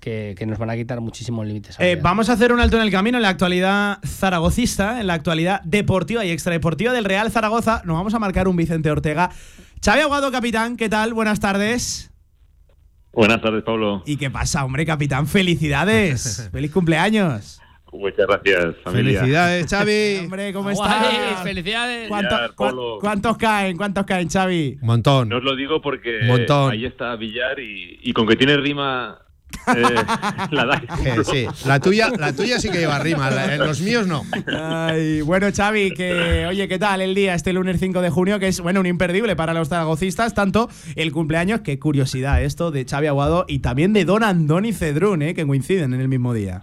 que- 0.00 0.46
nos 0.46 0.58
van 0.58 0.70
a 0.70 0.74
quitar 0.74 1.00
muchísimos 1.00 1.46
límites. 1.46 1.78
Vamos 2.02 2.28
a 2.28 2.32
hacer 2.32 2.52
un 2.52 2.58
alto 2.58 2.76
en 2.76 2.82
el 2.82 2.90
camino 2.90 3.16
en 3.16 3.22
la 3.22 3.28
actualidad 3.28 3.98
zaragocista, 4.04 5.00
en 5.00 5.06
la 5.06 5.14
actualidad 5.14 5.62
deportiva 5.62 6.24
y 6.24 6.30
extradeportiva 6.30 6.92
del 6.92 7.04
Real 7.04 7.30
Zaragoza. 7.30 7.82
Nos 7.84 7.96
vamos 7.96 8.12
a 8.12 8.18
marcar 8.18 8.48
un 8.48 8.56
Vicente 8.56 8.90
Ortega. 8.90 9.30
Xavi 9.84 10.00
Aguado, 10.00 10.30
capitán, 10.32 10.76
¿qué 10.76 10.88
tal? 10.88 11.12
Buenas 11.14 11.40
tardes. 11.40 12.10
Buenas 13.12 13.40
tardes, 13.42 13.62
Pablo. 13.62 14.02
¿Y 14.06 14.16
qué 14.16 14.30
pasa, 14.30 14.64
hombre, 14.64 14.86
capitán? 14.86 15.26
¡Felicidades! 15.26 16.48
¡Feliz 16.52 16.70
cumpleaños! 16.72 17.60
Muchas 17.92 18.26
gracias, 18.26 18.74
familia. 18.82 19.20
Felicidades, 19.20 19.66
Xavi. 19.70 20.16
Hombre, 20.24 20.52
¿cómo 20.52 20.70
estás? 20.70 21.42
¡Felicidades! 21.44 22.08
¿Cuánto- 22.08 22.34
Villar, 22.34 22.50
cua- 22.54 22.66
Pablo. 22.70 22.98
¿Cuántos 23.00 23.36
caen? 23.36 23.76
¿Cuántos 23.76 24.04
caen, 24.06 24.28
Xavi? 24.28 24.78
Un 24.80 24.86
montón. 24.86 25.28
No 25.28 25.36
os 25.36 25.44
lo 25.44 25.54
digo 25.54 25.80
porque 25.80 26.20
Un 26.22 26.26
montón. 26.28 26.72
ahí 26.72 26.86
está 26.86 27.14
Villar 27.16 27.60
y, 27.60 28.00
y 28.02 28.12
con 28.12 28.26
que 28.26 28.34
tiene 28.36 28.56
rima 28.56 29.18
eh, 29.76 29.94
la 30.50 30.64
da. 30.66 30.82
Eh, 31.04 31.24
sí, 31.24 31.46
la 31.66 31.80
tuya, 31.80 32.10
la 32.18 32.32
tuya 32.32 32.58
sí 32.58 32.70
que 32.70 32.78
lleva 32.78 32.98
rima, 32.98 33.30
la- 33.30 33.56
los 33.56 33.80
míos 33.80 34.06
no. 34.06 34.22
Ay, 34.46 35.20
bueno, 35.22 35.46
Xavi, 35.54 35.92
que 35.92 36.46
oye, 36.46 36.66
¿qué 36.68 36.78
tal 36.78 37.00
el 37.02 37.14
día 37.14 37.34
este 37.34 37.52
lunes 37.52 37.78
5 37.80 38.00
de 38.00 38.10
junio? 38.10 38.38
Que 38.38 38.48
es, 38.48 38.60
bueno, 38.60 38.80
un 38.80 38.86
imperdible 38.86 39.36
para 39.36 39.52
los 39.54 39.68
zaragocistas, 39.68 40.34
tanto 40.34 40.68
el 40.96 41.12
cumpleaños, 41.12 41.60
qué 41.60 41.78
curiosidad 41.78 42.42
esto 42.42 42.70
de 42.70 42.84
Xavi 42.84 43.06
Aguado 43.06 43.44
y 43.48 43.58
también 43.60 43.92
de 43.92 44.04
Don 44.04 44.22
Andoni 44.24 44.72
Cedrún, 44.72 45.22
¿eh? 45.22 45.34
que 45.34 45.46
coinciden 45.46 45.92
en 45.94 46.00
el 46.00 46.08
mismo 46.08 46.32
día. 46.34 46.62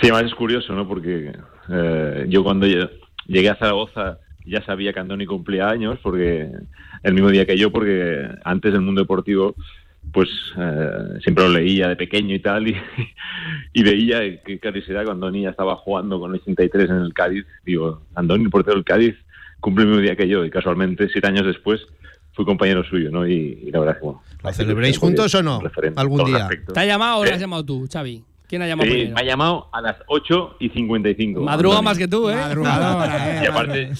Sí, 0.00 0.08
además 0.10 0.24
es 0.24 0.34
curioso, 0.34 0.72
¿no? 0.74 0.86
Porque 0.86 1.32
eh, 1.70 2.26
yo 2.28 2.44
cuando 2.44 2.66
lle- 2.66 2.90
llegué 3.26 3.48
a 3.50 3.56
Zaragoza 3.56 4.18
ya 4.44 4.64
sabía 4.64 4.92
que 4.92 5.00
Andoni 5.00 5.26
cumplía 5.26 5.68
años, 5.68 5.98
porque 6.02 6.48
el 7.02 7.14
mismo 7.14 7.30
día 7.30 7.46
que 7.46 7.56
yo, 7.58 7.72
porque 7.72 8.28
antes 8.44 8.72
del 8.72 8.80
mundo 8.82 9.00
deportivo, 9.00 9.56
pues 10.12 10.28
eh, 10.58 11.18
siempre 11.22 11.44
lo 11.44 11.50
leía 11.50 11.88
de 11.88 11.96
pequeño 11.96 12.34
y 12.34 12.38
tal, 12.40 12.68
y, 12.68 12.76
y 13.72 13.82
veía, 13.82 14.22
eh, 14.24 14.40
qué 14.44 14.58
curiosidad, 14.58 15.04
cuando 15.04 15.26
Andoni 15.26 15.42
ya 15.42 15.50
estaba 15.50 15.76
jugando 15.76 16.18
con 16.20 16.34
el 16.34 16.40
83 16.40 16.90
en 16.90 16.96
el 16.96 17.12
Cádiz, 17.14 17.44
digo, 17.64 18.02
Andoni, 18.14 18.44
el 18.44 18.50
portero 18.50 18.76
del 18.76 18.84
Cádiz, 18.84 19.14
cumple 19.60 19.84
el 19.84 19.90
mismo 19.90 20.02
día 20.02 20.16
que 20.16 20.28
yo, 20.28 20.44
y 20.44 20.50
casualmente, 20.50 21.08
siete 21.12 21.26
años 21.26 21.46
después, 21.46 21.80
fui 22.32 22.44
compañero 22.44 22.84
suyo, 22.84 23.10
¿no? 23.10 23.26
Y, 23.26 23.60
y 23.66 23.70
la 23.70 23.80
verdad 23.80 23.94
es 23.96 24.00
que, 24.00 24.04
bueno... 24.06 24.22
¿Lo 24.42 24.52
celebréis 24.52 24.98
juntos 24.98 25.34
o 25.34 25.42
no? 25.42 25.60
Algún 25.96 26.24
día. 26.26 26.48
¿Te 26.72 26.80
ha 26.80 26.84
llamado 26.84 27.20
o 27.20 27.24
lo 27.24 27.30
Eh, 27.30 27.34
has 27.34 27.40
llamado 27.40 27.64
tú, 27.64 27.86
Xavi? 27.90 28.22
¿Quién 28.46 28.62
ha 28.62 28.68
llamado 28.68 28.88
Sí, 28.90 29.10
me 29.12 29.20
ha 29.20 29.24
llamado 29.24 29.68
a 29.72 29.80
las 29.80 29.96
8 30.06 30.58
y 30.60 30.68
55. 30.68 31.40
Madruga 31.40 31.78
Andoni. 31.78 31.84
más 31.84 31.98
que 31.98 32.06
tú, 32.06 32.30
¿eh? 32.30 32.36
Madrugadora, 32.36 33.40
Y 33.42 33.46
aparte, 33.46 33.90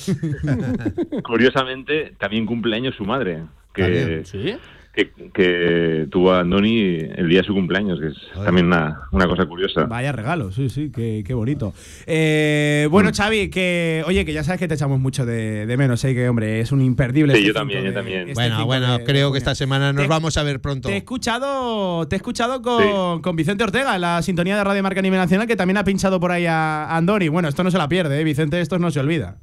curiosamente, 1.22 2.14
también 2.18 2.46
cumple 2.46 2.76
años 2.76 2.94
su 2.94 3.04
madre. 3.04 3.42
Que, 3.74 4.22
¿sí? 4.24 4.56
Que, 4.96 5.10
que 5.34 6.06
tuvo 6.10 6.32
a 6.32 6.40
Andoni 6.40 6.78
el 6.80 7.28
día 7.28 7.42
de 7.42 7.46
su 7.46 7.52
cumpleaños, 7.52 8.00
que 8.00 8.08
es 8.08 8.14
también 8.44 8.66
una, 8.66 9.02
una 9.12 9.26
cosa 9.28 9.44
curiosa. 9.44 9.84
Vaya 9.84 10.10
regalo, 10.10 10.50
sí, 10.50 10.70
sí, 10.70 10.90
qué, 10.92 11.22
qué 11.24 11.34
bonito. 11.34 11.74
Eh, 12.06 12.88
bueno, 12.90 13.10
Xavi, 13.14 13.50
que 13.50 14.02
oye, 14.06 14.24
que 14.24 14.32
ya 14.32 14.42
sabes 14.42 14.58
que 14.58 14.66
te 14.68 14.74
echamos 14.74 14.98
mucho 14.98 15.26
de, 15.26 15.66
de 15.66 15.76
menos, 15.76 16.02
¿eh? 16.04 16.14
que 16.14 16.28
hombre, 16.28 16.60
es 16.60 16.72
un 16.72 16.80
imperdible. 16.80 17.34
Sí, 17.34 17.40
este 17.40 17.48
yo 17.48 17.54
también, 17.54 17.84
yo 17.84 17.92
también. 17.92 18.20
este 18.22 18.34
Bueno, 18.34 18.64
bueno, 18.64 18.98
de- 18.98 19.04
creo 19.04 19.26
de 19.28 19.32
que 19.32 19.38
esta 19.38 19.54
semana 19.54 19.92
nos 19.92 20.02
Te- 20.04 20.08
vamos 20.08 20.36
a 20.38 20.42
ver 20.42 20.60
pronto. 20.60 20.88
Te 20.88 20.94
he 20.94 20.98
escuchado, 20.98 22.08
te 22.08 22.16
he 22.16 22.18
escuchado 22.18 22.62
con, 22.62 23.20
con 23.20 23.36
Vicente 23.36 23.64
Ortega 23.64 23.94
en 23.96 24.00
la 24.00 24.22
sintonía 24.22 24.56
de 24.56 24.64
Radio 24.64 24.82
Marca 24.82 25.00
a 25.00 25.02
nivel 25.02 25.18
nacional, 25.18 25.46
que 25.46 25.56
también 25.56 25.76
ha 25.76 25.84
pinchado 25.84 26.18
por 26.18 26.32
ahí 26.32 26.46
a, 26.46 26.84
a 26.86 26.96
Andoni. 26.96 27.28
Bueno, 27.28 27.48
esto 27.48 27.62
no 27.62 27.70
se 27.70 27.76
la 27.78 27.88
pierde, 27.88 28.18
¿eh? 28.20 28.24
Vicente, 28.24 28.60
esto 28.60 28.78
no 28.78 28.90
se 28.90 29.00
olvida. 29.00 29.36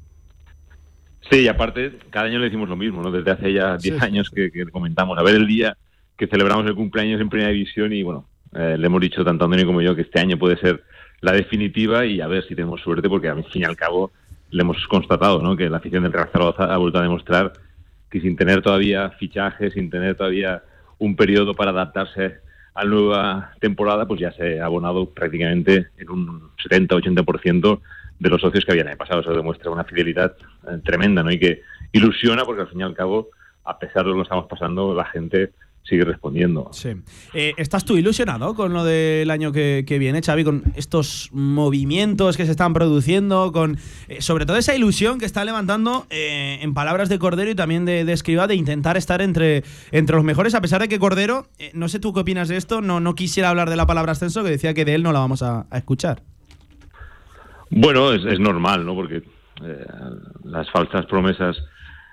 Sí, 1.30 1.40
y 1.40 1.48
aparte, 1.48 1.98
cada 2.10 2.26
año 2.26 2.38
le 2.38 2.46
decimos 2.46 2.68
lo 2.68 2.76
mismo, 2.76 3.02
¿no? 3.02 3.10
Desde 3.10 3.30
hace 3.30 3.52
ya 3.52 3.76
10 3.76 3.82
Sí, 3.82 3.90
sí, 3.90 3.96
años 4.04 4.30
que, 4.30 4.50
que 4.50 4.66
comentamos. 4.66 5.18
A 5.18 5.22
ver 5.22 5.36
el 5.36 5.46
día 5.46 5.76
que 6.16 6.26
celebramos 6.26 6.66
el 6.66 6.74
cumpleaños 6.74 7.20
en 7.20 7.28
Primera 7.28 7.50
División 7.50 7.92
y, 7.92 8.02
bueno, 8.02 8.26
eh, 8.54 8.76
le 8.78 8.86
hemos 8.86 9.00
dicho 9.00 9.24
tanto 9.24 9.44
a 9.44 9.46
Antonio 9.46 9.66
como 9.66 9.82
yo 9.82 9.96
que 9.96 10.02
este 10.02 10.20
año 10.20 10.38
puede 10.38 10.56
ser 10.58 10.84
la 11.20 11.32
definitiva 11.32 12.06
y 12.06 12.20
a 12.20 12.28
ver 12.28 12.44
si 12.46 12.54
tenemos 12.54 12.80
suerte 12.80 13.08
porque 13.08 13.28
al 13.28 13.44
fin 13.44 13.62
y 13.62 13.64
al 13.64 13.76
cabo 13.76 14.12
le 14.50 14.62
hemos 14.62 14.86
constatado, 14.86 15.42
¿no? 15.42 15.56
Que 15.56 15.68
la 15.68 15.78
afición 15.78 16.04
del 16.04 16.12
Real 16.12 16.28
Zaragoza 16.30 16.72
ha 16.72 16.76
vuelto 16.76 16.98
a 16.98 17.02
demostrar 17.02 17.52
que 18.10 18.20
sin 18.20 18.36
tener 18.36 18.62
todavía 18.62 19.10
fichajes, 19.18 19.72
sin 19.72 19.90
tener 19.90 20.14
todavía 20.14 20.62
un 20.98 21.16
periodo 21.16 21.54
para 21.54 21.72
adaptarse 21.72 22.36
a 22.74 22.84
la 22.84 22.90
nueva 22.90 23.52
temporada, 23.60 24.06
pues 24.06 24.20
ya 24.20 24.32
se 24.32 24.60
ha 24.60 24.66
abonado 24.66 25.10
prácticamente 25.10 25.88
en 25.96 26.10
un 26.10 26.50
70-80% 26.68 27.80
de 28.18 28.30
los 28.30 28.40
socios 28.40 28.64
que 28.64 28.72
habían 28.72 28.96
pasado. 28.96 29.20
Eso 29.20 29.32
demuestra 29.32 29.70
una 29.70 29.84
fidelidad 29.84 30.34
eh, 30.68 30.78
tremenda, 30.84 31.22
¿no? 31.22 31.30
Y 31.30 31.38
que 31.38 31.62
ilusiona 31.92 32.44
porque 32.44 32.62
al 32.62 32.68
fin 32.68 32.80
y 32.80 32.84
al 32.84 32.94
cabo, 32.94 33.28
a 33.64 33.78
pesar 33.78 34.04
de 34.04 34.10
lo 34.10 34.16
que 34.16 34.22
estamos 34.22 34.46
pasando, 34.46 34.94
la 34.94 35.04
gente 35.06 35.52
sigue 35.82 36.04
respondiendo. 36.04 36.70
Sí. 36.72 36.94
Eh, 37.34 37.52
¿Estás 37.58 37.84
tú 37.84 37.98
ilusionado 37.98 38.54
con 38.54 38.72
lo 38.72 38.84
del 38.84 39.30
año 39.30 39.52
que, 39.52 39.84
viene, 39.86 40.22
Xavi? 40.22 40.42
Con 40.42 40.62
estos 40.76 41.28
movimientos 41.30 42.38
que 42.38 42.46
se 42.46 42.52
están 42.52 42.72
produciendo, 42.72 43.52
con 43.52 43.76
eh, 44.08 44.22
sobre 44.22 44.46
todo 44.46 44.56
esa 44.56 44.74
ilusión 44.74 45.18
que 45.18 45.26
está 45.26 45.44
levantando, 45.44 46.06
en 46.08 46.72
palabras 46.72 47.10
de 47.10 47.18
Cordero 47.18 47.50
y 47.50 47.54
también 47.54 47.84
de, 47.84 48.06
de 48.06 48.12
Escriba, 48.14 48.46
de 48.46 48.54
intentar 48.54 48.96
estar 48.96 49.20
entre, 49.20 49.62
entre 49.90 50.16
los 50.16 50.24
mejores, 50.24 50.54
a 50.54 50.62
pesar 50.62 50.80
de 50.80 50.88
que 50.88 50.98
Cordero, 50.98 51.48
no 51.74 51.90
sé 51.90 51.98
tú 51.98 52.14
qué 52.14 52.20
opinas 52.20 52.48
de 52.48 52.56
esto, 52.56 52.80
no, 52.80 53.00
no 53.00 53.14
quisiera 53.14 53.50
hablar 53.50 53.68
de 53.68 53.76
la 53.76 53.86
palabra 53.86 54.12
ascenso, 54.12 54.42
que 54.42 54.48
decía 54.48 54.72
que 54.72 54.86
de 54.86 54.94
él 54.94 55.02
no 55.02 55.12
la 55.12 55.18
vamos 55.18 55.42
a 55.42 55.66
escuchar. 55.74 56.22
Bueno, 57.70 58.12
es, 58.12 58.24
es 58.24 58.38
normal, 58.38 58.84
¿no? 58.84 58.94
Porque 58.94 59.22
eh, 59.62 59.86
las 60.44 60.70
falsas 60.70 61.06
promesas 61.06 61.56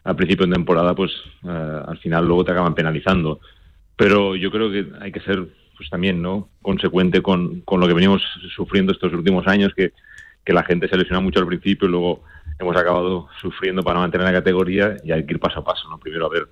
al 0.03 0.15
principio 0.15 0.47
de 0.47 0.53
temporada, 0.53 0.95
pues 0.95 1.11
eh, 1.43 1.81
al 1.87 1.97
final 1.99 2.25
luego 2.25 2.45
te 2.45 2.51
acaban 2.51 2.73
penalizando. 2.75 3.39
Pero 3.95 4.35
yo 4.35 4.49
creo 4.51 4.71
que 4.71 4.87
hay 4.99 5.11
que 5.11 5.19
ser, 5.19 5.47
pues 5.77 5.89
también, 5.89 6.21
¿no? 6.21 6.49
Consecuente 6.61 7.21
con, 7.21 7.61
con 7.61 7.79
lo 7.79 7.87
que 7.87 7.93
venimos 7.93 8.23
sufriendo 8.55 8.91
estos 8.91 9.13
últimos 9.13 9.47
años, 9.47 9.73
que, 9.75 9.93
que 10.43 10.53
la 10.53 10.63
gente 10.63 10.87
se 10.87 10.97
lesiona 10.97 11.19
mucho 11.19 11.39
al 11.39 11.47
principio 11.47 11.87
y 11.87 11.91
luego 11.91 12.23
hemos 12.59 12.75
acabado 12.75 13.27
sufriendo 13.39 13.83
para 13.83 13.99
mantener 13.99 14.25
la 14.27 14.33
categoría 14.33 14.97
y 15.03 15.11
hay 15.11 15.25
que 15.25 15.33
ir 15.33 15.39
paso 15.39 15.59
a 15.59 15.63
paso, 15.63 15.87
¿no? 15.89 15.99
Primero 15.99 16.25
a 16.25 16.29
ver 16.29 16.47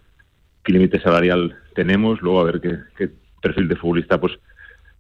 qué 0.64 0.74
límite 0.74 1.00
salarial 1.00 1.58
tenemos, 1.74 2.22
luego 2.22 2.42
a 2.42 2.44
ver 2.44 2.62
qué, 2.62 2.78
qué 2.98 3.10
perfil 3.42 3.68
de 3.68 3.76
futbolista 3.76 4.20
pues 4.20 4.34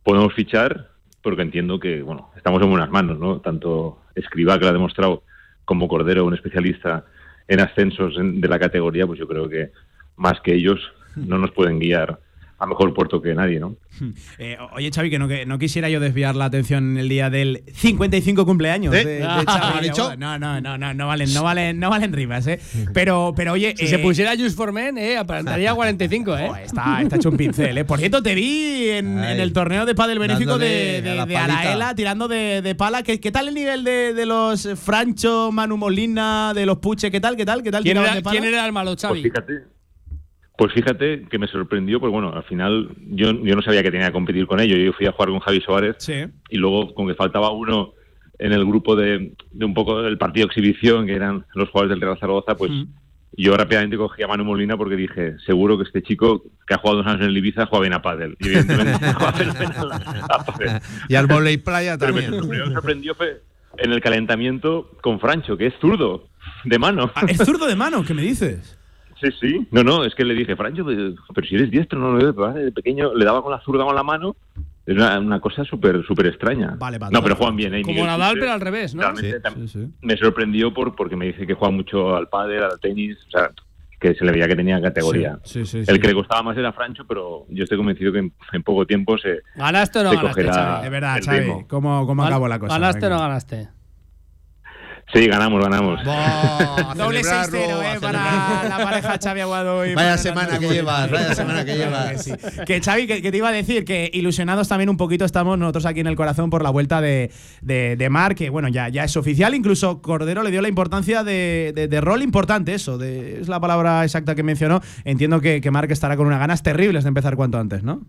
podemos 0.03 0.33
fichar, 0.33 0.89
porque 1.21 1.41
entiendo 1.41 1.79
que, 1.79 2.01
bueno, 2.01 2.29
estamos 2.35 2.61
en 2.61 2.69
buenas 2.69 2.89
manos, 2.89 3.19
¿no? 3.19 3.39
Tanto 3.41 3.99
Escribá, 4.15 4.57
que 4.57 4.65
lo 4.65 4.69
ha 4.69 4.73
demostrado, 4.73 5.23
como 5.65 5.87
Cordero, 5.87 6.25
un 6.25 6.33
especialista 6.33 7.05
en 7.47 7.59
ascensos 7.59 8.17
en- 8.17 8.41
de 8.41 8.47
la 8.47 8.59
categoría, 8.59 9.05
pues 9.07 9.19
yo 9.19 9.27
creo 9.27 9.47
que 9.49 9.71
más 10.15 10.39
que 10.41 10.53
ellos 10.53 10.79
no 11.15 11.37
nos 11.37 11.51
pueden 11.51 11.79
guiar 11.79 12.19
a 12.61 12.65
mejor 12.65 12.93
puerto 12.93 13.21
que 13.21 13.33
nadie, 13.33 13.59
¿no? 13.59 13.75
Eh, 14.37 14.57
oye, 14.73 14.89
Xavi, 14.93 15.09
que 15.09 15.19
no, 15.19 15.27
que 15.27 15.45
no 15.45 15.59
quisiera 15.59 15.89
yo 15.89 15.99
desviar 15.99 16.35
la 16.35 16.45
atención 16.45 16.97
el 16.97 17.09
día 17.09 17.29
del 17.29 17.63
55 17.73 18.45
cumpleaños 18.45 18.93
¿Eh? 18.95 19.03
de, 19.05 19.15
de 19.19 19.23
Ah, 19.25 19.43
Xavi 19.45 19.77
¿ha 19.77 19.81
dicho? 19.81 20.15
No, 20.17 20.39
no, 20.39 20.61
no, 20.61 20.77
no, 20.77 20.93
no 20.93 21.07
valen, 21.07 21.33
no 21.33 21.43
valen, 21.43 21.79
no 21.79 21.89
valen 21.89 22.13
rimas, 22.13 22.47
¿eh? 22.47 22.59
Pero, 22.93 23.33
pero 23.35 23.53
oye, 23.53 23.73
Si 23.77 23.85
eh, 23.85 23.87
se 23.87 23.99
pusiera 23.99 24.35
Just 24.37 24.55
for 24.55 24.71
Men, 24.71 24.97
eh, 24.97 25.17
aparentaría 25.17 25.73
45, 25.75 26.37
¿eh? 26.37 26.51
Está, 26.65 27.01
está 27.01 27.15
hecho 27.17 27.29
un 27.29 27.37
pincel, 27.37 27.77
¿eh? 27.77 27.85
Por 27.85 27.99
cierto, 27.99 28.21
te 28.23 28.35
vi 28.35 28.89
en, 28.89 29.21
en 29.23 29.39
el 29.39 29.51
torneo 29.53 29.85
de 29.85 29.95
pádel 29.95 30.19
benéfico 30.19 30.57
de, 30.57 31.01
Dándole 31.01 31.01
de, 31.01 31.19
a 31.19 31.25
de. 31.25 31.37
Araela, 31.37 31.95
tirando 31.95 32.27
de, 32.27 32.61
de 32.61 32.75
pala. 32.75 33.03
¿Qué, 33.03 33.19
qué 33.19 33.31
tal 33.31 33.47
el 33.49 33.53
nivel 33.53 33.83
de, 33.83 34.13
de 34.13 34.25
los 34.25 34.67
Francho, 34.81 35.51
Manu 35.51 35.77
Molina, 35.77 36.53
de 36.53 36.65
los 36.65 36.77
Puche? 36.79 37.11
¿Qué 37.11 37.19
tal, 37.19 37.35
qué 37.35 37.45
tal, 37.45 37.63
qué 37.63 37.71
tal? 37.71 37.83
¿Quién 37.83 37.97
era, 37.97 38.15
de 38.15 38.21
pala? 38.21 38.39
quién 38.39 38.43
era 38.53 38.65
el 38.65 38.71
malo, 38.71 38.91
Pues 38.91 39.01
Xavi? 39.01 39.23
fíjate, 39.23 39.53
pues 40.59 40.73
fíjate 40.73 41.23
que 41.29 41.39
me 41.39 41.47
sorprendió, 41.47 42.01
pues 42.01 42.11
bueno, 42.11 42.33
al 42.33 42.43
final 42.43 42.89
yo, 43.11 43.31
yo 43.31 43.55
no 43.55 43.61
sabía 43.61 43.81
que 43.81 43.91
tenía 43.91 44.07
que 44.07 44.11
competir 44.11 44.45
con 44.45 44.59
ellos. 44.59 44.77
Yo 44.77 44.91
fui 44.91 45.05
a 45.05 45.13
jugar 45.13 45.29
con 45.29 45.39
Javi 45.39 45.61
Suárez 45.61 45.95
y 46.49 46.57
luego 46.57 46.93
con 46.93 47.07
que 47.07 47.15
faltaba 47.15 47.49
uno 47.51 47.93
en 48.37 48.51
el 48.51 48.65
grupo 48.65 48.97
de, 48.97 49.31
de 49.51 49.65
un 49.65 49.73
poco 49.73 50.01
del 50.01 50.17
partido 50.17 50.47
exhibición, 50.47 51.05
que 51.05 51.13
eran 51.15 51.45
los 51.55 51.69
jugadores 51.69 51.91
del 51.91 52.01
Real 52.01 52.19
Zaragoza, 52.19 52.57
pues 52.57 52.71
yo 53.37 53.55
rápidamente 53.55 53.95
cogí 53.95 54.21
a 54.21 54.27
Manu 54.27 54.43
Molina 54.43 54.75
porque 54.75 54.97
dije, 54.97 55.37
seguro 55.45 55.77
que 55.77 55.85
este 55.85 56.03
chico 56.03 56.43
que 56.67 56.73
ha 56.73 56.77
jugado 56.77 56.97
dos 56.97 57.07
años 57.07 57.21
en 57.21 57.27
el 57.27 57.37
Ibiza 57.37 57.65
juega 57.67 57.83
bien 57.83 57.93
a 57.93 58.01
pádel. 58.01 58.35
Y 58.41 58.47
evidentemente 58.47 59.13
juega 59.13 59.31
fenomenal 59.31 59.91
a 60.29 60.43
pádel. 60.43 60.81
Y 61.07 61.15
al 61.15 61.27
volei 61.27 61.55
playa 61.55 61.97
también. 61.97 62.31
lo 62.31 62.39
primero 62.39 62.65
que 62.65 62.69
me 62.71 62.75
sorprendió 62.75 63.15
fue 63.15 63.41
en 63.77 63.93
el 63.93 64.01
calentamiento 64.01 64.91
con 64.99 65.21
Francho, 65.21 65.55
que 65.55 65.67
es 65.67 65.73
zurdo, 65.79 66.27
de 66.65 66.77
mano. 66.79 67.09
Ah, 67.15 67.27
¿Es 67.29 67.37
zurdo 67.37 67.65
de 67.65 67.77
mano? 67.77 68.03
¿Qué 68.03 68.13
me 68.13 68.23
dices? 68.23 68.77
Sí, 69.21 69.27
sí. 69.39 69.67
No, 69.71 69.83
no, 69.83 70.03
es 70.05 70.15
que 70.15 70.23
le 70.23 70.33
dije, 70.33 70.55
Francho, 70.55 70.85
pero 70.85 71.13
pero 71.33 71.47
si 71.47 71.55
eres 71.55 71.69
diestro, 71.71 71.99
no 71.99 72.13
lo 72.13 72.33
¿vale? 72.33 72.65
De 72.65 72.71
pequeño 72.71 73.13
le 73.13 73.25
daba 73.25 73.41
con 73.41 73.51
la 73.51 73.59
zurda 73.61 73.83
con 73.83 73.95
la 73.95 74.03
mano. 74.03 74.35
Es 74.85 74.95
una, 74.95 75.19
una 75.19 75.39
cosa 75.39 75.63
súper 75.65 76.03
súper 76.05 76.27
extraña. 76.27 76.75
Vale, 76.79 76.97
vale, 76.97 77.13
No, 77.13 77.21
pero 77.21 77.35
juegan 77.35 77.55
bien, 77.55 77.73
¿eh? 77.75 77.81
Como 77.81 77.93
Miguel 77.93 78.07
Nadal, 78.07 78.37
pero 78.39 78.51
al 78.53 78.61
revés, 78.61 78.95
¿no? 78.95 79.01
realmente 79.01 79.41
tam- 79.41 79.91
Me 80.01 80.17
sorprendió 80.17 80.73
por 80.73 80.95
porque 80.95 81.15
me 81.15 81.27
dice 81.27 81.45
que 81.45 81.53
juega 81.53 81.71
mucho 81.71 82.15
al 82.15 82.27
pádel, 82.27 82.63
al 82.63 82.79
tenis, 82.79 83.17
o 83.27 83.29
sea, 83.29 83.51
que 83.99 84.15
se 84.15 84.23
le 84.25 84.31
veía 84.31 84.47
que 84.47 84.55
tenía 84.55 84.81
categoría. 84.81 85.37
Sí, 85.43 85.65
sí, 85.65 85.83
sí, 85.83 85.89
El 85.91 85.95
sí. 85.97 85.99
que 86.01 86.07
le 86.07 86.13
costaba 86.13 86.41
más 86.41 86.57
era 86.57 86.71
Francho, 86.71 87.05
pero 87.05 87.45
yo 87.49 87.63
estoy 87.65 87.77
convencido 87.77 88.13
que 88.13 88.19
en, 88.19 88.33
en 88.53 88.63
poco 88.63 88.85
tiempo 88.87 89.17
se, 89.17 89.41
¿Ganaste 89.55 89.99
o 89.99 90.03
no 90.03 90.09
se 90.11 90.15
ganaste, 90.15 90.43
Xavi? 90.47 90.85
Es 90.85 90.91
verdad, 90.91 91.19
Xavi. 91.23 91.65
¿Cómo, 91.67 92.07
cómo 92.07 92.23
acabó 92.23 92.47
la 92.47 92.59
cosa? 92.59 92.73
¿Ganaste 92.79 93.05
o 93.05 93.09
no 93.09 93.19
ganaste? 93.19 93.67
Sí, 95.11 95.25
ganamos, 95.25 95.59
ganamos. 95.63 95.99
Doble 96.95 97.21
6-0, 97.21 97.55
eh, 97.55 97.99
para 97.99 98.69
la 98.69 98.77
pareja 98.83 99.17
Xavi 99.21 99.39
Aguado 99.41 99.83
y 99.83 99.95
Vaya 99.95 100.17
semana 100.19 100.59
que 100.59 100.69
llevas, 100.69 101.09
vaya 101.09 101.33
semana 101.33 101.65
que 101.65 101.75
llevas. 101.77 102.11
que 102.11 102.17
sí. 102.19 102.31
Que 102.67 102.79
Xavi, 102.79 103.07
que, 103.07 103.21
que 103.23 103.31
te 103.31 103.37
iba 103.37 103.49
a 103.49 103.51
decir 103.51 103.85
que 103.85 104.11
ilusionados 104.13 104.67
también 104.67 104.87
un 104.87 104.97
poquito 104.97 105.25
estamos 105.25 105.57
nosotros 105.57 105.87
aquí 105.87 106.01
en 106.01 106.07
el 106.07 106.15
corazón 106.15 106.51
por 106.51 106.61
la 106.61 106.69
vuelta 106.69 107.01
de, 107.01 107.31
de, 107.61 107.95
de 107.95 108.09
Marc, 108.11 108.37
que 108.37 108.51
bueno, 108.51 108.67
ya, 108.67 108.89
ya 108.89 109.03
es 109.03 109.17
oficial. 109.17 109.55
Incluso 109.55 109.99
Cordero 110.03 110.43
le 110.43 110.51
dio 110.51 110.61
la 110.61 110.69
importancia 110.69 111.23
de, 111.23 111.71
de- 111.75 111.87
de 111.87 112.01
rol 112.01 112.21
importante, 112.21 112.75
eso, 112.75 112.99
de, 112.99 113.41
es 113.41 113.47
la 113.47 113.59
palabra 113.59 114.03
exacta 114.03 114.35
que 114.35 114.43
mencionó. 114.43 114.79
Entiendo 115.05 115.41
que, 115.41 115.59
que 115.59 115.71
Marc 115.71 115.89
estará 115.89 116.17
con 116.17 116.27
unas 116.27 116.39
ganas 116.39 116.61
terribles 116.61 117.03
de 117.03 117.07
empezar 117.07 117.35
cuanto 117.35 117.57
antes, 117.57 117.81
¿no? 117.83 118.03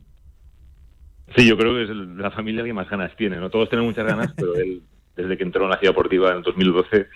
Sí, 1.35 1.47
yo 1.47 1.57
creo 1.57 1.75
que 1.75 1.85
es 1.85 1.89
la 2.19 2.31
familia 2.31 2.63
que 2.63 2.75
más 2.75 2.91
ganas 2.91 3.13
tiene, 3.17 3.37
¿no? 3.39 3.49
Todos 3.49 3.71
tenemos 3.71 3.91
muchas 3.93 4.05
ganas, 4.07 4.33
pero 4.37 4.55
él, 4.57 4.83
desde 5.23 5.37
que 5.37 5.45
entró 5.45 5.65
en 5.65 5.71
la 5.71 5.79
ciudad 5.79 5.93
deportiva 5.93 6.31
en 6.31 6.39
el 6.39 6.43
2012, 6.43 7.07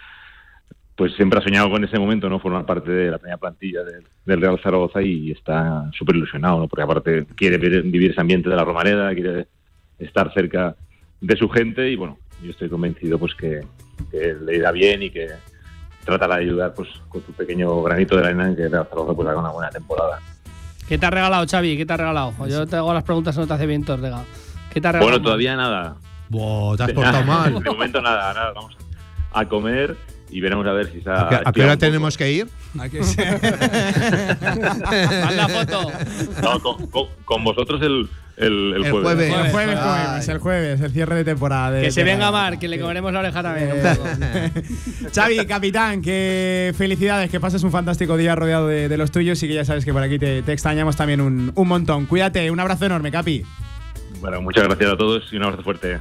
pues 0.96 1.12
siempre 1.14 1.38
ha 1.38 1.42
soñado 1.42 1.70
con 1.70 1.82
ese 1.84 1.98
momento, 1.98 2.28
¿no? 2.28 2.38
Formar 2.38 2.64
parte 2.64 2.90
de 2.90 3.10
la 3.10 3.18
primera 3.18 3.38
plantilla 3.38 3.82
del, 3.82 4.04
del 4.24 4.40
Real 4.40 4.60
Zaragoza 4.62 5.02
y 5.02 5.32
está 5.32 5.90
súper 5.92 6.16
ilusionado, 6.16 6.60
¿no? 6.60 6.68
Porque 6.68 6.82
aparte 6.82 7.26
quiere 7.34 7.58
vivir 7.58 8.12
ese 8.12 8.20
ambiente 8.20 8.48
de 8.48 8.56
la 8.56 8.64
Romareda, 8.64 9.12
quiere 9.14 9.48
estar 9.98 10.32
cerca 10.32 10.76
de 11.20 11.36
su 11.36 11.48
gente 11.48 11.90
y, 11.90 11.96
bueno, 11.96 12.18
yo 12.42 12.50
estoy 12.50 12.68
convencido 12.68 13.18
pues 13.18 13.34
que, 13.34 13.62
que 14.10 14.34
le 14.34 14.56
irá 14.56 14.70
bien 14.70 15.02
y 15.02 15.10
que 15.10 15.28
tratará 16.04 16.36
de 16.36 16.42
ayudar 16.42 16.74
pues 16.74 16.88
con 17.08 17.24
su 17.24 17.32
pequeño 17.32 17.82
granito 17.82 18.16
de 18.16 18.26
arena 18.26 18.48
en 18.48 18.56
que 18.56 18.62
el 18.64 18.70
Real 18.70 18.86
Zaragoza 18.88 19.14
pues 19.14 19.28
haga 19.28 19.40
una 19.40 19.50
buena 19.50 19.70
temporada. 19.70 20.20
¿Qué 20.88 20.98
te 20.98 21.06
ha 21.06 21.10
regalado, 21.10 21.46
Xavi? 21.48 21.76
¿Qué 21.76 21.86
te 21.86 21.92
ha 21.94 21.96
regalado? 21.96 22.34
Yo 22.46 22.66
te 22.66 22.76
hago 22.76 22.92
las 22.92 23.04
preguntas, 23.04 23.36
no 23.38 23.46
te 23.46 23.54
hace 23.54 23.66
bien, 23.66 23.84
Ortega. 23.88 24.24
¿Qué 24.72 24.80
te 24.80 24.88
ha 24.88 24.92
regalado? 24.92 25.12
Bueno, 25.12 25.24
todavía 25.24 25.56
nada. 25.56 25.96
Buah, 26.34 26.76
te 26.76 26.82
has 26.84 26.92
portado 26.92 27.24
mal. 27.24 27.54
De 27.54 27.70
momento 27.70 28.02
nada, 28.02 28.28
ahora 28.28 28.52
vamos 28.52 28.76
a 29.32 29.44
comer 29.46 29.96
y 30.30 30.40
veremos 30.40 30.66
a 30.66 30.72
ver 30.72 30.90
si 30.92 31.00
se 31.00 31.10
ha 31.10 31.26
¿A 31.26 31.28
qué, 31.28 31.36
a 31.44 31.52
qué 31.52 31.62
hora 31.64 31.76
tenemos 31.76 32.16
que 32.16 32.30
ir? 32.32 32.48
Haz 34.84 35.34
la 35.34 35.48
foto. 35.48 35.90
No, 36.42 36.60
con, 36.60 36.86
con- 36.88 37.08
con 37.24 37.44
vosotros 37.44 37.80
el, 37.82 38.08
el, 38.36 38.74
el 38.74 38.84
El 38.84 38.90
jueves. 38.90 39.02
jueves, 39.30 39.34
el 39.46 39.50
jueves, 39.52 39.78
Ay. 39.80 40.04
jueves, 40.06 40.28
el 40.28 40.38
jueves, 40.38 40.80
el 40.80 40.92
cierre 40.92 41.14
de 41.16 41.24
temporada. 41.24 41.70
de- 41.72 41.82
Que 41.82 41.90
se 41.90 42.02
venga 42.04 42.30
Mar, 42.30 42.58
que 42.58 42.68
le 42.68 42.80
comeremos 42.80 43.12
la 43.12 43.20
oreja 43.20 43.42
también. 43.42 43.70
Eh. 43.72 44.52
Xavi, 45.14 45.46
capitán, 45.46 46.02
que 46.02 46.74
felicidades, 46.76 47.30
que 47.30 47.38
pases 47.40 47.62
un 47.62 47.70
fantástico 47.70 48.16
día 48.16 48.34
rodeado 48.34 48.66
de, 48.68 48.88
de 48.88 48.96
los 48.96 49.10
tuyos 49.10 49.42
y 49.42 49.48
que 49.48 49.54
ya 49.54 49.64
sabes 49.64 49.84
que 49.84 49.92
por 49.92 50.02
aquí 50.02 50.18
te, 50.18 50.42
te 50.42 50.52
extrañamos 50.52 50.96
también 50.96 51.20
un, 51.20 51.52
un 51.54 51.68
montón. 51.68 52.06
Cuídate, 52.06 52.50
un 52.50 52.58
abrazo 52.60 52.86
enorme, 52.86 53.10
Capi. 53.12 53.44
Bueno, 54.20 54.40
muchas 54.42 54.64
gracias 54.64 54.90
a 54.92 54.96
todos 54.96 55.32
y 55.32 55.36
un 55.36 55.44
abrazo 55.44 55.62
fuerte. 55.62 55.98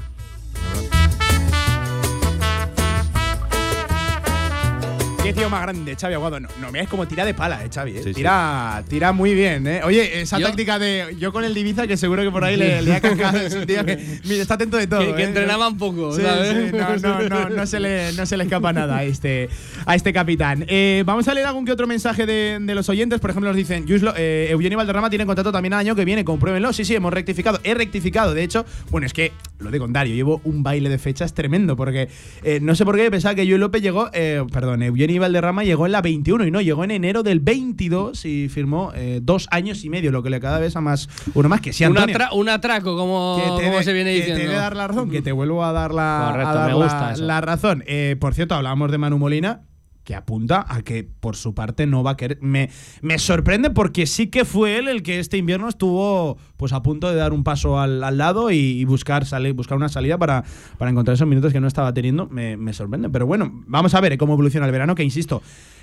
Qué 5.24 5.32
tío 5.32 5.49
más 5.49 5.61
grande, 5.61 5.95
Xavi 5.95 6.15
Aguado. 6.15 6.38
No, 6.41 6.49
no 6.59 6.69
veas 6.69 6.89
como 6.89 7.07
tira 7.07 7.24
de 7.24 7.34
pala, 7.34 7.63
eh, 7.63 7.69
Xavi. 7.74 7.91
eh. 7.91 7.99
Sí, 8.03 8.09
sí. 8.09 8.13
tira, 8.15 8.84
tira 8.89 9.13
muy 9.13 9.34
bien, 9.34 9.65
eh. 9.67 9.80
Oye, 9.86 10.19
esa 10.21 10.38
Yo- 10.38 10.47
táctica 10.47 10.78
de 10.80 11.15
yo 11.17 11.32
con 11.32 11.45
el 11.45 11.53
Divisa, 11.53 11.88
que 11.88 11.95
seguro 11.95 12.24
que 12.24 12.30
por 12.30 12.43
ahí 12.43 12.57
le, 12.57 12.82
le 12.82 12.93
ha 12.93 12.99
cascado. 12.99 13.38
Es 13.39 13.53
un 13.55 13.65
tío 13.65 13.86
que 13.86 14.19
mira, 14.26 14.41
está 14.41 14.55
atento 14.55 14.76
de 14.76 14.86
todo. 14.86 14.99
Que, 14.99 15.13
que 15.15 15.21
eh. 15.24 15.26
entrenaba 15.28 15.69
un 15.69 15.78
poco, 15.78 16.13
Sí, 16.13 16.21
¿sabes? 16.24 16.69
sí, 16.71 16.76
no, 16.78 16.97
no, 16.97 17.30
no, 17.30 17.49
no 17.49 17.65
se 17.65 17.80
le, 17.80 18.11
no 18.13 18.26
se 18.26 18.36
le 18.36 18.43
escapa 18.43 18.74
nada 18.74 18.97
a 18.97 19.03
este, 19.05 19.47
a 19.86 19.95
este 19.95 20.11
capitán. 20.11 20.65
Eh, 20.67 21.03
vamos 21.05 21.26
a 21.30 21.34
leer 21.34 21.47
algún 21.47 21.63
que 21.65 21.71
otro 21.71 21.88
mensaje 21.88 22.26
de, 22.26 22.57
de 22.59 22.76
los 22.76 22.89
oyentes. 22.89 23.21
Por 23.21 23.30
ejemplo, 23.30 23.49
nos 23.49 23.55
dicen: 23.57 23.86
Yuslo, 23.88 24.13
eh, 24.17 24.47
Eugenio 24.51 24.78
Valderrama 24.78 25.09
tiene 25.09 25.26
contrato 25.26 25.53
también 25.53 25.71
el 25.71 25.80
año 25.80 25.95
que 25.95 26.03
viene, 26.03 26.26
compruébenlo. 26.26 26.74
Sí, 26.74 26.84
sí, 26.84 26.95
hemos 26.95 27.13
rectificado. 27.13 27.61
He 27.63 27.74
rectificado. 27.74 28.34
De 28.34 28.43
hecho, 28.43 28.65
bueno, 28.91 29.07
es 29.07 29.13
que 29.13 29.32
lo 29.59 29.71
de 29.71 29.80
con 29.80 29.93
Dario, 29.93 30.13
llevo 30.15 30.41
un 30.43 30.63
baile 30.63 30.89
de 30.89 30.97
fechas 30.97 31.34
tremendo 31.34 31.78
porque 31.78 32.09
eh, 32.43 32.59
no 32.61 32.76
sé 32.76 32.84
por 32.84 32.97
qué 32.97 33.09
pensaba 33.09 33.34
que 33.36 33.45
Joel 33.47 33.61
López 33.61 33.82
llegó, 33.82 34.09
eh, 34.11 34.43
perdón, 34.51 34.84
Eugenio 34.84 35.12
Valderrama 35.20 35.64
llegó 35.64 35.86
en 35.86 35.91
la 35.91 36.01
21 36.01 36.45
y 36.47 36.51
no, 36.51 36.61
llegó 36.61 36.84
en 36.84 36.91
enero 36.91 37.24
del 37.24 37.39
22 37.39 38.26
y 38.26 38.49
firmó 38.49 38.91
eh, 38.95 39.20
dos 39.22 39.47
años 39.51 39.84
y 39.84 39.89
medio, 39.89 40.11
lo 40.11 40.24
que 40.24 40.30
le 40.30 40.39
cada 40.39 40.59
vez 40.59 40.76
a 40.76 40.82
más 40.82 41.09
uno 41.34 41.49
más 41.49 41.61
que 41.61 41.72
un, 41.72 41.97
Antonio. 41.97 42.16
atra- 42.18 42.30
un 42.34 42.49
atraco, 42.49 42.95
como, 42.97 43.36
Que 43.38 43.43
te 43.61 43.66
como 43.68 43.78
de- 43.78 43.84
se 43.84 43.93
viene 43.93 44.11
que 44.11 44.18
diciendo. 44.18 44.41
te 44.41 44.47
voy 44.47 44.55
a 44.55 44.59
dar 44.61 44.76
la 44.76 44.88
razón, 44.88 45.09
que 45.09 45.22
te 45.22 45.32
vuelvo 45.32 45.64
a 45.64 45.72
dar 45.72 45.93
la, 45.93 46.28
Correcto, 46.32 46.49
a 46.49 46.53
dar 46.55 46.68
me 46.70 46.74
gusta 46.76 47.01
la, 47.07 47.11
eso. 47.14 47.24
la 47.24 47.41
razón. 47.41 47.84
Eh, 47.88 48.16
por 48.20 48.34
cierto, 48.34 48.55
hablábamos 48.55 48.91
de 48.91 48.97
Manu 48.97 49.18
Molina, 49.18 49.61
que 50.04 50.16
apunta 50.16 50.66
a 50.68 50.82
que 50.82 51.04
por 51.04 51.36
su 51.36 51.54
parte 51.56 51.86
no 51.88 52.04
va 52.04 52.12
a 52.12 52.18
querer. 52.18 52.38
Me, 52.41 52.70
me 53.01 53.18
sorprende 53.20 53.70
porque 53.70 54.06
sí 54.06 54.28
que 54.28 54.43
fue 54.45 54.78
él 54.78 54.88
el 54.89 55.01
que 55.04 55.20
este 55.20 55.38
invierno 55.38 55.70
estuvo 55.70 56.38
pues 56.58 56.74
a 56.74 56.82
punto 56.84 57.10
de 57.10 57.16
dar 57.16 57.32
un 57.34 57.43
paso 57.43 57.80
al, 57.80 58.04
al 58.04 58.18
lado 58.18 58.51
y, 58.51 58.56
y 58.58 58.86
buscar, 58.86 59.26
salir, 59.26 59.54
buscar 59.54 59.78
una 59.78 59.89
salida 59.89 60.18
para, 60.18 60.43
para 60.78 60.91
encontrar 60.91 61.16
esos 61.16 61.28
minutos 61.28 61.54
que 61.54 61.60
no 61.62 61.68
estaba 61.68 61.93
teniendo. 61.93 62.28
Me, 62.28 62.58
me 62.58 62.74
sorprende. 62.74 63.10
Pero 63.10 63.26
bueno, 63.28 63.49
vamos 63.68 63.93
a 63.93 64.01
ver 64.01 64.18
cómo 64.18 64.34
evoluciona 64.34 64.66
el 64.66 64.72
verano, 64.72 64.93
que 64.95 65.04
insisto. 65.04 65.41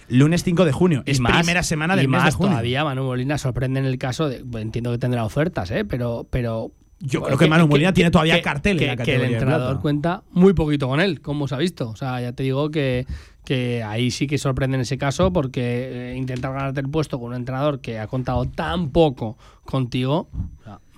Lunes 0.09 0.43
5 0.43 0.64
de 0.64 0.73
junio, 0.73 1.03
Y 1.07 1.12
es 1.12 1.21
más- 1.21 1.37
primera 1.39 1.62
semana 1.62 1.95
y 1.95 1.99
del 1.99 2.09
mes 2.09 2.21
de 2.21 2.25
más 2.25 2.35
junio. 2.35 2.51
todavía 2.51 2.83
Manu 2.85 3.05
Molina 3.05 3.39
sorprende 3.39 3.79
en 3.81 3.87
el 3.87 3.97
caso 3.97 4.29
de 4.29 4.45
entiendo 4.61 4.91
que 4.91 4.99
tendrá 4.99 5.25
ofertas 5.25 5.71
eh 5.71 5.85
pero 5.85 6.27
pero 6.29 6.73
Yo 6.99 7.23
creo 7.23 7.39
que 7.39 7.47
Manu 7.47 7.68
Molina 7.68 7.93
tiene 7.93 8.11
todavía 8.11 8.43
cartel 8.43 8.73
en 8.73 8.79
que, 8.79 8.87
la 8.89 8.97
que 8.97 9.14
el 9.14 9.21
de 9.21 9.27
entrenador 9.35 9.81
cuenta 9.81 10.25
muy 10.33 10.53
poquito 10.53 10.89
con 10.89 11.01
él 11.01 11.21
como 11.21 11.47
se 11.47 11.55
ha 11.55 11.59
visto 11.59 11.91
o 11.91 11.95
sea 11.95 12.21
ya 12.21 12.33
te 12.33 12.43
digo 12.43 12.73
que 12.73 13.07
que 13.45 13.82
ahí 13.82 14.11
sí 14.11 14.26
que 14.26 14.38
sorprende 14.38 14.76
en 14.76 14.82
ese 14.82 14.99
caso 14.99 15.32
porque 15.32 16.12
eh, 16.12 16.16
intentar 16.16 16.53
ganarte 16.53 16.80
el 16.80 16.88
puesto 16.88 17.18
con 17.18 17.30
un 17.30 17.36
entrenador 17.36 17.80
que 17.80 17.99
ha 17.99 18.07
contado 18.07 18.45
tan 18.47 18.91
poco 18.91 19.36
contigo 19.64 20.28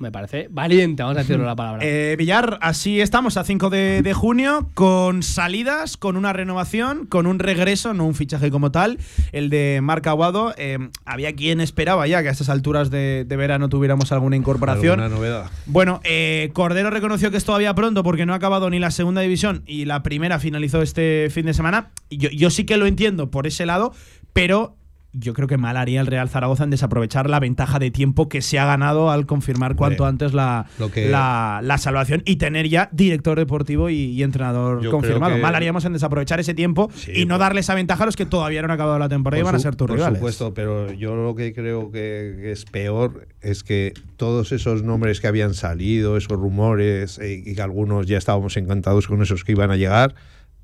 me 0.02 0.12
parece 0.12 0.48
valiente 0.50 1.02
vamos 1.02 1.16
a 1.16 1.20
decirlo 1.20 1.46
la 1.46 1.56
palabra 1.56 1.82
Eh, 1.92 2.16
Villar, 2.18 2.58
así 2.60 3.00
estamos 3.00 3.36
a 3.36 3.44
5 3.44 3.70
de, 3.70 4.02
de 4.02 4.12
junio, 4.14 4.68
con 4.74 5.22
salidas, 5.22 5.96
con 5.96 6.16
una 6.16 6.32
renovación, 6.32 7.06
con 7.06 7.26
un 7.26 7.38
regreso, 7.38 7.92
no 7.94 8.04
un 8.04 8.14
fichaje 8.14 8.50
como 8.50 8.70
tal, 8.70 8.98
el 9.32 9.50
de 9.50 9.80
Marc 9.82 10.06
Aguado. 10.06 10.54
Eh, 10.56 10.78
había 11.04 11.34
quien 11.34 11.60
esperaba 11.60 12.06
ya 12.06 12.22
que 12.22 12.28
a 12.28 12.32
estas 12.32 12.48
alturas 12.48 12.90
de, 12.90 13.24
de 13.26 13.36
verano 13.36 13.68
tuviéramos 13.68 14.12
alguna 14.12 14.36
incorporación. 14.36 15.00
Alguna 15.00 15.16
novedad. 15.16 15.50
Bueno, 15.66 16.00
eh, 16.04 16.50
Cordero 16.52 16.90
reconoció 16.90 17.30
que 17.30 17.36
es 17.36 17.44
todavía 17.44 17.74
pronto 17.74 18.02
porque 18.02 18.26
no 18.26 18.32
ha 18.32 18.36
acabado 18.36 18.70
ni 18.70 18.78
la 18.78 18.90
segunda 18.90 19.20
división 19.20 19.62
y 19.66 19.84
la 19.84 20.02
primera 20.02 20.38
finalizó 20.38 20.82
este 20.82 21.28
fin 21.30 21.46
de 21.46 21.54
semana. 21.54 21.90
Yo, 22.10 22.30
yo 22.30 22.50
sí 22.50 22.64
que 22.64 22.76
lo 22.76 22.86
entiendo 22.86 23.30
por 23.30 23.46
ese 23.46 23.66
lado, 23.66 23.92
pero 24.32 24.76
yo 25.12 25.34
creo 25.34 25.46
que 25.46 25.58
mal 25.58 25.76
haría 25.76 26.00
el 26.00 26.06
Real 26.06 26.28
Zaragoza 26.28 26.64
en 26.64 26.70
desaprovechar 26.70 27.28
la 27.28 27.38
ventaja 27.38 27.78
de 27.78 27.90
tiempo 27.90 28.28
que 28.28 28.40
se 28.42 28.58
ha 28.58 28.64
ganado 28.66 29.10
al 29.10 29.26
confirmar 29.26 29.76
cuanto 29.76 30.06
antes 30.06 30.32
la, 30.32 30.66
que- 30.94 31.10
la, 31.10 31.60
la 31.62 31.76
salvación 31.78 32.22
y 32.24 32.36
tener 32.36 32.68
ya 32.68 32.88
director 32.92 33.38
deportivo 33.38 33.90
y, 33.90 33.94
y 33.96 34.22
entrenador 34.22 34.88
confirmado. 34.90 35.36
que- 35.36 35.42
Mal 35.42 35.54
haríamos 35.54 35.84
en 35.84 35.92
desaprovechar 35.92 36.40
ese 36.40 36.54
tiempo 36.54 36.90
y 37.14 37.26
no 37.26 37.36
darle 37.38 37.60
esa 37.60 37.74
ventaja 37.74 38.02
a 38.04 38.06
los 38.06 38.16
que 38.16 38.24
todavía 38.26 38.62
no 38.62 38.66
han 38.66 38.70
acabado 38.72 38.98
la 38.98 39.08
temporada 39.08 39.38
y 39.40 39.42
Por 39.42 39.52
van 39.52 39.56
a 39.56 39.62
ser 39.62 39.76
tus 39.76 39.86
por 39.88 39.96
rivales. 39.96 40.18
supuesto, 40.18 40.54
pero 40.54 40.90
yo 40.92 41.14
lo 41.14 41.34
que 41.34 41.52
creo 41.52 41.90
que, 41.90 42.36
que 42.40 42.52
es 42.52 42.64
peor 42.64 43.26
es 43.42 43.62
que 43.64 43.92
todos 44.16 44.52
esos 44.52 44.82
nombres 44.82 45.20
que 45.20 45.26
habían 45.26 45.54
salido, 45.54 46.16
esos 46.16 46.38
rumores, 46.38 47.18
eh, 47.18 47.42
y 47.44 47.54
que 47.54 47.60
algunos 47.62 48.06
ya 48.06 48.16
estábamos 48.18 48.56
encantados 48.56 49.08
con 49.08 49.20
esos 49.20 49.44
que 49.44 49.52
iban 49.52 49.70
a 49.70 49.76
llegar, 49.76 50.14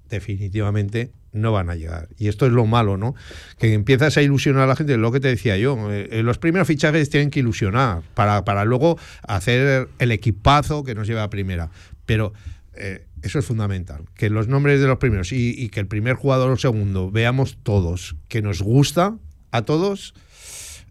definitivamente 0.08 1.12
no 1.32 1.52
van 1.52 1.70
a 1.70 1.74
llegar. 1.74 2.08
Y 2.16 2.28
esto 2.28 2.46
es 2.46 2.52
lo 2.52 2.66
malo, 2.66 2.96
¿no? 2.96 3.14
Que 3.58 3.74
empiezas 3.74 4.16
a 4.16 4.22
ilusionar 4.22 4.62
a 4.62 4.66
la 4.66 4.76
gente, 4.76 4.96
lo 4.96 5.12
que 5.12 5.20
te 5.20 5.28
decía 5.28 5.56
yo, 5.56 5.92
eh, 5.92 6.08
eh, 6.10 6.22
los 6.22 6.38
primeros 6.38 6.66
fichajes 6.66 7.10
tienen 7.10 7.30
que 7.30 7.40
ilusionar 7.40 8.02
para, 8.14 8.44
para 8.44 8.64
luego 8.64 8.98
hacer 9.26 9.88
el 9.98 10.12
equipazo 10.12 10.84
que 10.84 10.94
nos 10.94 11.06
lleva 11.06 11.22
a 11.22 11.30
primera. 11.30 11.70
Pero 12.06 12.32
eh, 12.74 13.06
eso 13.22 13.38
es 13.38 13.44
fundamental, 13.44 14.04
que 14.14 14.30
los 14.30 14.48
nombres 14.48 14.80
de 14.80 14.86
los 14.86 14.98
primeros 14.98 15.32
y, 15.32 15.68
que 15.70 15.80
el 15.80 15.86
primer 15.86 16.14
jugador 16.14 16.50
o 16.50 16.56
segundo 16.56 17.10
veamos 17.10 17.58
todos, 17.62 18.16
que 18.28 18.42
nos 18.42 18.62
gusta 18.62 19.16
a 19.50 19.62
todos, 19.62 20.14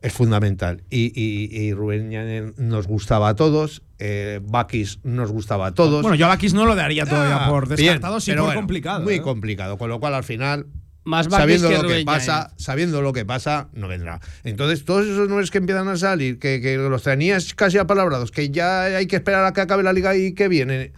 es 0.01 0.13
fundamental. 0.13 0.84
Y, 0.89 1.11
y, 1.15 1.49
y 1.57 1.74
Rubén 1.74 2.53
nos 2.57 2.88
gustaba 2.88 3.30
a 3.30 3.36
todos, 3.36 3.82
eh, 4.00 4.39
Bakis 4.43 5.00
nos 5.04 5.32
gustaba 5.32 5.68
a 5.68 5.74
todos. 5.74 6.02
Bueno, 6.02 6.16
yo 6.16 6.26
a 6.26 6.30
Bakis 6.30 6.54
no 6.54 6.66
lo 6.66 6.76
daría 6.76 7.06
todavía 7.06 7.45
Ah, 7.45 7.50
por 7.50 7.68
bien, 7.68 7.78
descartado, 7.78 8.20
sí 8.20 8.32
pero 8.32 8.43
por 8.43 8.48
bueno, 8.50 8.62
complicado. 8.62 9.04
Muy 9.04 9.16
¿eh? 9.16 9.22
complicado, 9.22 9.78
con 9.78 9.89
lo 9.89 10.00
cual 10.00 10.14
al 10.14 10.24
final 10.24 10.68
Más 11.04 11.28
sabiendo 11.28 11.70
que 11.70 11.76
lo 11.76 11.82
que 11.82 11.88
Rubén 11.88 12.06
pasa, 12.06 12.54
sabiendo 12.58 13.02
lo 13.02 13.14
que 13.14 13.26
pasa, 13.26 13.70
no 13.74 13.88
vendrá. 13.88 14.20
Entonces, 14.43 14.86
todos 14.86 15.06
esos 15.06 15.30
nombres 15.30 15.52
que 15.52 15.58
empiezan 15.58 15.88
a 15.88 15.98
salir, 15.98 16.38
que, 16.38 16.62
que 16.62 16.78
los 16.78 17.04
tenías 17.04 17.54
casi 17.54 17.78
apalabrados, 17.78 18.32
que 18.32 18.50
ya 18.50 18.84
hay 18.84 19.08
que 19.08 19.16
esperar 19.16 19.45
a 19.45 19.54
que 19.54 19.62
acabe 19.62 19.84
la 19.84 19.93
liga 19.93 20.16
y 20.16 20.34
que 20.34 20.48
vienen, 20.48 20.91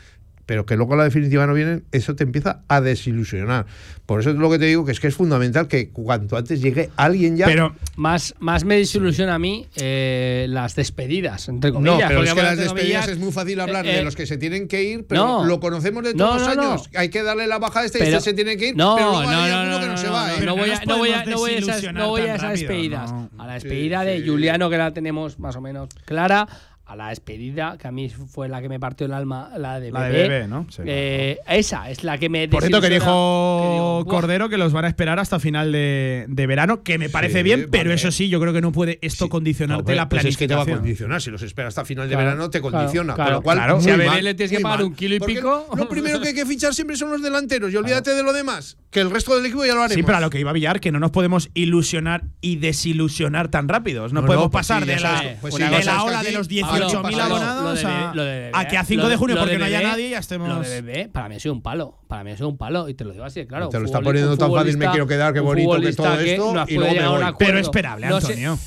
pero 0.49 0.65
que 0.65 0.75
luego 0.75 0.95
la 0.95 1.03
definitiva 1.03 1.45
no 1.45 1.53
vienen, 1.53 1.83
eso 1.91 2.15
te 2.15 2.23
empieza 2.23 2.63
a 2.67 2.81
desilusionar. 2.81 3.67
Por 4.07 4.21
eso 4.21 4.31
es 4.31 4.35
lo 4.35 4.49
que 4.49 4.57
te 4.57 4.65
digo, 4.65 4.83
que 4.83 4.91
es 4.93 4.99
que 4.99 5.05
es 5.05 5.13
fundamental 5.13 5.67
que 5.67 5.89
cuanto 5.91 6.37
antes 6.37 6.59
llegue 6.59 6.89
alguien 6.95 7.37
ya. 7.37 7.45
Pero 7.45 7.75
más 7.97 8.33
más 8.39 8.63
me 8.63 8.77
desilusiona 8.77 9.35
a 9.35 9.37
mí 9.37 9.67
eh, 9.75 10.47
las 10.49 10.75
despedidas 10.75 11.49
entre 11.49 11.71
comillas 11.71 11.99
no, 11.99 12.07
pero 12.07 12.23
es 12.23 12.33
que 12.33 12.41
las 12.41 12.57
despedidas 12.57 13.03
comillas, 13.03 13.07
es 13.09 13.19
muy 13.19 13.31
fácil 13.31 13.59
hablar 13.59 13.85
eh, 13.85 13.91
de 13.91 13.99
eh, 13.99 14.03
los 14.03 14.15
que 14.15 14.25
se 14.25 14.39
tienen 14.39 14.67
que 14.67 14.81
ir, 14.81 15.05
pero 15.07 15.23
no. 15.23 15.45
lo 15.45 15.59
conocemos 15.59 16.03
de 16.03 16.15
todos 16.15 16.41
los 16.41 16.55
no, 16.55 16.63
no. 16.63 16.71
años. 16.71 16.89
Hay 16.95 17.09
que 17.09 17.21
darle 17.21 17.45
la 17.45 17.59
baja 17.59 17.81
a 17.81 17.85
este, 17.85 17.99
Pero- 17.99 18.17
este 18.17 18.31
se 18.31 18.33
tiene 18.33 18.57
que 18.57 18.69
ir, 18.69 18.75
No, 18.75 18.95
pero 18.95 19.07
luego 19.11 19.21
no, 19.21 19.29
hay 19.29 19.51
no, 19.51 19.57
alguno 19.59 19.75
no, 19.75 19.79
que 19.81 19.85
no, 19.85 19.91
no, 19.91 19.97
se 19.99 20.07
no, 20.07 20.13
va. 20.13 20.27
no, 20.29 20.33
¿eh? 20.33 20.45
no 20.47 20.55
voy 20.55 20.71
a, 20.71 20.81
no 20.83 20.97
voy 20.97 21.11
a, 21.11 21.25
no 21.25 21.37
voy 21.37 21.51
a 21.51 21.57
esas, 21.59 21.93
voy 21.93 22.21
a 22.21 22.25
esas 22.25 22.41
rápido, 22.41 22.67
despedidas. 22.69 23.11
no. 23.11 23.29
A 23.37 23.45
la 23.45 23.53
despedida 23.53 24.03
de 24.03 24.25
Juliano, 24.25 24.67
que 24.71 24.77
la 24.79 24.91
tenemos 24.95 25.37
más 25.37 25.55
o 25.55 25.61
menos 25.61 25.89
clara 26.05 26.47
a 26.89 26.95
la 26.95 27.09
despedida, 27.09 27.77
que 27.77 27.87
a 27.87 27.91
mí 27.91 28.09
fue 28.09 28.49
la 28.49 28.63
que 28.63 28.67
me 28.67 28.79
partió 28.79 29.05
el 29.05 29.13
alma, 29.13 29.51
la 29.55 29.79
de 29.79 29.91
Bebé. 29.91 29.99
La 29.99 30.05
de 30.09 30.11
Bebé, 30.11 30.47
¿no? 30.47 30.65
Eh. 30.79 31.37
Esa 31.47 31.87
es 31.91 32.03
la 32.03 32.17
que 32.17 32.29
me 32.29 32.47
Por 32.47 32.63
cierto, 32.63 32.81
que 32.81 32.89
dijo 32.89 34.03
Cordero 34.07 34.49
que 34.49 34.57
los 34.57 34.73
van 34.73 34.85
a 34.85 34.87
esperar 34.87 35.19
hasta 35.19 35.39
final 35.39 35.71
de, 35.71 36.25
verano, 36.47 36.81
que 36.81 36.97
me 36.97 37.09
parece 37.09 37.43
bien, 37.43 37.67
pero 37.69 37.93
eso 37.93 38.09
sí, 38.09 38.27
yo 38.27 38.41
creo 38.41 38.53
que 38.53 38.61
no 38.61 38.71
puede 38.71 38.97
esto 39.03 39.25
sí. 39.25 39.29
condicionarte 39.29 39.83
pues, 39.83 39.97
la 39.97 40.09
planificación. 40.09 40.31
Es 40.31 40.37
que 40.37 40.47
te 40.47 40.55
va 40.55 40.63
a 40.63 40.79
condicionar, 40.79 41.21
si 41.21 41.29
los 41.29 41.43
esperas 41.43 41.69
hasta 41.69 41.85
final 41.85 42.09
de 42.09 42.15
verano 42.15 42.49
te 42.49 42.59
condiciona. 42.59 43.13
Claro, 43.13 43.43
con 43.43 43.55
lo 43.55 43.61
cual, 43.61 43.81
si 43.83 43.91
a 43.91 43.95
Bebé 43.95 44.23
le 44.23 44.33
tienes 44.33 44.57
que 44.57 44.63
pagar 44.63 44.83
un 44.83 44.95
kilo 44.95 45.13
y 45.13 45.19
pico… 45.19 45.67
Lo, 45.75 45.87
primero 45.89 46.19
que 46.19 46.29
hay 46.29 46.33
que 46.33 46.47
fichar 46.47 46.73
siempre 46.73 46.95
son 46.95 47.11
los 47.11 47.21
delanteros 47.21 47.71
y 47.71 47.75
olvídate 47.75 48.15
de 48.15 48.23
lo 48.23 48.33
demás, 48.33 48.77
que 48.89 49.01
el 49.01 49.11
resto 49.11 49.35
del 49.35 49.45
equipo 49.45 49.63
ya 49.63 49.75
lo 49.75 49.83
haremos. 49.83 49.95
Sí, 49.95 50.01
pero 50.01 50.17
a 50.17 50.21
lo 50.21 50.31
que 50.31 50.39
iba 50.39 50.49
a 50.49 50.53
Villar, 50.53 50.79
que 50.79 50.91
no 50.91 50.99
nos 50.99 51.11
podemos 51.11 51.51
ilusionar 51.53 52.23
y 52.41 52.55
desilusionar 52.55 53.49
tan 53.49 53.69
rápidos. 53.69 54.11
No, 54.11 54.25
podemos 54.25 54.47
no, 54.47 54.51
pues 54.51 54.67
pasar 54.67 54.87
de 54.87 54.99
la, 54.99 55.35
pues 55.39 55.53
ola 55.53 56.23
de 56.23 56.31
los 56.31 56.47
10 56.47 56.65
8.000 56.81 57.19
abonados 57.19 57.85
a, 57.85 58.13
a 58.53 58.67
que 58.67 58.77
a 58.77 58.83
5 58.83 59.09
de 59.09 59.17
junio, 59.17 59.35
porque 59.37 59.57
no 59.57 59.65
haya 59.65 59.81
nadie, 59.81 60.09
ya 60.09 60.19
estemos. 60.19 60.49
Lo 60.49 60.61
de 60.61 60.81
bebé, 60.81 61.09
para 61.09 61.29
mí 61.29 61.35
ha 61.35 61.39
sido 61.39 61.53
un 61.53 61.61
palo. 61.61 61.99
Para 62.07 62.23
mí 62.23 62.31
ha 62.31 62.35
sido 62.35 62.49
un 62.49 62.57
palo, 62.57 62.89
y 62.89 62.93
te 62.93 63.03
lo 63.03 63.11
digo 63.11 63.25
así, 63.25 63.45
claro. 63.45 63.69
Te 63.69 63.79
lo 63.79 63.85
está 63.85 64.01
poniendo 64.01 64.37
tan 64.37 64.51
fácil, 64.51 64.77
me 64.77 64.87
quiero 64.89 65.07
quedar, 65.07 65.33
qué 65.33 65.39
bonito 65.39 65.79
que 65.79 65.93
todo 65.93 66.19
esto, 66.19 66.65
y 66.67 66.75
luego. 66.75 67.37
Pero 67.37 67.59
esperable, 67.59 68.07
Antonio. 68.07 68.57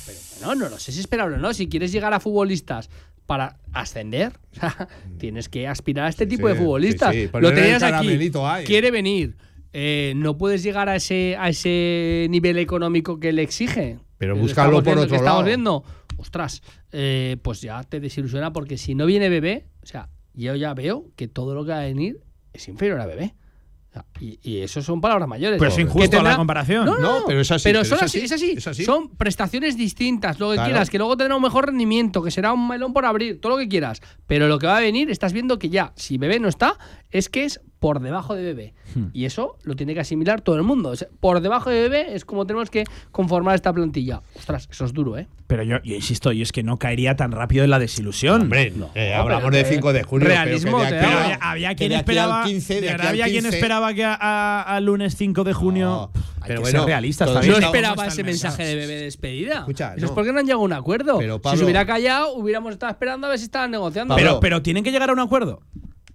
No, 0.41 0.55
no 0.55 0.67
lo 0.67 0.77
sé 0.77 0.91
si 0.91 0.99
esperable 0.99 1.37
o 1.37 1.39
no. 1.39 1.53
Si 1.53 1.69
quieres 1.69 1.93
llegar 1.93 2.13
a 2.13 2.19
futbolistas 2.19 2.89
para 3.25 3.57
ascender, 3.71 4.33
mm. 4.61 5.17
tienes 5.17 5.47
que 5.47 5.67
aspirar 5.67 6.05
a 6.05 6.09
este 6.09 6.25
tipo 6.27 6.47
de 6.47 6.55
futbolistas. 6.55 7.13
Sí, 7.13 7.29
lo 7.31 7.53
tenías 7.53 7.83
aquí. 7.83 8.31
Quiere 8.65 8.91
venir. 8.91 9.37
Eh, 9.75 10.13
no 10.15 10.37
puedes 10.37 10.61
llegar 10.61 10.87
a 10.87 10.95
ese, 10.95 11.35
a 11.39 11.49
ese 11.49 12.27
nivel 12.29 12.59
económico 12.59 13.19
que 13.19 13.33
le 13.33 13.41
exige. 13.41 13.97
Pero 14.19 14.35
búscalo 14.35 14.83
por 14.83 14.97
otro 14.97 15.15
lado. 15.15 15.15
Estamos 15.15 15.45
viendo 15.45 15.83
Ostras, 16.23 16.61
eh, 16.93 17.35
pues 17.41 17.59
ya 17.61 17.83
te 17.83 17.99
desilusiona 17.99 18.53
porque 18.53 18.77
si 18.77 18.95
no 18.95 19.05
viene 19.05 19.27
bebé, 19.27 19.67
o 19.83 19.85
sea, 19.85 20.07
yo 20.33 20.55
ya 20.55 20.73
veo 20.73 21.09
que 21.17 21.27
todo 21.27 21.53
lo 21.53 21.65
que 21.65 21.71
va 21.71 21.79
a 21.79 21.83
venir 21.83 22.21
es 22.53 22.65
inferior 22.69 23.01
a 23.01 23.05
bebé. 23.05 23.35
O 23.89 23.93
sea, 23.93 24.05
y, 24.21 24.39
y 24.41 24.61
eso 24.61 24.81
son 24.81 25.01
palabras 25.01 25.27
mayores. 25.27 25.59
Pero 25.59 25.69
es 25.69 25.77
injusto 25.77 26.09
tendrá- 26.09 26.31
la 26.31 26.37
comparación. 26.37 26.85
No, 26.85 26.97
no, 26.97 27.19
No, 27.19 27.25
pero 27.27 27.41
es 27.41 27.51
así, 27.51 27.63
Pero 27.65 27.81
pero 27.81 27.89
son 27.89 27.97
es 27.99 28.03
así, 28.05 28.17
así, 28.19 28.25
es 28.25 28.31
así. 28.31 28.51
es 28.53 28.67
así. 28.67 28.85
Son 28.85 29.09
prestaciones 29.17 29.75
distintas, 29.77 30.39
lo 30.39 30.49
que 30.49 30.55
Claro. 30.55 30.69
quieras, 30.69 30.89
que 30.89 30.97
luego 30.97 31.15
tendrá 31.17 31.35
un 31.35 31.43
mejor 31.43 31.67
rendimiento, 31.67 32.23
que 32.23 32.31
será 32.31 32.53
un 32.53 32.67
melón 32.67 32.93
por 32.93 33.05
abrir, 33.05 33.39
todo 33.41 33.51
lo 33.51 33.57
que 33.59 33.67
quieras. 33.67 34.01
Pero 34.25 34.47
lo 34.47 34.57
que 34.57 34.65
va 34.65 34.77
a 34.77 34.79
venir, 34.79 35.11
estás 35.11 35.33
viendo 35.33 35.59
que 35.59 35.69
ya, 35.69 35.91
si 35.95 36.17
bebé 36.17 36.39
no 36.39 36.47
está, 36.47 36.79
es 37.13 37.29
que 37.29 37.45
es 37.45 37.61
por 37.79 37.99
debajo 37.99 38.33
de 38.35 38.53
BB. 38.53 38.73
Hmm. 38.97 39.09
Y 39.13 39.25
eso 39.25 39.57
lo 39.63 39.75
tiene 39.75 39.93
que 39.93 39.99
asimilar 39.99 40.39
todo 40.41 40.55
el 40.55 40.63
mundo. 40.63 40.89
O 40.89 40.95
sea, 40.95 41.09
por 41.19 41.41
debajo 41.41 41.69
de 41.69 41.87
BB 41.89 42.15
es 42.15 42.23
como 42.25 42.45
tenemos 42.47 42.69
que 42.69 42.85
conformar 43.11 43.55
esta 43.55 43.73
plantilla. 43.73 44.21
Ostras, 44.37 44.69
eso 44.71 44.85
es 44.85 44.93
duro, 44.93 45.17
¿eh? 45.17 45.27
Pero 45.47 45.63
yo, 45.63 45.77
yo 45.83 45.93
insisto, 45.95 46.31
y 46.31 46.41
es 46.41 46.51
que 46.53 46.63
no 46.63 46.77
caería 46.77 47.15
tan 47.17 47.31
rápido 47.33 47.63
en 47.65 47.69
la 47.69 47.79
desilusión. 47.79 48.43
Hombre, 48.43 48.73
eh, 48.95 49.13
hablamos 49.13 49.51
de 49.51 49.65
5 49.65 49.91
de 49.93 50.03
junio. 50.03 50.27
realismo, 50.27 50.77
pero 50.79 50.89
que 50.89 50.95
de 50.95 51.01
aquí- 51.05 51.37
había, 51.41 51.75
quien 51.75 51.91
esperaba, 51.91 52.43
15, 52.45 52.73
de 52.75 52.81
de 52.81 52.87
aquí 52.87 52.91
verdad 52.93 53.05
al 53.07 53.11
había 53.11 53.25
quien 53.25 53.43
15. 53.43 53.57
esperaba 53.57 53.93
que 53.93 54.05
a- 54.05 54.79
lunes 54.81 55.15
5 55.17 55.43
de 55.43 55.53
junio. 55.53 56.09
hay 56.15 56.47
pero 56.47 56.55
que 56.55 56.61
bueno, 56.61 56.79
ser 56.79 56.87
realistas 56.87 57.33
también. 57.33 57.51
No 57.59 57.59
esperaba 57.67 58.07
ese 58.07 58.23
mensaje 58.23 58.63
de 58.63 58.87
de 58.87 58.95
despedida. 59.03 59.59
Escucha, 59.59 59.93
Eso 59.95 60.05
es 60.05 60.11
no. 60.11 60.15
porque 60.15 60.31
no 60.31 60.39
han 60.39 60.45
llegado 60.45 60.61
a 60.61 60.65
un 60.65 60.73
acuerdo. 60.73 61.17
Pero, 61.19 61.41
si 61.51 61.57
se 61.57 61.63
hubiera 61.65 61.85
callado, 61.85 62.33
hubiéramos 62.33 62.71
estado 62.71 62.91
esperando 62.91 63.27
a 63.27 63.29
ver 63.29 63.39
si 63.39 63.45
estaban 63.45 63.71
negociando. 63.71 64.15
Pero, 64.15 64.39
pero 64.39 64.61
tienen 64.61 64.83
que 64.85 64.91
llegar 64.91 65.09
a 65.09 65.13
un 65.13 65.19
acuerdo. 65.19 65.61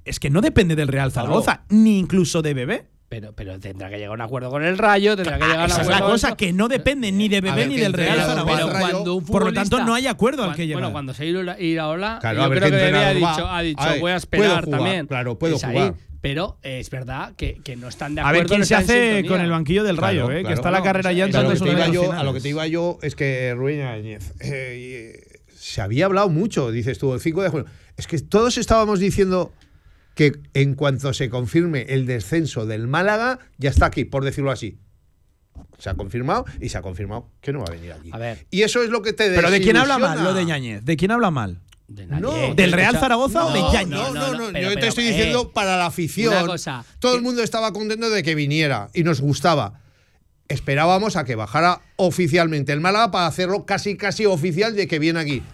Es 0.08 0.20
que 0.20 0.30
no 0.30 0.40
depende 0.40 0.74
del 0.76 0.88
Real 0.88 1.12
Zaragoza, 1.12 1.62
ni 1.68 1.98
incluso 1.98 2.42
de 2.42 2.54
Bebé. 2.54 2.86
Pero, 3.10 3.32
pero 3.34 3.58
tendrá 3.58 3.88
que 3.88 3.96
llegar 3.96 4.10
a 4.10 4.14
un 4.14 4.20
acuerdo 4.20 4.50
con 4.50 4.62
el 4.62 4.76
Rayo, 4.76 5.16
tendrá 5.16 5.38
que 5.38 5.44
llegar 5.44 5.60
a 5.60 5.64
un 5.64 5.70
Esa 5.70 5.80
es 5.80 5.88
acuerdo 5.88 6.04
la 6.06 6.10
cosa, 6.12 6.36
que 6.36 6.52
no 6.52 6.68
depende 6.68 7.10
ni 7.10 7.28
de 7.28 7.38
A 7.38 7.40
Bebé 7.40 7.56
ver, 7.56 7.68
ni 7.68 7.76
del 7.76 7.86
entre 7.86 8.04
Real 8.04 8.18
Zaragoza. 8.18 8.56
Pero 8.56 8.68
Rayo- 8.68 8.90
cuando 8.90 9.14
un 9.14 9.24
Por 9.24 9.44
lo 9.46 9.52
tanto, 9.54 9.82
no 9.82 9.94
hay 9.94 10.06
acuerdo 10.06 10.44
al 10.44 10.54
que 10.54 10.66
llegar. 10.66 10.82
Bueno, 10.82 10.92
cuando 10.92 11.14
se 11.14 11.24
Iraola, 11.26 12.18
Claro, 12.20 12.38
yo 12.38 12.44
a 12.44 12.48
ver 12.48 12.58
creo 12.58 12.70
que 12.70 12.76
Bebé 12.76 12.98
ha 12.98 13.14
dicho, 13.14 13.48
ha 13.48 13.62
dicho 13.62 13.80
A 13.82 13.88
ver, 13.92 14.00
voy 14.00 14.10
a 14.12 14.16
esperar 14.16 14.64
jugar, 14.64 14.68
también. 14.68 15.06
claro, 15.06 15.38
puedo 15.38 15.56
Es 15.56 15.64
ahí. 15.64 15.72
jugar. 15.74 15.94
Pero 16.20 16.58
eh, 16.62 16.80
es 16.80 16.90
verdad 16.90 17.34
que, 17.36 17.60
que 17.62 17.76
no 17.76 17.88
están 17.88 18.14
de 18.16 18.20
A 18.20 18.24
acuerdo. 18.24 18.40
ver 18.40 18.46
quién 18.48 18.60
no 18.60 18.66
se 18.66 18.74
hace 18.74 19.24
con 19.26 19.40
el 19.40 19.50
banquillo 19.50 19.84
del 19.84 19.96
Rayo, 19.96 20.26
Claro, 20.26 20.40
eh, 20.40 20.44
que 20.44 20.52
está 20.52 20.70
la 20.70 20.82
carrera 20.82 21.12
ya 21.12 21.24
entrando 21.26 21.50
a, 21.50 21.54
lo 21.54 21.60
que 21.60 21.64
te 21.64 21.72
iba 21.76 21.86
yo, 21.88 22.02
a 22.02 22.04
finales. 22.06 22.24
lo 22.24 22.34
que 22.34 22.40
te 22.40 22.48
iba 22.48 22.66
yo 22.66 22.98
es 23.02 23.14
que 23.14 23.54
Rubén 23.54 23.82
Áñez, 23.82 24.34
eh, 24.40 25.22
se 25.56 25.80
había 25.80 26.06
hablado 26.06 26.28
mucho, 26.28 26.70
dices 26.72 26.98
tú, 26.98 27.14
el 27.14 27.20
5 27.20 27.42
de 27.42 27.48
junio. 27.48 27.66
Es 27.96 28.06
que 28.06 28.18
todos 28.18 28.58
estábamos 28.58 28.98
diciendo 29.00 29.52
que 30.18 30.32
en 30.52 30.74
cuanto 30.74 31.14
se 31.14 31.30
confirme 31.30 31.82
el 31.90 32.04
descenso 32.04 32.66
del 32.66 32.88
Málaga, 32.88 33.38
ya 33.56 33.70
está 33.70 33.86
aquí, 33.86 34.04
por 34.04 34.24
decirlo 34.24 34.50
así. 34.50 34.76
Se 35.78 35.90
ha 35.90 35.94
confirmado 35.94 36.44
y 36.60 36.70
se 36.70 36.76
ha 36.78 36.82
confirmado 36.82 37.30
que 37.40 37.52
no 37.52 37.60
va 37.60 37.66
a 37.68 37.70
venir 37.70 37.92
aquí. 37.92 38.10
A 38.12 38.18
ver. 38.18 38.44
Y 38.50 38.62
eso 38.62 38.82
es 38.82 38.90
lo 38.90 39.00
que 39.00 39.12
te 39.12 39.30
Pero 39.30 39.48
¿de 39.48 39.60
quién 39.60 39.76
habla 39.76 39.96
mal 39.96 40.24
lo 40.24 40.34
de 40.34 40.44
Ñañez? 40.44 40.84
¿De 40.84 40.96
quién 40.96 41.12
habla 41.12 41.30
mal? 41.30 41.60
De 41.86 42.04
No. 42.06 42.52
¿Del 42.56 42.72
Real 42.72 42.96
Escucha- 42.96 43.00
Zaragoza 43.00 43.46
o 43.46 43.52
de 43.52 43.60
No, 43.60 43.72
Yañez? 43.72 43.90
no, 43.96 44.12
no, 44.12 44.32
no, 44.34 44.46
pero- 44.52 44.60
yo 44.60 44.68
te 44.70 44.74
pero, 44.74 44.86
estoy 44.88 45.04
eh, 45.04 45.10
diciendo 45.12 45.52
para 45.52 45.76
la 45.76 45.86
afición. 45.86 46.46
cosa, 46.48 46.84
todo 46.98 47.12
el 47.14 47.18
que- 47.20 47.24
mundo 47.24 47.44
estaba 47.44 47.72
contento 47.72 48.10
de 48.10 48.24
que 48.24 48.34
viniera 48.34 48.90
y 48.94 49.04
nos 49.04 49.20
gustaba. 49.20 49.82
Esperábamos 50.48 51.14
a 51.14 51.22
que 51.24 51.36
bajara 51.36 51.80
oficialmente 51.94 52.72
el 52.72 52.80
Málaga 52.80 53.12
para 53.12 53.26
hacerlo 53.28 53.66
casi 53.66 53.96
casi 53.96 54.26
oficial 54.26 54.74
de 54.74 54.88
que 54.88 54.98
viene 54.98 55.20
aquí. 55.20 55.44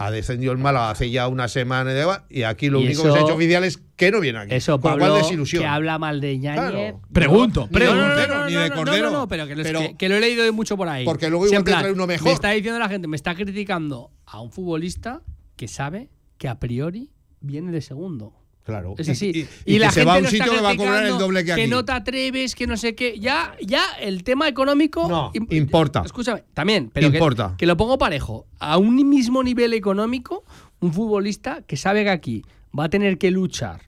Ha 0.00 0.10
descendido 0.12 0.52
el 0.52 0.58
Málaga 0.58 0.90
hace 0.90 1.10
ya 1.10 1.26
una 1.26 1.48
semana 1.48 1.92
y 2.30 2.44
aquí 2.44 2.68
lo 2.70 2.80
Y 2.80 2.86
único 2.86 3.02
que 3.02 3.10
se 3.10 3.18
ha 3.18 3.20
hecho 3.22 3.34
oficial 3.34 3.64
es 3.64 3.78
que 3.96 4.12
no 4.12 4.20
viene 4.20 4.38
aquí. 4.38 4.54
Eso, 4.54 4.78
Pablo, 4.80 5.06
cual 5.08 5.22
desilusión. 5.22 5.60
que 5.60 5.66
habla 5.66 5.98
mal 5.98 6.20
de 6.20 6.38
Ñañez. 6.38 6.70
Claro. 6.70 7.00
Pregunto, 7.12 7.60
Ni 7.62 7.66
de 7.66 7.72
pregunto. 7.84 8.04
Cordero, 8.06 8.46
ni 8.46 8.52
de 8.54 8.68
no, 8.68 8.74
Cordero. 8.76 9.10
No, 9.10 9.18
no, 9.18 9.28
pero, 9.28 9.46
que, 9.48 9.56
lo- 9.56 9.62
Pero- 9.64 9.80
que- 9.80 9.96
que 9.96 10.08
lo 10.08 10.14
he 10.14 10.20
leído 10.20 10.52
mucho 10.52 10.76
por 10.76 10.88
ahí. 10.88 11.04
Porque 11.04 11.28
luego 11.28 11.46
igual 11.46 11.64
te 11.64 11.70
trae 11.72 11.92
uno 11.92 12.06
mejor. 12.06 12.28
Me 12.28 12.32
está 12.32 12.50
diciendo 12.50 12.78
la 12.78 12.88
gente, 12.88 13.08
me 13.08 13.16
está 13.16 13.34
criticando 13.34 14.12
a 14.24 14.40
un 14.40 14.52
futbolista 14.52 15.22
que 15.56 15.66
sabe 15.66 16.10
que 16.38 16.46
a 16.46 16.60
priori 16.60 17.10
viene 17.40 17.72
de 17.72 17.80
segundo. 17.80 18.34
Claro. 18.68 18.94
Es 18.98 19.08
Y- 19.08 19.10
así. 19.12 19.48
y- 19.64 19.74
y 19.74 19.78
la 19.78 19.86
que 19.86 19.92
se 19.94 20.00
gente 20.00 20.06
va 20.10 20.14
a 20.16 20.18
un 20.18 20.26
sitio 20.26 20.52
que 20.52 20.60
va 20.60 20.70
a 20.72 20.76
cobrar 20.76 21.06
el 21.06 21.16
doble 21.16 21.42
que 21.42 21.52
aquí. 21.52 21.66
no 21.68 21.86
te 21.86 21.92
atreves, 21.92 22.54
que 22.54 22.66
no 22.66 22.76
sé 22.76 22.94
qué. 22.94 23.18
Ya, 23.18 23.56
ya 23.62 23.82
el 23.98 24.22
tema 24.24 24.46
económico. 24.46 25.08
No, 25.08 25.32
im- 25.32 25.50
importa. 25.56 26.02
Escúchame, 26.04 26.44
también, 26.52 26.90
pero 26.92 27.10
que- 27.10 27.16
Importa. 27.16 27.54
Que, 27.56 27.64
lo 27.64 27.78
pongo 27.78 27.96
parejo. 27.96 28.46
A 28.58 28.76
un 28.76 29.08
mismo 29.08 29.42
nivel 29.42 29.72
económico, 29.72 30.44
un 30.80 30.92
futbolista 30.92 31.62
que 31.62 31.78
sabe 31.78 32.04
que 32.04 32.10
aquí 32.10 32.44
va 32.78 32.84
a 32.84 32.88
tener 32.90 33.16
que 33.16 33.30
luchar. 33.30 33.80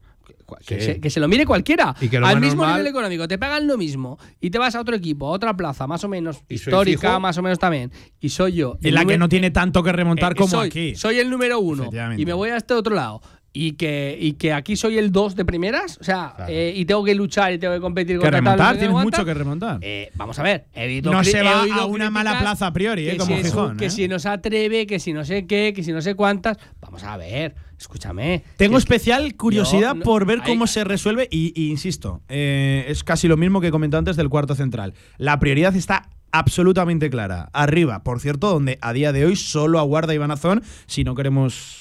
Que, 0.67 0.81
Sí. 0.81 0.85
se, 0.85 1.01
que 1.01 1.11
se 1.11 1.21
lo 1.21 1.29
mire 1.29 1.47
cualquiera. 1.47 1.95
Y 2.01 2.09
que 2.09 2.19
lo 2.19 2.27
Al 2.27 2.41
mismo 2.41 2.63
normal- 2.63 2.79
nivel 2.81 2.91
económico, 2.91 3.29
te 3.29 3.39
pagan 3.39 3.69
lo 3.69 3.79
mismo 3.79 4.19
y 4.41 4.51
te 4.51 4.59
vas 4.59 4.75
a 4.75 4.81
otro 4.81 4.97
equipo, 4.97 5.29
a 5.29 5.31
otra 5.31 5.57
plaza, 5.57 5.87
más 5.87 6.03
o 6.03 6.09
menos 6.09 6.43
Y 6.49 6.55
histórica, 6.55 7.21
más 7.21 7.39
o 7.39 7.43
menos 7.43 7.61
también. 7.61 7.93
Y 8.19 8.31
soy 8.31 8.55
yo. 8.55 8.77
En 8.83 8.95
la 8.95 9.05
que 9.05 9.17
no 9.17 9.29
tiene 9.29 9.53
tanto 9.53 9.81
que 9.85 9.93
remontar 9.93 10.33
eh, 10.33 10.35
como 10.35 10.49
soy, 10.51 10.67
aquí. 10.67 10.97
Soy 10.97 11.21
el 11.21 11.31
número 11.31 11.61
uno 11.61 11.89
y 12.17 12.27
me 12.27 12.33
voy 12.33 12.51
a 12.51 12.57
este 12.57 12.75
otro 12.75 12.97
lado. 12.97 13.21
Y 13.53 13.73
que, 13.73 14.17
y 14.21 14.35
que 14.35 14.53
aquí 14.53 14.77
soy 14.77 14.97
el 14.97 15.11
dos 15.11 15.35
de 15.35 15.45
primeras, 15.45 15.99
o 16.01 16.05
sea, 16.05 16.37
eh, 16.49 16.73
y 16.77 16.85
tengo 16.85 17.03
que 17.03 17.17
luchar 17.17 17.53
y 17.53 17.59
tengo 17.59 17.75
que 17.75 17.81
competir 17.81 18.17
contra 18.19 18.31
tal, 18.39 18.45
remontar, 18.45 18.73
qué, 18.75 18.79
tienes 18.79 18.93
cuántas. 18.93 19.19
mucho 19.19 19.27
que 19.27 19.35
remontar. 19.35 19.79
Eh, 19.83 20.11
vamos 20.15 20.39
a 20.39 20.45
ver, 20.45 20.67
No 21.03 21.25
se 21.25 21.43
va 21.43 21.65
a 21.65 21.85
una 21.87 22.11
mala 22.11 22.39
plaza 22.39 22.69
a 22.69 22.73
priori, 22.73 23.09
eh, 23.09 23.17
como 23.17 23.35
si 23.35 23.41
un- 23.41 23.45
Gijón, 23.45 23.77
Que 23.77 23.87
eh. 23.87 23.91
si 23.91 24.07
no 24.07 24.21
se 24.21 24.29
atreve, 24.29 24.87
que 24.87 25.01
si 25.01 25.13
no 25.13 25.25
sé 25.25 25.47
qué, 25.49 25.73
que 25.75 25.83
si 25.83 25.91
no 25.91 26.01
sé 26.01 26.15
cuántas. 26.15 26.59
Vamos 26.81 27.03
a 27.03 27.17
ver, 27.17 27.57
escúchame. 27.77 28.45
Tengo 28.57 28.79
especial 28.79 29.35
curiosidad 29.35 29.97
No, 29.97 30.03
por 30.05 30.27
ver 30.27 30.43
hay- 30.45 30.47
cómo 30.53 30.69
se 30.69 30.85
resuelve 30.85 31.27
y, 31.29 31.53
y 31.61 31.71
insisto, 31.71 32.23
eh, 32.29 32.85
es 32.87 33.03
casi 33.03 33.27
lo 33.27 33.37
mismo 33.37 33.61
que 33.61 33.73
comenté 33.73 33.97
antes 33.97 34.15
del 34.17 34.29
cuarto 34.29 34.55
central. 34.55 34.95
La 35.19 35.41
prioridad 35.41 35.75
está 35.75 36.09
absolutamente 36.31 37.11
clara. 37.11 37.51
Arriba, 37.53 38.05
por 38.05 38.21
cierto, 38.21 38.49
donde 38.51 38.79
a 38.81 38.93
día 38.93 39.13
de 39.13 39.25
hoy 39.25 39.35
solo 39.35 39.81
aguarda 39.81 40.15
Iván 40.15 40.31
Azón 40.31 40.63
si 40.87 41.03
no 41.03 41.17
queremos 41.17 41.80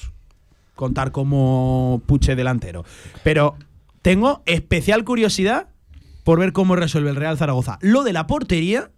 contar 0.80 1.12
como 1.12 2.02
puche 2.06 2.34
delantero. 2.34 2.86
Pero 3.22 3.54
tengo 4.00 4.42
especial 4.46 5.04
curiosidad 5.04 5.68
por 6.24 6.40
ver 6.40 6.54
cómo 6.54 6.74
resuelve 6.74 7.10
el 7.10 7.16
Real 7.16 7.36
Zaragoza. 7.36 7.78
Lo 7.82 8.02
de 8.02 8.14
la 8.14 8.26
portería 8.26 8.90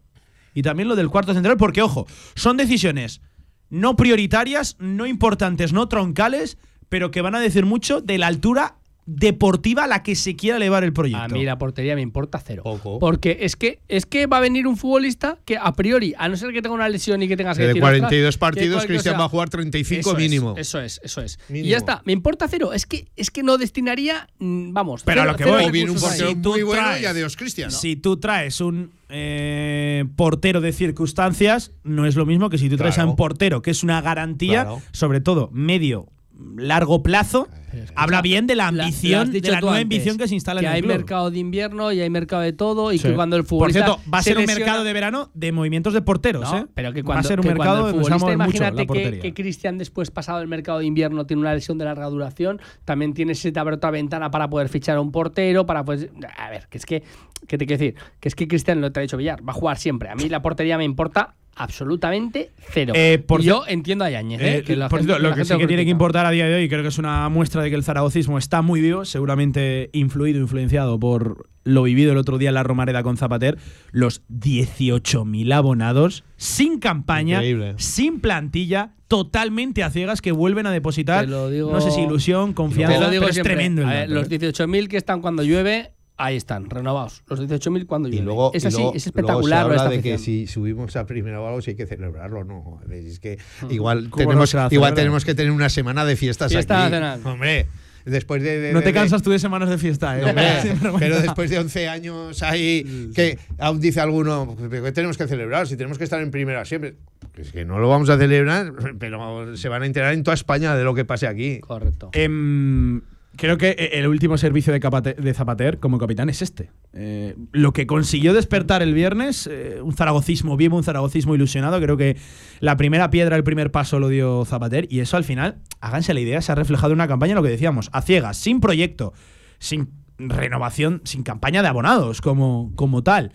y 0.55 0.63
también 0.63 0.89
lo 0.89 0.95
del 0.95 1.11
cuarto 1.11 1.35
central, 1.35 1.57
porque 1.57 1.83
ojo, 1.83 2.07
son 2.37 2.57
decisiones 2.57 3.21
no 3.69 3.97
prioritarias, 3.97 4.77
no 4.79 5.07
importantes, 5.07 5.73
no 5.73 5.89
troncales, 5.89 6.57
pero 6.89 7.11
que 7.11 7.23
van 7.23 7.35
a 7.35 7.41
decir 7.41 7.65
mucho 7.65 8.01
de 8.01 8.19
la 8.19 8.29
altura 8.29 8.77
deportiva 9.05 9.85
a 9.85 9.87
la 9.89 10.03
que 10.03 10.15
se 10.15 10.37
quiera 10.37 10.57
elevar 10.59 10.85
el 10.85 10.93
proyecto. 10.93 11.25
A 11.25 11.29
mí 11.29 11.45
la 11.45 11.59
portería 11.59 11.95
me 11.97 12.03
importa 12.03 12.39
cero. 12.39 12.63
Porque 13.01 13.39
es 13.41 13.57
que, 13.57 13.81
es 13.89 14.07
que 14.07 14.27
va 14.27 14.37
a 14.37 14.41
venir 14.41 14.67
un 14.69 14.77
futbolista 14.77 15.39
que 15.45 15.57
a 15.59 15.73
priori, 15.73 16.15
a 16.17 16.29
no 16.29 16.37
ser 16.37 16.53
que 16.53 16.63
tenga 16.63 16.75
una 16.75 16.89
lesión 16.89 17.21
y 17.23 17.29
que 17.29 17.37
tengas 17.37 17.57
que 17.57 17.63
Que 17.63 17.67
de 17.69 17.69
decir, 17.75 17.83
42 17.83 18.29
"Ostras, 18.29 18.35
que 18.37 18.39
partidos, 18.39 18.87
Cristian 18.87 19.15
cosa". 19.15 19.19
va 19.21 19.25
a 19.27 19.29
jugar 19.29 19.51
35 19.51 20.01
Eso 20.01 20.13
es, 20.13 20.17
mínimo. 20.19 20.55
eso 20.57 20.81
es, 20.81 21.01
eso 21.03 21.21
es. 21.21 21.39
Y 21.49 21.65
ya 21.65 21.79
está, 21.79 22.03
me 22.05 22.13
importa 22.13 22.47
cero. 22.49 22.73
Es 22.73 22.87
que, 22.87 23.09
es 23.17 23.31
que 23.31 23.43
no 23.43 23.59
destinaría, 23.59 24.29
mm, 24.39 24.73
vamos. 24.73 25.03
Pero 25.05 25.23
a 25.23 25.25
lo 25.27 25.37
que 25.37 25.45
voy, 25.47 25.65
O 25.65 25.71
viene 25.73 25.91
un 25.91 25.99
portero 25.99 26.29
Si 26.29 26.35
tú 26.37 26.51
muy 26.51 26.63
bueno 26.63 26.83
traes- 26.83 27.03
y 27.03 27.07
adiós, 27.07 27.37
Cristian. 27.37 27.71
Si 27.73 27.97
tú 27.97 28.19
traes 28.19 28.61
un 28.61 28.93
eh, 29.15 30.05
portero 30.17 30.61
de 30.61 30.73
circunstancias, 30.73 31.73
no 31.85 32.07
es 32.07 32.17
lo 32.17 32.25
mismo 32.25 32.49
que 32.51 32.57
si 32.57 32.71
tú 32.71 32.77
traes 32.77 32.99
a 32.99 33.05
un 33.05 33.17
portero 33.17 33.61
que 33.63 33.71
es 33.71 33.83
una 33.83 34.01
garantía, 34.01 34.63
Claro. 34.63 34.83
sobre 34.93 35.21
todo 35.21 35.51
medio 35.53 36.07
largo 36.57 37.03
plazo, 37.03 37.49
habla 37.95 38.21
bien 38.21 38.47
de 38.47 38.55
la 38.57 38.69
ambición, 38.69 39.31
de 39.31 39.41
la 39.43 39.61
nueva 39.61 39.77
antes, 39.77 39.83
ambición 39.85 40.19
que 40.19 40.29
se 40.29 40.35
instala 40.35 40.61
que 40.61 40.67
en 40.67 40.73
el 40.73 40.77
hay 40.77 40.83
club. 40.83 40.93
mercado 40.93 41.31
de 41.31 41.39
invierno 41.39 41.93
y 41.93 42.01
hay 42.01 42.11
mercado 42.11 42.43
de 42.43 42.53
todo 42.53 42.93
y 42.93 42.99
Sí. 42.99 43.09
que 43.09 43.15
cuando 43.15 43.37
el 43.37 43.43
Por 43.43 43.49
futbolista 43.49 43.85
cierto, 43.87 44.03
va 44.13 44.19
a 44.19 44.23
se 44.23 44.31
ser 44.31 44.39
un 44.39 44.45
mercado 44.47 44.85
de 44.85 44.93
verano 44.93 45.31
de 45.35 45.53
movimientos 45.53 45.95
de 45.95 46.03
porteros, 46.03 46.51
No, 46.51 46.59
¿eh? 46.59 46.67
pero 46.75 46.93
que 46.93 47.03
va 47.03 47.19
a 47.19 47.23
ser 47.23 47.39
un 47.41 47.45
que 47.45 47.49
mercado 47.55 47.89
el 47.89 47.95
futbolista, 47.95 48.17
mucho 48.19 48.33
imagínate 48.33 48.87
que, 48.87 49.19
que 49.21 49.35
Cristian 49.35 49.79
después 49.79 50.11
pasado 50.11 50.41
el 50.41 50.49
mercado 50.49 50.81
de 50.81 50.87
invierno 50.87 51.27
tiene 51.27 51.41
una 51.41 51.55
lesión 51.55 51.79
de 51.79 51.85
larga 51.85 52.07
duración, 52.09 52.61
también 52.85 53.15
tiene 53.15 53.35
se 53.35 53.53
te 53.53 53.61
abre 53.61 53.77
otra 53.77 53.91
ventana 53.91 54.31
para 54.31 54.49
poder 54.51 54.69
fichar 54.69 54.97
a 54.97 55.01
un 55.01 55.13
portero, 55.13 55.65
para 55.65 55.85
pues 55.85 56.09
a 56.39 56.51
ver, 56.51 56.67
que 56.69 56.79
es 56.79 56.87
que 56.87 57.03
¿qué 57.47 57.59
te 57.59 57.67
quiero 57.67 57.81
decir? 57.81 57.95
Que 58.21 58.29
es 58.29 58.35
que 58.35 58.47
Cristian 58.49 58.81
lo 58.81 58.93
te 58.93 59.01
ha 59.01 59.03
dicho 59.03 59.17
Villar, 59.17 59.47
va 59.47 59.53
a 59.53 59.55
jugar 59.55 59.79
siempre. 59.79 60.09
A 60.11 60.15
mí 60.15 60.29
la 60.29 60.43
portería 60.43 60.77
me 60.79 60.85
importa 60.85 61.35
absolutamente 61.55 62.51
cero. 62.71 62.93
Eh, 62.97 63.19
por 63.27 63.41
Y 63.41 63.45
yo 63.45 63.65
entiendo 63.67 64.05
a 64.05 64.11
Yañez, 64.11 64.41
¿eh? 64.41 64.57
Eh, 64.59 64.63
que 64.63 64.77
la 64.77 64.89
por 64.89 65.01
gente- 65.01 65.13
cierto, 65.13 65.23
lo 65.23 65.31
la 65.31 65.35
que 65.37 65.45
sí 65.45 65.57
que 65.59 65.67
tiene 65.67 65.85
que 65.85 65.91
importar 65.91 66.27
a 66.27 66.31
día 66.31 66.47
de 66.47 66.55
hoy, 66.55 66.69
creo 66.69 66.83
que 66.83 66.89
es 66.89 66.99
una 66.99 67.29
muestra 67.29 67.63
de 67.63 67.71
que 67.71 67.77
el 67.77 67.85
zaragocismo 67.85 68.39
está 68.39 68.63
muy 68.63 68.81
vivo, 68.81 69.05
seguramente 69.05 69.91
influido, 69.93 70.41
influenciado 70.41 70.99
por 70.99 71.49
lo 71.65 71.85
vivido 71.85 72.11
el 72.13 72.19
otro 72.19 72.39
día 72.39 72.49
en 72.49 72.55
la 72.55 72.63
Romareda 72.65 73.03
con 73.05 73.17
Zapater, 73.17 73.57
los 73.93 74.23
18.000 74.29 75.53
abonados, 75.53 76.25
sin 76.37 76.79
campaña, 76.81 77.37
Increíble. 77.37 77.75
sin 77.77 78.21
plantilla, 78.21 78.95
totalmente 79.07 79.83
a 79.85 79.91
ciegas, 79.91 80.21
que 80.23 80.33
vuelven 80.33 80.67
a 80.67 80.73
depositar, 80.73 81.27
Te 81.27 81.31
lo 81.31 81.51
digo- 81.51 81.71
no 81.71 81.81
sé 81.81 81.91
si 81.91 82.01
ilusión, 82.01 82.53
confianza, 82.53 82.99
Te 82.99 83.05
lo 83.05 83.11
digo 83.11 83.21
pero 83.23 83.29
es 83.31 83.35
siempre. 83.37 83.55
tremendo 83.55 83.83
el 83.83 83.89
A 83.89 83.93
ver, 83.93 84.09
dato, 84.09 84.15
los 84.15 84.25
¿eh? 84.27 84.39
18.000 84.39 84.89
que 84.89 84.97
están 84.97 85.21
cuando 85.21 85.43
llueve, 85.45 85.93
ahí 86.17 86.37
están, 86.37 86.69
renovados. 86.71 87.23
Los 87.29 87.41
18.000 87.41 87.87
cuando. 87.87 88.09
Y 88.09 88.21
luego, 88.21 88.51
es 88.55 88.65
y 88.65 88.67
así, 88.69 88.77
luego- 88.77 88.95
es 88.95 89.05
luego 89.07 89.09
espectacular. 89.09 89.43
se 89.43 89.69
lo 89.69 89.75
de 89.75 89.75
habla 89.75 89.77
esta 89.77 89.89
de 89.97 90.03
que 90.03 90.19
si 90.19 90.47
subimos 90.47 90.95
a 90.97 91.07
primera 91.07 91.41
o 91.41 91.47
algo, 91.47 91.61
si 91.63 91.71
hay 91.71 91.77
que 91.77 91.87
celebrarlo, 91.87 92.45
no. 92.45 92.81
Es 92.91 93.19
que 93.21 93.39
igual 93.71 94.09
¿Cómo 94.11 94.23
no 94.25 94.29
tenemos, 94.29 94.51
se 94.51 94.59
a 94.59 94.69
igual 94.71 94.95
tenemos 94.95 95.25
que 95.25 95.35
tener 95.35 95.51
una 95.53 95.69
semana 95.69 96.05
de 96.05 96.17
fiestas 96.17 96.53
Fiesta 96.53 96.85
aquí. 96.85 96.93
nacional. 96.93 97.21
Hombre, 97.25 97.67
después 98.05 98.43
de, 98.43 98.61
de- 98.61 98.73
No 98.73 98.83
te 98.83 98.93
cansas 98.93 99.23
tú 99.23 99.31
de 99.31 99.39
semanas 99.39 99.69
de 99.71 99.79
fiesta, 99.79 100.19
¿eh? 100.19 100.25
Hombre, 100.25 100.97
pero 100.99 101.21
después 101.21 101.51
de 101.51 101.59
11 101.59 101.89
años 101.89 102.43
ahí, 102.43 103.11
que 103.15 103.39
aún 103.59 103.81
dice 103.81 104.01
alguno, 104.01 104.57
"¿Pero 104.71 104.85
¿qué 104.85 104.93
tenemos 104.93 105.17
que 105.17 105.27
celebrar? 105.27 105.67
Si 105.67 105.77
tenemos 105.77 105.99
que 105.99 106.05
estar 106.05 106.21
en 106.21 106.31
primera 106.31 106.65
siempre. 106.65 106.97
Es 107.37 107.51
que 107.53 107.65
no 107.65 107.79
lo 107.79 107.89
vamos 107.89 108.11
a 108.11 108.19
celebrar, 108.19 108.73
pero 108.99 109.57
se 109.57 109.69
van 109.71 109.83
a 109.83 109.87
enterar 109.87 110.13
en 110.13 110.23
toda 110.23 110.35
España 110.35 110.77
de 110.77 110.85
lo 110.85 110.95
que 110.95 111.05
pase 111.07 111.27
aquí. 111.27 111.61
Correcto. 111.61 112.11
Em, 112.13 113.01
creo 113.37 113.59
que 113.59 113.71
el 113.93 114.07
último 114.07 114.39
servicio 114.39 114.73
de, 114.73 115.35
Zapater 115.35 115.79
como 115.79 115.99
capitán 115.99 116.29
es 116.29 116.43
este. 116.43 116.71
Eh, 116.93 117.37
lo 117.53 117.73
que 117.73 117.87
consiguió 117.87 118.35
despertar 118.35 118.83
el 118.83 118.95
viernes, 118.95 119.49
eh, 119.51 119.81
un 119.83 119.95
zaragocismo 119.95 120.57
vivo, 120.57 120.77
un 120.77 120.85
zaragocismo 120.85 121.35
ilusionado. 121.35 121.81
Creo 121.81 121.97
que 121.97 122.17
la 122.61 122.77
primera 122.77 123.11
piedra, 123.11 123.37
el 123.37 123.45
primer 123.45 123.71
paso 123.71 123.99
lo 123.99 124.09
dio 124.09 124.45
Zapater 124.45 124.87
y 124.91 125.01
eso 125.01 125.17
al 125.17 125.25
final, 125.25 125.63
háganse 125.81 126.15
la 126.15 126.21
idea, 126.21 126.41
se 126.41 126.53
ha 126.53 126.55
reflejado 126.55 126.93
en 126.93 126.99
una 126.99 127.09
campaña, 127.09 127.35
lo 127.35 127.43
que 127.43 127.49
decíamos, 127.49 127.91
a 127.93 128.03
ciegas, 128.03 128.37
sin 128.37 128.61
proyecto, 128.61 129.13
sin 129.59 130.03
renovación 130.19 131.01
sin 131.05 131.23
campaña 131.23 131.63
de 131.63 131.69
abonados 131.69 132.21
como, 132.21 132.73
como 132.77 133.03
tal. 133.03 133.33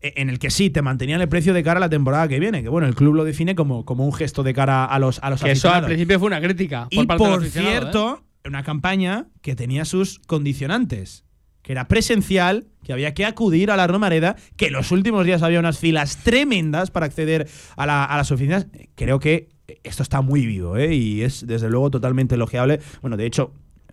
E- 0.00 0.14
En 0.16 0.28
el 0.28 0.38
que 0.38 0.50
sí, 0.50 0.70
te 0.70 0.82
mantenían 0.82 1.20
el 1.20 1.28
precio 1.28 1.54
de 1.54 1.62
cara 1.62 1.78
a 1.78 1.80
la 1.80 1.88
temporada 1.88 2.28
que 2.28 2.38
viene. 2.38 2.62
Que 2.62 2.68
bueno, 2.68 2.86
el 2.86 2.94
club 2.94 3.14
lo 3.14 3.24
define 3.24 3.54
como, 3.54 3.84
como 3.84 4.04
un 4.04 4.12
gesto 4.12 4.42
de 4.42 4.54
cara 4.54 4.84
a 4.84 4.98
los, 4.98 5.18
a 5.22 5.30
los 5.30 5.42
Que 5.42 5.52
eso 5.52 5.70
al 5.72 5.84
principio 5.84 6.18
fue 6.18 6.26
una 6.26 6.40
crítica. 6.40 6.86
Y 6.90 7.04
por, 7.04 7.18
parte 7.18 7.46
¿eh? 7.46 7.50
cierto, 7.50 8.22
una 8.44 8.62
campaña 8.62 9.26
que 9.40 9.54
tenía 9.54 9.84
sus 9.84 10.18
condicionantes. 10.20 11.24
Que 11.62 11.70
era 11.72 11.86
presencial, 11.86 12.66
que 12.82 12.92
había 12.92 13.14
que 13.14 13.24
acudir 13.24 13.70
a 13.70 13.76
la 13.76 13.86
Romareda, 13.86 14.34
que 14.56 14.66
en 14.66 14.72
los 14.72 14.90
últimos 14.90 15.24
días 15.24 15.42
había 15.44 15.60
unas 15.60 15.78
filas 15.78 16.16
tremendas 16.24 16.90
para 16.90 17.06
acceder 17.06 17.48
a, 17.76 17.86
la- 17.86 18.04
a 18.04 18.16
las 18.16 18.32
oficinas. 18.32 18.66
Creo 18.96 19.20
que 19.20 19.48
esto 19.84 20.02
está 20.02 20.22
muy 20.22 20.44
vivo, 20.44 20.76
¿eh? 20.76 20.92
Y 20.92 21.22
es 21.22 21.46
desde 21.46 21.70
luego 21.70 21.90
totalmente 21.92 22.34
elogiable. 22.34 22.80
Bueno, 23.00 23.16
de 23.16 23.26
hecho, 23.26 23.52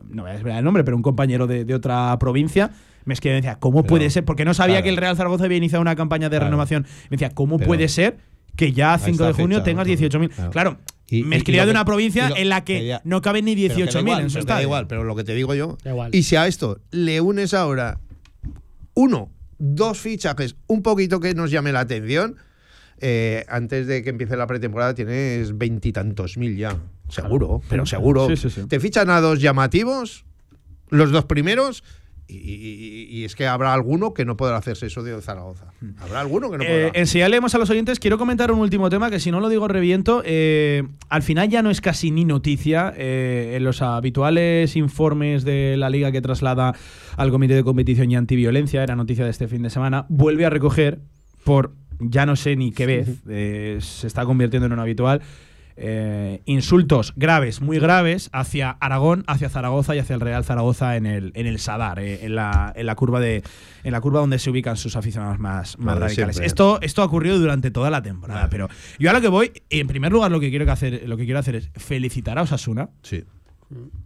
no 0.10 0.24
voy 0.24 0.32
a 0.32 0.34
desvelar 0.34 0.58
el 0.60 0.66
nombre, 0.66 0.84
pero 0.84 0.97
un 0.97 1.04
compañero 1.04 1.45
de, 1.45 1.64
de 1.64 1.76
otra 1.76 2.18
provincia 2.20 2.72
me 3.06 3.14
escribió 3.14 3.36
y 3.38 3.38
me 3.38 3.41
decía, 3.41 3.60
¿cómo 3.60 3.84
Pero, 3.84 3.89
puede 3.89 4.10
ser? 4.10 4.26
Porque 4.26 4.45
no 4.45 4.56
sabía 4.56 4.76
claro. 4.78 4.84
que 4.86 4.89
el 4.89 4.97
Real 4.97 5.16
Zaragoza 5.16 5.45
había 5.45 5.58
iniciado 5.58 5.82
una 5.84 5.95
campaña 5.95 6.28
de 6.30 6.38
Claro. 6.38 6.45
renovación. 6.45 6.88
Me 7.12 7.18
decía, 7.18 7.30
¿cómo 7.30 7.58
Pero- 7.58 7.68
puede 7.68 7.88
ser 7.88 8.18
que 8.56 8.72
ya 8.74 8.91
a 8.91 8.93
A 8.95 8.97
5 8.97 9.12
esta 9.12 9.28
de 9.28 9.34
junio 9.34 9.58
fecha, 9.60 9.66
tengas 9.66 9.88
¿no? 9.88 9.93
18.000? 9.93 10.30
Claro. 10.32 10.52
Claro, 10.52 10.78
Y- 11.12 11.24
me 11.24 11.38
escribía 11.38 11.66
de 11.66 11.72
una 11.72 11.86
provincia 11.86 12.30
lo- 12.30 12.38
en 12.38 12.49
la 12.49 12.64
que 12.64 12.86
ya- 12.86 13.01
no 13.03 13.22
caben 13.22 13.45
ni 13.45 13.55
Pero 13.55 13.76
que 13.76 13.82
da 13.86 13.86
18.000 13.91 14.01
igual, 14.12 14.22
en 14.24 14.30
su 14.30 14.34
pero 14.36 14.45
que 14.45 14.53
da 14.53 14.62
igual, 14.62 14.88
pero 14.88 15.03
lo 15.03 15.16
que 15.16 15.24
te 15.24 15.34
digo 15.34 15.55
yo. 15.55 15.78
Y 16.12 16.24
si 16.24 16.36
a 16.36 16.47
esto 16.47 16.80
le 16.91 17.20
unes 17.22 17.53
ahora 17.53 17.99
uno, 18.93 19.30
dos 19.57 19.97
fichajes, 19.99 20.55
un 20.68 20.82
poquito 20.84 21.20
que 21.20 21.34
nos 21.34 21.51
llame 21.51 21.72
la 21.72 21.82
atención, 21.82 22.36
eh, 23.01 23.45
antes 23.47 23.88
de 23.88 24.03
que 24.03 24.10
empiece 24.10 24.36
la 24.36 24.45
pretemporada 24.47 24.93
tienes 24.93 25.57
veintitantos 25.57 26.38
mil 26.38 26.57
ya. 26.57 26.78
Seguro, 27.07 27.62
pero 27.70 27.86
seguro. 27.86 28.28
Sí, 28.30 28.36
sí, 28.38 28.49
sí. 28.49 28.68
Te 28.68 28.80
fichan 28.80 29.10
a 29.10 29.20
dos 29.22 29.39
llamativos, 29.41 30.26
los 30.89 31.12
dos 31.12 31.26
primeros. 31.26 31.84
Y, 32.32 32.36
y- 32.36 33.07
y 33.09 33.23
es 33.25 33.36
que 33.36 33.47
habrá 33.47 33.73
alguno 33.73 34.13
que 34.13 34.23
no 34.23 34.38
podrá 34.38 34.57
hacerse 34.57 34.86
eso 34.86 35.01
de 35.01 35.19
Zaragoza. 35.21 35.73
Habrá 35.99 36.19
alguno 36.21 36.51
que 36.51 36.57
no 36.59 36.63
podrá. 36.63 36.88
Eh, 36.88 36.91
enseñaremos 36.93 37.55
a 37.55 37.57
los 37.57 37.69
oyentes. 37.71 37.99
Quiero 37.99 38.17
comentar 38.19 38.51
un 38.51 38.59
último 38.59 38.89
tema 38.91 39.09
que 39.09 39.19
si 39.19 39.32
no 39.32 39.39
lo 39.39 39.49
digo 39.49 39.67
reviento. 39.67 40.21
Eh, 40.25 40.84
al 41.09 41.23
final 41.23 41.49
ya 41.49 41.61
no 41.63 41.71
es 41.71 41.82
casi 41.82 42.11
ni 42.11 42.25
noticia. 42.25 42.93
eh, 42.95 43.53
en 43.57 43.63
los 43.63 43.82
habituales 43.82 44.75
informes 44.75 45.43
de 45.43 45.75
la 45.77 45.89
liga 45.89 46.11
que 46.11 46.21
traslada 46.21 46.75
al 47.17 47.32
Comité 47.32 47.55
de 47.55 47.63
Competición 47.63 48.11
y 48.11 48.15
Antiviolencia, 48.15 48.84
era 48.84 48.95
noticia 48.95 49.25
de 49.25 49.32
este 49.32 49.47
fin 49.47 49.63
de 49.63 49.69
semana, 49.71 50.05
vuelve 50.09 50.45
a 50.45 50.49
recoger 50.49 50.99
por 51.43 51.73
ya 51.99 52.25
no 52.25 52.36
sé 52.36 52.55
ni 52.55 52.71
qué 52.71 52.86
vez, 52.86 53.09
eh, 53.27 53.77
se 53.82 54.07
está 54.07 54.23
convirtiendo 54.23 54.67
en 54.67 54.73
un 54.73 54.80
habitual. 54.80 55.21
Eh, 55.82 56.41
insultos 56.45 57.13
graves, 57.15 57.61
muy 57.61 57.80
graves, 57.80 58.30
hacia 58.34 58.71
Aragón, 58.71 59.23
hacia 59.27 59.49
Zaragoza 59.49 59.95
y 59.95 59.99
hacia 59.99 60.13
el 60.13 60.19
Real 60.19 60.43
Zaragoza 60.43 60.97
en 60.97 61.05
el, 61.05 61.32
en 61.36 61.47
el 61.47 61.57
Sadar, 61.59 61.99
eh, 61.99 62.25
en, 62.25 62.36
la, 62.36 62.73
en 62.75 62.86
la 62.86 62.95
curva 62.95 63.19
de 63.19 63.43
en 63.84 63.91
la 63.93 64.01
curva 64.01 64.19
donde 64.19 64.39
se 64.39 64.49
ubican 64.49 64.75
sus 64.75 64.95
aficionados 64.97 65.39
más, 65.39 65.77
radicales. 65.80 66.13
siempre. 66.13 66.45
Esto, 66.45 66.80
esto 66.82 67.01
ha 67.01 67.05
ocurrido 67.05 67.39
durante 67.39 67.71
toda 67.71 67.89
la 67.89 68.01
temporada, 68.01 68.49
pero 68.49 68.67
yo 68.99 69.09
a 69.09 69.13
lo 69.13 69.21
que 69.21 69.30
voy, 69.30 69.51
en 69.69 69.88
primer 69.88 70.11
lugar, 70.11 70.32
lo 70.32 70.39
que 70.41 70.49
quiero 70.49 70.65
que 70.65 70.71
hacer, 70.71 71.07
lo 71.07 71.15
que 71.15 71.23
quiero 71.23 71.39
hacer 71.39 71.55
es 71.55 71.71
felicitar 71.75 72.38
a 72.38 72.41
Osasuna. 72.41 72.89
Sí. 73.01 73.23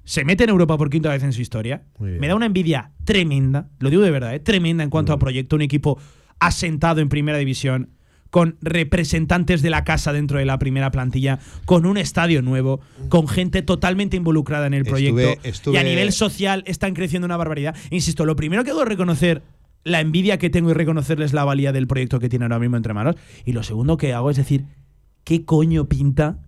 Se 0.03 0.25
mete 0.25 0.43
en 0.43 0.49
Europa 0.49 0.77
por 0.77 0.89
quinta 0.89 1.09
vez 1.09 1.23
en 1.23 1.33
su 1.33 1.41
historia. 1.41 1.83
Me 1.99 2.27
da 2.27 2.35
una 2.35 2.45
envidia 2.45 2.91
tremenda, 3.05 3.69
lo 3.79 3.89
digo 3.89 4.01
de 4.03 4.11
verdad, 4.11 4.35
¿eh? 4.35 4.39
tremenda 4.39 4.83
en 4.83 4.89
cuanto 4.89 5.13
a 5.13 5.19
proyecto, 5.19 5.55
un 5.55 5.61
equipo 5.61 5.99
asentado 6.39 7.01
en 7.01 7.09
primera 7.09 7.37
división, 7.37 7.91
con 8.33 8.57
representantes 8.61 9.61
de 9.61 9.69
la 9.69 9.83
casa 9.83 10.11
dentro 10.11 10.39
de 10.39 10.45
la 10.45 10.57
primera 10.57 10.89
plantilla, 10.89 11.37
con 11.65 11.85
un 11.85 11.97
estadio 11.97 12.41
nuevo, 12.41 12.81
con 13.07 13.27
gente 13.27 13.61
totalmente 13.61 14.17
involucrada 14.17 14.65
en 14.65 14.73
el 14.73 14.85
proyecto. 14.85 15.39
estuve- 15.43 15.75
Y 15.75 15.77
a 15.77 15.83
nivel 15.83 16.11
social 16.11 16.63
están 16.65 16.95
creciendo 16.95 17.27
una 17.27 17.37
barbaridad. 17.37 17.75
Insisto, 17.91 18.25
lo 18.25 18.35
primero 18.35 18.63
que 18.63 18.71
debo 18.71 18.85
reconocer 18.85 19.43
la 19.83 20.01
envidia 20.01 20.39
que 20.39 20.49
tengo 20.49 20.71
y 20.71 20.73
reconocerles 20.73 21.31
la 21.31 21.43
valía 21.45 21.71
del 21.71 21.85
proyecto 21.85 22.19
que 22.19 22.27
tienen 22.27 22.51
ahora 22.51 22.59
mismo 22.59 22.75
entre 22.75 22.95
manos. 22.95 23.17
Y 23.45 23.51
lo 23.53 23.61
segundo 23.61 23.97
que 23.97 24.13
hago 24.13 24.31
es 24.31 24.37
decir, 24.37 24.65
¿qué 25.23 25.45
coño 25.45 25.85
pinta 25.87 26.39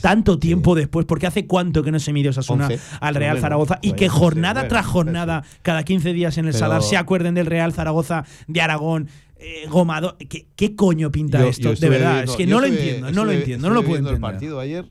tanto 0.00 0.38
tiempo 0.38 0.74
después? 0.74 1.06
Porque 1.06 1.26
hace 1.26 1.46
cuánto 1.46 1.82
que 1.82 1.92
no 1.92 1.98
se 1.98 2.12
mide 2.12 2.30
Osasuna 2.30 2.66
11. 2.68 2.80
al 3.00 3.14
Real. 3.14 3.38
Zaragoza 3.38 3.78
y 3.82 3.92
que 3.92 4.08
jornada 4.08 4.66
tras 4.68 4.86
jornada, 4.86 5.44
cada 5.62 5.82
15 5.84 6.12
días 6.12 6.38
en 6.38 6.46
el 6.46 6.52
Pero- 6.52 6.58
Sadar, 6.58 6.82
se 6.82 6.96
acuerden 6.96 7.34
del 7.34 7.46
Real 7.46 7.72
Zaragoza, 7.72 8.24
de 8.48 8.60
Aragón. 8.60 9.08
eh, 9.36 9.66
Gomado, 9.68 10.16
¿Qué, 10.30 10.46
qué 10.56 10.74
coño 10.74 11.10
pinta 11.10 11.40
Yo- 11.40 11.48
esto? 11.48 11.74
yo 11.74 11.80
de 11.80 11.88
verdad, 11.90 12.14
viendo- 12.14 12.32
es 12.32 12.36
que 12.38 12.46
no 12.46 12.60
lo 12.60 12.66
estuve- 12.66 12.80
entiendo, 12.82 13.10
no 13.12 13.24
lo 13.26 13.32
entiendo, 13.32 13.68
no 13.68 13.74
lo 13.74 13.80
estuve 13.80 13.88
puedo 13.98 13.98
entender. 14.10 14.14
el 14.14 14.20
partido 14.32 14.60
ayer 14.60 14.86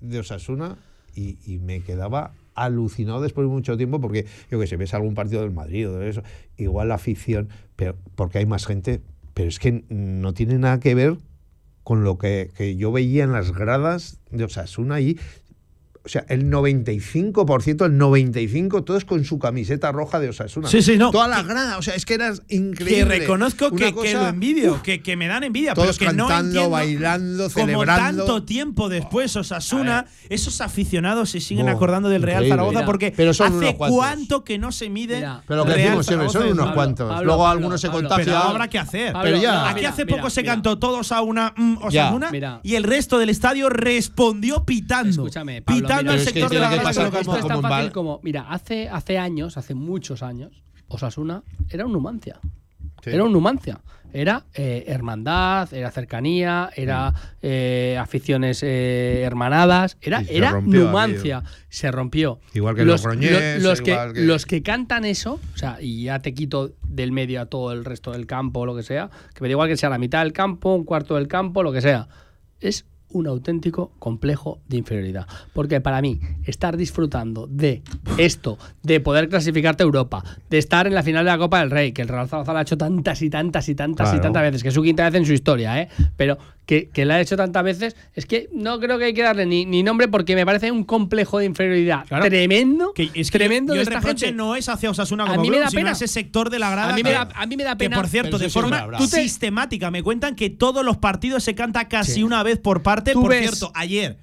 de 0.00 0.18
Osasuna 0.18 0.76
y, 1.14 1.38
y 1.46 1.58
me 1.60 1.80
quedaba 1.82 2.32
alucinado 2.54 3.20
después 3.20 3.46
de 3.46 3.52
mucho 3.52 3.76
tiempo 3.76 4.00
porque 4.00 4.26
yo 4.50 4.58
que 4.58 4.66
sé, 4.66 4.76
ves 4.76 4.92
algún 4.94 5.14
partido 5.14 5.42
del 5.42 5.52
Madrid 5.52 5.88
o 5.88 5.98
de 5.98 6.08
eso, 6.08 6.22
igual 6.56 6.88
la 6.88 6.96
afición, 6.96 7.48
pero 7.76 7.96
porque 8.16 8.38
hay 8.38 8.46
más 8.46 8.66
gente, 8.66 9.02
pero 9.34 9.48
es 9.48 9.58
que 9.60 9.84
no 9.88 10.34
tiene 10.34 10.58
nada 10.58 10.80
que 10.80 10.94
ver 10.96 11.16
con 11.84 12.04
lo 12.04 12.18
que, 12.18 12.50
que 12.56 12.76
yo 12.76 12.92
veía 12.92 13.24
en 13.24 13.32
las 13.32 13.52
gradas 13.52 14.18
de 14.30 14.44
Osasuna 14.44 15.00
y 15.00 15.18
o 16.04 16.08
sea, 16.08 16.24
el 16.28 16.50
95%, 16.50 17.86
el 17.86 17.98
95%, 17.98 18.84
todos 18.84 19.04
con 19.04 19.24
su 19.24 19.38
camiseta 19.38 19.92
roja 19.92 20.18
de 20.18 20.30
Osasuna. 20.30 20.68
Sí, 20.68 20.82
sí, 20.82 20.98
no. 20.98 21.12
Toda 21.12 21.28
la 21.28 21.42
grada, 21.42 21.78
o 21.78 21.82
sea, 21.82 21.94
es 21.94 22.04
que 22.04 22.14
era 22.14 22.32
increíble. 22.48 22.96
Que 22.96 23.04
reconozco 23.20 23.68
Una 23.68 23.76
que, 23.76 23.84
que 23.86 23.92
cosa- 23.92 24.22
lo 24.22 24.28
envidio, 24.28 24.82
que, 24.82 25.00
que 25.00 25.16
me 25.16 25.28
dan 25.28 25.44
envidia, 25.44 25.74
Todos 25.74 25.98
pero 25.98 26.10
que 26.10 26.16
no 26.16 26.26
cantando, 26.26 26.48
entiendo 26.48 26.70
bailando, 26.70 27.50
como 27.50 27.66
celebrando. 27.66 28.24
tanto 28.24 28.42
tiempo 28.44 28.88
después 28.88 29.36
Osasuna, 29.36 30.06
esos 30.28 30.60
aficionados 30.60 31.30
se 31.30 31.40
siguen 31.40 31.68
acordando 31.68 32.08
del 32.08 32.22
Real. 32.22 32.48
Zaragoza 32.48 32.78
Mira, 32.80 32.86
porque 32.86 33.12
pero 33.16 33.32
son 33.32 33.62
hace 33.62 33.76
cuánto 33.76 34.42
que 34.42 34.58
no 34.58 34.72
se 34.72 34.90
mide 34.90 35.24
Pero 35.46 35.64
lo 35.64 35.66
que 35.66 35.80
decimos 35.80 36.06
siempre, 36.06 36.28
son 36.30 36.42
unos 36.46 36.56
Pablo, 36.56 36.74
cuantos. 36.74 37.08
Pablo, 37.08 37.24
Luego 37.24 37.42
Pablo, 37.42 37.52
algunos 37.52 37.80
se 37.80 37.88
contagian. 37.90 38.26
Pero 38.26 38.38
habrá 38.38 38.68
que 38.68 38.78
hacer. 38.78 39.14
Pero 39.22 39.36
ya. 39.36 39.68
Aquí 39.68 39.84
hace 39.84 40.04
mira, 40.04 40.16
poco 40.16 40.30
se 40.30 40.42
mira. 40.42 40.54
cantó 40.54 40.78
todos 40.78 41.12
a 41.12 41.22
una 41.22 41.54
mm. 41.56 41.76
Osasuna 41.82 42.60
y 42.64 42.74
el 42.74 42.82
resto 42.82 43.18
del 43.18 43.30
estadio 43.30 43.68
respondió 43.68 44.64
pitando. 44.64 45.10
Escúchame, 45.10 45.62
Pablo, 45.62 45.91
mira, 45.98 46.12
al 46.12 46.20
sector 46.20 46.50
de 46.50 46.58
la 46.58 46.70
que 46.70 46.78
tan 46.78 47.40
como 47.40 47.56
un 47.56 47.62
bal- 47.62 47.92
como, 47.92 48.20
mira, 48.22 48.46
hace, 48.48 48.88
hace 48.88 49.18
años, 49.18 49.56
hace 49.56 49.74
muchos 49.74 50.22
años, 50.22 50.62
Osasuna 50.88 51.42
era 51.70 51.86
un 51.86 51.92
Numancia. 51.92 52.38
Sí. 53.02 53.10
Era 53.10 53.24
un 53.24 53.32
Numancia. 53.32 53.80
Era 54.14 54.44
eh, 54.52 54.84
hermandad, 54.88 55.72
era 55.72 55.90
cercanía, 55.90 56.68
era 56.76 57.14
eh, 57.40 57.96
aficiones 57.98 58.62
eh, 58.62 59.22
hermanadas, 59.22 59.96
era, 60.02 60.22
era 60.28 60.50
rompió 60.50 60.84
Numancia. 60.84 61.42
Se 61.70 61.90
rompió. 61.90 62.38
Igual 62.52 62.76
que 62.76 62.84
los 62.84 63.02
Logroñés, 63.02 63.62
los, 63.62 63.80
que, 63.80 63.96
los 64.14 64.44
que 64.44 64.62
cantan 64.62 65.06
eso, 65.06 65.40
o 65.54 65.56
sea, 65.56 65.78
y 65.80 66.04
ya 66.04 66.18
te 66.18 66.34
quito 66.34 66.72
del 66.86 67.10
medio 67.10 67.40
a 67.40 67.46
todo 67.46 67.72
el 67.72 67.86
resto 67.86 68.12
del 68.12 68.26
campo 68.26 68.60
o 68.60 68.66
lo 68.66 68.76
que 68.76 68.82
sea, 68.82 69.08
que 69.34 69.40
me 69.40 69.48
da 69.48 69.52
igual 69.52 69.68
que 69.70 69.78
sea 69.78 69.88
la 69.88 69.98
mitad 69.98 70.22
del 70.22 70.34
campo, 70.34 70.74
un 70.74 70.84
cuarto 70.84 71.14
del 71.14 71.26
campo, 71.26 71.62
lo 71.62 71.72
que 71.72 71.80
sea. 71.80 72.06
Es 72.60 72.84
un 73.12 73.26
auténtico 73.26 73.92
complejo 73.98 74.60
de 74.68 74.78
inferioridad. 74.78 75.26
Porque 75.52 75.80
para 75.80 76.00
mí, 76.00 76.20
estar 76.44 76.76
disfrutando 76.76 77.46
de 77.46 77.82
esto, 78.18 78.58
de 78.82 79.00
poder 79.00 79.28
clasificarte 79.28 79.82
a 79.82 79.86
Europa, 79.86 80.22
de 80.50 80.58
estar 80.58 80.86
en 80.86 80.94
la 80.94 81.02
final 81.02 81.24
de 81.24 81.30
la 81.30 81.38
Copa 81.38 81.60
del 81.60 81.70
Rey, 81.70 81.92
que 81.92 82.02
el 82.02 82.08
Real 82.08 82.28
Zaragoza 82.28 82.52
lo 82.52 82.58
ha 82.58 82.62
hecho 82.62 82.78
tantas 82.78 83.22
y 83.22 83.30
tantas 83.30 83.68
y 83.68 83.74
tantas 83.74 84.14
y 84.14 84.20
tantas 84.20 84.42
veces, 84.42 84.62
que 84.62 84.68
es 84.68 84.74
su 84.74 84.82
quinta 84.82 85.04
vez 85.04 85.14
en 85.14 85.26
su 85.26 85.32
historia, 85.32 85.80
¿eh? 85.80 85.88
pero 86.16 86.38
que, 86.66 86.88
que 86.90 87.04
la 87.04 87.14
ha 87.16 87.20
hecho 87.20 87.36
tantas 87.36 87.64
veces, 87.64 87.96
es 88.14 88.24
que 88.24 88.48
no 88.52 88.78
creo 88.78 88.96
que 88.98 89.06
hay 89.06 89.14
que 89.14 89.22
darle 89.22 89.46
ni, 89.46 89.66
ni 89.66 89.82
nombre 89.82 90.06
porque 90.08 90.34
me 90.36 90.46
parece 90.46 90.70
un 90.70 90.84
complejo 90.84 91.38
de 91.40 91.46
inferioridad 91.46 92.06
Claro. 92.06 92.24
tremendo. 92.26 92.92
Que 92.94 93.10
es 93.14 93.30
que 93.30 93.38
tremendo 93.38 93.74
yo 93.74 93.78
de 93.78 93.82
el 93.82 93.88
esta 93.88 94.00
reproche 94.00 94.26
gente. 94.26 94.36
no 94.38 94.54
es 94.54 94.68
hacia 94.68 94.88
Osasuna 94.90 95.24
A 95.24 95.26
como 95.28 95.42
mí 95.42 95.50
me 95.50 95.56
club, 95.56 95.64
da 95.64 95.70
sino 95.70 95.80
pena. 95.80 95.90
a 95.90 95.92
ese 95.94 96.06
sector 96.08 96.50
de 96.50 96.58
la 96.60 96.70
grada. 96.70 96.92
A 96.92 96.96
mí 96.96 97.02
me 97.02 97.10
que- 97.10 97.14
da- 97.16 97.28
a 97.34 97.46
mí 97.46 97.56
me 97.56 97.64
da 97.64 97.72
Que 97.72 97.84
pena. 97.86 97.96
por 97.96 98.06
cierto, 98.08 98.38
de 98.38 98.48
forma 98.48 98.86
sistemática, 99.08 99.90
me 99.90 100.02
cuentan 100.02 100.34
que 100.36 100.50
todos 100.50 100.84
los 100.84 100.96
partidos 100.98 101.42
se 101.44 101.54
canta 101.54 101.88
casi 101.88 102.12
Sí. 102.12 102.22
una 102.22 102.42
vez 102.42 102.58
por 102.58 102.82
parte. 102.82 103.12
Por 103.12 103.28
ves- 103.30 103.40
cierto, 103.40 103.72
ayer 103.74 104.18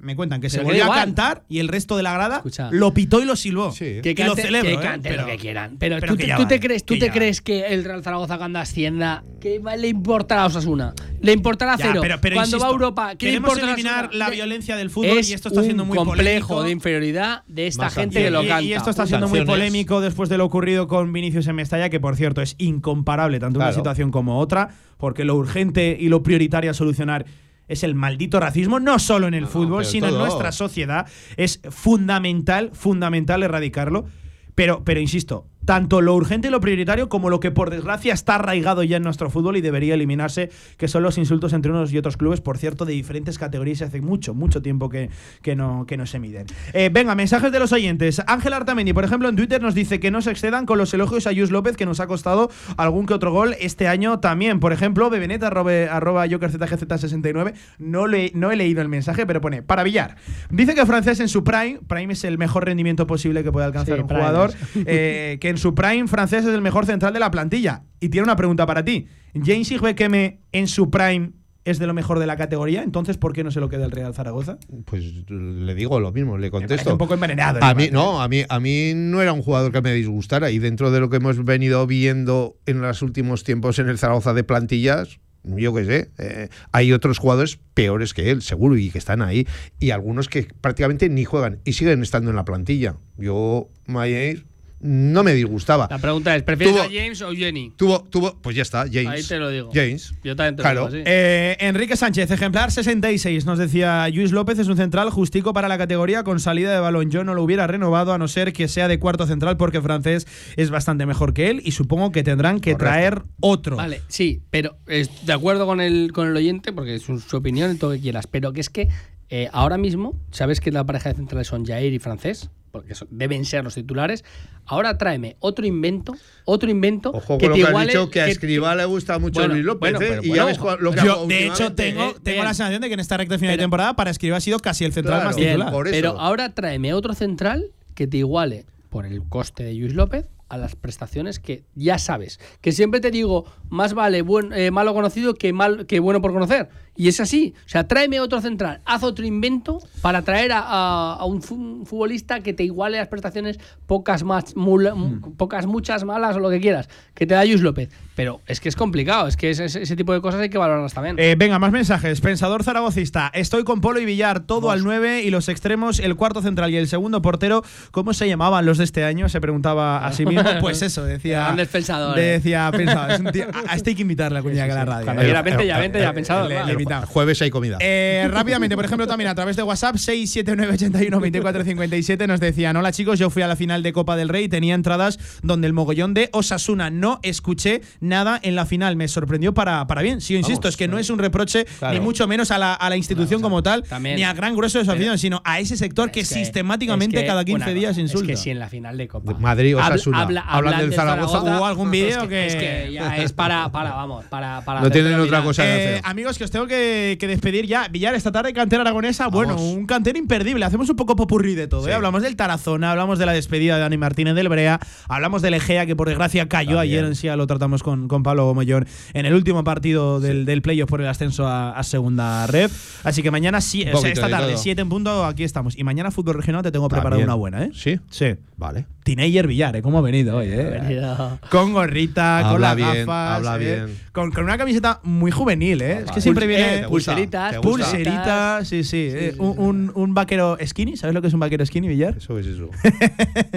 me 0.00 0.16
cuentan 0.16 0.40
que 0.40 0.48
se 0.50 0.58
Pero 0.58 0.68
volvió 0.68 0.84
a 0.90 0.94
cantar 0.94 1.44
y 1.48 1.58
el 1.58 1.68
resto 1.68 1.96
de 1.96 2.02
la 2.02 2.12
grada 2.12 2.36
Escucha. 2.38 2.68
lo 2.72 2.94
pitó 2.94 3.20
y 3.20 3.24
lo 3.24 3.36
silbó. 3.36 3.72
Sí. 3.72 4.00
Que 4.02 4.10
Y 4.10 4.14
lo 4.22 4.34
cante- 4.34 4.42
celebro, 4.42 4.68
que 4.70 4.74
¿eh? 4.74 4.80
canten 4.80 5.12
Pero- 5.12 5.22
lo 5.22 5.28
que 5.28 5.36
quieran. 5.38 5.76
Pero, 5.78 5.96
pero 6.00 6.12
tú, 6.12 6.16
que 6.16 6.22
te- 6.24 6.28
ya 6.28 6.36
tú 6.36 6.42
te 6.42 6.54
vale, 6.56 6.60
crees, 6.60 6.84
tú 6.84 6.94
que 6.94 7.00
te 7.00 7.10
crees 7.10 7.40
que 7.40 7.66
el 7.66 7.84
Real 7.84 8.02
Zaragoza 8.02 8.38
cuando 8.38 8.58
ascienda, 8.58 9.24
¿qué 9.40 9.60
le 9.78 9.88
importará 9.88 10.42
a 10.42 10.46
Osasuna? 10.46 10.94
Le 11.20 11.32
importará 11.32 11.76
Ya, 11.76 11.86
cero. 11.88 12.00
pero- 12.02 12.20
pero 12.20 12.36
cuando 12.36 12.58
va 12.58 12.66
a 12.66 12.70
Europa, 12.70 13.14
¿qué 13.16 13.26
le 13.26 13.32
queremos 13.32 13.58
eliminar 13.58 14.14
la 14.14 14.30
violencia 14.30 14.76
del 14.76 14.90
fútbol 14.90 15.18
es 15.18 15.30
y 15.30 15.34
esto 15.34 15.48
está 15.48 15.62
siendo 15.62 15.82
un 15.82 15.88
muy 15.88 15.96
complejo 15.98 16.48
polémico. 16.48 16.62
de 16.64 16.70
inferioridad 16.70 17.42
de 17.48 17.66
esta 17.66 17.84
Más 17.84 17.94
gente 17.94 18.20
Y, 18.20 18.24
que 18.24 18.30
lo 18.30 18.42
y- 18.44 18.46
canta. 18.48 18.62
y 18.62 18.72
esto 18.72 18.90
está 18.90 19.06
siendo 19.06 19.28
muy 19.28 19.44
polémico 19.44 20.00
después 20.00 20.28
de 20.28 20.38
lo 20.38 20.44
ocurrido 20.44 20.88
con 20.88 21.12
Vinicius 21.12 21.46
en 21.48 21.56
Mestalla, 21.56 21.88
que 21.90 22.00
por 22.00 22.16
cierto 22.16 22.40
es 22.42 22.54
incomparable 22.58 23.38
tanto 23.40 23.58
una 23.58 23.72
situación 23.72 24.10
como 24.10 24.38
otra, 24.38 24.70
porque 24.96 25.24
lo 25.24 25.34
urgente 25.36 25.96
y 25.98 26.08
lo 26.08 26.22
prioritario 26.22 26.70
a 26.70 26.74
solucionar 26.74 27.24
es 27.68 27.84
el 27.84 27.94
maldito 27.94 28.40
racismo, 28.40 28.80
no 28.80 28.98
solo 28.98 29.28
en 29.28 29.34
el 29.34 29.42
No, 29.42 29.48
fútbol, 29.48 29.84
sino 29.84 30.08
en 30.08 30.18
nuestra 30.18 30.52
sociedad. 30.52 31.06
Es 31.36 31.60
fundamental, 31.70 32.70
fundamental 32.72 33.42
erradicarlo. 33.42 34.06
Pero, 34.54 34.82
pero 34.82 34.98
insisto, 34.98 35.46
tanto 35.68 36.00
lo 36.00 36.14
urgente 36.14 36.48
y 36.48 36.50
lo 36.50 36.62
prioritario 36.62 37.10
como 37.10 37.28
lo 37.28 37.40
que 37.40 37.50
por 37.50 37.68
desgracia 37.68 38.14
está 38.14 38.36
arraigado 38.36 38.82
ya 38.84 38.96
en 38.96 39.02
nuestro 39.02 39.28
fútbol 39.28 39.58
y 39.58 39.60
debería 39.60 39.92
eliminarse, 39.92 40.48
que 40.78 40.88
son 40.88 41.02
los 41.02 41.18
insultos 41.18 41.52
entre 41.52 41.70
unos 41.70 41.92
y 41.92 41.98
otros 41.98 42.16
clubes, 42.16 42.40
por 42.40 42.56
cierto, 42.56 42.86
de 42.86 42.94
diferentes 42.94 43.38
categorías 43.38 43.82
y 43.82 43.84
hace 43.84 44.00
mucho, 44.00 44.32
mucho 44.32 44.62
tiempo 44.62 44.88
que, 44.88 45.10
que, 45.42 45.56
no, 45.56 45.84
que 45.86 45.98
no 45.98 46.06
se 46.06 46.20
miden. 46.20 46.46
Eh, 46.72 46.88
venga, 46.90 47.14
mensajes 47.14 47.52
de 47.52 47.58
los 47.58 47.70
oyentes. 47.72 48.22
Ángel 48.26 48.54
Artamendi, 48.54 48.94
por 48.94 49.04
ejemplo, 49.04 49.28
en 49.28 49.36
Twitter 49.36 49.60
nos 49.60 49.74
dice 49.74 50.00
que 50.00 50.10
no 50.10 50.22
se 50.22 50.30
excedan 50.30 50.64
con 50.64 50.78
los 50.78 50.94
elogios 50.94 51.26
a 51.26 51.32
Yus 51.32 51.50
López, 51.50 51.76
que 51.76 51.84
nos 51.84 52.00
ha 52.00 52.06
costado 52.06 52.50
algún 52.78 53.04
que 53.04 53.12
otro 53.12 53.30
gol 53.30 53.54
este 53.60 53.88
año 53.88 54.20
también. 54.20 54.60
Por 54.60 54.72
ejemplo, 54.72 55.10
Bebenet, 55.10 55.42
arroba, 55.42 55.70
arroba 55.90 56.26
JokerZGZ69, 56.26 57.52
no, 57.76 58.06
le, 58.06 58.32
no 58.34 58.50
he 58.50 58.56
leído 58.56 58.80
el 58.80 58.88
mensaje, 58.88 59.26
pero 59.26 59.42
pone, 59.42 59.62
para 59.62 59.82
Villar. 59.82 60.16
Dice 60.48 60.74
que 60.74 60.86
Francés 60.86 61.20
en 61.20 61.28
su 61.28 61.44
prime, 61.44 61.78
prime 61.86 62.14
es 62.14 62.24
el 62.24 62.38
mejor 62.38 62.64
rendimiento 62.64 63.06
posible 63.06 63.44
que 63.44 63.52
puede 63.52 63.66
alcanzar 63.66 63.96
Sí, 63.96 64.00
un 64.00 64.08
prime 64.08 64.22
jugador, 64.22 64.54
eh, 64.86 65.36
que 65.42 65.50
en 65.50 65.57
su 65.58 65.74
prime 65.74 66.08
Francés 66.08 66.44
es 66.44 66.54
el 66.54 66.62
mejor 66.62 66.86
central 66.86 67.12
de 67.12 67.20
la 67.20 67.30
plantilla. 67.30 67.84
Y 68.00 68.08
tiene 68.08 68.24
una 68.24 68.36
pregunta 68.36 68.66
para 68.66 68.84
ti. 68.84 69.06
James 69.34 69.70
Higbekeme 69.70 70.40
en 70.52 70.68
su 70.68 70.90
prime 70.90 71.32
es 71.64 71.78
de 71.78 71.86
lo 71.86 71.92
mejor 71.92 72.18
de 72.18 72.26
la 72.26 72.36
categoría, 72.36 72.82
entonces 72.82 73.18
¿por 73.18 73.34
qué 73.34 73.44
no 73.44 73.50
se 73.50 73.60
lo 73.60 73.68
queda 73.68 73.84
el 73.84 73.90
Real 73.90 74.14
Zaragoza? 74.14 74.56
Pues 74.86 75.04
le 75.28 75.74
digo 75.74 76.00
lo 76.00 76.12
mismo, 76.12 76.38
le 76.38 76.50
contesto. 76.50 76.92
un 76.92 76.98
poco 76.98 77.12
envenenado 77.12 77.62
A 77.62 77.74
mí, 77.74 77.90
no, 77.92 78.22
a 78.22 78.28
mí, 78.28 78.44
a 78.48 78.58
mí 78.58 78.92
no 78.94 79.20
era 79.20 79.34
un 79.34 79.42
jugador 79.42 79.70
que 79.70 79.82
me 79.82 79.92
disgustara. 79.92 80.50
Y 80.50 80.58
dentro 80.58 80.90
de 80.90 81.00
lo 81.00 81.10
que 81.10 81.16
hemos 81.16 81.44
venido 81.44 81.86
viendo 81.86 82.56
en 82.64 82.80
los 82.80 83.02
últimos 83.02 83.44
tiempos 83.44 83.78
en 83.78 83.88
el 83.90 83.98
Zaragoza 83.98 84.32
de 84.32 84.44
plantillas, 84.44 85.20
yo 85.44 85.74
qué 85.74 85.84
sé, 85.84 86.10
eh, 86.18 86.48
hay 86.72 86.92
otros 86.92 87.18
jugadores 87.18 87.58
peores 87.74 88.14
que 88.14 88.30
él, 88.30 88.42
seguro, 88.42 88.76
y 88.76 88.90
que 88.90 88.98
están 88.98 89.22
ahí. 89.22 89.46
Y 89.78 89.90
algunos 89.90 90.28
que 90.28 90.48
prácticamente 90.60 91.08
ni 91.08 91.24
juegan 91.24 91.60
y 91.64 91.74
siguen 91.74 92.02
estando 92.02 92.30
en 92.30 92.36
la 92.36 92.44
plantilla. 92.44 92.96
Yo, 93.16 93.68
Mayer, 93.86 94.44
no 94.80 95.22
me 95.24 95.34
disgustaba. 95.34 95.88
La 95.90 95.98
pregunta 95.98 96.34
es, 96.36 96.42
¿prefieres 96.42 96.74
Tuvo- 96.76 96.82
a 96.82 96.88
James 96.88 97.20
o 97.22 97.32
Jenny? 97.32 97.72
Tuvo, 97.76 98.04
tuvo, 98.04 98.36
pues 98.40 98.54
ya 98.56 98.62
está, 98.62 98.84
James. 98.90 99.08
Ahí 99.08 99.22
te 99.24 99.38
lo 99.38 99.50
digo. 99.50 99.70
James. 99.74 100.14
Yo 100.22 100.36
también 100.36 100.56
te 100.56 100.62
Claro. 100.62 100.82
lo 100.82 100.86
digo 100.90 101.02
así. 101.02 101.10
Eh, 101.10 101.56
Enrique 101.60 101.96
Sánchez, 101.96 102.30
ejemplar 102.30 102.70
66, 102.70 103.44
nos 103.44 103.58
decía 103.58 104.08
Luis 104.10 104.30
López 104.32 104.58
es 104.58 104.68
un 104.68 104.76
central 104.76 105.10
justico 105.10 105.52
para 105.52 105.68
la 105.68 105.78
categoría 105.78 106.22
con 106.22 106.38
salida 106.40 106.72
de 106.72 106.80
balón. 106.80 107.10
Yo 107.10 107.24
no 107.24 107.34
lo 107.34 107.42
hubiera 107.42 107.66
renovado 107.66 108.12
a 108.12 108.18
no 108.18 108.28
ser 108.28 108.52
que 108.52 108.68
sea 108.68 108.88
de 108.88 108.98
cuarto 108.98 109.26
central 109.26 109.56
porque 109.56 109.80
francés 109.82 110.26
es 110.56 110.70
bastante 110.70 111.06
mejor 111.06 111.34
que 111.34 111.50
él 111.50 111.60
y 111.64 111.72
supongo 111.72 112.12
que 112.12 112.22
tendrán 112.22 112.60
que 112.60 112.74
traer 112.74 113.22
otro. 113.40 113.76
Vale, 113.76 114.02
sí, 114.08 114.42
pero 114.50 114.76
es 114.86 115.26
de 115.26 115.32
acuerdo 115.32 115.66
con 115.66 115.80
el, 115.80 116.12
con 116.12 116.28
el 116.28 116.36
oyente, 116.36 116.72
porque 116.72 116.94
es 116.94 117.02
su, 117.02 117.18
su 117.20 117.36
opinión 117.36 117.72
y 117.74 117.78
todo 117.78 117.90
lo 117.90 117.96
que 117.96 118.02
quieras, 118.02 118.26
pero 118.26 118.52
que 118.52 118.60
es 118.60 118.70
que 118.70 118.88
eh, 119.30 119.48
ahora 119.52 119.76
mismo, 119.76 120.18
¿sabes 120.30 120.60
que 120.60 120.70
la 120.72 120.84
pareja 120.84 121.10
de 121.10 121.16
centrales 121.16 121.46
son 121.48 121.66
Jair 121.66 121.92
y 121.92 121.98
Francés? 121.98 122.50
Porque 122.70 122.94
son- 122.94 123.08
deben 123.10 123.44
ser 123.44 123.64
los 123.64 123.74
titulares. 123.74 124.24
Ahora 124.66 124.98
tráeme 124.98 125.36
otro 125.40 125.66
invento, 125.66 126.14
otro 126.44 126.70
invento 126.70 127.10
Ojo 127.10 127.38
que 127.38 127.46
con 127.46 127.50
lo 127.50 127.54
te 127.54 127.60
que 127.60 127.64
has 127.64 127.70
iguale. 127.70 127.86
dicho, 127.92 128.10
que 128.10 128.20
a 128.20 128.24
que- 128.26 128.30
Escribá 128.32 128.74
le 128.74 128.84
gusta 128.84 129.18
mucho 129.18 129.40
Bueno, 129.40 129.54
Luis 129.54 129.64
López. 129.64 129.92
bueno, 129.94 130.00
¿eh? 130.14 130.20
y 130.22 130.26
ya 130.28 130.30
bueno, 130.34 130.46
ves 130.46 130.58
cuál- 130.58 130.78
lo 130.80 130.92
que 130.92 131.00
Yo, 131.04 131.26
de 131.26 131.46
hecho, 131.46 131.72
tengo, 131.74 132.02
Eh, 132.10 132.14
tengo 132.22 132.42
la 132.44 132.52
sensación 132.54 132.82
de 132.82 132.88
que 132.88 132.94
en 132.94 133.00
esta 133.00 133.16
recta 133.16 133.38
final 133.38 133.56
de 133.56 133.62
temporada 133.62 133.96
para 133.96 134.10
escribir 134.10 134.34
ha 134.34 134.40
sido 134.40 134.58
casi 134.58 134.84
el 134.84 134.92
central 134.92 135.16
Claro, 135.16 135.28
más 135.30 135.36
Bien, 135.36 135.50
titular. 135.52 135.72
por 135.72 135.88
eso. 135.88 135.94
pero 135.96 136.20
ahora 136.20 136.54
tráeme 136.54 136.92
otro 136.92 137.14
central 137.14 137.72
que 137.94 138.06
te 138.06 138.18
iguale 138.18 138.66
por 138.90 139.06
el 139.06 139.22
coste 139.28 139.64
de 139.64 139.74
Luis 139.74 139.94
López 139.94 140.28
a 140.50 140.56
las 140.56 140.76
prestaciones 140.76 141.38
que 141.40 141.64
ya 141.74 141.98
sabes. 141.98 142.40
Que 142.62 142.72
siempre 142.72 143.00
te 143.00 143.10
digo, 143.10 143.44
más 143.68 143.92
vale 143.94 144.22
buen, 144.22 144.52
eh, 144.54 144.70
malo 144.70 144.94
conocido 144.94 145.34
que, 145.34 145.52
mal, 145.52 145.84
que 145.86 146.00
bueno 146.00 146.22
por 146.22 146.32
conocer. 146.32 146.68
Y 146.98 147.08
es 147.08 147.20
así. 147.20 147.54
O 147.64 147.68
sea, 147.68 147.86
tráeme 147.86 148.18
otro 148.20 148.40
central, 148.40 148.80
haz 148.84 149.02
otro 149.04 149.24
invento 149.24 149.78
para 150.02 150.22
traer 150.22 150.52
a, 150.52 150.58
a- 150.60 151.14
a 151.14 151.24
un 151.24 151.40
fu- 151.40 151.54
un 151.54 151.86
futbolista 151.86 152.40
que 152.40 152.52
te 152.52 152.64
iguale 152.64 152.98
las 152.98 153.06
prestaciones, 153.08 153.58
pocas, 153.86 154.24
más, 154.24 154.54
mula- 154.56 154.94
pocas 155.36 155.64
muchas 155.66 156.02
malas 156.04 156.36
o 156.36 156.40
lo 156.40 156.50
que 156.50 156.60
quieras, 156.60 156.88
que 157.14 157.24
te 157.26 157.34
da 157.34 157.44
Luis 157.44 157.60
López. 157.62 157.88
Pero 158.16 158.40
es 158.46 158.58
que 158.60 158.68
es 158.68 158.74
complicado, 158.74 159.28
es 159.28 159.36
que 159.36 159.50
ese, 159.50 159.66
ese 159.66 159.94
tipo 159.96 160.12
de 160.12 160.20
cosas 160.20 160.40
hay 160.40 160.50
que 160.50 160.58
valorarlas 160.58 160.92
también. 160.92 161.14
Eh, 161.20 161.36
venga, 161.38 161.60
más 161.60 161.70
mensajes. 161.70 162.20
Pensador 162.20 162.64
zaragocista. 162.64 163.30
Estoy 163.32 163.62
con 163.62 163.80
Polo 163.80 164.00
y 164.00 164.04
Villar, 164.04 164.40
todo 164.40 164.72
al 164.72 164.82
9 164.82 165.22
y 165.22 165.30
los 165.30 165.48
extremos, 165.48 166.00
el 166.00 166.16
cuarto 166.16 166.42
central 166.42 166.70
y 166.72 166.76
el 166.78 166.88
segundo 166.88 167.22
portero. 167.22 167.62
¿Cómo 167.92 168.12
se 168.14 168.26
llamaban 168.28 168.66
los 168.66 168.78
de 168.78 168.84
este 168.84 169.04
año? 169.04 169.28
Se 169.28 169.40
preguntaba 169.40 170.04
a 170.04 170.12
sí 170.12 170.26
mismo. 170.26 170.42
Pues 170.60 170.82
eso, 170.82 171.04
decía. 171.04 171.54
Pensadores. 171.70 172.24
Decía 172.42 172.70
pensador. 172.76 173.10
Es 173.12 173.20
un 173.20 173.26
tío- 173.30 173.46
a, 173.54 173.72
a 173.72 173.76
este 173.76 173.90
hay 173.90 173.96
que 173.96 174.02
invitarle 174.02 174.40
a 174.40 174.42
cuña 174.42 174.66
que 174.66 174.72
a 174.72 174.74
la 174.74 174.84
radio. 174.84 175.04
Cuando 175.04 175.22
eh. 175.22 175.26
quiera, 175.26 175.42
vente 175.42 175.66
ya, 175.66 175.78
vente 175.78 176.00
ya, 176.00 176.12
pensador. 176.12 176.48
le 176.50 176.72
Jueves 177.06 177.40
hay 177.42 177.50
comida. 177.50 177.78
Eh, 177.80 178.28
rápidamente, 178.30 178.76
por 178.76 178.84
ejemplo, 178.84 179.06
también 179.06 179.28
a 179.30 179.34
través 179.34 179.56
de 179.56 179.62
WhatsApp 179.62 179.96
679812457 179.96 182.26
nos 182.26 182.40
decían, 182.40 182.76
hola 182.76 182.92
chicos, 182.92 183.18
yo 183.18 183.30
fui 183.30 183.42
a 183.42 183.48
la 183.48 183.56
final 183.56 183.82
de 183.82 183.92
Copa 183.92 184.16
del 184.16 184.28
Rey 184.28 184.44
y 184.44 184.48
tenía 184.48 184.74
entradas 184.74 185.18
donde 185.42 185.66
el 185.66 185.72
mogollón 185.72 186.14
de 186.14 186.28
Osasuna 186.32 186.90
no 186.90 187.20
escuché 187.22 187.82
nada 188.00 188.38
en 188.42 188.54
la 188.54 188.66
final, 188.66 188.96
me 188.96 189.08
sorprendió 189.08 189.54
para, 189.54 189.86
para 189.86 190.02
bien. 190.02 190.20
Sí, 190.20 190.34
insisto, 190.36 190.62
Vamos, 190.62 190.74
es 190.74 190.76
que 190.76 190.88
no 190.88 190.98
es 190.98 191.10
un 191.10 191.18
reproche 191.18 191.64
Claro. 191.78 191.94
ni 191.94 192.00
mucho 192.00 192.26
menos 192.26 192.50
a 192.50 192.58
la, 192.58 192.74
a 192.74 192.90
la 192.90 192.96
institución 192.96 193.40
como 193.40 193.62
tal, 193.62 193.82
también- 193.84 194.16
ni 194.16 194.24
al 194.24 194.34
gran 194.36 194.54
grueso 194.56 194.78
de 194.78 194.84
su 194.84 194.90
afición, 194.90 195.18
sino 195.18 195.40
a 195.44 195.60
ese 195.60 195.76
sector 195.76 196.10
que, 196.10 196.20
Es 196.20 196.28
que- 196.28 196.34
sistemáticamente 196.36 197.16
es 197.16 197.22
que 197.22 197.26
cada 197.28 197.44
15 197.44 197.64
una 197.64 197.72
días 197.74 197.90
cosa, 197.92 198.00
insulta. 198.00 198.32
Es 198.32 198.38
que 198.38 198.42
si 198.44 198.50
en 198.50 198.58
la 198.58 198.68
final 198.68 198.96
de 198.96 199.08
Copa. 199.08 199.34
Madrid, 199.38 199.74
habla- 199.74 199.94
Osasuna. 199.96 200.22
habla- 200.22 200.40
Hablan 200.42 200.74
hablan 200.74 200.90
del 200.90 200.94
Zaragoza. 200.94 201.42
¿Hubo 201.42 201.66
algún 201.66 201.90
vídeo 201.90 202.08
es 202.08 202.16
que, 202.22 202.28
que- 202.28 202.46
es 202.46 202.56
que 202.56 202.92
ya 202.92 203.16
es 203.18 203.32
para, 203.32 203.68
para 203.70 203.92
vamos, 203.92 204.24
para, 204.26 204.62
para 204.64 204.80
No 204.80 204.90
tienen 204.90 205.14
otra 205.20 205.42
cosa 205.42 205.62
que 205.62 205.68
Eh, 205.68 205.88
hacer. 205.98 206.00
amigos, 206.04 206.38
que 206.38 206.44
os 206.44 206.50
tengo 206.50 206.66
que, 206.66 206.77
que 207.18 207.26
despedir 207.26 207.66
ya. 207.66 207.88
Villar, 207.88 208.14
esta 208.14 208.32
tarde 208.32 208.52
cantera 208.52 208.82
aragonesa. 208.82 209.28
Bueno, 209.28 209.56
un 209.56 209.86
cantera 209.86 210.18
imperdible. 210.18 210.64
Hacemos 210.64 210.88
un 210.90 210.96
poco 210.96 211.16
popurrí 211.16 211.54
de 211.54 211.66
todo. 211.68 211.88
¿eh? 211.88 211.94
Hablamos 211.94 212.22
del 212.22 212.36
Tarazona, 212.36 212.90
hablamos 212.92 213.18
de 213.18 213.26
la 213.26 213.32
despedida 213.32 213.74
de 213.76 213.80
Dani 213.80 213.96
Martínez 213.96 214.34
del 214.34 214.48
Brea, 214.48 214.80
hablamos 215.08 215.42
del 215.42 215.54
Egea, 215.54 215.86
que 215.86 215.96
por 215.96 216.08
desgracia 216.08 216.48
cayó 216.48 216.76
También. 216.76 216.98
ayer 216.98 217.04
en 217.04 217.14
sí, 217.14 217.28
lo 217.28 217.46
tratamos 217.46 217.82
con, 217.82 218.08
con 218.08 218.22
Pablo 218.22 218.52
Mollón 218.54 218.86
en 219.14 219.26
el 219.26 219.34
último 219.34 219.64
partido 219.64 220.20
del, 220.20 220.44
del 220.44 220.62
playoff 220.62 220.88
por 220.88 221.00
el 221.00 221.08
ascenso 221.08 221.46
a, 221.46 221.70
a 221.72 221.82
segunda 221.82 222.46
red. 222.46 222.70
Así 223.04 223.22
que 223.22 223.30
mañana 223.30 223.60
sí, 223.60 223.82
o 223.92 223.96
sea, 223.98 224.10
esta 224.10 224.26
de 224.26 224.32
tarde, 224.32 224.52
todo. 224.52 224.58
7 224.62 224.80
en 224.82 224.88
punto, 224.88 225.24
aquí 225.24 225.44
estamos. 225.44 225.76
Y 225.78 225.84
mañana 225.84 226.10
fútbol 226.10 226.34
regional 226.36 226.62
te 226.62 226.70
tengo 226.72 226.88
preparado 226.88 227.10
También. 227.20 227.28
una 227.28 227.34
buena, 227.34 227.64
¿eh? 227.64 227.70
¿Sí? 227.74 227.98
Sí. 228.10 228.34
Vale. 228.56 228.86
Teenager 229.16 229.46
Villar, 229.46 229.74
¿eh? 229.76 229.80
¿Cómo 229.80 229.98
ha 229.98 230.02
venido 230.02 230.36
hoy, 230.36 230.48
eh? 230.48 230.80
Venido. 230.82 231.38
Con 231.50 231.72
gorrita, 231.72 232.46
con 232.50 232.60
las 232.60 232.76
bien, 232.76 232.88
gafas. 233.06 233.36
habla 233.38 233.56
eh, 233.56 233.58
bien. 233.58 233.98
Con, 234.12 234.30
con 234.32 234.44
una 234.44 234.58
camiseta 234.58 235.00
muy 235.02 235.30
juvenil, 235.30 235.80
¿eh? 235.80 236.02
Es 236.04 236.10
que 236.12 236.20
siempre 236.20 236.46
viene. 236.46 236.80
eh, 236.80 236.84
pulseritas, 236.88 237.52
¿Te 237.52 237.56
gusta? 237.58 237.86
Pulserita, 237.86 238.60
sí, 238.64 238.84
sí. 238.84 239.08
eh, 239.10 239.34
un, 239.38 239.58
un- 239.58 239.92
un 239.94 240.12
vaquero 240.14 240.58
skinny, 240.62 240.98
¿sabes 240.98 241.14
lo 241.14 241.22
que 241.22 241.28
es 241.28 241.32
un 241.34 241.40
vaquero 241.40 241.64
skinny, 241.64 241.88
Villar? 241.88 242.16
Eso 242.18 242.38
es 242.38 242.46
eso. 242.46 242.68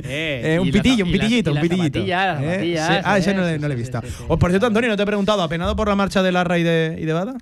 Eh, 0.03 0.57
un 0.61 0.71
pitillo, 0.71 1.05
un 1.05 1.11
pitillito, 1.11 1.51
y 1.51 1.53
un 1.53 1.61
pitillito. 1.61 1.99
Eh. 1.99 2.77
Ah, 3.03 3.17
ese 3.17 3.33
no, 3.33 3.41
le- 3.43 3.55
sí, 3.55 3.61
no 3.61 3.67
le 3.67 3.73
he 3.73 3.77
visto. 3.77 3.99
sí, 4.01 4.07
sí, 4.09 4.23
O, 4.27 4.37
por 4.37 4.51
cierto, 4.51 4.67
Antonio, 4.67 4.89
¿no 4.89 4.95
te 4.97 5.03
he 5.03 5.05
preguntado, 5.05 5.41
apenado 5.43 5.75
por 5.75 5.87
la 5.89 5.95
marcha 5.95 6.23
de 6.23 6.31
Larra 6.31 6.57
y 6.59 6.63
de, 6.63 6.97
y 6.99 7.05
de 7.05 7.13
Bada? 7.13 7.35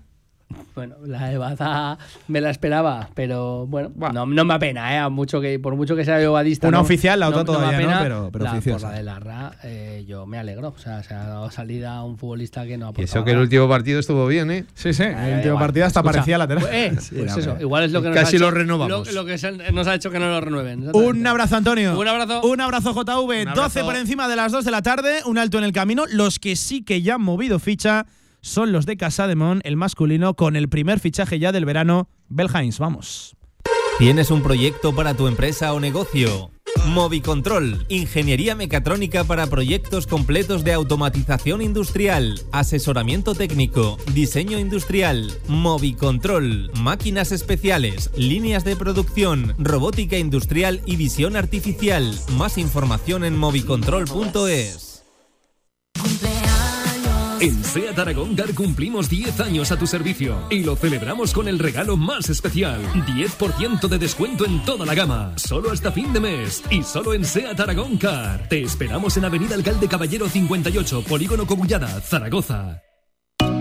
Bueno, 0.79 0.95
la 1.05 1.27
de 1.27 1.37
Baza 1.37 1.97
me 2.29 2.39
la 2.39 2.51
esperaba, 2.51 3.09
pero 3.13 3.67
bueno, 3.67 3.91
no, 4.13 4.25
no 4.25 4.45
me 4.45 4.53
apena, 4.53 4.95
¿eh? 4.95 4.97
A 4.99 5.09
mucho 5.09 5.41
que, 5.41 5.59
por 5.59 5.75
mucho 5.75 5.93
que 5.93 6.05
sea 6.05 6.21
evadista. 6.21 6.69
Una 6.69 6.77
no- 6.77 6.83
oficial, 6.83 7.19
la 7.19 7.27
otra 7.27 7.39
me 7.39 7.45
todavía 7.47 7.71
no, 7.71 7.77
apena. 7.77 7.99
pero- 8.01 8.29
pero 8.31 8.45
la, 8.45 8.51
oficial, 8.53 8.79
Por 8.79 8.89
la 8.89 8.95
de 8.95 9.03
Larra, 9.03 9.51
eh, 9.65 10.05
yo 10.07 10.25
me 10.25 10.37
alegro. 10.39 10.69
O 10.69 10.77
sea, 10.79 11.03
se 11.03 11.13
ha 11.13 11.25
dado 11.25 11.51
salida 11.51 11.97
a 11.97 12.03
un 12.05 12.17
futbolista 12.17 12.65
que 12.65 12.77
no 12.77 12.87
ha 12.87 12.93
Y 12.95 13.01
eso 13.03 13.25
que 13.25 13.31
el 13.31 13.39
último 13.39 13.67
partido 13.67 13.99
estuvo 13.99 14.25
bien, 14.25 14.51
¿eh? 14.51 14.63
Sí, 14.73 14.93
sí. 14.93 15.03
Ah, 15.03 15.27
el 15.27 15.35
último 15.39 15.59
partido 15.59 15.85
hasta 15.85 16.01
parecía 16.01 16.37
lateral. 16.37 16.65
Eh, 16.71 16.91
pues 16.95 17.11
eso, 17.37 17.57
igual 17.59 17.83
es 17.83 17.91
lo 17.91 18.01
que 18.01 18.07
nos 18.07 18.17
Casi 18.17 18.35
ha 18.35 18.39
hecho, 18.39 18.45
lo 18.45 18.51
renovamos. 18.51 19.07
Lo, 19.07 19.11
lo 19.21 19.25
que 19.25 19.37
se- 19.37 19.51
nos 19.73 19.85
ha 19.87 19.95
hecho 19.95 20.09
que 20.11 20.19
no 20.19 20.29
lo 20.29 20.39
renueven. 20.39 20.91
Un 20.95 21.27
abrazo, 21.27 21.57
Antonio. 21.57 21.99
Un 21.99 22.07
abrazo. 22.07 22.41
Un 22.43 22.61
abrazo, 22.61 22.93
JV. 22.93 23.41
Un 23.41 23.47
abrazo. 23.49 23.61
12 23.63 23.83
por 23.83 23.97
encima 23.97 24.29
de 24.29 24.37
las 24.37 24.53
2 24.53 24.63
de 24.63 24.71
la 24.71 24.81
tarde. 24.81 25.17
Un 25.25 25.37
alto 25.37 25.57
en 25.57 25.65
el 25.65 25.73
camino. 25.73 26.05
Los 26.09 26.39
que 26.39 26.55
sí 26.55 26.83
que 26.83 27.01
ya 27.01 27.15
han 27.15 27.21
movido 27.21 27.59
ficha 27.59 28.05
son 28.41 28.71
los 28.71 28.85
de 28.85 28.97
Casademón, 28.97 29.61
el 29.63 29.75
masculino, 29.75 30.35
con 30.35 30.55
el 30.55 30.69
primer 30.69 30.99
fichaje 30.99 31.39
ya 31.39 31.51
del 31.51 31.65
verano. 31.65 32.09
Belheinz, 32.29 32.79
vamos. 32.79 33.35
¿Tienes 33.97 34.31
un 34.31 34.41
proyecto 34.41 34.95
para 34.95 35.13
tu 35.13 35.27
empresa 35.27 35.73
o 35.73 35.79
negocio? 35.79 36.51
Movicontrol, 36.85 37.85
ingeniería 37.89 38.55
mecatrónica 38.55 39.23
para 39.23 39.47
proyectos 39.47 40.07
completos 40.07 40.63
de 40.63 40.73
automatización 40.73 41.61
industrial, 41.61 42.39
asesoramiento 42.51 43.35
técnico, 43.35 43.97
diseño 44.13 44.57
industrial, 44.57 45.31
Movicontrol, 45.47 46.71
máquinas 46.79 47.31
especiales, 47.31 48.09
líneas 48.15 48.63
de 48.63 48.75
producción, 48.75 49.55
robótica 49.57 50.17
industrial 50.17 50.81
y 50.85 50.95
visión 50.95 51.35
artificial. 51.35 52.17
Más 52.37 52.57
información 52.57 53.25
en 53.25 53.37
movicontrol.es. 53.37 54.88
En 57.41 57.63
SEAT 57.63 57.97
Aragón 57.97 58.35
Car 58.35 58.53
cumplimos 58.53 59.09
10 59.09 59.39
años 59.39 59.71
a 59.71 59.79
tu 59.79 59.87
servicio 59.87 60.37
y 60.49 60.63
lo 60.63 60.75
celebramos 60.75 61.33
con 61.33 61.47
el 61.47 61.57
regalo 61.57 61.95
más 61.95 62.29
especial. 62.29 62.81
10% 62.93 63.87
de 63.87 63.97
descuento 63.97 64.45
en 64.45 64.63
toda 64.65 64.85
la 64.85 64.93
gama, 64.93 65.33
solo 65.37 65.71
hasta 65.71 65.91
fin 65.91 66.11
de 66.11 66.19
mes 66.19 66.61
y 66.69 66.83
solo 66.83 67.13
en 67.13 67.23
SEAT 67.23 67.57
Aragón 67.57 67.97
Car. 67.97 68.49
Te 68.49 68.61
esperamos 68.61 69.15
en 69.15 69.23
Avenida 69.23 69.55
Alcalde 69.55 69.87
Caballero 69.87 70.27
58, 70.27 71.03
Polígono 71.03 71.47
Cogullada, 71.47 72.01
Zaragoza. 72.01 72.88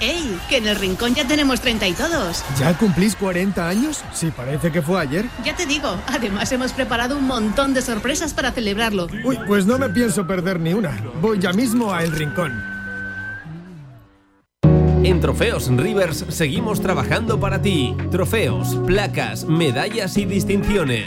¡Ey! 0.00 0.38
Que 0.48 0.58
en 0.58 0.68
el 0.68 0.76
rincón 0.76 1.14
ya 1.14 1.26
tenemos 1.26 1.60
30 1.60 1.88
y 1.88 1.92
todos. 1.92 2.44
¿Ya 2.58 2.76
cumplís 2.76 3.16
40 3.16 3.68
años? 3.68 4.04
Sí, 4.12 4.30
parece 4.30 4.70
que 4.70 4.82
fue 4.82 5.00
ayer. 5.00 5.26
Ya 5.44 5.56
te 5.56 5.66
digo, 5.66 5.96
además 6.06 6.50
hemos 6.52 6.72
preparado 6.72 7.16
un 7.16 7.26
montón 7.26 7.74
de 7.74 7.82
sorpresas 7.82 8.34
para 8.34 8.52
celebrarlo. 8.52 9.08
Uy, 9.24 9.38
pues 9.46 9.66
no 9.66 9.78
me 9.78 9.88
pienso 9.88 10.26
perder 10.26 10.60
ni 10.60 10.72
una. 10.72 10.96
Voy 11.20 11.38
ya 11.38 11.52
mismo 11.52 11.92
a 11.92 12.02
El 12.04 12.12
Rincón. 12.12 12.78
En 15.04 15.20
Trofeos 15.20 15.68
Rivers 15.68 16.24
seguimos 16.28 16.80
trabajando 16.80 17.38
para 17.40 17.62
ti. 17.62 17.96
Trofeos, 18.10 18.76
placas, 18.86 19.44
medallas 19.44 20.16
y 20.16 20.24
distinciones. 20.24 21.06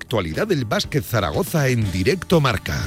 Actualidad 0.00 0.46
del 0.46 0.64
básquet 0.64 1.04
Zaragoza 1.04 1.68
en 1.68 1.92
directo 1.92 2.40
marca. 2.40 2.80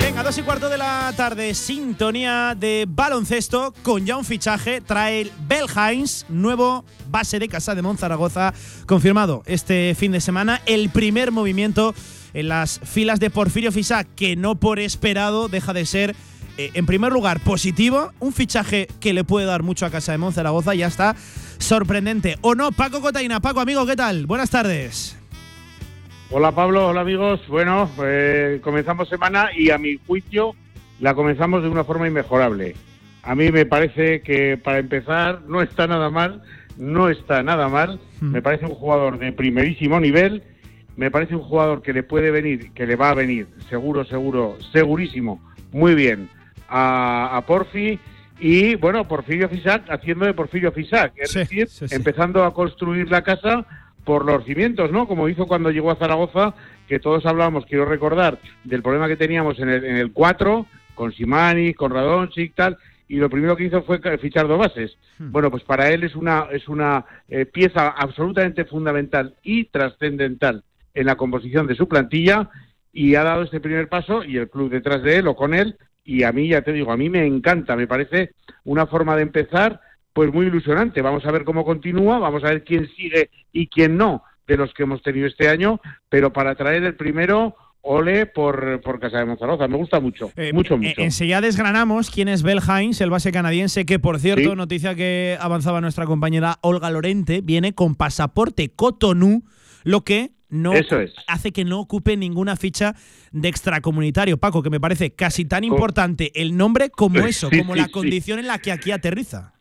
Venga, 0.00 0.24
dos 0.24 0.36
y 0.36 0.42
cuarto 0.42 0.68
de 0.68 0.76
la 0.76 1.12
tarde, 1.16 1.54
sintonía 1.54 2.56
de 2.58 2.86
baloncesto 2.88 3.72
con 3.84 4.04
ya 4.04 4.16
un 4.16 4.24
fichaje. 4.24 4.80
Trae 4.80 5.20
el 5.20 5.32
Bell 5.46 5.66
Hines, 5.70 6.26
nuevo 6.28 6.84
base 7.08 7.38
de 7.38 7.48
Casa 7.48 7.76
de 7.76 7.96
Zaragoza, 7.96 8.52
confirmado 8.86 9.44
este 9.46 9.94
fin 9.96 10.10
de 10.10 10.20
semana. 10.20 10.60
El 10.66 10.90
primer 10.90 11.30
movimiento 11.30 11.94
en 12.34 12.48
las 12.48 12.80
filas 12.80 13.20
de 13.20 13.30
Porfirio 13.30 13.70
Fisac, 13.70 14.08
que 14.16 14.34
no 14.34 14.56
por 14.56 14.80
esperado 14.80 15.48
deja 15.48 15.72
de 15.72 15.86
ser 15.86 16.16
eh, 16.58 16.72
en 16.74 16.86
primer 16.86 17.12
lugar, 17.12 17.40
positivo, 17.40 18.12
un 18.18 18.32
fichaje 18.32 18.88
que 18.98 19.14
le 19.14 19.24
puede 19.24 19.46
dar 19.46 19.62
mucho 19.62 19.86
a 19.86 19.90
Casa 19.90 20.12
de 20.12 20.18
Monzaragoza, 20.18 20.74
ya 20.74 20.88
está 20.88 21.16
sorprendente. 21.60 22.36
¿O 22.40 22.54
no? 22.54 22.72
Paco 22.72 23.00
Cotaina, 23.00 23.40
Paco, 23.40 23.60
amigo, 23.60 23.86
¿qué 23.86 23.96
tal? 23.96 24.26
Buenas 24.26 24.50
tardes. 24.50 25.16
Hola 26.30 26.52
Pablo, 26.52 26.88
hola 26.88 27.00
amigos. 27.00 27.40
Bueno, 27.48 27.88
pues 27.96 28.60
comenzamos 28.60 29.08
semana 29.08 29.50
y 29.56 29.70
a 29.70 29.78
mi 29.78 29.98
juicio 30.06 30.54
la 31.00 31.14
comenzamos 31.14 31.62
de 31.62 31.68
una 31.68 31.84
forma 31.84 32.06
inmejorable. 32.06 32.74
A 33.22 33.34
mí 33.34 33.50
me 33.50 33.66
parece 33.66 34.22
que 34.22 34.56
para 34.56 34.78
empezar 34.78 35.42
no 35.46 35.62
está 35.62 35.86
nada 35.86 36.10
mal, 36.10 36.42
no 36.76 37.08
está 37.08 37.42
nada 37.42 37.68
mal. 37.68 38.00
Me 38.20 38.42
parece 38.42 38.66
un 38.66 38.74
jugador 38.74 39.18
de 39.18 39.32
primerísimo 39.32 40.00
nivel. 40.00 40.42
Me 40.96 41.10
parece 41.10 41.34
un 41.34 41.42
jugador 41.42 41.82
que 41.82 41.92
le 41.92 42.02
puede 42.02 42.30
venir, 42.30 42.72
que 42.72 42.86
le 42.86 42.96
va 42.96 43.10
a 43.10 43.14
venir, 43.14 43.46
seguro, 43.68 44.04
seguro, 44.04 44.58
segurísimo, 44.72 45.40
muy 45.72 45.94
bien 45.94 46.28
a, 46.70 47.36
a 47.36 47.46
Porfi 47.46 47.98
y 48.40 48.74
bueno, 48.76 49.06
Porfirio 49.06 49.48
Fisac 49.48 49.90
haciendo 49.90 50.26
de 50.26 50.34
Porfirio 50.34 50.72
Fisac, 50.72 51.12
es 51.16 51.34
decir, 51.34 51.68
empezando 51.90 52.44
a 52.44 52.54
construir 52.54 53.10
la 53.10 53.22
casa 53.22 53.66
por 54.04 54.24
los 54.24 54.44
cimientos, 54.44 54.90
¿no? 54.90 55.06
Como 55.06 55.28
hizo 55.28 55.46
cuando 55.46 55.70
llegó 55.70 55.90
a 55.90 55.96
Zaragoza, 55.96 56.54
que 56.88 56.98
todos 56.98 57.26
hablábamos, 57.26 57.66
quiero 57.66 57.84
recordar, 57.84 58.38
del 58.64 58.82
problema 58.82 59.08
que 59.08 59.16
teníamos 59.16 59.58
en 59.58 59.68
el, 59.68 59.84
en 59.84 59.96
el 59.96 60.12
4, 60.12 60.66
con 60.94 61.12
Simani, 61.12 61.74
con 61.74 61.92
Radonchik, 61.92 62.54
tal, 62.54 62.78
y 63.08 63.16
lo 63.16 63.28
primero 63.28 63.56
que 63.56 63.64
hizo 63.64 63.82
fue 63.82 64.00
fichar 64.18 64.46
dos 64.46 64.58
bases. 64.58 64.96
Bueno, 65.18 65.50
pues 65.50 65.64
para 65.64 65.90
él 65.90 66.04
es 66.04 66.14
una, 66.14 66.46
es 66.52 66.68
una 66.68 67.04
eh, 67.28 67.44
pieza 67.44 67.88
absolutamente 67.88 68.64
fundamental 68.64 69.34
y 69.42 69.64
trascendental 69.64 70.62
en 70.94 71.06
la 71.06 71.16
composición 71.16 71.66
de 71.66 71.74
su 71.74 71.88
plantilla 71.88 72.48
y 72.92 73.16
ha 73.16 73.24
dado 73.24 73.42
este 73.42 73.60
primer 73.60 73.88
paso 73.88 74.24
y 74.24 74.36
el 74.36 74.48
club 74.48 74.70
detrás 74.70 75.02
de 75.02 75.16
él 75.16 75.26
o 75.26 75.34
con 75.34 75.54
él 75.54 75.76
y 76.04 76.22
a 76.22 76.32
mí 76.32 76.48
ya 76.48 76.62
te 76.62 76.72
digo, 76.72 76.92
a 76.92 76.96
mí 76.96 77.08
me 77.10 77.24
encanta, 77.26 77.76
me 77.76 77.86
parece 77.86 78.30
una 78.64 78.86
forma 78.86 79.16
de 79.16 79.22
empezar 79.22 79.80
pues 80.12 80.32
muy 80.32 80.46
ilusionante. 80.46 81.02
Vamos 81.02 81.24
a 81.24 81.30
ver 81.30 81.44
cómo 81.44 81.64
continúa, 81.64 82.18
vamos 82.18 82.42
a 82.44 82.48
ver 82.48 82.64
quién 82.64 82.88
sigue 82.96 83.30
y 83.52 83.68
quién 83.68 83.96
no 83.96 84.22
de 84.46 84.56
los 84.56 84.74
que 84.74 84.82
hemos 84.82 85.02
tenido 85.02 85.26
este 85.28 85.48
año, 85.48 85.80
pero 86.08 86.32
para 86.32 86.54
traer 86.56 86.82
el 86.82 86.96
primero 86.96 87.54
Ole 87.82 88.26
por, 88.26 88.80
por 88.82 88.98
Casa 89.00 89.18
de 89.18 89.24
Monzaroza. 89.24 89.68
Me 89.68 89.76
gusta 89.76 90.00
mucho, 90.00 90.32
Eh, 90.36 90.52
mucho, 90.52 90.74
eh, 90.74 90.78
mucho. 90.78 91.00
enseguida 91.00 91.40
desgranamos 91.40 92.10
quién 92.10 92.28
es 92.28 92.42
Bell 92.42 92.60
Hines, 92.60 93.00
el 93.00 93.08
base 93.10 93.30
canadiense, 93.32 93.86
que 93.86 93.98
por 93.98 94.18
cierto, 94.18 94.56
noticia 94.56 94.94
que 94.96 95.38
avanzaba 95.40 95.80
nuestra 95.80 96.04
compañera 96.06 96.58
Olga 96.62 96.90
Lorente, 96.90 97.40
viene 97.42 97.72
con 97.72 97.94
pasaporte 97.94 98.70
Cotonou, 98.74 99.44
lo 99.84 100.02
que 100.02 100.32
no 100.50 100.74
Eso 100.74 101.00
es. 101.00 101.14
hace 101.26 101.52
que 101.52 101.64
no 101.64 101.80
ocupe 101.80 102.16
ninguna 102.16 102.56
ficha 102.56 102.94
de 103.32 103.48
extracomunitario. 103.48 104.36
Paco, 104.38 104.62
que 104.62 104.70
me 104.70 104.80
parece 104.80 105.14
casi 105.14 105.44
tan 105.44 105.64
importante 105.64 106.30
el 106.34 106.56
nombre 106.56 106.90
como 106.90 107.18
eso, 107.20 107.48
Sí, 107.50 107.58
como 107.58 107.74
sí, 107.74 107.80
la 107.80 107.86
sí. 107.86 107.92
condición 107.92 108.38
en 108.38 108.46
la 108.46 108.58
que 108.58 108.72
aquí 108.72 108.90
aterriza. 108.90 109.54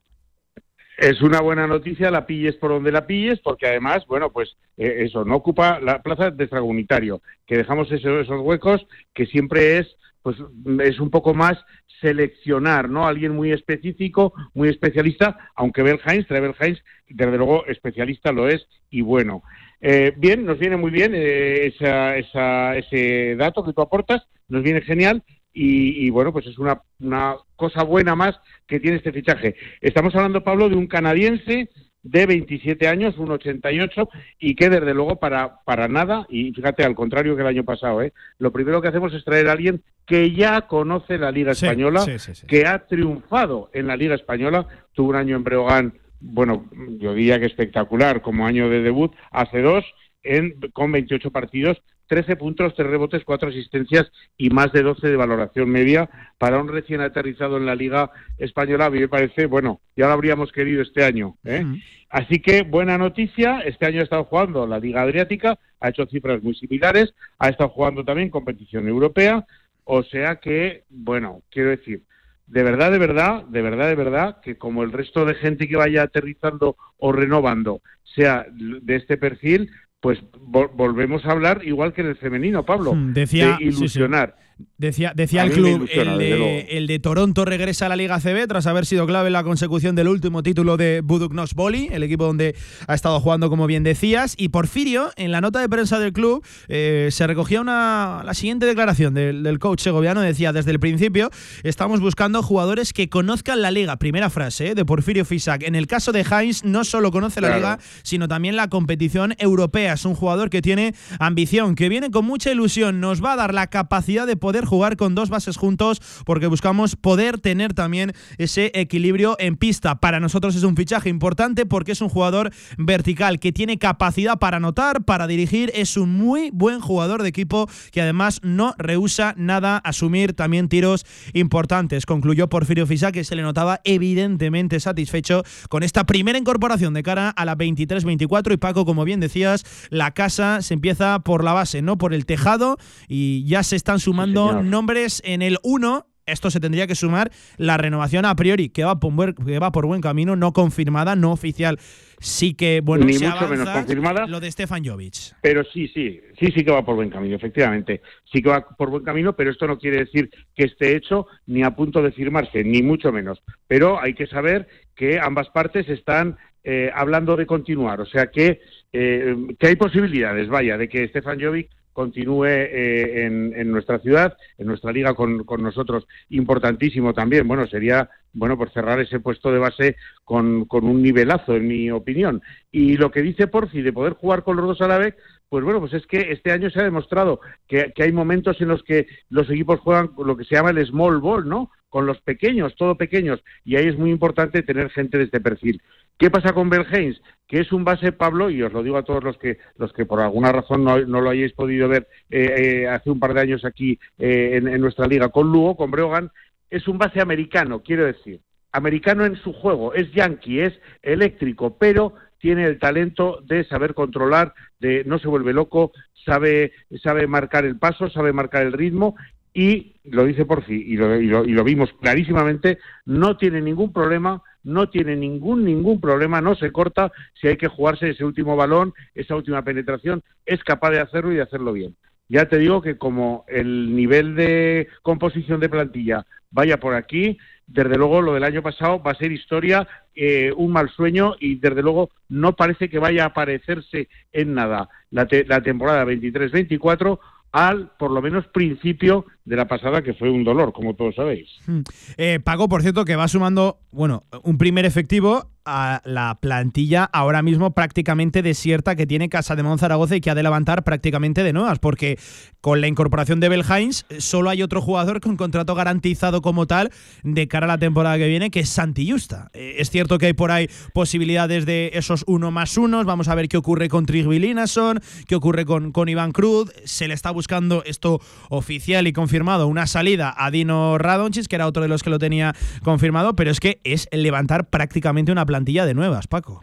Es 0.97 1.21
una 1.21 1.39
buena 1.39 1.65
noticia, 1.65 2.11
la 2.11 2.25
pilles 2.25 2.55
por 2.55 2.71
donde 2.71 2.91
la 2.91 3.07
pilles, 3.07 3.39
porque 3.39 3.67
además, 3.67 4.05
bueno, 4.07 4.31
pues 4.31 4.57
eh, 4.75 5.03
eso, 5.05 5.23
no 5.23 5.35
ocupa 5.35 5.79
la 5.79 6.01
plaza 6.01 6.29
de 6.29 6.43
extracomunitario, 6.43 7.21
que 7.47 7.55
dejamos 7.57 7.89
eso- 7.91 8.19
esos 8.19 8.41
huecos, 8.41 8.85
que 9.13 9.25
siempre 9.25 9.77
es, 9.77 9.87
pues, 10.21 10.35
es 10.83 10.99
un 10.99 11.09
poco 11.09 11.33
más 11.33 11.57
seleccionar, 12.01 12.89
¿no? 12.89 13.07
Alguien 13.07 13.35
muy 13.35 13.51
específico, 13.51 14.33
muy 14.53 14.69
especialista, 14.69 15.37
aunque 15.55 15.83
Bel 15.83 15.99
Heinz, 16.05 16.27
Trevor 16.27 16.55
Heinz, 16.59 16.79
desde 17.07 17.37
luego 17.37 17.65
especialista 17.67 18.31
lo 18.31 18.47
es 18.49 18.67
y 18.89 19.01
bueno. 19.01 19.41
Eh, 19.81 20.13
bien, 20.17 20.45
nos 20.45 20.59
viene 20.59 20.75
muy 20.77 20.91
bien 20.91 21.13
eh, 21.15 21.67
esa, 21.67 22.17
esa- 22.17 22.75
ese 22.77 23.35
dato 23.37 23.63
que 23.63 23.73
tú 23.73 23.81
aportas, 23.81 24.23
nos 24.49 24.61
viene 24.63 24.81
genial 24.81 25.23
y, 25.53 26.05
y, 26.05 26.09
bueno, 26.09 26.31
pues 26.33 26.45
es 26.47 26.57
una, 26.59 26.81
una 26.99 27.35
cosa 27.55 27.83
buena 27.83 28.15
más 28.15 28.35
que 28.67 28.79
tiene 28.79 28.97
este 28.97 29.11
fichaje. 29.13 29.55
Estamos 29.81 30.13
hablando, 30.15 30.43
Pablo, 30.43 30.69
de 30.69 30.75
un 30.75 30.87
canadiense 30.87 31.69
de 32.01 32.25
27 32.25 32.87
años, 32.87 33.17
un 33.17 33.31
88, 33.31 34.09
y 34.39 34.55
que 34.55 34.69
desde 34.69 34.93
luego 34.93 35.17
para, 35.17 35.59
para 35.65 35.87
nada, 35.89 36.25
y 36.29 36.51
fíjate, 36.53 36.83
al 36.85 36.95
contrario 36.95 37.35
que 37.35 37.41
el 37.41 37.47
año 37.47 37.65
pasado, 37.65 38.01
¿eh? 38.01 38.13
lo 38.37 38.51
primero 38.51 38.81
que 38.81 38.87
hacemos 38.87 39.13
es 39.13 39.23
traer 39.25 39.49
a 39.49 39.51
alguien 39.51 39.81
que 40.05 40.31
ya 40.31 40.61
conoce 40.61 41.17
la 41.17 41.29
Liga 41.31 41.51
Española, 41.51 41.99
sí, 42.01 42.17
sí, 42.17 42.35
sí. 42.35 42.47
que 42.47 42.65
ha 42.65 42.79
triunfado 42.87 43.69
en 43.73 43.87
la 43.87 43.97
Liga 43.97 44.15
Española, 44.15 44.65
tuvo 44.93 45.09
un 45.09 45.15
año 45.17 45.35
en 45.35 45.43
Breogán, 45.43 45.93
bueno, 46.19 46.65
yo 46.99 47.13
diría 47.13 47.39
que 47.39 47.45
espectacular, 47.45 48.21
como 48.21 48.45
año 48.45 48.69
de 48.69 48.81
debut, 48.81 49.13
hace 49.31 49.61
dos, 49.61 49.85
en, 50.23 50.59
con 50.73 50.91
28 50.91 51.31
partidos, 51.31 51.81
13 52.07 52.35
puntos, 52.35 52.73
3 52.75 52.89
rebotes, 52.89 53.23
4 53.23 53.49
asistencias 53.49 54.11
y 54.35 54.49
más 54.49 54.71
de 54.73 54.81
12 54.81 55.07
de 55.07 55.15
valoración 55.15 55.69
media 55.69 56.09
para 56.37 56.59
un 56.59 56.67
recién 56.67 57.01
aterrizado 57.01 57.57
en 57.57 57.65
la 57.65 57.75
Liga 57.75 58.11
Española. 58.37 58.85
A 58.85 58.89
mí 58.89 58.99
me 58.99 59.07
parece, 59.07 59.45
bueno, 59.45 59.79
ya 59.95 60.07
lo 60.07 60.13
habríamos 60.13 60.51
querido 60.51 60.81
este 60.81 61.03
año. 61.03 61.37
¿eh? 61.45 61.63
Así 62.09 62.41
que 62.41 62.63
buena 62.63 62.97
noticia, 62.97 63.59
este 63.59 63.85
año 63.85 64.01
ha 64.01 64.03
estado 64.03 64.23
jugando 64.23 64.65
la 64.65 64.79
Liga 64.79 65.03
Adriática, 65.03 65.59
ha 65.79 65.89
hecho 65.89 66.07
cifras 66.07 66.41
muy 66.41 66.55
similares, 66.55 67.13
ha 67.37 67.49
estado 67.49 67.69
jugando 67.69 68.03
también 68.03 68.31
competición 68.31 68.87
europea, 68.87 69.45
o 69.83 70.03
sea 70.03 70.37
que, 70.37 70.83
bueno, 70.89 71.43
quiero 71.51 71.69
decir, 71.69 72.01
de 72.49 72.63
verdad, 72.63 72.91
de 72.91 72.97
verdad, 72.97 73.43
de 73.45 73.61
verdad, 73.61 73.87
de 73.87 73.95
verdad, 73.95 74.37
que 74.41 74.57
como 74.57 74.83
el 74.83 74.91
resto 74.91 75.23
de 75.25 75.35
gente 75.35 75.67
que 75.67 75.75
vaya 75.77 76.03
aterrizando 76.03 76.75
o 76.97 77.11
renovando 77.11 77.81
sea 78.03 78.45
de 78.51 78.95
este 78.95 79.17
perfil, 79.17 79.69
pues 79.99 80.19
vol- 80.39 80.71
volvemos 80.73 81.25
a 81.25 81.31
hablar 81.31 81.61
igual 81.63 81.93
que 81.93 82.01
en 82.01 82.07
el 82.07 82.15
femenino, 82.15 82.65
Pablo, 82.65 82.95
Mm, 82.95 83.13
decía- 83.13 83.57
de 83.57 83.65
ilusionar. 83.65 84.35
Decía, 84.77 85.11
decía 85.13 85.43
el 85.43 85.51
club, 85.51 85.75
ilusiona, 85.75 86.13
el 86.13 86.19
de, 86.19 86.59
el 86.71 86.87
de 86.87 86.99
Toronto 86.99 87.43
regresa 87.43 87.87
a 87.87 87.89
la 87.89 87.97
Liga 87.97 88.19
CB 88.19 88.47
tras 88.47 88.65
haber 88.65 88.85
sido 88.85 89.05
clave 89.05 89.27
en 89.27 89.33
la 89.33 89.43
consecución 89.43 89.93
del 89.95 90.07
último 90.07 90.41
título 90.41 90.77
de 90.77 91.01
Buduknos 91.03 91.53
Boli, 91.53 91.89
el 91.91 92.03
equipo 92.03 92.25
donde 92.25 92.55
ha 92.87 92.93
estado 92.93 93.19
jugando, 93.19 93.49
como 93.49 93.67
bien 93.67 93.83
decías. 93.83 94.35
Y 94.37 94.49
Porfirio, 94.49 95.11
en 95.17 95.31
la 95.31 95.41
nota 95.41 95.59
de 95.59 95.67
prensa 95.67 95.99
del 95.99 96.13
club, 96.13 96.45
eh, 96.69 97.09
se 97.11 97.27
recogía 97.27 97.59
una, 97.59 98.21
la 98.25 98.33
siguiente 98.33 98.65
declaración 98.65 99.13
del, 99.13 99.43
del 99.43 99.59
coach 99.59 99.81
segoviano. 99.81 100.21
Decía, 100.21 100.53
desde 100.53 100.71
el 100.71 100.79
principio 100.79 101.29
estamos 101.63 101.99
buscando 101.99 102.41
jugadores 102.41 102.93
que 102.93 103.09
conozcan 103.09 103.61
la 103.61 103.71
liga. 103.71 103.97
Primera 103.97 104.29
frase 104.29 104.59
eh, 104.69 104.75
de 104.75 104.85
Porfirio 104.85 105.25
Fisac. 105.25 105.63
En 105.63 105.75
el 105.75 105.87
caso 105.87 106.11
de 106.11 106.21
Heinz, 106.21 106.63
no 106.63 106.83
solo 106.83 107.11
conoce 107.11 107.41
la 107.41 107.55
liga, 107.55 107.79
sino 108.03 108.27
también 108.27 108.55
la 108.55 108.69
competición 108.69 109.35
europea. 109.37 109.93
Es 109.93 110.05
un 110.05 110.15
jugador 110.15 110.49
que 110.49 110.61
tiene 110.61 110.93
ambición, 111.19 111.75
que 111.75 111.89
viene 111.89 112.11
con 112.11 112.25
mucha 112.25 112.51
ilusión. 112.51 112.99
Nos 112.99 113.23
va 113.23 113.33
a 113.33 113.35
dar 113.35 113.53
la 113.53 113.67
capacidad 113.67 114.27
de 114.27 114.35
poder 114.35 114.48
jugar 114.65 114.97
con 114.97 115.15
dos 115.15 115.29
bases 115.29 115.57
juntos 115.57 116.01
porque 116.25 116.47
buscamos 116.47 116.95
poder 116.95 117.39
tener 117.39 117.73
también 117.73 118.13
ese 118.37 118.71
equilibrio 118.73 119.35
en 119.39 119.55
pista. 119.55 119.99
Para 119.99 120.19
nosotros 120.19 120.55
es 120.55 120.63
un 120.63 120.75
fichaje 120.75 121.09
importante 121.09 121.65
porque 121.65 121.91
es 121.91 122.01
un 122.01 122.09
jugador 122.09 122.51
vertical 122.77 123.39
que 123.39 123.51
tiene 123.51 123.77
capacidad 123.77 124.39
para 124.39 124.57
anotar, 124.57 125.03
para 125.03 125.27
dirigir. 125.27 125.71
Es 125.75 125.97
un 125.97 126.13
muy 126.13 126.49
buen 126.51 126.79
jugador 126.79 127.23
de 127.23 127.29
equipo 127.29 127.69
que 127.91 128.01
además 128.01 128.39
no 128.43 128.73
rehúsa 128.77 129.33
nada 129.37 129.77
asumir 129.77 130.33
también 130.33 130.67
tiros 130.67 131.05
importantes. 131.33 132.05
Concluyó 132.05 132.49
Porfirio 132.49 132.87
Fisac 132.87 133.13
que 133.13 133.23
se 133.23 133.35
le 133.35 133.41
notaba 133.41 133.81
evidentemente 133.83 134.79
satisfecho 134.79 135.43
con 135.69 135.83
esta 135.83 136.05
primera 136.05 136.37
incorporación 136.37 136.93
de 136.93 137.03
cara 137.03 137.29
a 137.29 137.45
la 137.45 137.57
23-24 137.57 138.53
y 138.53 138.57
Paco, 138.57 138.85
como 138.85 139.05
bien 139.05 139.19
decías, 139.19 139.63
la 139.89 140.11
casa 140.11 140.61
se 140.61 140.73
empieza 140.73 141.19
por 141.19 141.43
la 141.43 141.53
base, 141.53 141.81
no 141.81 141.97
por 141.97 142.13
el 142.13 142.25
tejado 142.25 142.77
y 143.07 143.43
ya 143.45 143.63
se 143.63 143.75
están 143.75 143.99
sumando 143.99 144.38
señor. 144.47 144.63
nombres 144.65 145.21
en 145.25 145.41
el 145.41 145.57
1. 145.63 146.05
Esto 146.25 146.51
se 146.51 146.59
tendría 146.59 146.85
que 146.85 146.93
sumar 146.93 147.31
la 147.57 147.77
renovación 147.77 148.23
a 148.23 148.35
priori, 148.35 148.69
que 148.69 148.83
va 148.83 148.99
por 148.99 149.11
buen, 149.13 149.33
que 149.33 149.57
va 149.57 149.71
por 149.71 149.87
buen 149.87 149.99
camino, 149.99 150.35
no 150.35 150.53
confirmada, 150.53 151.15
no 151.15 151.31
oficial. 151.31 151.79
Sí 152.19 152.53
que, 152.53 152.81
bueno, 152.81 153.05
Ni 153.05 153.13
se 153.13 153.27
mucho 153.27 153.47
menos 153.47 153.67
confirmada. 153.67 154.27
lo 154.27 154.39
de 154.39 154.51
Stefan 154.51 154.85
Jovic. 154.85 155.35
Pero 155.41 155.63
sí, 155.63 155.87
sí, 155.87 156.21
sí, 156.39 156.51
sí 156.51 156.63
que 156.63 156.71
va 156.71 156.85
por 156.85 156.95
buen 156.95 157.09
camino, 157.09 157.35
efectivamente. 157.35 158.01
Sí 158.31 158.43
que 158.43 158.49
va 158.49 158.63
por 158.77 158.91
buen 158.91 159.03
camino, 159.03 159.33
pero 159.35 159.49
esto 159.49 159.65
no 159.65 159.79
quiere 159.79 159.97
decir 160.05 160.29
que 160.55 160.65
esté 160.65 160.95
hecho 160.95 161.25
ni 161.47 161.63
a 161.63 161.71
punto 161.71 162.03
de 162.03 162.11
firmarse, 162.11 162.63
ni 162.63 162.83
mucho 162.83 163.11
menos. 163.11 163.41
Pero 163.67 163.99
hay 163.99 164.13
que 164.13 164.27
saber 164.27 164.67
que 164.95 165.19
ambas 165.19 165.49
partes 165.49 165.89
están 165.89 166.37
eh, 166.63 166.91
hablando 166.93 167.37
de 167.37 167.47
continuar, 167.47 168.01
o 168.01 168.05
sea 168.05 168.27
que, 168.27 168.61
eh, 168.93 169.35
que 169.57 169.67
hay 169.67 169.75
posibilidades, 169.77 170.47
vaya, 170.49 170.77
de 170.77 170.89
que 170.89 171.07
Stefan 171.07 171.39
Jovic 171.41 171.69
continúe 171.99 172.45
eh, 172.45 173.25
en, 173.25 173.71
nuestra 173.73 173.99
ciudad, 173.99 174.37
en 174.57 174.67
nuestra 174.67 174.93
liga 174.93 175.13
con, 175.15 175.43
con 175.43 175.61
nosotros. 175.61 176.07
Importantísimo 176.29 177.13
también, 177.13 177.45
bueno, 177.45 177.67
sería 177.67 178.09
bueno 178.31 178.57
por 178.57 178.71
cerrar 178.71 179.01
ese 179.01 179.19
puesto 179.19 179.51
de 179.51 179.59
base 179.59 179.97
con, 180.23 180.63
con 180.63 180.85
un 180.85 181.01
nivelazo, 181.01 181.57
en 181.57 181.67
mi 181.67 181.91
opinión. 181.91 182.41
Y 182.71 182.95
lo 182.95 183.11
que 183.11 183.21
dice 183.21 183.47
Porfi 183.47 183.81
de 183.81 183.91
poder 183.91 184.13
jugar 184.13 184.43
con 184.43 184.55
los 184.55 184.65
dos 184.65 184.79
a 184.79 184.87
la 184.87 184.97
vez, 184.97 185.13
pues 185.49 185.65
bueno, 185.65 185.81
pues 185.81 185.91
es 185.93 186.07
que 186.07 186.31
este 186.31 186.53
año 186.53 186.69
se 186.69 186.79
ha 186.79 186.83
demostrado 186.83 187.41
que, 187.67 187.91
que 187.93 188.03
hay 188.03 188.13
momentos 188.13 188.61
en 188.61 188.69
los 188.69 188.81
que 188.83 189.07
los 189.29 189.49
equipos 189.49 189.81
juegan 189.81 190.11
lo 190.23 190.37
que 190.37 190.45
se 190.45 190.55
llama 190.55 190.69
el 190.69 190.85
small 190.85 191.19
ball, 191.19 191.49
¿no? 191.49 191.69
Con 191.89 192.05
los 192.05 192.21
pequeños, 192.21 192.75
todo 192.77 192.95
pequeños. 192.95 193.43
Y 193.65 193.75
ahí 193.75 193.87
es 193.89 193.97
muy 193.97 194.09
importante 194.09 194.63
tener 194.63 194.89
gente 194.89 195.17
de 195.17 195.25
este 195.25 195.41
perfil. 195.41 195.81
¿Qué 196.19 196.29
pasa 196.29 196.51
con 196.51 196.69
Belhains? 196.69 197.21
Que 197.47 197.61
es 197.61 197.71
un 197.71 197.85
base, 197.85 198.11
Pablo, 198.11 198.49
y 198.49 198.61
os 198.61 198.73
lo 198.73 198.83
digo 198.83 198.97
a 198.97 199.03
todos 199.03 199.23
los 199.23 199.37
que, 199.37 199.57
los 199.77 199.93
que 199.93 200.05
por 200.05 200.19
alguna 200.19 200.51
razón 200.51 200.83
no, 200.83 200.99
no 200.99 201.21
lo 201.21 201.29
hayáis 201.29 201.53
podido 201.53 201.87
ver 201.87 202.09
eh, 202.29 202.81
eh, 202.83 202.87
hace 202.89 203.09
un 203.09 203.21
par 203.21 203.33
de 203.33 203.39
años 203.39 203.63
aquí 203.63 203.97
eh, 204.19 204.57
en, 204.57 204.67
en 204.67 204.81
nuestra 204.81 205.07
liga 205.07 205.29
con 205.29 205.49
Lugo, 205.49 205.77
con 205.77 205.91
Breogan, 205.91 206.29
es 206.69 206.89
un 206.89 206.97
base 206.97 207.21
americano, 207.21 207.81
quiero 207.81 208.05
decir. 208.05 208.41
Americano 208.73 209.25
en 209.25 209.37
su 209.37 209.53
juego, 209.53 209.93
es 209.93 210.11
yankee, 210.11 210.59
es 210.59 210.73
eléctrico, 211.01 211.77
pero 211.77 212.13
tiene 212.37 212.65
el 212.65 212.79
talento 212.79 213.39
de 213.45 213.63
saber 213.63 213.93
controlar, 213.93 214.53
de 214.79 215.05
no 215.05 215.19
se 215.19 215.29
vuelve 215.29 215.53
loco, 215.53 215.93
sabe, 216.25 216.73
sabe 217.01 217.27
marcar 217.27 217.63
el 217.63 217.79
paso, 217.79 218.09
sabe 218.09 218.33
marcar 218.33 218.63
el 218.63 218.73
ritmo 218.73 219.15
y 219.53 219.95
lo 220.05 220.25
dice 220.25 220.45
por 220.45 220.65
sí 220.65 220.83
y 220.87 220.95
lo, 220.97 221.19
y 221.19 221.27
lo- 221.27 221.45
y 221.45 221.51
lo 221.51 221.63
vimos 221.63 221.89
clarísimamente, 222.01 222.77
no 223.05 223.37
tiene 223.37 223.61
ningún 223.61 223.91
problema, 223.93 224.41
no 224.63 224.89
tiene 224.89 225.15
ningún 225.15 225.63
ningún 225.65 225.99
problema, 226.01 226.41
no 226.41 226.55
se 226.55 226.71
corta 226.71 227.11
si 227.39 227.47
hay 227.47 227.57
que 227.57 227.67
jugarse 227.67 228.09
ese 228.09 228.25
último 228.25 228.55
balón, 228.55 228.93
esa 229.15 229.35
última 229.35 229.63
penetración, 229.63 230.21
es 230.45 230.63
capaz 230.63 230.91
de 230.91 230.99
hacerlo 230.99 231.31
y 231.31 231.35
de 231.35 231.41
hacerlo 231.43 231.73
bien. 231.73 231.95
Ya 232.27 232.47
te 232.47 232.59
digo 232.59 232.81
que 232.81 232.97
como 232.97 233.43
el 233.47 233.95
nivel 233.95 234.35
de 234.35 234.87
composición 235.01 235.59
de 235.59 235.69
plantilla 235.69 236.25
vaya 236.51 236.79
por 236.79 236.93
aquí, 236.93 237.37
desde 237.65 237.97
luego 237.97 238.21
lo 238.21 238.33
del 238.33 238.43
año 238.43 238.61
pasado 238.61 239.01
va 239.01 239.11
a 239.11 239.15
ser 239.15 239.31
historia, 239.31 239.87
eh, 240.15 240.51
un 240.55 240.71
mal 240.71 240.89
sueño 240.89 241.35
y 241.39 241.55
desde 241.55 241.81
luego 241.81 242.09
no 242.27 242.55
parece 242.55 242.89
que 242.89 242.99
vaya 242.99 243.25
a 243.25 243.33
parecerse 243.33 244.09
en 244.31 244.53
nada 244.53 244.89
la, 245.11 245.27
te- 245.27 245.45
la 245.45 245.61
temporada 245.61 246.05
23-24 246.05 247.19
al 247.51 247.91
por 247.97 248.11
lo 248.11 248.21
menos 248.21 248.45
principio 248.47 249.25
de 249.49 249.55
la 249.55 249.67
pasada 249.67 250.03
que 250.03 250.13
fue 250.13 250.29
un 250.29 250.43
dolor, 250.43 250.71
como 250.73 250.93
todos 250.93 251.15
sabéis. 251.15 251.49
Hmm. 251.65 251.81
Eh, 252.17 252.39
Paco, 252.39 252.69
por 252.69 252.83
cierto, 252.83 253.03
que 253.03 253.15
va 253.15 253.27
sumando, 253.27 253.79
bueno, 253.91 254.21
un 254.43 254.59
primer 254.59 254.85
efectivo 254.85 255.49
a 255.65 256.01
la 256.03 256.39
plantilla 256.41 257.03
ahora 257.03 257.43
mismo 257.43 257.75
prácticamente 257.75 258.41
desierta 258.41 258.95
que 258.95 259.05
tiene 259.05 259.29
Casa 259.29 259.55
de 259.55 259.77
Zaragoza 259.77 260.15
y 260.15 260.21
que 260.21 260.31
ha 260.31 260.35
de 260.35 260.41
levantar 260.41 260.83
prácticamente 260.83 261.43
de 261.43 261.53
nuevas, 261.53 261.77
porque 261.79 262.17
con 262.59 262.81
la 262.81 262.87
incorporación 262.87 263.39
de 263.39 263.49
Belhains 263.49 264.05
solo 264.17 264.49
hay 264.49 264.63
otro 264.63 264.81
jugador 264.81 265.21
con 265.21 265.37
contrato 265.37 265.75
garantizado 265.75 266.41
como 266.41 266.65
tal 266.65 266.89
de 267.23 267.47
cara 267.47 267.65
a 267.65 267.67
la 267.67 267.77
temporada 267.77 268.17
que 268.17 268.27
viene, 268.27 268.49
que 268.49 268.61
es 268.61 268.69
Santi 268.69 269.11
Justa. 269.11 269.49
Eh, 269.53 269.75
es 269.77 269.91
cierto 269.91 270.17
que 270.17 270.27
hay 270.27 270.33
por 270.33 270.51
ahí 270.51 270.67
posibilidades 270.93 271.67
de 271.67 271.91
esos 271.93 272.23
uno 272.25 272.49
más 272.49 272.77
unos, 272.77 273.05
vamos 273.05 273.27
a 273.27 273.35
ver 273.35 273.47
qué 273.47 273.57
ocurre 273.57 273.89
con 273.89 274.05
Trigby 274.05 274.39
Linason, 274.39 274.99
qué 275.27 275.35
ocurre 275.35 275.65
con, 275.65 275.91
con 275.91 276.09
Iván 276.09 276.31
Cruz, 276.31 276.71
se 276.83 277.07
le 277.07 277.13
está 277.13 277.29
buscando 277.29 277.83
esto 277.85 278.19
oficial 278.49 279.05
y 279.05 279.13
confirmado, 279.13 279.38
una 279.67 279.87
salida 279.87 280.33
a 280.37 280.51
Dino 280.51 280.97
Radonchis, 280.97 281.47
que 281.47 281.55
era 281.55 281.67
otro 281.67 281.83
de 281.83 281.89
los 281.89 282.03
que 282.03 282.09
lo 282.09 282.19
tenía 282.19 282.53
confirmado, 282.83 283.35
pero 283.35 283.51
es 283.51 283.59
que 283.59 283.79
es 283.83 284.07
levantar 284.11 284.69
prácticamente 284.69 285.31
una 285.31 285.45
plantilla 285.45 285.85
de 285.85 285.93
nuevas, 285.93 286.27
Paco. 286.27 286.61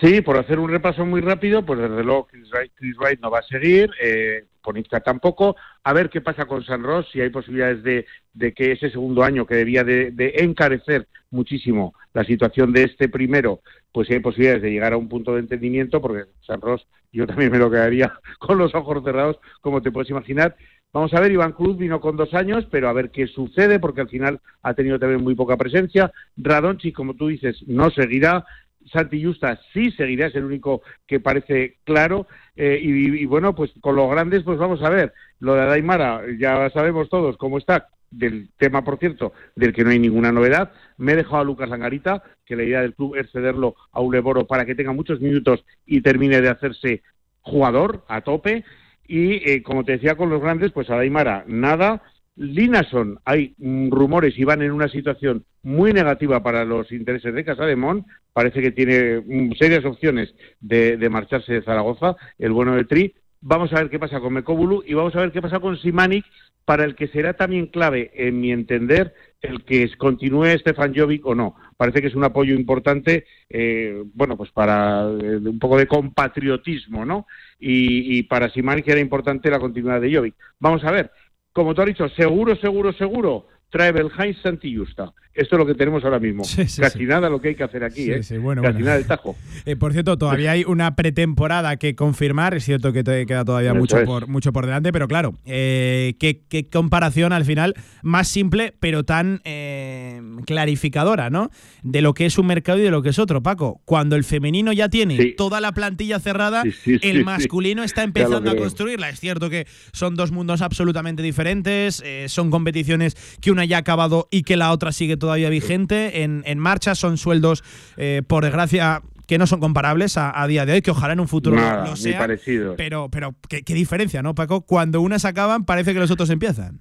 Sí, 0.00 0.20
por 0.20 0.36
hacer 0.36 0.58
un 0.58 0.70
repaso 0.70 1.04
muy 1.04 1.20
rápido, 1.20 1.64
pues 1.64 1.78
desde 1.78 2.02
luego 2.02 2.26
Chris 2.26 2.96
Wright, 2.96 3.20
no 3.20 3.30
va 3.30 3.40
a 3.40 3.42
seguir, 3.42 3.90
eh, 4.02 4.44
Ponitka 4.62 5.00
tampoco. 5.00 5.54
A 5.84 5.92
ver 5.92 6.10
qué 6.10 6.20
pasa 6.20 6.46
con 6.46 6.64
San 6.64 6.82
Ross, 6.82 7.06
si 7.12 7.20
hay 7.20 7.30
posibilidades 7.30 7.82
de, 7.82 8.06
de 8.32 8.52
que 8.52 8.72
ese 8.72 8.90
segundo 8.90 9.22
año 9.22 9.46
que 9.46 9.56
debía 9.56 9.84
de, 9.84 10.10
de 10.10 10.34
encarecer 10.38 11.06
muchísimo 11.30 11.94
la 12.14 12.24
situación 12.24 12.72
de 12.72 12.84
este 12.84 13.08
primero, 13.08 13.60
pues 13.92 14.08
si 14.08 14.14
hay 14.14 14.20
posibilidades 14.20 14.62
de 14.62 14.70
llegar 14.70 14.92
a 14.92 14.96
un 14.96 15.08
punto 15.08 15.34
de 15.34 15.40
entendimiento, 15.40 16.00
porque 16.00 16.24
San 16.46 16.60
Ross 16.60 16.86
yo 17.12 17.26
también 17.26 17.52
me 17.52 17.58
lo 17.58 17.70
quedaría 17.70 18.12
con 18.38 18.58
los 18.58 18.74
ojos 18.74 19.04
cerrados, 19.04 19.38
como 19.60 19.82
te 19.82 19.92
puedes 19.92 20.10
imaginar. 20.10 20.56
Vamos 20.92 21.14
a 21.14 21.20
ver, 21.20 21.32
Iván 21.32 21.52
Cruz 21.52 21.78
vino 21.78 22.00
con 22.02 22.18
dos 22.18 22.34
años, 22.34 22.66
pero 22.70 22.88
a 22.88 22.92
ver 22.92 23.10
qué 23.10 23.26
sucede, 23.26 23.80
porque 23.80 24.02
al 24.02 24.10
final 24.10 24.40
ha 24.62 24.74
tenido 24.74 24.98
también 24.98 25.22
muy 25.22 25.34
poca 25.34 25.56
presencia. 25.56 26.12
Radonchi, 26.36 26.92
como 26.92 27.14
tú 27.14 27.28
dices, 27.28 27.64
no 27.66 27.90
seguirá. 27.90 28.44
Santi 28.92 29.24
Justa 29.24 29.58
sí 29.72 29.90
seguirá, 29.92 30.26
es 30.26 30.34
el 30.34 30.44
único 30.44 30.82
que 31.06 31.18
parece 31.18 31.78
claro. 31.84 32.26
Eh, 32.56 32.78
y, 32.82 33.22
y, 33.22 33.24
bueno, 33.24 33.54
pues 33.54 33.72
con 33.80 33.96
los 33.96 34.10
grandes, 34.10 34.42
pues 34.42 34.58
vamos 34.58 34.82
a 34.82 34.90
ver. 34.90 35.14
Lo 35.40 35.54
de 35.54 35.62
Adaimara, 35.62 36.24
ya 36.38 36.68
sabemos 36.70 37.08
todos 37.08 37.38
cómo 37.38 37.56
está. 37.56 37.88
Del 38.10 38.50
tema, 38.58 38.84
por 38.84 38.98
cierto, 38.98 39.32
del 39.56 39.72
que 39.72 39.84
no 39.84 39.90
hay 39.90 39.98
ninguna 39.98 40.30
novedad. 40.30 40.72
Me 40.98 41.12
he 41.12 41.16
dejado 41.16 41.38
a 41.38 41.44
Lucas 41.44 41.70
Langarita, 41.70 42.22
que 42.44 42.56
la 42.56 42.64
idea 42.64 42.82
del 42.82 42.94
club 42.94 43.16
es 43.16 43.30
cederlo 43.32 43.76
a 43.92 44.02
Uleboro 44.02 44.46
para 44.46 44.66
que 44.66 44.74
tenga 44.74 44.92
muchos 44.92 45.22
minutos 45.22 45.64
y 45.86 46.02
termine 46.02 46.42
de 46.42 46.50
hacerse 46.50 47.02
jugador 47.40 48.04
a 48.08 48.20
tope. 48.20 48.64
Y 49.06 49.48
eh, 49.50 49.62
como 49.62 49.84
te 49.84 49.92
decía 49.92 50.16
con 50.16 50.30
los 50.30 50.40
grandes, 50.40 50.72
pues 50.72 50.90
Adaimara, 50.90 51.44
nada. 51.46 52.02
Linason, 52.36 53.18
hay 53.24 53.54
mm, 53.58 53.90
rumores 53.90 54.38
y 54.38 54.44
van 54.44 54.62
en 54.62 54.72
una 54.72 54.88
situación 54.88 55.44
muy 55.62 55.92
negativa 55.92 56.42
para 56.42 56.64
los 56.64 56.90
intereses 56.92 57.34
de 57.34 57.44
Casademón. 57.44 58.06
Parece 58.32 58.62
que 58.62 58.72
tiene 58.72 59.20
mm, 59.20 59.52
serias 59.58 59.84
opciones 59.84 60.34
de, 60.60 60.96
marcharse 61.10 61.52
de 61.52 61.62
Zaragoza, 61.62 62.16
el 62.38 62.52
bueno 62.52 62.74
de 62.74 62.84
Tri. 62.84 63.14
Vamos 63.40 63.72
a 63.72 63.80
ver 63.80 63.90
qué 63.90 63.98
pasa 63.98 64.20
con 64.20 64.32
Mekobulu 64.32 64.82
y 64.86 64.94
vamos 64.94 65.14
a 65.14 65.20
ver 65.20 65.32
qué 65.32 65.42
pasa 65.42 65.60
con 65.60 65.76
Simanic, 65.76 66.24
para 66.64 66.84
el 66.84 66.94
que 66.94 67.08
será 67.08 67.34
también 67.34 67.66
clave, 67.66 68.10
en 68.14 68.40
mi 68.40 68.52
entender, 68.52 69.14
el 69.40 69.64
que 69.64 69.90
continúe 69.96 70.46
Stefan 70.58 70.94
Jovic 70.94 71.26
o 71.26 71.34
no. 71.34 71.56
Parece 71.76 72.00
que 72.00 72.06
es 72.06 72.14
un 72.14 72.24
apoyo 72.24 72.54
importante, 72.54 73.26
eh, 73.48 74.02
bueno, 74.14 74.36
pues 74.36 74.50
para 74.52 75.02
eh, 75.02 75.36
un 75.38 75.58
poco 75.58 75.76
de 75.78 75.88
compatriotismo, 75.88 77.04
¿no? 77.04 77.26
Y, 77.58 78.22
para 78.24 78.50
Simanic 78.50 78.88
era 78.88 79.00
importante 79.00 79.50
la 79.50 79.58
continuidad 79.58 80.00
de 80.00 80.14
Jovic. 80.14 80.34
Vamos 80.60 80.84
a 80.84 80.92
ver, 80.92 81.10
como 81.52 81.74
tú 81.74 81.82
has 81.82 81.88
dicho, 81.88 82.08
seguro, 82.10 82.56
seguro, 82.56 82.92
seguro. 82.92 83.46
trae 83.68 83.90
Belhain 83.90 84.34
Santillusta. 84.42 85.12
Esto 85.34 85.56
es 85.56 85.58
lo 85.58 85.66
que 85.66 85.74
tenemos 85.74 86.04
ahora 86.04 86.18
mismo. 86.18 86.42
Casi 86.78 87.04
nada 87.04 87.30
lo 87.30 87.40
que 87.40 87.48
hay 87.48 87.54
que 87.54 87.64
hacer 87.64 87.84
aquí, 87.84 88.10
¿eh? 88.10 88.16
Casi 88.16 88.38
nada 88.38 88.96
el 88.96 89.06
tajo. 89.06 89.36
Eh, 89.64 89.76
por 89.76 89.92
cierto, 89.92 90.18
todavía 90.18 90.50
hay 90.50 90.64
una 90.64 90.96
pretemporada 90.96 91.76
que 91.76 91.94
confirmar. 91.94 92.54
Es 92.54 92.64
cierto 92.64 92.92
que 92.92 93.04
te 93.04 93.26
queda 93.26 93.44
todavía 93.44 93.72
mucho 93.74 94.02
por, 94.04 94.26
mucho 94.26 94.52
por 94.52 94.66
delante, 94.66 94.90
pero 94.92 95.06
claro, 95.06 95.34
eh, 95.44 96.14
¿qué, 96.18 96.68
comparación 96.68 97.32
al 97.32 97.44
final 97.44 97.74
más 98.02 98.26
simple, 98.26 98.74
pero 98.80 99.04
tan 99.04 99.40
eh, 99.44 100.20
clarificadora, 100.46 101.30
¿no? 101.30 101.50
De 101.84 102.02
lo 102.02 102.12
que 102.12 102.26
es 102.26 102.38
un 102.38 102.46
mercado 102.46 102.80
y 102.80 102.82
de 102.82 102.90
lo 102.90 103.02
que 103.02 103.10
es 103.10 103.20
otro, 103.20 103.40
Paco. 103.40 103.80
Cuando 103.84 104.16
el 104.16 104.24
femenino 104.24 104.72
ya 104.72 104.88
tiene 104.88 105.34
toda 105.36 105.60
la 105.60 105.70
plantilla 105.70 106.18
cerrada, 106.18 106.64
el 106.86 107.24
masculino 107.24 107.84
está 107.84 108.02
empezando 108.02 108.50
a 108.50 108.56
construirla. 108.56 109.10
Es 109.10 109.20
cierto 109.20 109.48
que 109.48 109.68
son 109.92 110.16
dos 110.16 110.32
mundos 110.32 110.60
absolutamente 110.60 111.22
diferentes, 111.22 112.02
son 112.26 112.50
competiciones 112.50 113.14
que 113.40 113.52
una 113.52 113.64
ya 113.64 113.76
ha 113.76 113.80
acabado 113.80 114.26
y 114.32 114.42
que 114.42 114.56
la 114.56 114.72
otra 114.72 114.90
sigue 114.90 115.16
todavía 115.22 115.48
vigente, 115.48 116.24
en, 116.24 116.42
en 116.46 116.58
marcha, 116.58 116.96
son 116.96 117.16
sueldos, 117.16 117.62
eh, 117.96 118.22
por 118.26 118.42
desgracia, 118.42 119.02
que 119.28 119.38
no 119.38 119.46
son 119.46 119.60
comparables 119.60 120.18
a, 120.18 120.46
día 120.48 120.66
de 120.66 120.72
hoy, 120.72 120.82
que 120.82 120.90
ojalá 120.90 121.12
en 121.12 121.20
un 121.20 121.28
futuro 121.28 121.56
lo 121.56 121.96
sea. 121.96 122.18
parecido. 122.18 122.74
Pero, 122.76 123.08
pero 123.08 123.36
¿qué, 123.48 123.62
diferencia, 123.72 124.20
¿no, 124.20 124.34
Paco? 124.34 124.62
Cuando 124.62 125.00
unas 125.00 125.24
acaban, 125.24 125.64
parece 125.64 125.94
que 125.94 126.00
los 126.00 126.10
otros 126.10 126.28
empiezan. 126.28 126.80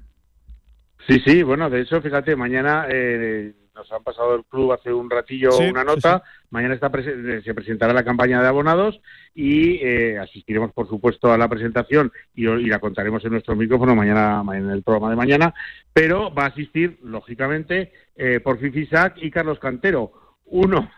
Sí, 1.08 1.22
sí, 1.24 1.44
bueno, 1.44 1.70
de 1.70 1.82
eso, 1.82 2.02
fíjate, 2.02 2.36
mañana 2.36 2.88
eh, 2.90 3.54
nos 3.82 3.92
han 3.92 4.04
pasado 4.04 4.36
el 4.36 4.46
club 4.46 4.74
hace 4.74 4.94
un 4.94 5.10
ratillo 5.10 5.58
una 5.58 5.84
nota. 5.84 6.24
Mañana 6.52 6.76
está 6.76 6.92
se 6.92 7.54
presentará 7.54 7.94
la 7.94 8.04
campaña 8.04 8.42
de 8.42 8.48
abonados 8.48 9.02
y 9.34 9.78
eh, 9.78 10.20
asistiremos, 10.20 10.72
por 10.72 10.88
supuesto, 10.88 11.32
a 11.32 11.38
la 11.38 11.48
presentación 11.48 12.12
y, 12.36 12.46
la 12.46 12.80
contaremos 12.80 13.24
en 13.26 13.32
nuestro 13.32 13.56
micrófono 13.56 13.96
mañana, 13.96 14.44
en 14.54 14.70
el 14.70 14.84
programa 14.84 15.10
de 15.10 15.16
mañana. 15.16 15.54
Pero 15.94 16.34
va 16.34 16.44
a 16.44 16.50
asistir, 16.50 17.00
lógicamente, 17.02 17.92
eh, 18.16 18.40
por 18.40 18.60
Fifi 18.60 18.86
Sac 18.86 19.18
y 19.18 19.32
Carlos 19.32 19.60
Cantero. 19.60 20.12
Uno 20.46 20.90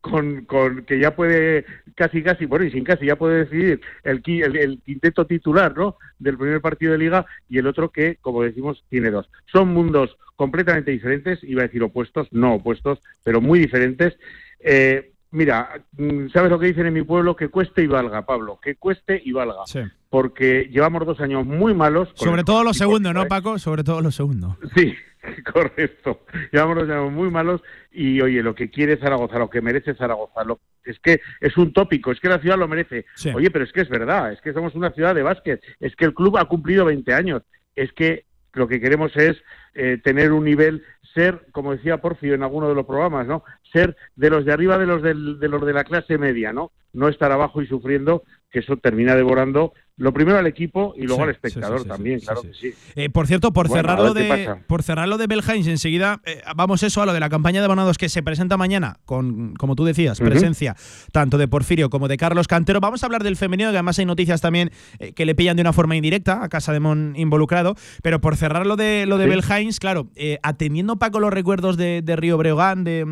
con, 0.00 0.44
con, 0.44 0.84
que 0.84 0.98
ya 0.98 1.14
puede 1.14 1.64
casi 1.94 2.22
casi 2.22 2.46
bueno 2.46 2.64
y 2.64 2.70
sin 2.70 2.84
casi 2.84 3.06
ya 3.06 3.16
puede 3.16 3.44
decidir 3.44 3.80
el, 4.04 4.22
el, 4.26 4.80
quinteto 4.84 5.26
titular 5.26 5.76
no 5.76 5.96
del 6.18 6.38
primer 6.38 6.60
partido 6.60 6.92
de 6.92 6.98
liga 6.98 7.26
y 7.48 7.58
el 7.58 7.66
otro 7.66 7.90
que 7.90 8.16
como 8.20 8.42
decimos 8.42 8.84
tiene 8.88 9.10
dos. 9.10 9.28
Son 9.52 9.68
mundos 9.68 10.16
completamente 10.36 10.90
diferentes 10.90 11.42
iba 11.42 11.62
a 11.62 11.66
decir 11.66 11.82
opuestos 11.82 12.28
no 12.30 12.54
opuestos 12.54 13.00
pero 13.24 13.40
muy 13.40 13.58
diferentes. 13.58 14.16
Eh, 14.60 15.12
mira 15.30 15.82
mm, 15.96 16.28
sabes 16.28 16.50
lo 16.50 16.58
que 16.58 16.66
dicen 16.66 16.86
en 16.86 16.94
mi 16.94 17.02
pueblo 17.02 17.36
que 17.36 17.48
cueste 17.48 17.82
y 17.82 17.86
valga 17.86 18.24
Pablo 18.24 18.58
que 18.62 18.76
cueste 18.76 19.20
y 19.24 19.32
valga. 19.32 19.64
Porque 20.10 20.68
llevamos 20.70 21.04
dos 21.04 21.20
años 21.20 21.44
muy 21.44 21.74
malos 21.74 22.08
sobre 22.14 22.44
todo 22.44 22.64
los 22.64 22.76
segundos 22.76 23.12
no 23.12 23.26
Paco 23.26 23.58
sobre 23.58 23.82
todo 23.82 24.00
los 24.00 24.14
segundos. 24.14 24.54
Sí 24.76 24.94
Correcto. 25.52 26.24
Llevamos 26.52 26.86
los 26.86 27.12
muy 27.12 27.30
malos 27.30 27.62
y, 27.90 28.20
oye, 28.20 28.42
lo 28.42 28.54
que 28.54 28.70
quiere 28.70 28.96
Zaragoza, 28.96 29.38
lo 29.38 29.50
que 29.50 29.60
merece 29.60 29.94
Zaragoza, 29.94 30.44
lo, 30.44 30.60
es 30.84 30.98
que 31.00 31.20
es 31.40 31.56
un 31.56 31.72
tópico, 31.72 32.12
es 32.12 32.20
que 32.20 32.28
la 32.28 32.38
ciudad 32.38 32.58
lo 32.58 32.68
merece. 32.68 33.06
Oye, 33.34 33.50
pero 33.50 33.64
es 33.64 33.72
que 33.72 33.82
es 33.82 33.88
verdad, 33.88 34.32
es 34.32 34.40
que 34.40 34.52
somos 34.52 34.74
una 34.74 34.90
ciudad 34.92 35.14
de 35.14 35.22
básquet, 35.22 35.62
es 35.80 35.94
que 35.96 36.04
el 36.04 36.14
club 36.14 36.38
ha 36.38 36.46
cumplido 36.46 36.84
20 36.84 37.12
años, 37.12 37.42
es 37.74 37.92
que 37.92 38.24
lo 38.54 38.66
que 38.68 38.80
queremos 38.80 39.14
es 39.16 39.36
eh, 39.74 40.00
tener 40.02 40.32
un 40.32 40.44
nivel, 40.44 40.82
ser, 41.14 41.46
como 41.52 41.72
decía 41.72 41.98
Porfio 41.98 42.34
en 42.34 42.42
alguno 42.42 42.68
de 42.68 42.74
los 42.74 42.86
programas, 42.86 43.26
¿no? 43.26 43.44
Ser 43.72 43.96
de 44.16 44.30
los 44.30 44.44
de 44.44 44.52
arriba 44.52 44.78
de 44.78 44.86
los 44.86 45.02
de 45.02 45.14
los 45.14 45.64
de 45.64 45.72
la 45.72 45.84
clase 45.84 46.18
media, 46.18 46.52
¿no? 46.52 46.72
No 46.92 47.08
estar 47.08 47.30
abajo 47.30 47.62
y 47.62 47.66
sufriendo, 47.66 48.24
que 48.50 48.60
eso 48.60 48.76
termina 48.78 49.14
devorando 49.14 49.74
lo 49.98 50.12
primero 50.12 50.38
al 50.38 50.46
equipo 50.46 50.94
y 50.96 51.02
luego 51.02 51.24
al 51.24 51.30
espectador 51.30 51.84
también, 51.84 52.20
claro 52.20 52.42
que 52.42 52.54
sí. 52.54 52.72
Eh, 52.94 53.10
por 53.10 53.26
cierto, 53.26 53.52
por 53.52 53.68
cerrarlo 53.68 54.14
de 54.14 54.56
por 54.68 54.84
cerrarlo 54.84 55.18
de 55.18 55.26
Belhains, 55.26 55.66
enseguida 55.66 56.20
eh, 56.24 56.40
vamos 56.54 56.84
eso 56.84 57.02
a 57.02 57.06
lo 57.06 57.12
de 57.12 57.18
la 57.18 57.28
campaña 57.28 57.60
de 57.60 57.64
abonados 57.64 57.98
que 57.98 58.08
se 58.08 58.22
presenta 58.22 58.56
mañana 58.56 58.98
con, 59.04 59.54
como 59.54 59.74
tú 59.74 59.84
decías, 59.84 60.20
presencia 60.20 60.76
tanto 61.10 61.36
de 61.36 61.48
Porfirio 61.48 61.90
como 61.90 62.06
de 62.06 62.16
Carlos 62.16 62.46
Cantero. 62.46 62.80
Vamos 62.80 63.02
a 63.02 63.06
hablar 63.06 63.24
del 63.24 63.36
femenino, 63.36 63.70
que 63.70 63.76
además 63.76 63.98
hay 63.98 64.06
noticias 64.06 64.40
también 64.40 64.70
eh, 65.00 65.12
que 65.14 65.26
le 65.26 65.34
pillan 65.34 65.56
de 65.56 65.62
una 65.62 65.72
forma 65.72 65.96
indirecta 65.96 66.44
a 66.44 66.48
Casa 66.48 66.72
de 66.72 66.78
Mon 66.78 67.14
involucrado. 67.16 67.74
Pero 68.00 68.20
por 68.20 68.36
cerrarlo 68.36 68.76
de 68.76 69.04
lo 69.04 69.18
de 69.18 69.26
Belhains, 69.26 69.80
claro, 69.80 70.08
atendiendo 70.42 70.96
Paco 70.96 71.18
los 71.18 71.32
recuerdos 71.32 71.76
de, 71.76 72.02
Río 72.16 72.36
Breogán, 72.38 72.84
de, 72.84 73.04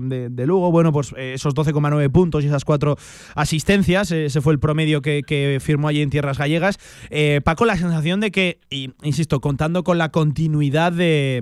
de, 0.00 0.46
Lugo, 0.46 0.72
bueno, 0.72 0.92
pues 0.92 1.14
esos 1.16 1.54
12,9 1.54 2.10
puntos 2.10 2.42
y 2.42 2.48
esas 2.48 2.64
cuatro 2.64 2.96
asistencias, 3.36 4.10
ese 4.10 4.40
fue 4.40 4.52
el 4.52 4.58
promedio 4.58 5.00
que, 5.00 5.22
que 5.22 5.58
firmó 5.60 5.88
allí 5.88 6.02
en 6.02 6.10
tierra 6.10 6.23
gallegas. 6.32 6.78
Eh, 7.10 7.40
Paco, 7.44 7.64
la 7.64 7.76
sensación 7.76 8.20
de 8.20 8.30
que, 8.30 8.60
insisto, 9.02 9.40
contando 9.40 9.84
con 9.84 9.98
la 9.98 10.10
continuidad 10.10 10.92
de, 10.92 11.40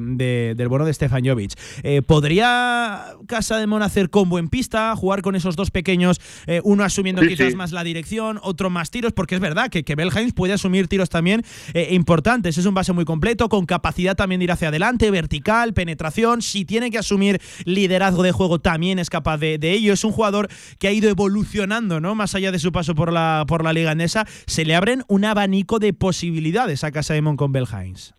del 0.56 0.68
bono 0.68 0.84
de 0.84 0.92
Stefan 0.92 1.24
Jovic, 1.24 1.52
eh, 1.82 2.02
¿podría 2.02 3.14
Casa 3.26 3.58
de 3.58 3.66
Mon 3.66 3.82
hacer 3.82 4.10
combo 4.10 4.38
en 4.38 4.48
pista, 4.48 4.94
jugar 4.96 5.22
con 5.22 5.36
esos 5.36 5.56
dos 5.56 5.70
pequeños, 5.70 6.20
eh, 6.46 6.60
uno 6.64 6.84
asumiendo 6.84 7.22
quizás 7.22 7.54
más 7.54 7.72
la 7.72 7.84
dirección, 7.84 8.38
otro 8.42 8.70
más 8.70 8.90
tiros? 8.90 9.12
Porque 9.12 9.34
es 9.34 9.40
verdad 9.40 9.70
que, 9.70 9.84
que 9.84 9.94
Belheims 9.94 10.32
puede 10.32 10.52
asumir 10.52 10.88
tiros 10.88 11.08
también 11.08 11.42
importantes. 11.90 12.58
Es 12.58 12.66
un 12.66 12.74
base 12.74 12.92
muy 12.92 13.04
completo, 13.04 13.48
con 13.48 13.66
capacidad 13.66 14.16
también 14.16 14.40
de 14.40 14.44
ir 14.44 14.52
hacia 14.52 14.68
adelante, 14.68 15.10
vertical, 15.10 15.74
penetración. 15.74 16.42
Si 16.42 16.64
tiene 16.64 16.90
que 16.90 16.98
asumir 16.98 17.40
liderazgo 17.64 18.22
de 18.22 18.32
juego, 18.32 18.60
también 18.60 18.98
es 18.98 19.10
capaz 19.10 19.38
de, 19.38 19.58
ello. 19.62 19.92
Es 19.92 20.04
un 20.04 20.12
jugador 20.12 20.48
que 20.78 20.88
ha 20.88 20.92
ido 20.92 21.08
evolucionando, 21.08 22.00
¿no? 22.00 22.14
Más 22.14 22.34
allá 22.34 22.52
de 22.52 22.58
su 22.58 22.72
paso 22.72 22.94
por 22.94 23.12
la, 23.12 23.44
por 23.46 23.64
la 23.64 23.72
Liga 23.72 23.90
Andesa, 23.90 24.26
se 24.46 24.64
le 24.64 24.71
abren 24.76 25.02
un 25.08 25.24
abanico 25.24 25.78
de 25.78 25.92
posibilidades 25.92 26.84
a 26.84 26.92
Casa 26.92 27.14
de 27.14 27.22
Mon 27.22 27.36
con. 27.36 28.14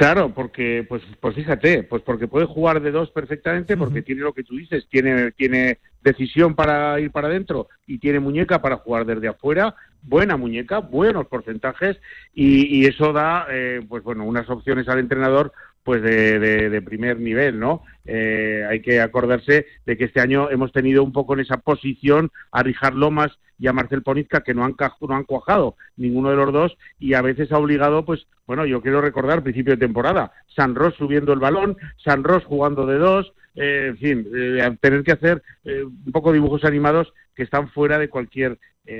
Claro, 0.00 0.32
porque, 0.34 0.86
pues, 0.88 1.02
pues 1.20 1.34
fíjate, 1.34 1.82
pues 1.82 2.02
porque 2.02 2.26
puede 2.26 2.46
jugar 2.46 2.80
de 2.80 2.90
dos 2.90 3.10
perfectamente, 3.10 3.76
porque 3.76 4.00
tiene 4.00 4.22
lo 4.22 4.32
que 4.32 4.44
tú 4.44 4.56
dices, 4.56 4.88
tiene, 4.88 5.30
tiene 5.32 5.78
decisión 6.00 6.54
para 6.54 6.98
ir 7.00 7.10
para 7.10 7.28
adentro 7.28 7.68
y 7.86 7.98
tiene 7.98 8.18
muñeca 8.18 8.62
para 8.62 8.78
jugar 8.78 9.04
desde 9.04 9.28
afuera, 9.28 9.74
buena 10.00 10.38
muñeca, 10.38 10.78
buenos 10.78 11.26
porcentajes 11.26 11.98
y, 12.32 12.86
eso 12.86 13.12
da, 13.12 13.46
eh, 13.50 13.82
pues 13.86 14.02
bueno, 14.02 14.24
unas 14.24 14.48
opciones 14.48 14.88
al 14.88 15.00
entrenador 15.00 15.52
pues 15.82 16.02
de, 16.02 16.82
primer 16.84 17.18
nivel, 17.18 17.58
¿no? 17.58 17.82
Eh, 18.04 18.66
hay 18.68 18.80
que 18.80 19.00
acordarse 19.00 19.66
de 19.86 19.96
que 19.96 20.04
este 20.04 20.20
año 20.20 20.50
hemos 20.50 20.72
tenido 20.72 21.02
un 21.02 21.12
poco 21.12 21.34
en 21.34 21.40
esa 21.40 21.58
posición 21.58 22.30
a 22.52 22.62
Rijar 22.62 22.94
Lomas 22.94 23.38
y 23.58 23.66
a 23.66 23.72
Marcel 23.72 24.02
Ponizca 24.02 24.42
que 24.42 24.54
no 24.54 24.64
han, 24.64 24.74
no 25.00 25.14
han 25.14 25.24
cuajado 25.24 25.76
ninguno 25.96 26.30
de 26.30 26.36
los 26.36 26.52
dos 26.52 26.76
y 26.98 27.14
a 27.14 27.22
veces 27.22 27.52
ha 27.52 27.58
obligado, 27.58 28.04
pues, 28.04 28.26
bueno, 28.46 28.66
yo 28.66 28.82
quiero 28.82 29.00
recordar 29.00 29.42
principio 29.42 29.74
de 29.74 29.86
temporada, 29.86 30.32
San 30.54 30.74
Ross 30.74 30.94
subiendo 30.96 31.32
el 31.32 31.38
balón, 31.38 31.76
San 32.02 32.24
Ross 32.24 32.44
jugando 32.44 32.86
de 32.86 32.98
dos, 32.98 33.32
eh, 33.54 33.86
en 33.88 33.98
fin, 33.98 34.26
eh, 34.34 34.76
tener 34.80 35.02
que 35.02 35.12
hacer 35.12 35.42
un 35.64 36.12
poco 36.12 36.32
dibujos 36.32 36.64
animados 36.64 37.12
que 37.34 37.42
están 37.42 37.68
fuera 37.70 37.98
de 37.98 38.08
cualquier 38.08 38.58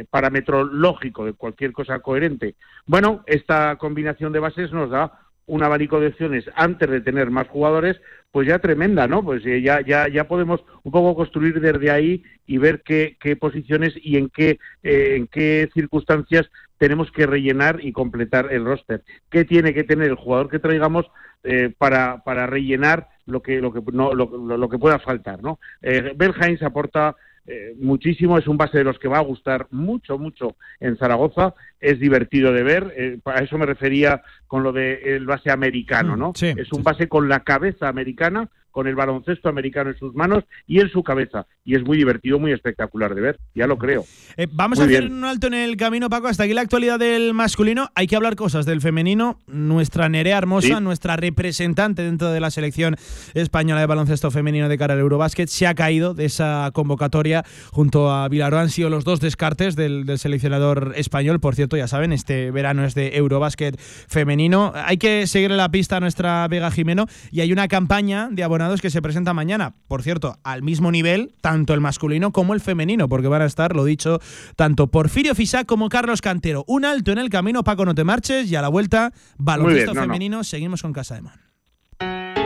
parámetro 0.08 0.62
lógico, 0.62 1.24
de 1.24 1.32
cualquier 1.32 1.72
cosa 1.72 1.98
coherente. 1.98 2.54
Bueno, 2.86 3.24
esta 3.26 3.76
combinación 3.76 4.32
de 4.32 4.38
bases 4.38 4.72
nos 4.72 4.90
da 4.90 5.29
un 5.50 5.62
abanico 5.62 6.00
de 6.00 6.08
opciones 6.08 6.44
antes 6.54 6.88
de 6.88 7.00
tener 7.00 7.30
más 7.30 7.48
jugadores, 7.48 8.00
pues 8.30 8.46
ya 8.46 8.60
tremenda, 8.60 9.08
¿no? 9.08 9.24
Pues 9.24 9.44
eh, 9.44 9.60
ya, 9.60 9.80
ya, 9.84 10.08
ya 10.08 10.28
podemos 10.28 10.60
un 10.84 10.92
poco 10.92 11.16
construir 11.16 11.60
desde 11.60 11.90
ahí 11.90 12.22
y 12.46 12.58
ver 12.58 12.82
qué, 12.84 13.16
qué 13.20 13.34
posiciones 13.34 13.92
y 13.96 14.16
en 14.16 14.28
qué, 14.28 14.58
eh, 14.82 15.16
en 15.16 15.26
qué 15.26 15.68
circunstancias 15.74 16.48
tenemos 16.78 17.10
que 17.10 17.26
rellenar 17.26 17.80
y 17.82 17.92
completar 17.92 18.52
el 18.52 18.64
roster. 18.64 19.02
¿Qué 19.28 19.44
tiene 19.44 19.74
que 19.74 19.84
tener 19.84 20.08
el 20.08 20.14
jugador 20.14 20.48
que 20.48 20.60
traigamos 20.60 21.06
eh, 21.42 21.72
para, 21.76 22.22
para 22.22 22.46
rellenar 22.46 23.08
lo 23.26 23.42
que, 23.42 23.60
lo 23.60 23.72
que, 23.72 23.82
no, 23.92 24.14
lo, 24.14 24.56
lo 24.56 24.68
que 24.68 24.78
pueda 24.78 24.98
faltar, 24.98 25.42
¿no? 25.42 25.58
Eh, 25.82 26.14
aporta 26.64 27.16
eh, 27.46 27.74
muchísimo, 27.80 28.38
es 28.38 28.46
un 28.46 28.56
base 28.56 28.78
de 28.78 28.84
los 28.84 28.98
que 28.98 29.08
va 29.08 29.18
a 29.18 29.22
gustar 29.22 29.66
mucho, 29.70 30.18
mucho 30.18 30.56
en 30.78 30.96
Zaragoza, 30.96 31.54
es 31.80 31.98
divertido 31.98 32.52
de 32.52 32.62
ver, 32.62 32.94
eh, 32.96 33.18
a 33.24 33.42
eso 33.42 33.58
me 33.58 33.66
refería 33.66 34.22
con 34.46 34.62
lo 34.62 34.72
del 34.72 35.26
base 35.26 35.50
americano, 35.50 36.16
¿no? 36.16 36.32
es 36.40 36.72
un 36.72 36.82
base 36.82 37.08
con 37.08 37.28
la 37.28 37.40
cabeza 37.40 37.88
americana, 37.88 38.48
con 38.70 38.86
el 38.86 38.94
baloncesto 38.94 39.48
americano 39.48 39.90
en 39.90 39.98
sus 39.98 40.14
manos 40.14 40.44
y 40.66 40.80
en 40.80 40.88
su 40.90 41.02
cabeza. 41.02 41.46
Y 41.64 41.74
es 41.74 41.82
muy 41.82 41.96
divertido, 41.96 42.38
muy 42.38 42.52
espectacular 42.52 43.14
de 43.14 43.20
ver, 43.20 43.40
ya 43.54 43.66
lo 43.66 43.78
creo. 43.78 44.04
Eh, 44.36 44.46
vamos 44.50 44.80
a 44.80 44.84
hacer 44.84 45.10
un 45.10 45.24
alto 45.24 45.48
en 45.48 45.54
el 45.54 45.76
camino, 45.76 46.08
Paco. 46.08 46.28
Hasta 46.28 46.44
aquí 46.44 46.54
la 46.54 46.62
actualidad 46.62 46.98
del 46.98 47.34
masculino. 47.34 47.88
Hay 47.94 48.06
que 48.06 48.16
hablar 48.16 48.36
cosas 48.36 48.66
del 48.66 48.80
femenino. 48.80 49.38
Nuestra 49.46 50.08
Nerea 50.08 50.38
Hermosa, 50.38 50.80
nuestra 50.80 51.16
representante 51.16 52.02
dentro 52.02 52.30
de 52.30 52.40
la 52.40 52.50
selección 52.50 52.96
española 53.34 53.80
de 53.80 53.86
baloncesto 53.86 54.30
femenino 54.30 54.68
de 54.68 54.78
cara 54.78 54.94
al 54.94 55.00
Eurobásquet, 55.00 55.48
se 55.48 55.66
ha 55.66 55.74
caído 55.74 56.14
de 56.14 56.24
esa 56.24 56.70
convocatoria 56.72 57.44
junto 57.70 58.10
a 58.10 58.28
Vilaro. 58.28 58.58
Han 58.58 58.70
sido 58.70 58.90
los 58.90 59.04
dos 59.04 59.20
descartes 59.20 59.76
del, 59.76 60.06
del 60.06 60.18
seleccionador 60.18 60.92
español. 60.96 61.40
Por 61.40 61.54
cierto, 61.54 61.69
ya 61.76 61.88
saben, 61.88 62.12
este 62.12 62.50
verano 62.50 62.84
es 62.84 62.94
de 62.94 63.16
Eurobásquet 63.16 63.78
femenino. 63.80 64.72
Hay 64.74 64.98
que 64.98 65.26
seguir 65.26 65.50
la 65.50 65.70
pista 65.70 65.96
a 65.96 66.00
nuestra 66.00 66.46
Vega 66.48 66.70
Jimeno 66.70 67.06
y 67.30 67.40
hay 67.40 67.52
una 67.52 67.68
campaña 67.68 68.28
de 68.30 68.42
abonados 68.42 68.80
que 68.80 68.90
se 68.90 69.02
presenta 69.02 69.34
mañana. 69.34 69.74
Por 69.88 70.02
cierto, 70.02 70.38
al 70.42 70.62
mismo 70.62 70.90
nivel, 70.90 71.32
tanto 71.40 71.74
el 71.74 71.80
masculino 71.80 72.32
como 72.32 72.54
el 72.54 72.60
femenino, 72.60 73.08
porque 73.08 73.28
van 73.28 73.42
a 73.42 73.46
estar, 73.46 73.74
lo 73.74 73.84
dicho, 73.84 74.20
tanto 74.56 74.88
Porfirio 74.88 75.34
Fisac 75.34 75.66
como 75.66 75.88
Carlos 75.88 76.20
Cantero. 76.20 76.64
Un 76.66 76.84
alto 76.84 77.12
en 77.12 77.18
el 77.18 77.30
camino, 77.30 77.64
Paco, 77.64 77.84
no 77.84 77.94
te 77.94 78.04
marches, 78.04 78.50
y 78.50 78.56
a 78.56 78.62
la 78.62 78.68
vuelta, 78.68 79.12
baloncesto 79.38 79.94
femenino, 79.94 80.44
seguimos 80.44 80.82
con 80.82 80.92
Casa 80.92 81.14
de 81.14 81.22
Man. 81.22 81.49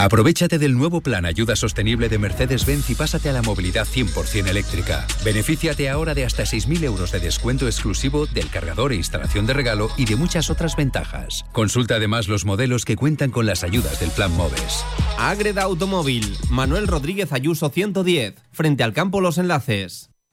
Aprovechate 0.00 0.60
del 0.60 0.78
nuevo 0.78 1.00
plan 1.00 1.26
Ayuda 1.26 1.56
Sostenible 1.56 2.08
de 2.08 2.18
Mercedes-Benz 2.18 2.88
y 2.88 2.94
pásate 2.94 3.30
a 3.30 3.32
la 3.32 3.42
movilidad 3.42 3.84
100% 3.84 4.46
eléctrica. 4.46 5.04
Benefíciate 5.24 5.90
ahora 5.90 6.14
de 6.14 6.24
hasta 6.24 6.44
6.000 6.44 6.84
euros 6.84 7.10
de 7.10 7.18
descuento 7.18 7.66
exclusivo 7.66 8.26
del 8.26 8.48
cargador 8.48 8.92
e 8.92 8.94
instalación 8.94 9.44
de 9.46 9.54
regalo 9.54 9.90
y 9.96 10.04
de 10.04 10.14
muchas 10.14 10.50
otras 10.50 10.76
ventajas. 10.76 11.44
Consulta 11.50 11.96
además 11.96 12.28
los 12.28 12.44
modelos 12.44 12.84
que 12.84 12.94
cuentan 12.94 13.32
con 13.32 13.44
las 13.44 13.64
ayudas 13.64 13.98
del 13.98 14.12
plan 14.12 14.30
MOVES. 14.36 14.84
Agreda 15.18 15.64
Automóvil, 15.64 16.32
Manuel 16.48 16.86
Rodríguez 16.86 17.32
Ayuso 17.32 17.68
110, 17.68 18.36
frente 18.52 18.84
al 18.84 18.92
campo 18.92 19.20
Los 19.20 19.36
Enlaces. 19.36 20.10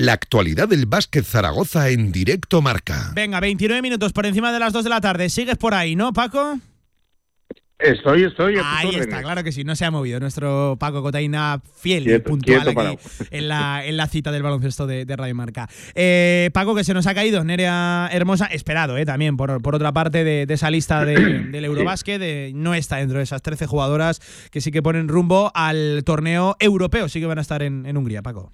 La 0.00 0.12
actualidad 0.12 0.68
del 0.68 0.86
básquet 0.86 1.24
Zaragoza 1.24 1.88
en 1.88 2.12
directo 2.12 2.62
marca. 2.62 3.10
Venga, 3.16 3.40
29 3.40 3.82
minutos 3.82 4.12
por 4.12 4.26
encima 4.26 4.52
de 4.52 4.60
las 4.60 4.72
2 4.72 4.84
de 4.84 4.90
la 4.90 5.00
tarde. 5.00 5.28
Sigues 5.28 5.56
por 5.58 5.74
ahí, 5.74 5.96
¿no, 5.96 6.12
Paco? 6.12 6.60
Estoy, 7.80 8.22
estoy. 8.22 8.54
Ahí 8.62 8.86
órdenes. 8.88 9.08
está, 9.08 9.22
claro 9.22 9.42
que 9.42 9.50
sí, 9.50 9.64
no 9.64 9.74
se 9.74 9.84
ha 9.84 9.90
movido 9.90 10.20
nuestro 10.20 10.76
Paco 10.78 11.02
Cotaina 11.02 11.60
fiel 11.80 12.08
y 12.08 12.18
puntual 12.20 12.62
quieto, 12.64 12.80
aquí 12.80 12.98
en 13.32 13.48
la, 13.48 13.84
en 13.84 13.96
la 13.96 14.06
cita 14.06 14.30
del 14.30 14.42
baloncesto 14.44 14.86
de, 14.86 15.04
de 15.04 15.16
Radio 15.16 15.34
Marca. 15.34 15.68
Eh, 15.96 16.50
Paco, 16.54 16.76
que 16.76 16.84
se 16.84 16.94
nos 16.94 17.06
ha 17.08 17.14
caído, 17.14 17.42
Nerea 17.42 18.08
Hermosa, 18.12 18.46
esperado 18.46 18.96
eh, 18.98 19.04
también 19.04 19.36
por, 19.36 19.60
por 19.62 19.74
otra 19.74 19.90
parte 19.92 20.22
de, 20.22 20.46
de 20.46 20.54
esa 20.54 20.70
lista 20.70 21.04
de- 21.04 21.14
del 21.50 21.64
Eurobásquet, 21.64 22.20
de- 22.20 22.52
no 22.54 22.74
está 22.74 22.96
dentro 22.96 23.18
de 23.18 23.24
esas 23.24 23.42
13 23.42 23.66
jugadoras 23.66 24.20
que 24.52 24.60
sí 24.60 24.70
que 24.70 24.80
ponen 24.82 25.08
rumbo 25.08 25.50
al 25.54 26.02
torneo 26.04 26.56
europeo, 26.60 27.08
sí 27.08 27.18
que 27.18 27.26
van 27.26 27.38
a 27.38 27.42
estar 27.42 27.62
en, 27.64 27.84
en 27.86 27.96
Hungría, 27.96 28.22
Paco. 28.22 28.52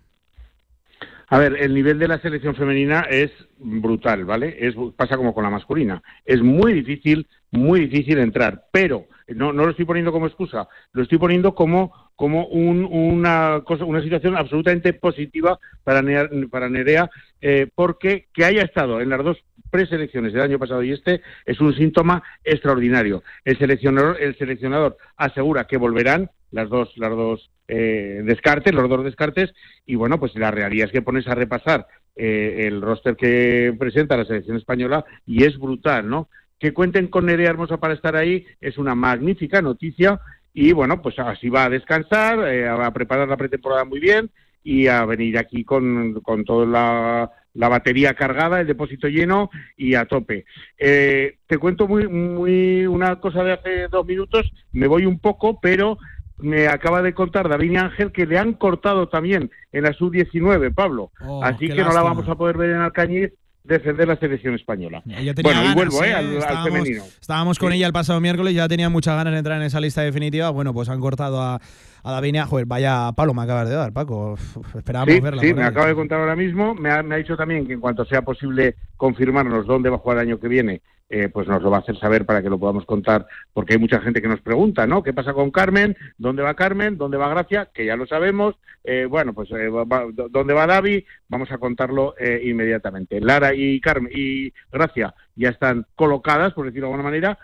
A 1.35 1.39
ver, 1.41 1.57
el 1.61 1.75
nivel 1.75 1.99
de 1.99 2.07
la 2.07 2.21
selección 2.21 2.55
femenina 2.55 3.01
es 3.11 3.29
brutal, 3.59 4.25
¿vale? 4.25 4.57
Es, 4.57 4.77
pasa 4.95 5.17
como 5.17 5.35
con 5.35 5.43
la 5.43 5.51
masculina. 5.51 6.01
Es 6.25 6.41
muy 6.41 6.73
difícil, 6.73 7.27
muy 7.51 7.89
difícil 7.89 8.19
entrar, 8.19 8.67
pero 8.71 9.07
no, 9.27 9.53
no 9.53 9.65
lo 9.65 9.71
estoy 9.71 9.85
poniendo 9.85 10.13
como 10.13 10.29
excusa, 10.29 10.69
lo 10.93 11.03
estoy 11.03 11.19
poniendo 11.19 11.53
como, 11.53 11.93
como 12.15 12.47
un- 12.47 12.85
una, 12.85 13.63
cosa, 13.65 13.85
una 13.85 14.01
situación 14.01 14.37
absolutamente 14.37 14.93
positiva 14.93 15.59
para, 15.83 16.05
para 16.53 16.69
Nerea, 16.69 17.11
eh, 17.41 17.67
porque 17.75 18.29
que 18.33 18.45
haya 18.45 18.63
estado 18.63 19.01
en 19.01 19.09
las 19.09 19.25
dos 19.25 19.39
preselecciones 19.73 20.35
del 20.35 20.43
año 20.43 20.61
pasado 20.61 20.85
y 20.85 20.93
este 20.93 21.21
es 21.47 21.61
un 21.61 21.75
síntoma 21.75 22.23
extraordinario. 22.45 23.25
El 23.45 23.59
seleccionador, 23.59 24.19
el 24.21 24.39
seleccionador 24.39 24.99
asegura 25.17 25.67
que 25.67 25.79
volverán 25.79 26.31
las 26.53 26.69
dos, 26.69 26.97
las 26.97 27.11
dos 27.11 27.51
eh, 27.69 28.23
descartes, 28.25 28.75
los 28.75 28.89
dos 28.89 29.05
descartes, 29.05 29.53
y 29.87 29.95
bueno, 29.95 30.19
pues 30.19 30.35
la 30.35 30.51
realidad 30.51 30.87
es 30.87 30.93
que 30.93 31.03
pones 31.03 31.27
a 31.29 31.35
repasar 31.35 31.87
eh, 32.17 32.65
el 32.67 32.81
roster 32.81 33.17
que 33.17 33.75
presenta 33.79 34.17
la 34.17 34.25
selección 34.25 34.57
española 34.57 35.05
y 35.27 35.45
es 35.45 35.59
brutal, 35.59 36.09
¿no? 36.09 36.29
Que 36.59 36.73
cuenten 36.73 37.09
con 37.09 37.27
Nerea 37.27 37.51
Hermosa 37.51 37.79
para 37.79 37.95
estar 37.95 38.17
ahí 38.17 38.47
es 38.61 38.79
una 38.79 38.95
magnífica 38.95 39.61
noticia 39.61 40.21
y 40.53 40.73
bueno, 40.73 41.03
pues 41.03 41.19
así 41.19 41.49
va 41.49 41.65
a 41.65 41.71
descansar, 41.71 42.47
eh, 42.47 42.69
a 42.69 42.91
preparar 42.93 43.29
la 43.29 43.37
pretemporada 43.37 43.85
muy 43.85 43.99
bien 43.99 44.31
y 44.63 44.87
a 44.87 45.05
venir 45.05 45.37
aquí 45.37 45.65
con, 45.65 46.21
con 46.21 46.45
toda 46.45 46.67
la, 46.67 47.31
la 47.55 47.69
batería 47.69 48.15
cargada, 48.15 48.61
el 48.61 48.67
depósito 48.67 49.09
lleno 49.09 49.51
y 49.77 49.95
a 49.95 50.05
tope. 50.05 50.45
Eh, 50.79 51.37
te 51.47 51.59
cuento 51.59 51.89
muy, 51.89 52.09
muy 52.09 52.87
una 52.87 53.21
cosa 53.21 53.43
de 53.43 53.53
hace 53.53 53.89
dos 53.89 54.07
minutos, 54.07 54.53
me 54.73 54.87
voy 54.87 55.07
un 55.07 55.19
poco, 55.19 55.61
pero 55.61 55.99
me 56.39 56.67
acaba 56.69 57.01
de 57.03 57.15
contar 57.15 57.49
David 57.49 57.77
Ángel 57.77 58.13
que 58.13 58.27
le 58.27 58.39
han 58.39 58.55
cortado 58.55 59.09
también 59.09 59.51
en 59.73 59.83
la 59.85 59.93
sub-19, 59.93 60.75
Pablo. 60.75 61.11
Oh, 61.25 61.43
Así 61.45 61.69
que 61.69 61.83
no 61.83 61.93
la 61.93 62.03
vamos 62.03 62.29
a 62.29 62.35
poder 62.35 62.57
ver 62.59 62.71
en 62.71 62.81
Alcañiz 62.81 63.33
defender 63.63 64.07
la 64.07 64.17
selección 64.17 64.55
española. 64.55 65.03
Tenía 65.07 65.33
Bueno, 65.43 65.51
y 65.51 65.55
ganas, 65.63 65.75
vuelvo, 65.75 66.05
¿eh? 66.05 66.11
¿eh? 66.11 66.15
al, 66.47 66.65
femenino. 66.65 67.03
Estábamos 67.19 67.59
con 67.59 67.71
Sí. 67.71 67.79
ella 67.79 67.87
el 67.87 67.95
pasado 67.95 68.21
miércoles, 68.21 68.53
ya 68.55 68.69
tenía 68.69 68.91
muchas 68.91 69.17
ganas 69.17 69.33
de 69.33 69.39
entrar 69.39 69.59
en 69.59 69.67
esa 69.67 69.81
lista 69.81 70.03
definitiva. 70.03 70.51
Bueno, 70.51 70.75
pues 70.75 70.91
han 70.91 71.01
cortado 71.01 71.41
a, 71.41 71.59
a 72.03 72.13
Davinia. 72.13 72.45
Joder, 72.45 72.67
vaya 72.67 73.11
palo 73.17 73.33
me 73.33 73.41
acabas 73.43 73.67
de 73.71 73.75
dar, 73.75 73.91
Paco. 73.93 74.37
Esperábamos 74.75 75.15
Sí, 75.15 75.21
verla. 75.21 75.41
sí, 75.41 75.55
me 75.55 75.63
ahí. 75.63 75.69
acaba 75.69 75.87
de 75.87 75.95
contar 75.95 76.21
ahora 76.21 76.37
mismo. 76.37 76.75
Me 76.75 76.91
ha, 76.91 77.03
me 77.03 77.15
ha 77.15 77.19
dicho 77.19 77.39
también 77.39 77.67
que 77.67 77.73
en 77.73 77.81
cuanto 77.81 78.05
sea 78.05 78.21
posible 78.21 78.75
confirmarnos 78.99 79.67
dónde 79.67 79.89
va 79.89 79.97
a 79.97 80.01
jugar 80.01 80.19
el 80.19 80.29
año 80.29 80.39
que 80.41 80.49
viene, 80.49 80.83
eh, 81.09 81.29
pues 81.29 81.47
nos 81.47 81.63
lo 81.63 81.71
va 81.71 81.79
a 81.79 81.81
hacer 81.81 81.99
saber 81.99 82.25
para 82.27 82.43
que 82.43 82.49
lo 82.51 82.59
podamos 82.59 82.87
contar, 82.87 83.27
porque 83.53 83.75
hay 83.75 83.79
mucha 83.79 84.01
gente 84.01 84.23
que 84.23 84.29
nos 84.29 84.41
pregunta, 84.41 84.87
¿no? 84.87 85.03
¿Qué 85.03 85.13
pasa 85.13 85.33
con 85.33 85.51
Carmen? 85.51 85.97
¿Dónde 86.19 86.43
va 86.43 86.55
Carmen? 86.55 86.97
¿Dónde 86.97 87.17
va 87.19 87.29
Gracia? 87.29 87.69
Que 87.75 87.85
ya 87.87 87.97
lo 87.97 88.07
sabemos. 88.07 88.57
Eh, 88.83 89.07
bueno, 89.09 89.33
pues 89.35 89.51
eh, 89.53 89.69
va- 89.69 90.07
¿dónde 90.31 90.55
va 90.55 90.67
Davi? 90.67 91.05
Vamos 91.29 91.51
a 91.53 91.59
contarlo 91.59 92.15
eh, 92.19 92.41
inmediatamente. 92.45 93.21
Lara 93.21 93.55
y 93.55 93.81
Carmen 93.81 94.13
y 94.15 94.53
Gracia 94.73 95.15
ya 95.37 95.51
están 95.51 95.87
colocadas, 95.95 96.53
por 96.55 96.67
decirlo 96.67 96.87
de 96.89 96.93
alguna 96.95 97.09
manera. 97.11 97.39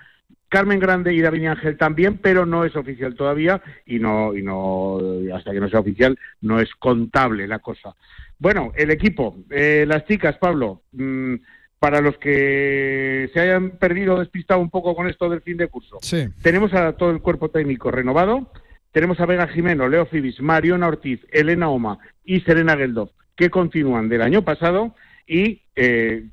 Carmen 0.49 0.81
Grande 0.81 1.15
y 1.15 1.21
David 1.21 1.47
Ángel 1.47 1.77
también, 1.77 2.19
pero 2.19 2.45
no 2.45 2.65
es 2.65 2.75
oficial 2.75 3.15
todavía 3.15 3.63
y 3.87 4.01
no 4.01 4.35
y 4.35 4.43
no 4.43 4.99
hasta 5.33 5.53
que 5.53 5.61
no 5.61 5.69
sea 5.69 5.79
oficial 5.79 6.19
no 6.41 6.59
es 6.59 6.75
contable 6.75 7.47
la 7.47 7.61
cosa. 7.61 7.95
Bueno, 8.37 8.73
el 8.75 8.91
equipo, 8.91 9.37
eh, 9.51 9.85
las 9.87 10.05
chicas, 10.07 10.39
Pablo, 10.39 10.83
mm, 10.93 11.35
para 11.81 12.01
los 12.03 12.17
que 12.19 13.31
se 13.33 13.41
hayan 13.41 13.71
perdido 13.71 14.15
o 14.15 14.19
despistado 14.21 14.61
un 14.61 14.71
poco 14.71 14.95
con 14.95 15.09
esto 15.09 15.29
del 15.31 15.41
fin 15.41 15.57
de 15.57 15.67
curso, 15.67 15.99
Sí. 16.03 16.29
tenemos 16.43 16.73
a 16.75 16.93
todo 16.93 17.11
el 17.11 17.21
cuerpo 17.23 17.49
técnico 17.49 17.91
renovado, 17.91 18.53
tenemos 18.93 19.19
a 19.19 19.27
Vega 19.27 19.49
Jimeno, 19.49 19.89
Leo 19.89 20.05
Fibis, 20.07 20.41
Mariona 20.41 20.87
Ortiz, 20.89 21.21
Elena 21.33 21.71
Oma 21.71 21.99
y 22.23 22.41
Serena 22.43 22.77
Geldov, 22.77 23.11
que 23.35 23.49
continúan 23.51 24.09
del 24.11 24.21
año 24.23 24.43
pasado 24.43 24.95
y 25.27 25.63
eh, 25.75 26.25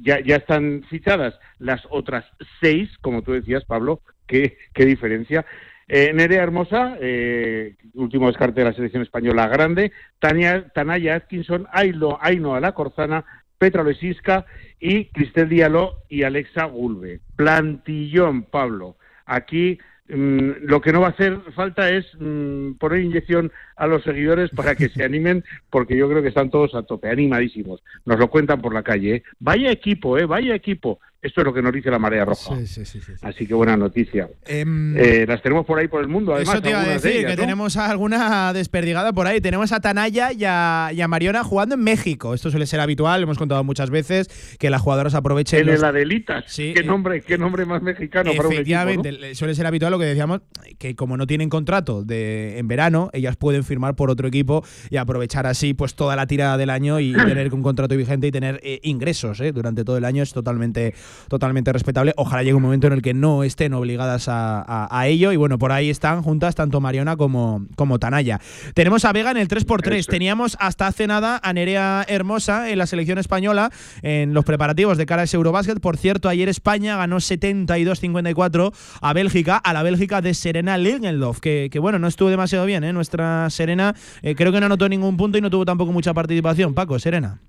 ya, 0.00 0.20
ya 0.20 0.36
están 0.36 0.82
fichadas 0.88 1.38
las 1.58 1.82
otras 1.90 2.24
seis, 2.60 2.88
como 3.02 3.20
tú 3.22 3.32
decías, 3.32 3.64
Pablo, 3.64 4.00
qué, 4.26 4.56
qué 4.72 4.86
diferencia. 4.86 5.44
Eh, 5.88 6.12
Nerea 6.14 6.42
Hermosa, 6.42 6.96
eh, 7.00 7.74
último 7.94 8.28
descarte 8.28 8.60
de 8.62 8.66
la 8.70 8.72
selección 8.72 9.02
española 9.02 9.46
grande, 9.48 9.92
Tania, 10.18 10.68
Tanaya 10.74 11.16
Atkinson, 11.16 11.66
Ailo, 11.70 12.18
Aino 12.22 12.54
Alacorzana, 12.54 13.24
Petra 13.58 13.82
Lesisca 13.82 14.46
y 14.80 15.06
Cristel 15.06 15.48
Diallo 15.48 16.02
y 16.08 16.22
Alexa 16.22 16.64
Gulbe. 16.64 17.20
Plantillón, 17.36 18.44
Pablo. 18.44 18.96
Aquí 19.24 19.78
mm, 20.08 20.50
lo 20.62 20.80
que 20.80 20.92
no 20.92 21.00
va 21.00 21.08
a 21.08 21.10
hacer 21.10 21.40
falta 21.54 21.90
es 21.90 22.06
mm, 22.18 22.72
poner 22.74 23.00
inyección 23.00 23.52
a 23.76 23.86
los 23.86 24.02
seguidores 24.04 24.50
para 24.50 24.74
que 24.74 24.88
se 24.88 25.04
animen, 25.04 25.44
porque 25.70 25.96
yo 25.96 26.08
creo 26.08 26.22
que 26.22 26.28
están 26.28 26.50
todos 26.50 26.74
a 26.74 26.82
tope, 26.82 27.08
animadísimos. 27.10 27.82
Nos 28.04 28.18
lo 28.18 28.28
cuentan 28.30 28.60
por 28.60 28.72
la 28.74 28.82
calle. 28.82 29.16
¿eh? 29.16 29.22
Vaya 29.38 29.70
equipo, 29.70 30.18
¿eh? 30.18 30.24
Vaya 30.26 30.54
equipo. 30.54 30.98
Esto 31.22 31.40
es 31.40 31.46
lo 31.46 31.52
que 31.54 31.62
nos 31.62 31.72
dice 31.72 31.90
la 31.90 31.98
marea 31.98 32.24
roja. 32.24 32.54
Sí, 32.58 32.66
sí, 32.68 32.84
sí, 32.84 33.00
sí. 33.00 33.12
Así 33.22 33.46
que 33.48 33.54
buena 33.54 33.76
noticia. 33.76 34.28
Em, 34.46 34.96
Eh, 34.96 35.24
las 35.26 35.42
tenemos 35.42 35.66
por 35.66 35.76
ahí 35.78 35.88
por 35.88 36.00
el 36.00 36.06
mundo, 36.08 36.32
además. 36.34 36.54
Eso 36.54 36.62
te 36.62 36.70
iba 36.70 36.80
a 36.82 36.84
de 36.86 36.92
decir, 36.92 37.10
ellas, 37.10 37.30
que 37.32 37.36
¿no? 37.36 37.42
tenemos 37.42 37.76
alguna 37.76 38.52
desperdigada 38.52 39.12
por 39.12 39.26
ahí. 39.26 39.40
Tenemos 39.40 39.72
a 39.72 39.80
Tanaya 39.80 40.30
y 40.32 40.44
a, 40.44 40.90
y 40.92 41.00
a 41.00 41.08
Mariona 41.08 41.42
jugando 41.42 41.74
en 41.74 41.82
México. 41.82 42.32
Esto 42.32 42.50
suele 42.50 42.66
ser 42.66 42.78
habitual, 42.78 43.22
hemos 43.22 43.38
contado 43.38 43.64
muchas 43.64 43.90
veces 43.90 44.28
que 44.60 44.70
las 44.70 44.80
jugadoras 44.82 45.14
aprovechen 45.16 45.60
En 45.60 45.66
los- 45.66 45.76
el 45.80 45.84
Adelitas. 45.86 46.44
Sí, 46.46 46.72
qué 46.74 46.82
eh, 46.82 46.84
nombre, 46.84 47.20
qué 47.22 47.38
nombre 47.38 47.64
más 47.64 47.82
mexicano 47.82 48.30
para 48.36 48.46
un 48.48 48.52
equipo, 48.52 48.52
Efectivamente, 48.52 49.10
¿no? 49.12 49.18
le- 49.18 49.34
suele 49.34 49.54
ser 49.56 49.66
habitual 49.66 49.90
lo 49.92 49.98
que 49.98 50.04
decíamos, 50.04 50.42
que 50.78 50.94
como 50.94 51.16
no 51.16 51.26
tienen 51.26 51.48
contrato 51.48 52.04
de, 52.04 52.58
en 52.58 52.68
verano, 52.68 53.10
ellas 53.12 53.36
pueden 53.36 53.64
firmar 53.66 53.94
por 53.94 54.10
otro 54.10 54.28
equipo 54.28 54.64
y 54.90 54.96
aprovechar 54.96 55.46
así 55.46 55.74
pues 55.74 55.94
toda 55.94 56.16
la 56.16 56.26
tirada 56.26 56.56
del 56.56 56.70
año 56.70 57.00
y 57.00 57.12
tener 57.26 57.52
un 57.52 57.62
contrato 57.62 57.96
vigente 57.96 58.26
y 58.26 58.32
tener 58.32 58.60
eh, 58.62 58.80
ingresos 58.82 59.40
eh, 59.40 59.52
durante 59.52 59.84
todo 59.84 59.96
el 59.96 60.04
año 60.04 60.22
es 60.22 60.32
totalmente, 60.32 60.94
totalmente 61.28 61.72
respetable. 61.72 62.12
Ojalá 62.16 62.42
llegue 62.42 62.54
un 62.54 62.62
momento 62.62 62.86
en 62.86 62.92
el 62.92 63.02
que 63.02 63.14
no 63.14 63.44
estén 63.44 63.74
obligadas 63.74 64.28
a, 64.28 64.64
a, 64.90 65.06
ello 65.06 65.32
y 65.32 65.36
bueno, 65.36 65.58
por 65.58 65.72
ahí 65.72 65.90
están 65.90 66.22
juntas 66.22 66.54
tanto 66.54 66.80
Mariona 66.80 67.16
como, 67.16 67.66
como 67.76 67.98
Tanaya. 67.98 68.40
Tenemos 68.74 69.04
a 69.04 69.12
Vega 69.12 69.30
en 69.30 69.36
el 69.36 69.48
3x3, 69.48 70.06
teníamos 70.06 70.56
hasta 70.60 70.86
hace 70.86 71.06
nada 71.06 71.40
a 71.42 71.52
Nerea 71.52 72.04
Hermosa 72.08 72.70
en 72.70 72.78
la 72.78 72.86
selección 72.86 73.18
española 73.18 73.70
en 74.02 74.34
los 74.34 74.44
preparativos 74.44 74.98
de 74.98 75.06
cara 75.06 75.22
a 75.22 75.24
ese 75.24 75.36
Eurobásquet. 75.36 75.80
Por 75.80 75.96
cierto, 75.96 76.28
ayer 76.28 76.48
España 76.48 76.96
ganó 76.96 77.16
72-54 77.16 78.72
a 79.00 79.12
Bélgica, 79.12 79.56
a 79.56 79.72
la 79.72 79.82
Bélgica 79.82 80.20
de 80.20 80.34
Serena 80.34 80.78
Lingendorf, 80.78 81.40
que, 81.40 81.68
que 81.70 81.78
bueno, 81.78 81.98
no 81.98 82.08
estuvo 82.08 82.30
demasiado 82.30 82.66
bien, 82.66 82.84
¿eh? 82.84 82.92
Nuestra 82.92 83.50
Serena 83.56 83.94
eh, 84.22 84.34
creo 84.34 84.52
que 84.52 84.60
no 84.60 84.66
anotó 84.66 84.88
ningún 84.88 85.16
punto 85.16 85.38
y 85.38 85.40
no 85.40 85.50
tuvo 85.50 85.64
tampoco 85.64 85.92
mucha 85.92 86.14
participación. 86.14 86.74
Paco, 86.74 86.98
Serena. 86.98 87.40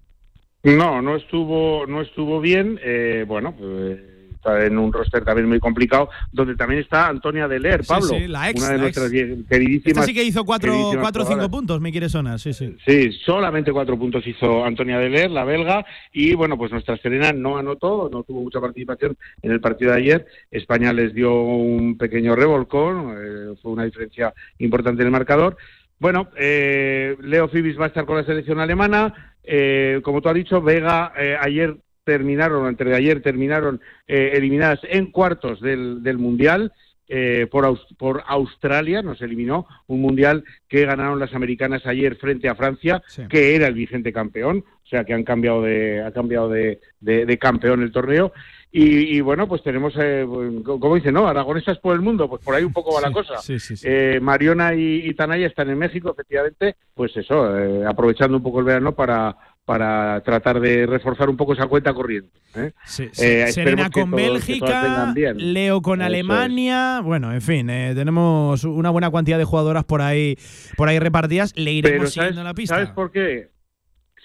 No, 0.63 1.01
no 1.01 1.15
estuvo, 1.15 1.85
no 1.85 2.01
estuvo 2.01 2.41
bien. 2.41 2.79
Eh, 2.83 3.25
bueno, 3.27 3.53
pues 3.57 3.99
está 4.37 4.65
en 4.65 4.77
un 4.77 4.93
roster 4.93 5.23
también 5.23 5.47
muy 5.47 5.59
complicado, 5.59 6.09
donde 6.31 6.55
también 6.55 6.81
está 6.81 7.07
Antonia 7.07 7.47
Deler, 7.47 7.81
Pablo. 7.85 8.07
Sí, 8.07 8.27
la 8.27 8.49
ex, 8.49 8.61
una 8.61 8.71
de 8.71 8.77
la 8.77 8.83
nuestras 8.83 9.13
ex. 9.13 9.47
queridísimas. 9.47 9.85
Esta 9.87 10.03
sí 10.03 10.13
que 10.13 10.23
hizo 10.23 10.45
4 10.45 10.71
queridísimas 10.71 11.09
o 11.09 11.13
5 11.13 11.23
jugadoras. 11.23 11.49
puntos, 11.49 11.81
me 11.81 11.91
quiere 11.91 12.09
sonar, 12.09 12.39
sí, 12.39 12.53
sí. 12.53 12.75
Sí, 12.85 13.11
solamente 13.25 13.71
cuatro 13.71 13.97
puntos 13.97 14.25
hizo 14.25 14.63
Antonia 14.63 14.99
Deler, 14.99 15.31
la 15.31 15.43
belga, 15.43 15.85
y 16.13 16.33
bueno, 16.35 16.57
pues 16.57 16.71
nuestra 16.71 16.97
Serena 16.97 17.33
no 17.33 17.57
anotó, 17.57 18.09
no 18.11 18.23
tuvo 18.23 18.41
mucha 18.41 18.61
participación 18.61 19.17
en 19.41 19.51
el 19.51 19.59
partido 19.59 19.91
de 19.91 19.97
ayer. 19.97 20.27
España 20.51 20.93
les 20.93 21.13
dio 21.13 21.33
un 21.41 21.97
pequeño 21.97 22.35
revolcón, 22.35 23.15
eh, 23.17 23.55
fue 23.61 23.71
una 23.71 23.85
diferencia 23.85 24.33
importante 24.59 25.01
en 25.01 25.07
el 25.07 25.11
marcador. 25.11 25.57
Bueno, 25.99 26.29
eh, 26.37 27.15
Leo 27.21 27.47
Fibis 27.47 27.79
va 27.79 27.85
a 27.85 27.87
estar 27.87 28.05
con 28.05 28.17
la 28.17 28.23
selección 28.23 28.59
alemana. 28.59 29.33
eh, 29.43 30.01
como 30.03 30.21
tú 30.21 30.29
has 30.29 30.35
dicho, 30.35 30.61
Vega 30.61 31.13
eh, 31.17 31.35
ayer 31.39 31.75
terminaron, 32.03 32.65
antes 32.67 32.87
de 32.87 32.95
ayer 32.95 33.21
terminaron 33.21 33.81
eh, 34.07 34.31
eliminadas 34.33 34.79
en 34.83 35.11
cuartos 35.11 35.59
del, 35.61 36.03
del 36.03 36.17
Mundial. 36.17 36.71
eh, 37.09 37.47
por, 37.49 37.63
Aus- 37.63 37.87
por 37.97 38.21
Australia, 38.27 39.01
nos 39.01 39.21
eliminó 39.21 39.65
un 39.87 40.01
mundial 40.01 40.43
que 40.67 40.85
ganaron 40.85 41.19
las 41.19 41.33
americanas 41.33 41.85
ayer 41.85 42.17
frente 42.17 42.49
a 42.49 42.55
Francia, 42.55 43.01
que 43.29 43.55
era 43.55 43.67
el 43.67 43.75
vigente 43.75 44.11
campeón, 44.11 44.65
o 44.83 44.85
sea 44.87 45.05
que 45.05 45.13
han 45.13 45.23
cambiado 45.23 45.61
de, 45.61 46.01
ha 46.03 46.11
cambiado 46.11 46.49
de, 46.49 46.81
de- 46.99 47.25
de 47.25 47.37
campeón 47.37 47.81
el 47.81 47.93
torneo. 47.93 48.33
Y, 48.79 49.17
y 49.17 49.21
bueno, 49.21 49.47
pues 49.47 49.63
tenemos, 49.63 49.93
eh, 49.99 50.23
como 50.63 50.95
dice, 50.95 51.11
¿no? 51.11 51.27
Aragonesas 51.27 51.79
por 51.79 51.95
el 51.95 52.01
mundo, 52.01 52.29
pues 52.29 52.43
por 52.43 52.53
ahí 52.53 52.63
un 52.63 52.73
poco 52.73 52.93
va 52.93 53.01
la 53.01 53.11
cosa. 53.11 53.37
Sí, 53.39 53.59
sí, 53.59 53.75
sí. 53.75 53.87
Eh, 53.89 54.19
Mariona 54.21 54.75
y, 54.75 55.01
y 55.07 55.13
Tanaya 55.15 55.47
están 55.47 55.69
en 55.69 55.79
México, 55.79 56.11
efectivamente, 56.11 56.75
pues 56.93 57.15
eso, 57.17 57.57
eh, 57.57 57.83
aprovechando 57.87 58.37
un 58.37 58.43
poco 58.43 58.59
el 58.59 58.65
verano 58.65 58.93
para, 58.93 59.35
para 59.65 60.21
tratar 60.21 60.59
de 60.59 60.85
reforzar 60.85 61.27
un 61.27 61.37
poco 61.37 61.53
esa 61.53 61.65
cuenta 61.65 61.91
corriente. 61.93 62.29
¿eh? 62.55 62.71
Sí, 62.85 63.09
Eh, 63.19 63.45
sí. 63.47 63.53
Serena 63.53 63.89
con 63.89 64.11
Bélgica. 64.11 65.11
Leo 65.35 65.81
con 65.81 66.01
Eso 66.01 66.05
es. 66.05 66.13
Alemania. 66.13 67.01
Bueno, 67.03 67.33
en 67.33 67.41
fin, 67.41 67.69
eh, 67.71 67.93
tenemos 67.95 68.63
una 68.63 68.91
buena 68.91 69.11
cantidad 69.11 69.39
de 69.39 69.43
jugadoras 69.45 69.85
por 69.85 70.03
ahí, 70.03 70.37
por 70.75 70.87
ahí 70.87 70.99
repartidas. 70.99 71.51
Le 71.55 71.71
iremos 71.71 71.97
Pero 71.97 72.09
¿sabes, 72.11 72.13
siguiendo 72.13 72.43
la 72.43 72.53
pista. 72.53 72.75
¿sabes 72.75 72.89
por 72.91 73.11
qué? 73.11 73.49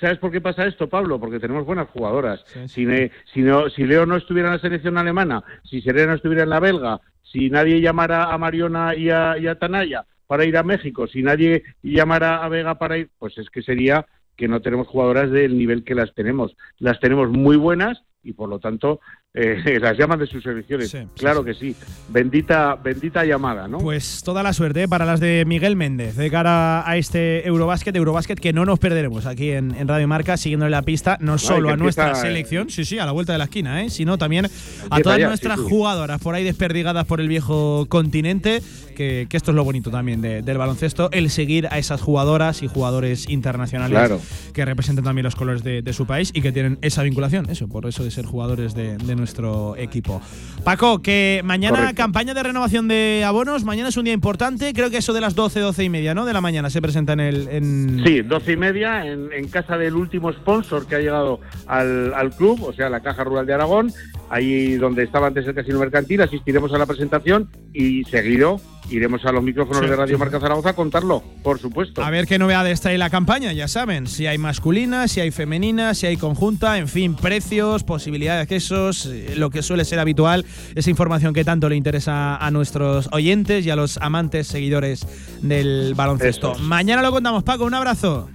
¿Sabes 0.02 0.18
por 0.18 0.32
qué 0.32 0.40
pasa 0.40 0.66
esto, 0.66 0.88
Pablo? 0.88 1.20
Porque 1.20 1.38
tenemos 1.38 1.64
buenas 1.64 1.88
jugadoras. 1.90 2.44
Si, 2.66 2.84
ne- 2.84 3.12
si, 3.32 3.40
no- 3.40 3.70
si 3.70 3.84
Leo 3.84 4.04
no 4.04 4.16
estuviera 4.16 4.48
en 4.48 4.54
la 4.56 4.60
selección 4.60 4.98
alemana, 4.98 5.44
si 5.62 5.80
Serena 5.80 6.08
no 6.08 6.14
estuviera 6.16 6.42
en 6.42 6.50
la 6.50 6.58
belga, 6.58 7.00
si 7.22 7.48
nadie 7.50 7.80
llamara 7.80 8.24
a 8.32 8.36
Mariona 8.36 8.96
y 8.96 9.10
a, 9.10 9.38
y 9.38 9.46
a 9.46 9.54
Tanaya 9.54 10.04
para 10.26 10.44
ir 10.44 10.56
a 10.56 10.64
México, 10.64 11.06
si 11.06 11.22
nadie 11.22 11.62
llamara 11.84 12.42
a 12.42 12.48
Vega 12.48 12.78
para 12.78 12.98
ir, 12.98 13.10
pues 13.16 13.38
es 13.38 13.48
que 13.48 13.62
sería 13.62 14.04
que 14.36 14.48
no 14.48 14.60
tenemos 14.60 14.88
jugadoras 14.88 15.30
del 15.30 15.56
nivel 15.56 15.84
que 15.84 15.94
las 15.94 16.12
tenemos. 16.14 16.56
Las 16.80 16.98
tenemos 16.98 17.30
muy 17.30 17.56
buenas 17.56 18.02
y 18.24 18.32
por 18.32 18.48
lo 18.48 18.58
tanto 18.58 18.98
eh, 19.34 19.78
las 19.80 19.96
llaman 19.96 20.18
de 20.18 20.26
sus 20.26 20.42
selecciones. 20.42 20.94
claro 21.16 21.42
que 21.44 21.54
sí. 21.54 21.74
Bendita, 22.08 22.74
bendita 22.74 23.24
llamada, 23.24 23.66
¿no? 23.68 23.78
Pues 23.78 24.22
toda 24.22 24.42
la 24.42 24.52
suerte 24.52 24.82
eh, 24.82 24.88
para 24.88 25.04
las 25.06 25.20
de 25.20 25.44
Miguel 25.46 25.74
Méndez 25.76 26.16
de 26.16 26.30
cara 26.30 26.88
a 26.88 26.96
este 26.96 27.46
Eurobásquet, 27.46 27.94
Eurobásquet 27.96 28.38
que 28.38 28.52
no 28.52 28.64
nos 28.66 28.78
perderemos 28.78 29.24
aquí 29.26 29.50
en, 29.52 29.74
en 29.74 29.88
Radio 29.88 30.06
Marca, 30.08 30.36
siguiéndole 30.36 30.70
la 30.70 30.82
pista, 30.82 31.16
no 31.20 31.38
solo 31.38 31.70
a 31.70 31.76
nuestra 31.76 32.08
empieza, 32.08 32.26
eh, 32.26 32.30
selección, 32.30 32.70
sí, 32.70 32.84
sí, 32.84 32.98
a 32.98 33.06
la 33.06 33.12
vuelta 33.12 33.32
de 33.32 33.38
la 33.38 33.44
esquina, 33.44 33.82
¿eh? 33.82 33.90
sino 33.90 34.18
también 34.18 34.46
a 34.90 35.00
todas 35.00 35.18
ya, 35.18 35.28
nuestras 35.28 35.58
jugadoras 35.58 36.20
por 36.20 36.34
ahí 36.34 36.44
desperdigadas 36.44 37.06
por 37.06 37.20
el 37.20 37.28
viejo 37.28 37.86
continente, 37.88 38.62
que, 38.96 39.26
que 39.30 39.36
esto 39.38 39.52
es 39.52 39.54
lo 39.54 39.64
bonito 39.64 39.90
también 39.90 40.20
de- 40.20 40.42
del 40.42 40.58
baloncesto, 40.58 41.10
el 41.12 41.30
seguir 41.30 41.66
a 41.70 41.78
esas 41.78 42.00
jugadoras 42.02 42.62
y 42.62 42.68
jugadores 42.68 43.28
internacionales 43.30 43.96
Claro. 43.98 44.20
que 44.52 44.64
representan 44.64 45.04
también 45.04 45.24
los 45.24 45.36
colores 45.36 45.62
de, 45.62 45.80
de 45.82 45.92
su 45.94 46.06
país 46.06 46.30
y 46.34 46.42
que 46.42 46.52
tienen 46.52 46.78
esa 46.82 47.02
vinculación, 47.02 47.48
eso, 47.48 47.68
por 47.68 47.86
eso 47.86 48.04
de 48.04 48.10
ser 48.10 48.26
jugadores 48.26 48.74
de, 48.74 48.96
de 48.98 49.16
nuestro 49.22 49.76
equipo. 49.76 50.20
Paco, 50.64 51.00
que 51.00 51.40
mañana 51.44 51.78
Correcto. 51.78 51.96
campaña 51.96 52.34
de 52.34 52.42
renovación 52.42 52.86
de 52.88 53.22
abonos, 53.26 53.64
mañana 53.64 53.88
es 53.88 53.96
un 53.96 54.04
día 54.04 54.12
importante, 54.14 54.72
creo 54.74 54.90
que 54.90 54.98
eso 54.98 55.12
de 55.12 55.20
las 55.20 55.34
12, 55.34 55.60
12 55.60 55.84
y 55.84 55.88
media, 55.88 56.14
¿no? 56.14 56.24
De 56.24 56.32
la 56.32 56.40
mañana 56.40 56.70
se 56.70 56.80
presenta 56.82 57.12
en 57.14 57.20
el... 57.20 57.48
En 57.48 58.02
Sí, 58.04 58.22
doce 58.22 58.52
y 58.52 58.56
media 58.56 59.06
en, 59.06 59.32
en 59.32 59.48
casa 59.48 59.76
del 59.78 59.94
último 59.96 60.32
sponsor 60.32 60.86
que 60.86 60.96
ha 60.96 60.98
llegado 60.98 61.40
al, 61.66 62.12
al 62.14 62.30
club, 62.30 62.62
o 62.64 62.72
sea, 62.72 62.88
la 62.90 63.00
Caja 63.00 63.24
Rural 63.24 63.46
de 63.46 63.54
Aragón, 63.54 63.92
ahí 64.32 64.76
donde 64.76 65.04
estaba 65.04 65.26
antes 65.26 65.46
el 65.46 65.54
Casino 65.54 65.78
Mercantil, 65.78 66.22
asistiremos 66.22 66.72
a 66.72 66.78
la 66.78 66.86
presentación 66.86 67.50
y 67.74 68.02
seguido 68.04 68.58
iremos 68.90 69.24
a 69.26 69.32
los 69.32 69.42
micrófonos 69.42 69.82
Sí, 69.82 69.88
de 69.88 69.94
Radio. 69.96 70.18
Marca 70.18 70.40
Zaragoza 70.40 70.70
a 70.70 70.72
contarlo, 70.72 71.22
por 71.42 71.58
supuesto. 71.58 72.02
A 72.02 72.10
ver 72.10 72.26
qué 72.26 72.38
novedades 72.38 72.80
trae 72.80 72.96
la 72.96 73.10
campaña, 73.10 73.52
ya 73.52 73.68
saben, 73.68 74.06
si 74.06 74.26
hay 74.26 74.38
masculina, 74.38 75.06
si 75.06 75.20
hay 75.20 75.30
femenina, 75.30 75.94
si 75.94 76.06
hay 76.06 76.16
conjunta, 76.16 76.78
en 76.78 76.88
fin, 76.88 77.14
precios, 77.14 77.84
posibilidad 77.84 78.36
de 78.36 78.40
accesos, 78.42 79.06
eh, 79.06 79.34
lo 79.36 79.50
que 79.50 79.62
suele 79.62 79.84
ser 79.84 79.98
habitual, 79.98 80.46
esa 80.74 80.90
información 80.90 81.34
que 81.34 81.44
tanto 81.44 81.68
le 81.68 81.76
interesa 81.76 82.36
a 82.36 82.50
nuestros 82.50 83.10
oyentes 83.12 83.66
y 83.66 83.70
a 83.70 83.76
los 83.76 83.98
amantes, 83.98 84.46
seguidores 84.46 85.06
del 85.42 85.92
baloncesto. 85.94 86.52
Es. 86.52 86.60
Mañana 86.60 87.02
lo 87.02 87.10
contamos, 87.10 87.44
Paco, 87.44 87.64
un 87.64 87.74
abrazo. 87.74 88.30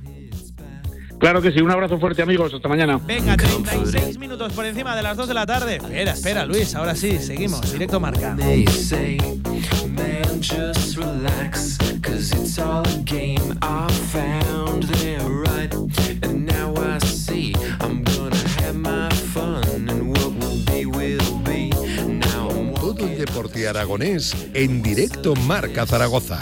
Claro 1.20 1.42
que 1.42 1.52
sí, 1.52 1.62
un 1.62 1.72
abrazo 1.72 1.98
fuerte 2.00 2.22
amigos, 2.22 2.54
hasta 2.54 2.68
mañana. 2.68 3.00
Venga, 3.06 3.36
36 3.36 4.20
minutos 4.20 4.54
por 4.54 4.66
encima 4.66 4.96
de 4.96 5.02
las 5.02 5.18
2 5.18 5.28
de 5.28 5.34
la 5.34 5.46
tarde. 5.46 5.78
Espera, 5.78 6.12
espera, 6.12 6.46
Luis, 6.46 6.76
ahora 6.76 6.96
sí, 6.96 7.18
seguimos, 7.18 7.72
directo 7.72 8.00
marca. 8.00 8.36
They 8.36 8.66
say, 8.68 9.18
man, 9.96 10.40
just 10.42 10.96
relax, 10.98 11.78
cause 12.04 12.32
it's 12.32 12.60
all 12.60 12.84
a 12.88 13.04
game. 13.04 13.58
I 13.64 13.92
found 14.12 14.84
they're 14.84 15.20
right, 15.28 15.74
and 16.24 16.46
now 16.46 16.74
I 16.78 17.00
see 17.00 17.54
I'm 17.82 18.04
gonna 18.04 18.38
have 18.62 18.76
my 18.76 19.10
fun, 19.34 19.64
and 19.90 20.10
what 20.16 20.34
will 20.40 20.64
be, 20.66 20.86
will 20.86 21.40
be. 21.44 21.72
Now 22.06 22.50
I'm 22.52 22.74
Todo 22.76 23.08
el 23.08 23.18
deporte 23.18 23.68
aragonés 23.68 24.36
en 24.54 24.84
directo 24.84 25.34
Marca 25.36 25.88
Zaragoza. 25.88 26.40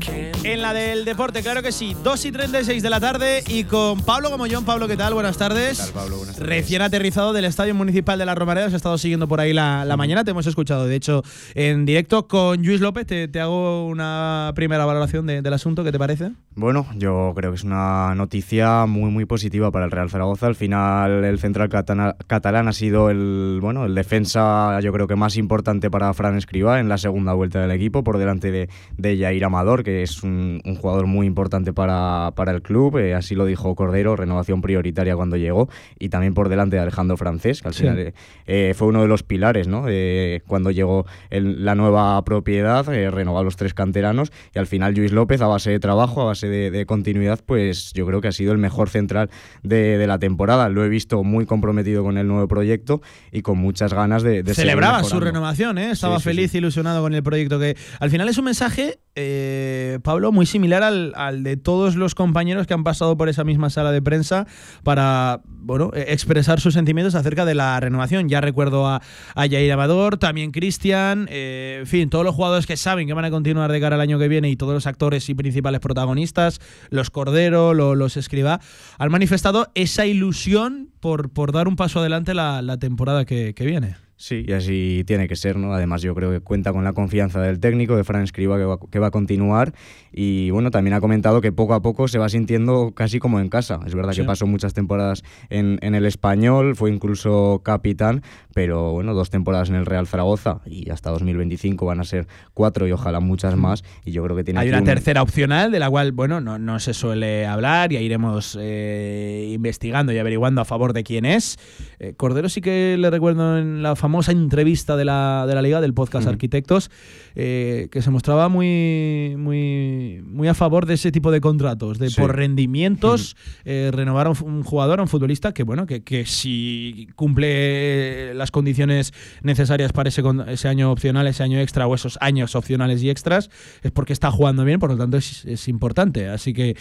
En 0.00 0.60
la 0.60 0.74
del 0.74 1.06
deporte, 1.06 1.40
claro 1.42 1.62
que 1.62 1.72
sí, 1.72 1.96
2 2.04 2.26
y 2.26 2.32
36 2.32 2.82
de 2.82 2.90
la 2.90 3.00
tarde 3.00 3.42
y 3.48 3.64
con 3.64 4.02
Pablo 4.02 4.28
Gomollón. 4.28 4.64
Pablo, 4.66 4.86
¿qué 4.88 4.96
tal? 4.96 5.14
Buenas 5.14 5.38
tardes. 5.38 5.90
Pablo? 5.94 6.18
Buenas 6.18 6.36
tardes. 6.36 6.48
Recién 6.50 6.82
aterrizado 6.82 7.32
del 7.32 7.46
Estadio 7.46 7.74
Municipal 7.74 8.18
de 8.18 8.26
la 8.26 8.34
Romareda, 8.34 8.66
has 8.66 8.74
estado 8.74 8.98
siguiendo 8.98 9.26
por 9.26 9.40
ahí 9.40 9.54
la, 9.54 9.86
la 9.86 9.96
mañana, 9.96 10.22
te 10.22 10.32
hemos 10.32 10.46
escuchado, 10.46 10.86
de 10.86 10.94
hecho, 10.96 11.22
en 11.54 11.86
directo 11.86 12.28
con 12.28 12.62
Luis 12.62 12.80
López. 12.80 13.06
Te, 13.06 13.26
te 13.28 13.40
hago 13.40 13.86
una 13.86 14.52
primera 14.54 14.84
valoración 14.84 15.26
de- 15.26 15.40
del 15.40 15.52
asunto, 15.54 15.82
¿qué 15.82 15.92
te 15.92 15.98
parece? 15.98 16.30
Bueno, 16.56 16.86
yo 16.96 17.32
creo 17.34 17.52
que 17.52 17.56
es 17.56 17.64
una 17.64 18.14
noticia 18.14 18.84
muy 18.86 19.10
muy 19.10 19.24
positiva 19.24 19.70
para 19.70 19.86
el 19.86 19.90
Real 19.90 20.10
Zaragoza. 20.10 20.46
Al 20.46 20.56
final 20.56 21.24
el 21.24 21.38
central 21.38 21.70
catana- 21.70 22.16
catalán 22.26 22.68
ha 22.68 22.72
sido 22.72 23.08
el 23.10 23.58
bueno 23.62 23.86
el 23.86 23.94
defensa 23.94 24.78
yo 24.80 24.92
creo 24.92 25.06
que 25.06 25.16
más 25.16 25.36
importante 25.36 25.90
para 25.90 26.12
Fran 26.14 26.36
Escribá 26.36 26.80
en 26.80 26.88
la 26.88 26.98
segunda 26.98 27.32
vuelta 27.32 27.60
del 27.60 27.70
equipo 27.70 28.02
por 28.04 28.18
delante 28.18 28.50
de, 28.50 28.68
de 28.96 29.18
Jair 29.18 29.44
Amador, 29.44 29.82
que 29.86 30.02
es 30.02 30.24
un, 30.24 30.60
un 30.64 30.74
jugador 30.74 31.06
muy 31.06 31.28
importante 31.28 31.72
para, 31.72 32.32
para 32.34 32.50
el 32.50 32.60
club. 32.60 32.98
eh, 32.98 33.14
así 33.14 33.36
lo 33.36 33.46
dijo 33.46 33.72
Cordero, 33.76 34.16
renovación 34.16 34.60
prioritaria 34.62 35.14
cuando 35.14 35.36
llegó 35.36 35.68
y 35.96 36.08
también 36.08 36.34
por 36.34 36.48
delante 36.48 36.74
de 36.74 36.82
Alejandro 36.82 37.16
Francés, 37.16 37.62
que 37.62 37.68
al 37.68 37.74
Sí. 37.74 37.82
final 37.82 38.12
eh, 38.46 38.74
fue 38.76 38.88
uno 38.88 39.00
de 39.02 39.06
los 39.06 39.22
pilares 39.22 39.68
¿no? 39.68 39.84
Eh, 39.88 40.42
cuando 40.48 40.72
llegó 40.72 41.06
el- 41.30 41.64
la 41.64 41.76
nueva 41.76 42.20
propiedad, 42.24 42.84
renovó 42.84 43.38
a 43.38 43.44
los 43.44 43.54
tres 43.54 43.74
canteranos 43.74 44.32
y 44.52 44.58
al 44.58 44.66
final 44.66 44.92
Luis 44.94 45.12
López, 45.12 45.40
a 45.40 45.46
base 45.46 45.70
de 45.70 45.78
trabajo, 45.78 46.20
a 46.22 46.24
base 46.24 46.48
de, 46.48 46.72
de 46.72 46.84
continuidad, 46.84 47.38
pues 47.46 47.92
yo 47.94 48.04
creo 48.06 48.20
que 48.20 48.26
ha 48.28 48.32
sido 48.32 48.50
el 48.52 48.58
mejor 48.58 48.88
central 48.90 49.30
de, 49.62 49.98
de 49.98 50.06
la 50.08 50.18
temporada. 50.18 50.68
Lo 50.68 50.84
he 50.84 50.88
visto 50.88 51.22
muy 51.22 51.46
comprometido 51.46 52.02
con 52.02 52.18
el 52.18 52.26
nuevo 52.26 52.48
proyecto 52.48 53.00
y 53.30 53.42
con 53.42 53.58
muchas 53.58 53.94
ganas 53.94 54.24
de, 54.24 54.42
de 54.42 54.52
Celebraba 54.54 55.04
su 55.04 55.20
renovación, 55.20 55.78
¿eh? 55.78 55.92
estaba 55.92 56.16
Sí, 56.16 56.22
sí, 56.24 56.28
feliz, 56.30 56.54
ilusionado 56.56 57.02
con 57.02 57.14
el 57.14 57.22
proyecto. 57.22 57.60
Que 57.60 57.76
al 58.00 58.10
final 58.10 58.28
es 58.28 58.36
un 58.38 58.46
mensaje 58.46 58.98
eh, 59.14 59.75
eh, 59.76 59.98
Pablo, 60.02 60.32
muy 60.32 60.46
similar 60.46 60.82
al, 60.82 61.12
al 61.16 61.42
de 61.42 61.56
todos 61.56 61.96
los 61.96 62.14
compañeros 62.14 62.66
que 62.66 62.74
han 62.74 62.84
pasado 62.84 63.16
por 63.16 63.28
esa 63.28 63.44
misma 63.44 63.68
sala 63.70 63.92
de 63.92 64.00
prensa 64.00 64.46
para 64.82 65.40
bueno, 65.44 65.90
eh, 65.94 66.06
expresar 66.08 66.60
sus 66.60 66.74
sentimientos 66.74 67.14
acerca 67.14 67.44
de 67.44 67.54
la 67.54 67.78
renovación. 67.80 68.28
Ya 68.28 68.40
recuerdo 68.40 68.86
a, 68.86 69.02
a 69.34 69.44
Amador, 69.72 70.16
también 70.16 70.50
Cristian, 70.52 71.26
eh, 71.30 71.78
en 71.80 71.86
fin, 71.86 72.08
todos 72.10 72.24
los 72.24 72.34
jugadores 72.34 72.66
que 72.66 72.76
saben 72.76 73.06
que 73.06 73.12
van 73.12 73.24
a 73.24 73.30
continuar 73.30 73.70
de 73.70 73.80
cara 73.80 73.96
al 73.96 74.00
año 74.00 74.18
que 74.18 74.28
viene 74.28 74.48
y 74.48 74.56
todos 74.56 74.72
los 74.74 74.86
actores 74.86 75.28
y 75.28 75.34
principales 75.34 75.80
protagonistas, 75.80 76.60
los 76.90 77.10
Cordero, 77.10 77.74
lo- 77.74 77.94
los 77.94 78.16
Escribá, 78.16 78.60
han 78.98 79.10
manifestado 79.10 79.68
esa 79.74 80.06
ilusión 80.06 80.90
por, 81.00 81.30
por 81.30 81.52
dar 81.52 81.68
un 81.68 81.76
paso 81.76 82.00
adelante 82.00 82.32
la, 82.34 82.62
la 82.62 82.78
temporada 82.78 83.24
que 83.24 83.54
viene. 83.58 84.05
Sí, 84.18 84.44
y 84.48 84.52
así 84.52 85.04
tiene 85.06 85.28
que 85.28 85.36
ser, 85.36 85.56
¿no? 85.58 85.74
Además, 85.74 86.00
yo 86.00 86.14
creo 86.14 86.30
que 86.30 86.40
cuenta 86.40 86.72
con 86.72 86.84
la 86.84 86.94
confianza 86.94 87.40
del 87.42 87.60
técnico, 87.60 87.96
de 87.96 88.02
Fran 88.04 88.22
Escriba, 88.22 88.56
que 88.56 88.64
va, 88.64 88.78
que 88.90 88.98
va 88.98 89.08
a 89.08 89.10
continuar. 89.10 89.74
Y 90.10 90.48
bueno, 90.50 90.70
también 90.70 90.94
ha 90.94 91.00
comentado 91.00 91.42
que 91.42 91.52
poco 91.52 91.74
a 91.74 91.82
poco 91.82 92.08
se 92.08 92.18
va 92.18 92.30
sintiendo 92.30 92.92
casi 92.94 93.18
como 93.18 93.40
en 93.40 93.48
casa. 93.50 93.78
Es 93.86 93.94
verdad 93.94 94.12
Sí. 94.12 94.22
que 94.22 94.26
pasó 94.26 94.46
muchas 94.46 94.72
temporadas 94.72 95.22
en, 95.50 95.78
en 95.82 95.94
el 95.94 96.06
español, 96.06 96.76
fue 96.76 96.90
incluso 96.90 97.60
capitán, 97.62 98.22
pero 98.54 98.92
bueno, 98.92 99.12
dos 99.12 99.28
temporadas 99.28 99.68
en 99.68 99.74
el 99.74 99.84
Real 99.84 100.06
Zaragoza 100.06 100.60
y 100.64 100.88
hasta 100.88 101.10
2025 101.10 101.84
van 101.84 102.00
a 102.00 102.04
ser 102.04 102.26
cuatro 102.54 102.86
y 102.88 102.92
ojalá 102.92 103.20
muchas 103.20 103.54
más. 103.56 103.84
Y 104.06 104.12
yo 104.12 104.22
creo 104.24 104.34
que 104.34 104.44
tiene 104.44 104.60
Hay 104.60 104.68
una 104.70 104.78
un- 104.78 104.84
tercera 104.84 105.20
opcional 105.20 105.70
de 105.70 105.78
la 105.78 105.90
cual, 105.90 106.12
bueno, 106.12 106.40
no, 106.40 106.58
no 106.58 106.78
se 106.80 106.94
suele 106.94 107.44
hablar, 107.44 107.90
ya 107.90 108.00
iremos 108.00 108.56
eh, 108.58 109.50
investigando 109.52 110.10
y 110.12 110.18
averiguando 110.18 110.62
a 110.62 110.64
favor 110.64 110.94
de 110.94 111.04
quién 111.04 111.26
es. 111.26 111.58
Eh, 111.98 112.14
Cordero 112.16 112.48
sí 112.48 112.60
que 112.60 112.96
le 112.98 113.10
recuerdo 113.10 113.58
en 113.58 113.82
la 113.82 113.96
famosa 113.96 114.32
entrevista 114.32 114.96
de 114.96 115.04
la, 115.04 115.44
de 115.46 115.54
la 115.54 115.62
Liga, 115.62 115.80
del 115.80 115.94
podcast 115.94 116.24
Ujú. 116.26 116.32
Arquitectos, 116.32 116.90
eh, 117.34 117.88
que 117.90 118.02
se 118.02 118.10
mostraba 118.10 118.48
muy, 118.48 119.34
muy, 119.38 120.22
muy 120.26 120.48
a 120.48 120.54
favor 120.54 120.86
de 120.86 120.94
ese 120.94 121.12
tipo 121.12 121.30
de 121.30 121.40
contratos, 121.40 121.98
de 121.98 122.10
Sí. 122.10 122.20
por 122.20 122.36
rendimientos 122.36 123.36
eh, 123.64 123.90
renovar 123.92 124.26
a 124.26 124.30
un, 124.30 124.62
jugador, 124.62 125.00
a 125.00 125.02
un 125.02 125.08
futbolista 125.08 125.52
que, 125.52 125.62
bueno, 125.62 125.86
que, 125.86 126.02
que 126.02 126.24
si 126.26 127.08
cumple 127.16 128.34
las 128.34 128.50
condiciones 128.50 129.12
necesarias 129.42 129.92
para 129.92 130.08
ese, 130.08 130.22
ese 130.48 130.68
año 130.68 130.90
opcional, 130.90 131.26
ese 131.26 131.42
año 131.42 131.58
extra 131.60 131.86
o 131.86 131.94
esos 131.94 132.18
años 132.20 132.54
opcionales 132.54 133.02
y 133.02 133.10
extras, 133.10 133.50
es 133.82 133.90
porque 133.90 134.12
está 134.12 134.30
jugando 134.30 134.64
bien, 134.64 134.78
por 134.80 134.90
lo 134.90 134.96
tanto 134.96 135.16
es, 135.16 135.44
es 135.44 135.68
importante. 135.68 136.28
Así 136.28 136.52
que 136.52 136.76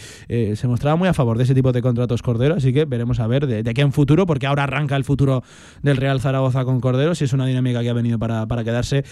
se 0.55 0.67
mostraba 0.67 0.95
muy 0.95 1.07
a 1.07 1.13
favor 1.13 1.37
de 1.37 1.43
ese 1.45 1.53
tipo 1.55 1.71
de 1.71 1.81
contratos 1.81 2.21
Cordero, 2.21 2.55
así 2.55 2.73
que 2.73 2.85
veremos 2.85 3.19
a 3.19 3.27
ver 3.27 3.47
de, 3.47 3.63
de 3.63 3.69
aquí 3.69 3.81
en 3.81 3.91
futuro, 3.91 4.25
porque 4.25 4.47
ahora 4.47 4.63
arranca 4.63 4.95
el 4.95 5.03
futuro 5.06 5.44
del 5.82 5.98
Real 5.98 6.19
Zaragoza 6.19 6.65
con 6.65 6.82
Cordero, 6.82 7.15
si 7.15 7.23
es 7.23 7.34
una 7.34 7.45
dinámica 7.45 7.82
que 7.82 7.90
ha 7.90 7.94
venido 7.94 8.19
para, 8.19 8.45
para 8.48 8.64
quedarse 8.64 9.06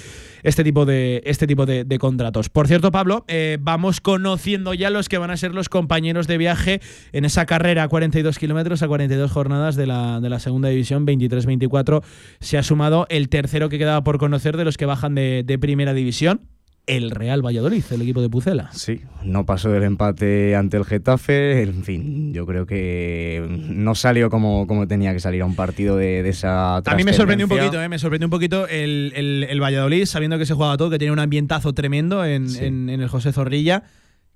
este 0.44 0.64
tipo 0.64 0.86
de, 0.86 1.22
este 1.26 1.48
tipo 1.48 1.66
de, 1.66 1.98
contratos. 2.00 2.50
Por 2.50 2.68
cierto, 2.68 2.92
Pablo, 2.92 3.24
eh, 3.28 3.58
vamos 3.62 4.02
conociendo 4.02 4.74
ya 4.74 4.90
los 4.90 5.08
que 5.08 5.18
van 5.18 5.32
a 5.32 5.38
ser 5.38 5.54
los 5.54 5.70
compañeros 5.70 6.28
de 6.28 6.38
viaje 6.38 6.82
en 7.12 7.24
esa 7.24 7.46
carrera 7.46 7.84
a 7.84 7.88
42 7.88 8.38
kilómetros, 8.40 8.82
a 8.82 8.88
42 8.88 9.32
jornadas 9.32 9.76
de 9.76 9.88
la, 9.88 10.20
de 10.20 10.30
la 10.30 10.40
segunda 10.40 10.70
división, 10.70 11.06
23-24. 11.06 12.04
Se 12.40 12.58
ha 12.58 12.64
sumado 12.64 13.06
el 13.10 13.30
tercero 13.30 13.70
que 13.70 13.78
quedaba 13.78 14.04
por 14.04 14.18
conocer 14.18 14.58
de 14.58 14.66
los 14.66 14.76
que 14.76 14.86
bajan 14.86 15.16
de 15.16 15.58
primera 15.62 15.94
división, 15.94 16.42
el 16.86 17.12
Real 17.12 17.42
Valladolid, 17.46 17.84
el 17.92 18.02
equipo 18.02 18.22
de 18.22 18.30
Pucela. 18.30 18.70
Sí, 18.74 19.02
no 19.24 19.46
pasó 19.46 19.70
del 19.70 19.84
empate 19.84 20.56
ante 20.56 20.76
el 20.78 20.84
Getafe. 20.84 21.62
En 21.64 21.84
fin, 21.84 22.34
yo 22.34 22.46
creo 22.46 22.66
que 22.66 23.46
no 23.70 23.96
salió 23.96 24.30
como, 24.30 24.68
como 24.68 24.86
tenía 24.88 25.14
que 25.14 25.20
salir 25.22 25.42
a 25.44 25.46
un 25.46 25.56
partido 25.56 25.96
de, 25.96 26.24
de 26.24 26.30
esa 26.30 26.78
A 26.78 26.96
mí 26.96 27.04
me 27.06 27.14
sorprendió 27.14 27.46
un 27.46 27.50
poquito, 27.58 27.82
¿eh? 27.82 27.88
me 27.88 28.00
sorprendió 28.00 28.28
un 28.28 28.32
poquito 28.32 28.68
el, 28.68 29.14
el- 29.16 29.46
el 29.50 29.62
Valladolid, 29.62 30.06
sabiendo 30.06 30.38
que 30.38 30.46
se 30.46 30.54
jugaba 30.56 30.76
todo, 30.76 30.90
que 30.90 31.00
tenía 31.00 31.14
un 31.14 31.20
ambientazo 31.20 31.74
tremendo 31.74 32.26
en, 32.26 32.50
Sí. 32.50 32.66
en- 32.66 32.90
en 32.90 33.00
el 33.02 33.08
José 33.08 33.32
Zorrilla, 33.32 33.84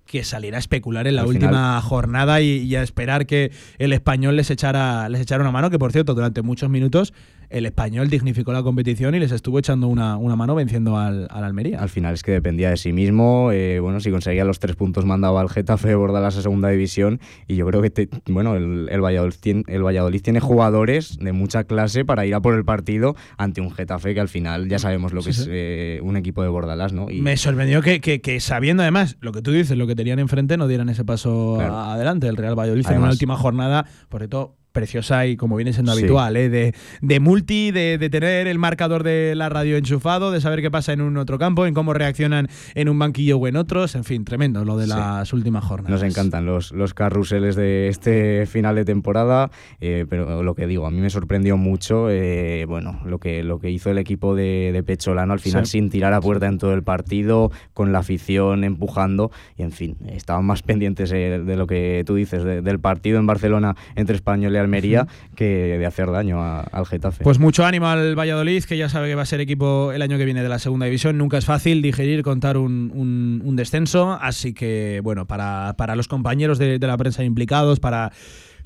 que 0.05 0.23
saliera 0.23 0.55
a 0.55 0.59
especular 0.59 1.05
en 1.05 1.17
la 1.17 1.23
Al 1.23 1.27
última 1.27 1.49
final- 1.49 1.81
jornada 1.81 2.39
y, 2.39 2.59
y 2.59 2.75
a 2.77 2.81
esperar 2.81 3.25
que 3.25 3.51
el 3.77 3.91
español 3.91 4.37
les 4.37 4.49
echara, 4.49 5.09
les 5.09 5.19
echara 5.19 5.41
una 5.41 5.51
mano, 5.51 5.69
que 5.69 5.77
por 5.79 5.91
cierto, 5.91 6.13
durante 6.15 6.41
muchos 6.43 6.69
minutos 6.69 7.13
el 7.49 7.65
español 7.65 8.09
dignificó 8.09 8.51
la 8.53 8.63
competición 8.63 9.15
y 9.15 9.19
les 9.19 9.31
estuvo 9.31 9.59
echando 9.59 9.87
una, 9.87 10.17
una 10.17 10.35
mano 10.35 10.55
venciendo 10.55 10.97
al, 10.97 11.27
al 11.29 11.43
Almería. 11.43 11.79
Al 11.81 11.89
final 11.89 12.13
es 12.13 12.23
que 12.23 12.31
dependía 12.31 12.69
de 12.69 12.77
sí 12.77 12.91
mismo. 12.93 13.51
eh, 13.51 13.79
bueno, 13.79 13.99
si 13.99 14.11
conseguía 14.11 14.43
los 14.45 14.59
tres 14.59 14.75
puntos 14.75 15.05
mandaba 15.05 15.41
al 15.41 15.49
Getafe 15.49 15.87
de 15.89 15.95
Bordalas 15.95 16.37
a 16.37 16.41
segunda 16.41 16.69
división. 16.69 17.19
Y 17.47 17.55
yo 17.55 17.65
creo 17.67 17.81
que 17.81 17.89
te- 17.89 18.09
bueno, 18.27 18.55
el, 18.55 18.87
el 18.91 19.01
Valladolid 19.01 19.35
tiene, 19.39 19.63
el 19.67 19.83
Valladolid 19.83 20.21
tiene 20.21 20.39
jugadores 20.39 21.17
de 21.19 21.31
mucha 21.31 21.63
clase 21.63 22.03
para 22.05 22.25
ir 22.25 22.35
a 22.35 22.41
por 22.41 22.53
el 22.55 22.65
partido 22.65 23.15
ante 23.37 23.61
un 23.61 23.71
Getafe 23.71 24.13
que 24.13 24.19
al 24.19 24.29
final 24.29 24.67
ya 24.67 24.79
sabemos 24.79 25.13
lo 25.13 25.21
que 25.21 25.31
Sí, 25.33 25.39
es 25.41 25.45
sí. 25.45 25.49
eh, 25.51 25.99
un 26.03 26.17
equipo 26.17 26.41
de 26.43 26.49
Bordalas, 26.49 26.93
¿no? 26.93 27.09
Y 27.09 27.21
Me 27.21 27.37
sorprendió 27.37 27.81
que, 27.81 28.01
que- 28.01 28.21
que 28.21 28.39
sabiendo 28.39 28.83
además 28.83 29.17
lo 29.21 29.31
que 29.31 29.41
tú 29.41 29.51
dices, 29.51 29.77
lo 29.77 29.87
que 29.87 29.95
tenían 29.95 30.19
enfrente, 30.19 30.57
no 30.57 30.67
dieran 30.67 30.89
ese 30.89 31.05
paso 31.05 31.55
Claro. 31.57 31.77
adelante. 31.77 32.27
El 32.27 32.35
Real 32.37 32.57
Valladolid 32.57 32.85
en 32.89 32.97
una 32.99 33.11
última 33.11 33.35
jornada, 33.37 33.85
por 34.09 34.19
cierto, 34.21 34.55
preciosa 34.77 35.25
y 35.25 35.37
como 35.37 35.55
viene 35.55 35.73
siendo 35.73 35.93
Sí. 35.93 35.99
habitual, 36.01 36.37
¿eh? 36.37 36.49
de, 36.49 36.75
de 37.01 37.19
multi, 37.19 37.71
de, 37.71 37.97
de 37.97 38.09
tener 38.11 38.45
el 38.45 38.59
marcador 38.59 39.01
de 39.03 39.33
la 39.35 39.49
radio 39.49 39.75
enchufado, 39.75 40.29
de 40.31 40.39
saber 40.39 40.61
qué 40.61 40.69
pasa 40.69 40.93
en 40.93 41.01
un 41.01 41.17
otro 41.17 41.39
campo, 41.39 41.65
en 41.65 41.73
cómo 41.73 41.93
reaccionan 41.93 42.47
en 42.75 42.87
un 42.89 42.99
banquillo 42.99 43.37
o 43.37 43.47
en 43.47 43.55
otros. 43.55 43.95
En 43.95 44.03
fin, 44.03 44.23
tremendo 44.23 44.63
lo 44.65 44.77
de 44.77 44.85
Sí. 44.85 44.91
las 44.91 45.33
últimas 45.33 45.63
jornadas. 45.63 45.89
Nos 46.01 46.03
encantan 46.09 46.45
los, 46.45 46.71
los 46.73 46.93
carruseles 46.93 47.55
de 47.55 47.87
este 47.87 48.45
final 48.45 48.75
de 48.75 48.85
temporada, 48.85 49.49
eh, 49.81 50.05
pero 50.07 50.43
lo 50.43 50.53
que 50.53 50.67
digo, 50.67 50.85
a 50.85 50.91
mí 50.91 50.99
me 50.99 51.09
sorprendió 51.09 51.57
mucho 51.57 52.09
eh, 52.11 52.65
bueno, 52.67 52.99
lo, 53.05 53.17
que, 53.19 53.43
lo 53.43 53.59
que 53.59 53.71
hizo 53.71 53.89
el 53.89 53.97
equipo 53.97 54.35
de, 54.35 54.69
de 54.73 54.83
Pecholano 54.83 55.33
al 55.33 55.39
final 55.39 55.65
Sí. 55.65 55.71
sin 55.71 55.89
tirar 55.89 56.13
a 56.13 56.21
puerta 56.21 56.45
en 56.47 56.59
todo 56.59 56.73
el 56.73 56.83
partido, 56.83 57.51
con 57.73 57.91
la 57.91 57.99
afición 57.99 58.63
empujando, 58.63 59.31
y 59.57 59.63
en 59.63 59.71
fin, 59.71 59.97
estaban 60.07 60.45
más 60.45 60.61
pendientes 60.63 61.11
eh, 61.11 61.41
de 61.43 61.55
lo 61.55 61.65
que 61.65 62.03
tú 62.05 62.13
dices, 62.15 62.43
de- 62.43 62.61
del 62.61 62.79
partido 62.79 63.17
en 63.17 63.25
Barcelona 63.25 63.75
entre 63.95 64.15
Español 64.15 64.53
y 64.53 64.57
Almería, 64.67 65.07
que 65.35 65.77
de 65.77 65.85
hacer 65.85 66.11
daño 66.11 66.41
a- 66.41 66.61
al 66.61 66.85
Getafe. 66.85 67.23
Pues 67.23 67.39
mucho 67.39 67.65
ánimo 67.65 67.87
al 67.87 68.15
Valladolid, 68.17 68.63
que 68.63 68.77
ya 68.77 68.89
sabe 68.89 69.07
que 69.07 69.15
va 69.15 69.21
a 69.23 69.25
ser 69.25 69.39
equipo 69.41 69.91
el 69.91 70.01
año 70.01 70.17
que 70.17 70.25
viene 70.25 70.43
de 70.43 70.49
la 70.49 70.59
segunda 70.59 70.85
división. 70.85 71.17
Nunca 71.17 71.37
es 71.37 71.45
fácil 71.45 71.81
digerir, 71.81 72.21
contar 72.23 72.57
un, 72.57 72.91
un- 72.93 73.41
un 73.43 73.55
descenso. 73.55 74.17
Así 74.21 74.53
que, 74.53 74.99
bueno, 75.03 75.25
para, 75.25 75.75
para 75.77 75.95
los 75.95 76.07
compañeros 76.07 76.57
de, 76.59 76.79
de 76.79 76.87
la 76.87 76.97
prensa 76.97 77.23
implicados, 77.23 77.79
para 77.79 78.11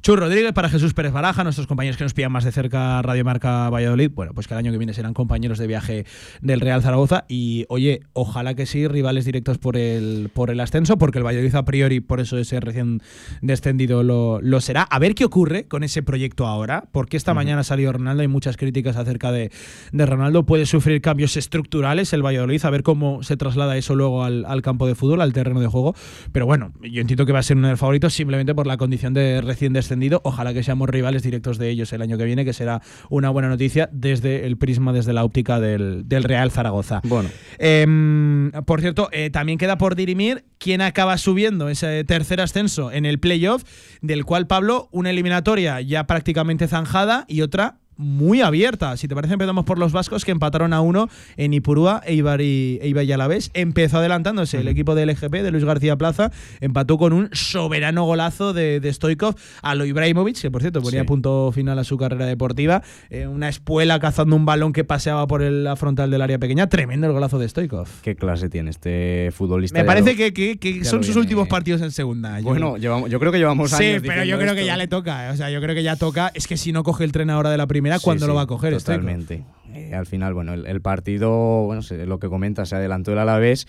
Chur 0.03 0.17
Rodríguez, 0.17 0.51
para 0.53 0.67
Jesús 0.67 0.95
Pérez 0.95 1.11
Baraja, 1.11 1.43
nuestros 1.43 1.67
compañeros 1.67 1.95
que 1.95 2.03
nos 2.03 2.15
pillan 2.15 2.31
más 2.31 2.43
de 2.43 2.51
cerca 2.51 3.03
Radio 3.03 3.23
Marca 3.23 3.69
Valladolid, 3.69 4.09
bueno, 4.09 4.33
pues 4.33 4.47
que 4.47 4.55
el 4.55 4.57
año 4.57 4.71
que 4.71 4.79
viene 4.79 4.95
serán 4.95 5.13
compañeros 5.13 5.59
de 5.59 5.67
viaje 5.67 6.07
del 6.41 6.59
Real 6.59 6.81
Zaragoza. 6.81 7.25
Y 7.27 7.67
oye, 7.69 8.01
ojalá 8.13 8.55
que 8.55 8.65
sí, 8.65 8.87
rivales 8.87 9.25
directos 9.25 9.59
por 9.59 9.77
el, 9.77 10.31
por 10.33 10.49
el 10.49 10.59
ascenso, 10.59 10.97
porque 10.97 11.19
el 11.19 11.23
Valladolid 11.23 11.53
a 11.53 11.65
priori, 11.65 11.99
por 11.99 12.19
eso 12.19 12.39
ese 12.39 12.59
recién 12.59 13.03
descendido 13.43 14.01
lo, 14.01 14.41
lo 14.41 14.59
será. 14.59 14.81
A 14.81 14.97
ver 14.97 15.13
qué 15.13 15.23
ocurre 15.23 15.67
con 15.67 15.83
ese 15.83 16.01
proyecto 16.01 16.47
ahora, 16.47 16.85
porque 16.91 17.15
esta 17.15 17.35
mañana 17.35 17.61
ha 17.61 17.63
salido 17.63 17.93
Ronaldo, 17.93 18.21
hay 18.21 18.27
muchas 18.27 18.57
críticas 18.57 18.97
acerca 18.97 19.31
de, 19.31 19.51
de 19.91 20.05
Ronaldo, 20.07 20.47
puede 20.47 20.65
sufrir 20.65 20.99
cambios 21.01 21.37
estructurales 21.37 22.11
el 22.13 22.25
Valladolid, 22.25 22.65
a 22.65 22.71
ver 22.71 22.81
cómo 22.81 23.21
se 23.21 23.37
traslada 23.37 23.77
eso 23.77 23.93
luego 23.93 24.23
al, 24.23 24.45
al 24.45 24.63
campo 24.63 24.87
de 24.87 24.95
fútbol, 24.95 25.21
al 25.21 25.31
terreno 25.31 25.59
de 25.59 25.67
juego. 25.67 25.93
Pero 26.31 26.47
bueno, 26.47 26.73
yo 26.81 27.01
entiendo 27.01 27.27
que 27.27 27.33
va 27.33 27.39
a 27.39 27.43
ser 27.43 27.55
uno 27.55 27.67
de 27.67 27.73
los 27.73 27.79
favoritos 27.79 28.15
simplemente 28.15 28.55
por 28.55 28.65
la 28.65 28.77
condición 28.77 29.13
de 29.13 29.41
recién 29.41 29.73
descendido. 29.73 29.90
Ojalá 30.23 30.53
que 30.53 30.63
seamos 30.63 30.89
rivales 30.89 31.23
directos 31.23 31.57
de 31.57 31.69
ellos 31.69 31.91
el 31.93 32.01
año 32.01 32.17
que 32.17 32.25
viene, 32.25 32.45
que 32.45 32.53
será 32.53 32.81
una 33.09 33.29
buena 33.29 33.49
noticia 33.49 33.89
desde 33.91 34.45
el 34.45 34.57
prisma, 34.57 34.93
desde 34.93 35.13
la 35.13 35.23
óptica 35.23 35.59
del, 35.59 36.07
del 36.07 36.23
Real 36.23 36.51
Zaragoza. 36.51 37.01
Bueno, 37.03 37.29
Em, 37.63 38.51
por 38.65 38.81
cierto, 38.81 39.09
eh, 39.11 39.29
también 39.29 39.57
queda 39.57 39.77
por 39.77 39.95
dirimir 39.95 40.45
quién 40.57 40.81
acaba 40.81 41.17
subiendo 41.17 41.69
ese 41.69 42.03
tercer 42.03 42.41
ascenso 42.41 42.91
en 42.91 43.05
el 43.05 43.19
playoff, 43.19 43.63
del 44.01 44.25
cual 44.25 44.47
Pablo, 44.47 44.89
una 44.91 45.11
eliminatoria 45.11 45.79
ya 45.81 46.05
prácticamente 46.07 46.67
zanjada 46.67 47.25
y 47.27 47.41
otra 47.41 47.80
muy 47.97 48.41
abierta. 48.41 48.95
Si 48.97 49.07
te 49.07 49.15
parece, 49.15 49.33
empezamos 49.33 49.65
por 49.65 49.77
los 49.77 49.91
vascos 49.91 50.25
que 50.25 50.31
empataron 50.31 50.73
a 50.73 50.81
uno 50.81 51.09
en 51.37 51.53
Ipurúa, 51.53 52.01
Eibar 52.05 52.41
y, 52.41 52.79
Eibar 52.81 53.03
y 53.05 53.11
Alavés. 53.11 53.51
Empezó 53.53 53.97
adelantándose 53.99 54.59
el 54.59 54.67
equipo 54.67 54.95
del 54.95 55.09
LGP 55.09 55.33
de 55.43 55.51
Luis 55.51 55.65
García 55.65 55.95
Plaza, 55.97 56.31
empató 56.61 56.97
con 56.97 57.13
un 57.13 57.29
soberano 57.31 58.05
golazo 58.05 58.53
de, 58.53 58.79
de 58.79 58.93
Stoikov 58.93 59.35
a 59.61 59.75
lo 59.75 59.85
Ibrahimovic, 59.85 60.39
que 60.41 60.49
por 60.51 60.61
cierto 60.61 60.81
ponía 60.81 61.01
Sí. 61.01 61.05
punto 61.07 61.51
final 61.53 61.77
a 61.79 61.83
su 61.83 61.97
carrera 61.97 62.25
deportiva. 62.25 62.81
Eh, 63.09 63.27
una 63.27 63.49
espuela 63.49 63.99
cazando 63.99 64.35
un 64.35 64.45
balón 64.45 64.73
que 64.73 64.83
paseaba 64.83 65.27
por 65.27 65.41
el- 65.41 65.63
la 65.63 65.75
frontal 65.75 66.09
del 66.09 66.21
área 66.21 66.39
pequeña. 66.39 66.67
Tremendo 66.67 67.07
el 67.07 67.13
golazo 67.13 67.37
de 67.39 67.47
Stoikov. 67.49 67.87
¿qué 68.01 68.15
clase 68.15 68.49
tiene 68.49 68.69
este 68.71 69.29
futbolista? 69.31 69.77
Me 69.77 69.85
parece 69.85 70.11
lo- 70.13 70.33
que, 70.33 70.57
que- 70.57 70.83
son 70.85 70.99
sus 71.03 71.09
viene- 71.09 71.21
últimos 71.21 71.47
partidos 71.47 71.81
en 71.81 71.91
segunda. 71.91 72.39
Yo- 72.39 72.45
Bueno, 72.45 72.77
llevamos, 72.77 73.09
yo 73.09 73.19
creo 73.19 73.31
que 73.31 73.37
llevamos 73.37 73.71
Sí, 73.71 73.83
años 73.83 74.03
pero 74.05 74.23
yo 74.23 74.37
creo 74.39 74.55
que 74.55 74.65
ya 74.65 74.77
le 74.77 74.87
toca. 74.87 75.29
O 75.31 75.35
sea, 75.35 75.49
yo 75.51 75.61
creo 75.61 75.75
que 75.75 75.83
ya 75.83 75.95
toca. 75.97 76.31
Es 76.33 76.47
que 76.47 76.57
si 76.57 76.71
no 76.71 76.83
coge 76.83 77.03
el 77.03 77.11
tren 77.11 77.29
ahora 77.29 77.49
de 77.49 77.57
la 77.57 77.67
primera, 77.67 77.80
Sí, 77.99 78.05
¿cuándo 78.05 78.27
lo 78.27 78.35
va 78.35 78.41
a 78.43 78.47
coger? 78.47 78.79
Stoikov? 78.79 79.01
Totalmente. 79.05 79.43
Eh, 79.73 79.93
al 79.95 80.05
final, 80.05 80.33
bueno, 80.33 80.53
el, 80.53 80.65
el 80.65 80.81
partido, 80.81 81.63
bueno, 81.65 81.81
se- 81.81 82.05
lo 82.05 82.19
que 82.19 82.27
comenta, 82.29 82.65
se 82.65 82.75
adelantó 82.75 83.13
el 83.13 83.19
Alavés, 83.19 83.67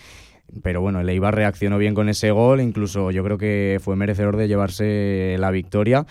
pero 0.61 0.81
bueno, 0.81 0.99
el 0.99 1.09
Eibar 1.09 1.33
reaccionó 1.35 1.77
bien 1.77 1.93
con 1.95 2.09
ese 2.09 2.31
gol, 2.31 2.59
incluso 2.61 3.11
yo 3.11 3.23
creo 3.23 3.37
que 3.37 3.79
fue 3.81 3.95
merecedor 3.95 4.35
de 4.37 4.47
llevarse 4.47 5.35
la 5.39 5.49
victoria. 5.51 6.05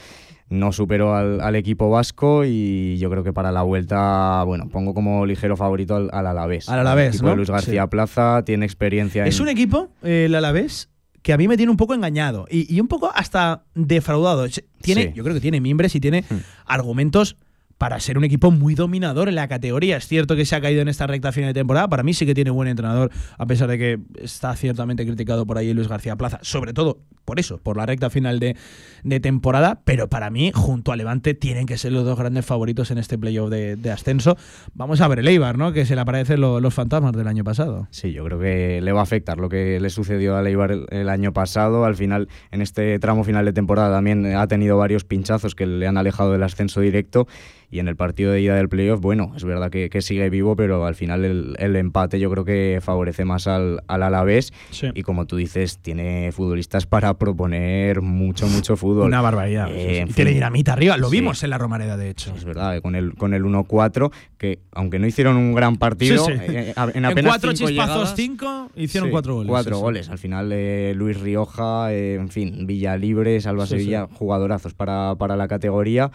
No 0.48 0.70
superó 0.72 1.14
al, 1.14 1.40
al 1.40 1.56
equipo 1.56 1.88
vasco 1.88 2.44
y 2.44 2.98
yo 2.98 3.08
creo 3.10 3.24
que 3.24 3.32
para 3.32 3.52
la 3.52 3.62
vuelta, 3.62 4.42
bueno, 4.44 4.68
pongo 4.68 4.92
como 4.92 5.24
ligero 5.24 5.56
favorito 5.56 5.96
al, 5.96 6.10
al 6.12 6.26
Alavés. 6.26 6.68
Al 6.68 6.80
Alavés, 6.80 7.06
El 7.08 7.12
equipo 7.14 7.24
¿no? 7.26 7.30
de 7.30 7.36
Luis 7.36 7.50
García 7.50 7.82
Sí. 7.84 7.88
Plaza 7.88 8.42
tiene 8.44 8.66
experiencia 8.66 9.24
Es 9.26 9.36
en... 9.38 9.42
un 9.44 9.48
equipo, 9.48 9.88
eh, 10.02 10.24
el 10.26 10.34
Alavés, 10.34 10.90
que 11.22 11.32
a 11.32 11.38
mí 11.38 11.48
me 11.48 11.56
tiene 11.56 11.70
un 11.70 11.78
poco 11.78 11.94
engañado 11.94 12.46
y, 12.50 12.74
y 12.74 12.80
un 12.80 12.88
poco 12.88 13.10
hasta 13.14 13.64
defraudado. 13.74 14.46
Tiene, 14.82 15.02
Sí. 15.04 15.10
Yo 15.14 15.22
creo 15.24 15.34
que 15.34 15.40
tiene 15.40 15.60
mimbres 15.60 15.94
y 15.94 16.00
tiene 16.00 16.24
argumentos 16.66 17.36
para 17.82 17.98
ser 17.98 18.16
un 18.16 18.22
equipo 18.22 18.52
muy 18.52 18.76
dominador 18.76 19.28
en 19.28 19.34
la 19.34 19.48
categoría. 19.48 19.96
Es 19.96 20.06
cierto 20.06 20.36
que 20.36 20.44
se 20.44 20.54
ha 20.54 20.60
caído 20.60 20.82
en 20.82 20.86
esta 20.86 21.08
recta 21.08 21.32
final 21.32 21.48
de 21.52 21.54
temporada. 21.58 21.88
Para 21.88 22.04
mí 22.04 22.14
sí 22.14 22.24
que 22.24 22.32
tiene 22.32 22.52
buen 22.52 22.68
entrenador, 22.68 23.10
a 23.36 23.44
pesar 23.46 23.68
de 23.68 23.76
que 23.76 23.98
está 24.22 24.54
ciertamente 24.54 25.04
criticado 25.04 25.46
por 25.46 25.58
ahí 25.58 25.74
Luis 25.74 25.88
García 25.88 26.14
Plaza. 26.14 26.38
Sobre 26.42 26.74
todo 26.74 27.00
por 27.24 27.40
eso, 27.40 27.58
por 27.58 27.76
la 27.76 27.84
recta 27.84 28.08
final 28.08 28.38
de, 28.38 28.56
de 29.02 29.18
temporada. 29.18 29.80
Pero 29.84 30.06
para 30.08 30.30
mí, 30.30 30.52
junto 30.54 30.92
a 30.92 30.96
Levante, 30.96 31.34
tienen 31.34 31.66
que 31.66 31.76
ser 31.76 31.90
los 31.90 32.04
dos 32.04 32.16
grandes 32.16 32.46
favoritos 32.46 32.92
en 32.92 32.98
este 32.98 33.18
playoff 33.18 33.50
de, 33.50 33.74
de 33.74 33.90
ascenso. 33.90 34.36
Vamos 34.74 35.00
a 35.00 35.08
ver 35.08 35.18
el 35.18 35.26
Eibar, 35.26 35.58
¿no? 35.58 35.72
Que 35.72 35.84
se 35.84 35.96
le 35.96 36.02
aparecen 36.02 36.40
lo- 36.40 36.60
los 36.60 36.72
fantasmas 36.72 37.10
del 37.14 37.26
año 37.26 37.42
pasado. 37.42 37.88
Sí, 37.90 38.12
yo 38.12 38.24
creo 38.24 38.38
que 38.38 38.80
le 38.80 38.92
va 38.92 39.00
a 39.00 39.02
afectar 39.02 39.38
lo 39.38 39.48
que 39.48 39.80
le 39.80 39.90
sucedió 39.90 40.36
a 40.36 40.42
Leibar 40.42 40.70
el, 40.70 40.86
el 40.90 41.08
año 41.08 41.32
pasado. 41.32 41.84
Al 41.84 41.96
final, 41.96 42.28
en 42.52 42.62
este 42.62 42.96
tramo 43.00 43.24
final 43.24 43.44
de 43.44 43.52
temporada 43.52 43.90
también 43.96 44.24
ha 44.36 44.46
tenido 44.46 44.76
varios 44.78 45.02
pinchazos 45.04 45.56
que 45.56 45.66
le 45.66 45.88
han 45.88 45.96
alejado 45.96 46.30
del 46.30 46.44
ascenso 46.44 46.80
directo. 46.80 47.26
Y 47.72 47.78
en 47.78 47.88
el 47.88 47.96
partido 47.96 48.30
de 48.32 48.40
ida 48.42 48.54
del 48.54 48.68
playoff, 48.68 49.00
bueno, 49.00 49.32
es 49.34 49.44
verdad 49.44 49.70
que, 49.70 49.88
que 49.88 50.02
sigue 50.02 50.28
vivo, 50.28 50.54
pero 50.56 50.84
al 50.84 50.94
final 50.94 51.24
el, 51.24 51.56
el 51.58 51.74
empate 51.74 52.20
yo 52.20 52.30
creo 52.30 52.44
que 52.44 52.80
favorece 52.82 53.24
más 53.24 53.46
al, 53.46 53.80
al 53.88 54.02
Alavés. 54.02 54.52
Sí. 54.70 54.88
Y 54.94 55.02
como 55.02 55.26
tú 55.26 55.36
dices, 55.38 55.78
tiene 55.78 56.30
futbolistas 56.32 56.84
para 56.84 57.14
proponer 57.14 58.02
mucho, 58.02 58.46
mucho 58.46 58.76
fútbol. 58.76 59.06
Una 59.06 59.22
barbaridad. 59.22 59.68
Eh, 59.70 59.72
Sí, 59.72 59.88
sí. 59.88 59.96
en 59.96 60.08
Y 60.08 60.12
tiene 60.12 60.30
dinamita 60.32 60.74
arriba. 60.74 60.98
Lo 60.98 61.08
vimos 61.08 61.42
en 61.44 61.48
la 61.50 61.56
Romareda, 61.56 61.96
de 61.96 62.10
hecho. 62.10 62.34
Es 62.36 62.44
verdad, 62.44 62.80
con 62.82 62.94
el, 62.94 63.14
con 63.14 63.32
el 63.32 63.42
1-4, 63.42 64.12
que 64.36 64.58
aunque 64.72 64.98
no 64.98 65.06
hicieron 65.06 65.38
un 65.38 65.54
gran 65.54 65.76
partido, 65.76 66.26
eh, 66.28 66.74
a- 66.76 66.84
en 66.90 66.96
En 66.98 67.04
apenas 67.06 67.30
cuatro 67.32 67.52
cinco 67.56 67.68
chispazos, 67.70 67.94
llegadas- 67.96 68.14
cinco, 68.16 68.70
hicieron 68.76 69.08
cuatro 69.10 69.34
goles. 69.36 69.48
Cuatro 69.50 69.78
goles. 69.78 70.10
Al 70.10 70.18
final, 70.18 70.50
eh, 70.52 70.92
Luis 70.94 71.18
Rioja, 71.18 71.90
eh, 71.90 72.16
en 72.16 72.28
fin, 72.28 72.66
Villa 72.66 72.98
Libre, 72.98 73.40
Salva 73.40 73.64
Sevilla, 73.66 74.08
jugadorazos 74.12 74.74
para, 74.74 75.14
para 75.16 75.36
la 75.36 75.48
categoría. 75.48 76.10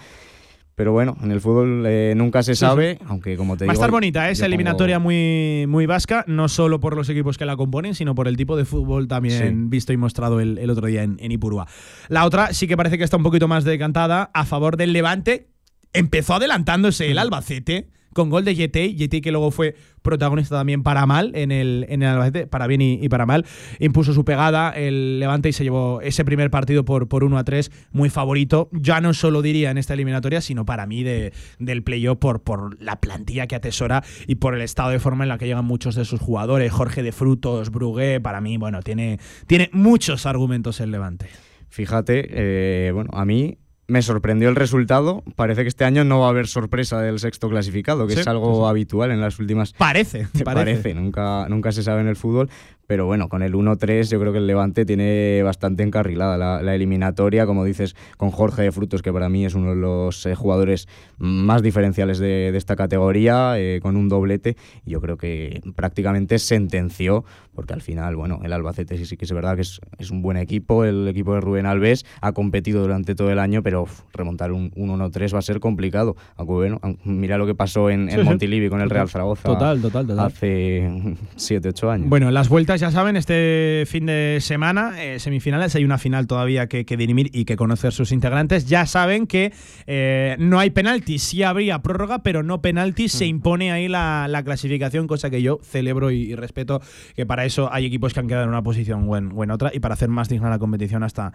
Pero 0.77 0.91
bueno, 0.91 1.17
en 1.23 1.31
el 1.31 1.41
fútbol 1.41 1.85
eh, 1.87 2.13
nunca 2.15 2.43
se 2.43 2.53
Sí, 2.53 2.59
sabe, 2.59 2.99
aunque 3.07 3.35
como 3.35 3.57
te 3.57 3.65
Va 3.65 3.71
a 3.71 3.73
digo. 3.73 3.81
estar 3.81 3.89
bonita 3.89 4.29
¿eh? 4.29 4.33
esa 4.33 4.41
pongo- 4.43 4.45
eliminatoria 4.53 4.99
muy, 4.99 5.65
muy 5.67 5.87
vasca, 5.87 6.23
no 6.27 6.47
solo 6.49 6.79
por 6.79 6.95
los 6.95 7.09
equipos 7.09 7.35
que 7.39 7.45
la 7.47 7.57
componen, 7.57 7.95
sino 7.95 8.13
por 8.13 8.27
el 8.27 8.37
tipo 8.37 8.55
de 8.55 8.63
fútbol 8.63 9.07
también 9.07 9.33
Sí. 9.63 9.69
visto 9.69 9.91
y 9.91 9.97
mostrado 9.97 10.39
el, 10.39 10.59
el 10.59 10.69
otro 10.69 10.85
día 10.85 11.01
en, 11.01 11.17
en 11.19 11.31
Ipurúa. 11.31 11.65
La 12.09 12.25
otra 12.25 12.53
sí 12.53 12.67
que 12.67 12.77
parece 12.77 12.99
que 12.99 13.03
está 13.03 13.17
un 13.17 13.23
poquito 13.23 13.47
más 13.47 13.63
decantada 13.63 14.29
a 14.35 14.45
favor 14.45 14.77
del 14.77 14.93
Levante. 14.93 15.47
Empezó 15.93 16.35
adelantándose 16.35 17.09
el 17.09 17.17
Albacete 17.17 17.89
con 18.17 18.31
gol 18.31 18.43
de 18.43 18.55
Yetey, 18.55 18.95
Yetey 18.95 19.21
que 19.21 19.31
luego 19.31 19.51
fue 19.51 19.75
protagonista 20.01 20.55
también 20.55 20.81
para 20.81 21.05
mal 21.05 21.33
en 21.35 21.51
el, 21.51 21.85
en 21.87 22.01
el 22.01 22.09
Albacete, 22.09 22.47
para 22.47 22.65
bien 22.65 22.81
y, 22.81 22.93
y 22.99 23.09
para 23.09 23.27
mal. 23.27 23.45
Impuso 23.79 24.11
su 24.11 24.25
pegada 24.25 24.71
el 24.71 25.19
Levante 25.19 25.49
y 25.49 25.53
se 25.53 25.63
llevó 25.63 26.01
ese 26.01 26.25
primer 26.25 26.49
partido 26.49 26.83
por, 26.83 27.07
por 27.07 27.23
1 27.23 27.37
a 27.37 27.43
3, 27.43 27.71
muy 27.91 28.09
favorito. 28.09 28.69
Ya 28.71 29.01
no 29.01 29.13
solo 29.13 29.43
diría 29.43 29.69
en 29.69 29.77
esta 29.77 29.93
eliminatoria, 29.93 30.41
sino 30.41 30.65
para 30.65 30.87
mí 30.87 31.03
de, 31.03 31.31
del 31.59 31.83
playoff 31.83 32.17
por, 32.17 32.41
por 32.41 32.81
la 32.81 32.99
plantilla 32.99 33.45
que 33.45 33.55
atesora 33.55 34.03
y 34.25 34.35
por 34.35 34.55
el 34.55 34.61
estado 34.61 34.89
de 34.89 34.99
forma 34.99 35.23
en 35.23 35.29
la 35.29 35.37
que 35.37 35.45
llegan 35.45 35.65
muchos 35.65 35.93
de 35.93 36.03
sus 36.03 36.19
jugadores. 36.19 36.71
Jorge 36.71 37.03
de 37.03 37.11
Frutos, 37.11 37.69
Brugué, 37.69 38.19
para 38.19 38.41
mí, 38.41 38.57
bueno, 38.57 38.81
tiene, 38.81 39.19
tiene 39.45 39.69
muchos 39.73 40.25
argumentos 40.25 40.79
el 40.79 40.89
Levante. 40.89 41.27
Fíjate, 41.69 42.27
eh, 42.31 42.91
bueno, 42.91 43.11
a 43.13 43.25
mí 43.25 43.59
me 43.87 44.01
sorprendió 44.01 44.49
el 44.49 44.55
resultado. 44.55 45.23
Parece 45.35 45.63
que 45.63 45.69
este 45.69 45.85
año 45.85 46.03
no 46.03 46.19
va 46.19 46.27
a 46.27 46.29
haber 46.29 46.47
sorpresa 46.47 47.01
del 47.01 47.19
sexto 47.19 47.49
clasificado, 47.49 48.05
que 48.07 48.13
Sí, 48.13 48.19
es 48.19 48.27
algo 48.27 48.65
sí, 48.65 48.69
habitual 48.69 49.11
en 49.11 49.21
las 49.21 49.39
últimas. 49.39 49.73
Parece, 49.73 50.27
parece. 50.43 50.43
parece, 50.43 50.93
nunca, 50.93 51.47
nunca 51.49 51.71
se 51.71 51.83
sabe 51.83 52.01
en 52.01 52.07
el 52.07 52.15
fútbol. 52.15 52.49
Pero 52.87 53.05
bueno, 53.05 53.27
con 53.27 53.43
el 53.43 53.53
1-3 53.53 54.09
yo 54.09 54.17
creo 54.17 54.31
que 54.31 54.37
el 54.37 54.47
Levante 54.47 54.85
tiene 54.85 55.43
bastante 55.43 55.83
encarrilada 55.83 56.37
la, 56.37 56.61
la 56.61 56.73
eliminatoria, 56.73 57.45
como 57.45 57.65
dices, 57.65 57.97
con 58.15 58.31
Jorge 58.31 58.61
de 58.61 58.71
Frutos, 58.71 59.01
que 59.01 59.11
para 59.11 59.27
mí 59.27 59.45
es 59.45 59.55
uno 59.55 59.71
de 59.71 59.75
los 59.75 60.25
eh, 60.25 60.35
jugadores 60.35 60.87
más 61.17 61.61
diferenciales 61.61 62.17
de, 62.17 62.53
de 62.53 62.57
esta 62.57 62.77
categoría, 62.77 63.59
eh, 63.59 63.79
con 63.81 63.97
un 63.97 64.07
doblete. 64.07 64.55
Y 64.85 64.91
yo 64.91 65.01
creo 65.01 65.17
que 65.17 65.61
prácticamente 65.75 66.39
sentenció, 66.39 67.25
porque 67.53 67.73
al 67.73 67.81
final, 67.81 68.15
bueno, 68.15 68.39
el 68.43 68.53
Albacete 68.53 68.97
sí, 68.97 69.05
sí 69.05 69.17
que 69.17 69.25
es 69.25 69.33
verdad 69.33 69.55
que 69.55 69.63
es, 69.63 69.81
es 69.97 70.09
un 70.09 70.21
buen 70.21 70.37
equipo, 70.37 70.85
el 70.85 71.09
equipo 71.09 71.33
de 71.33 71.41
Rubén 71.41 71.65
Alves 71.65 72.05
ha 72.21 72.31
competido 72.31 72.81
durante 72.81 73.15
todo 73.15 73.31
el 73.31 73.39
año, 73.39 73.63
pero 73.63 73.81
uf, 73.81 74.03
remontar 74.13 74.53
un, 74.53 74.71
un 74.77 74.97
1-3 74.97 75.33
va 75.33 75.39
a 75.39 75.41
ser 75.41 75.59
complicado. 75.59 76.15
Aunque 76.37 76.53
bueno, 76.53 76.79
mira 77.03 77.37
lo 77.37 77.45
que 77.45 77.55
pasó 77.55 77.89
en, 77.89 78.09
en. 78.09 78.23
Montilivi 78.23 78.69
con 78.69 78.79
el 78.79 78.89
Real 78.89 79.09
Zaragoza 79.09 79.43
total, 79.43 79.81
total, 79.81 80.07
total. 80.07 80.25
hace 80.25 80.89
7-8 81.35 81.89
años. 81.89 82.09
Bueno, 82.09 82.31
las 82.31 82.47
vueltas 82.47 82.76
ya 82.81 82.91
saben, 82.91 83.15
este 83.15 83.83
fin 83.87 84.05
de 84.05 84.37
semana, 84.41 85.01
eh, 85.03 85.19
semifinales, 85.19 85.75
hay 85.75 85.83
una 85.83 85.97
final 85.97 86.27
todavía 86.27 86.67
que, 86.67 86.85
que 86.85 86.97
dirimir 86.97 87.29
y 87.33 87.45
que 87.45 87.55
conocer 87.55 87.93
sus 87.93 88.11
integrantes. 88.11 88.65
Ya 88.65 88.85
saben 88.85 89.27
que 89.27 89.53
eh, 89.85 90.35
no 90.39 90.59
hay 90.59 90.69
penaltis, 90.69 91.23
sí 91.23 91.43
habría 91.43 91.79
prórroga, 91.79 92.19
pero 92.19 92.43
no 92.43 92.61
penaltis, 92.61 93.11
se 93.11 93.25
impone 93.25 93.71
ahí 93.71 93.87
la, 93.87 94.27
la 94.29 94.43
clasificación, 94.43 95.07
cosa 95.07 95.29
que 95.29 95.41
yo 95.41 95.59
celebro 95.63 96.11
y, 96.11 96.31
y 96.31 96.35
respeto, 96.35 96.81
que 97.15 97.25
para 97.25 97.45
eso 97.45 97.71
hay 97.71 97.85
equipos 97.85 98.13
que 98.13 98.19
han 98.19 98.27
quedado 98.27 98.43
en 98.43 98.49
una 98.49 98.63
posición 98.63 99.07
o 99.09 99.17
en, 99.17 99.31
o 99.33 99.43
en 99.43 99.51
otra 99.51 99.71
y 99.73 99.79
para 99.79 99.93
hacer 99.93 100.09
más 100.09 100.29
digna 100.29 100.49
la 100.49 100.59
competición 100.59 101.03
hasta, 101.03 101.33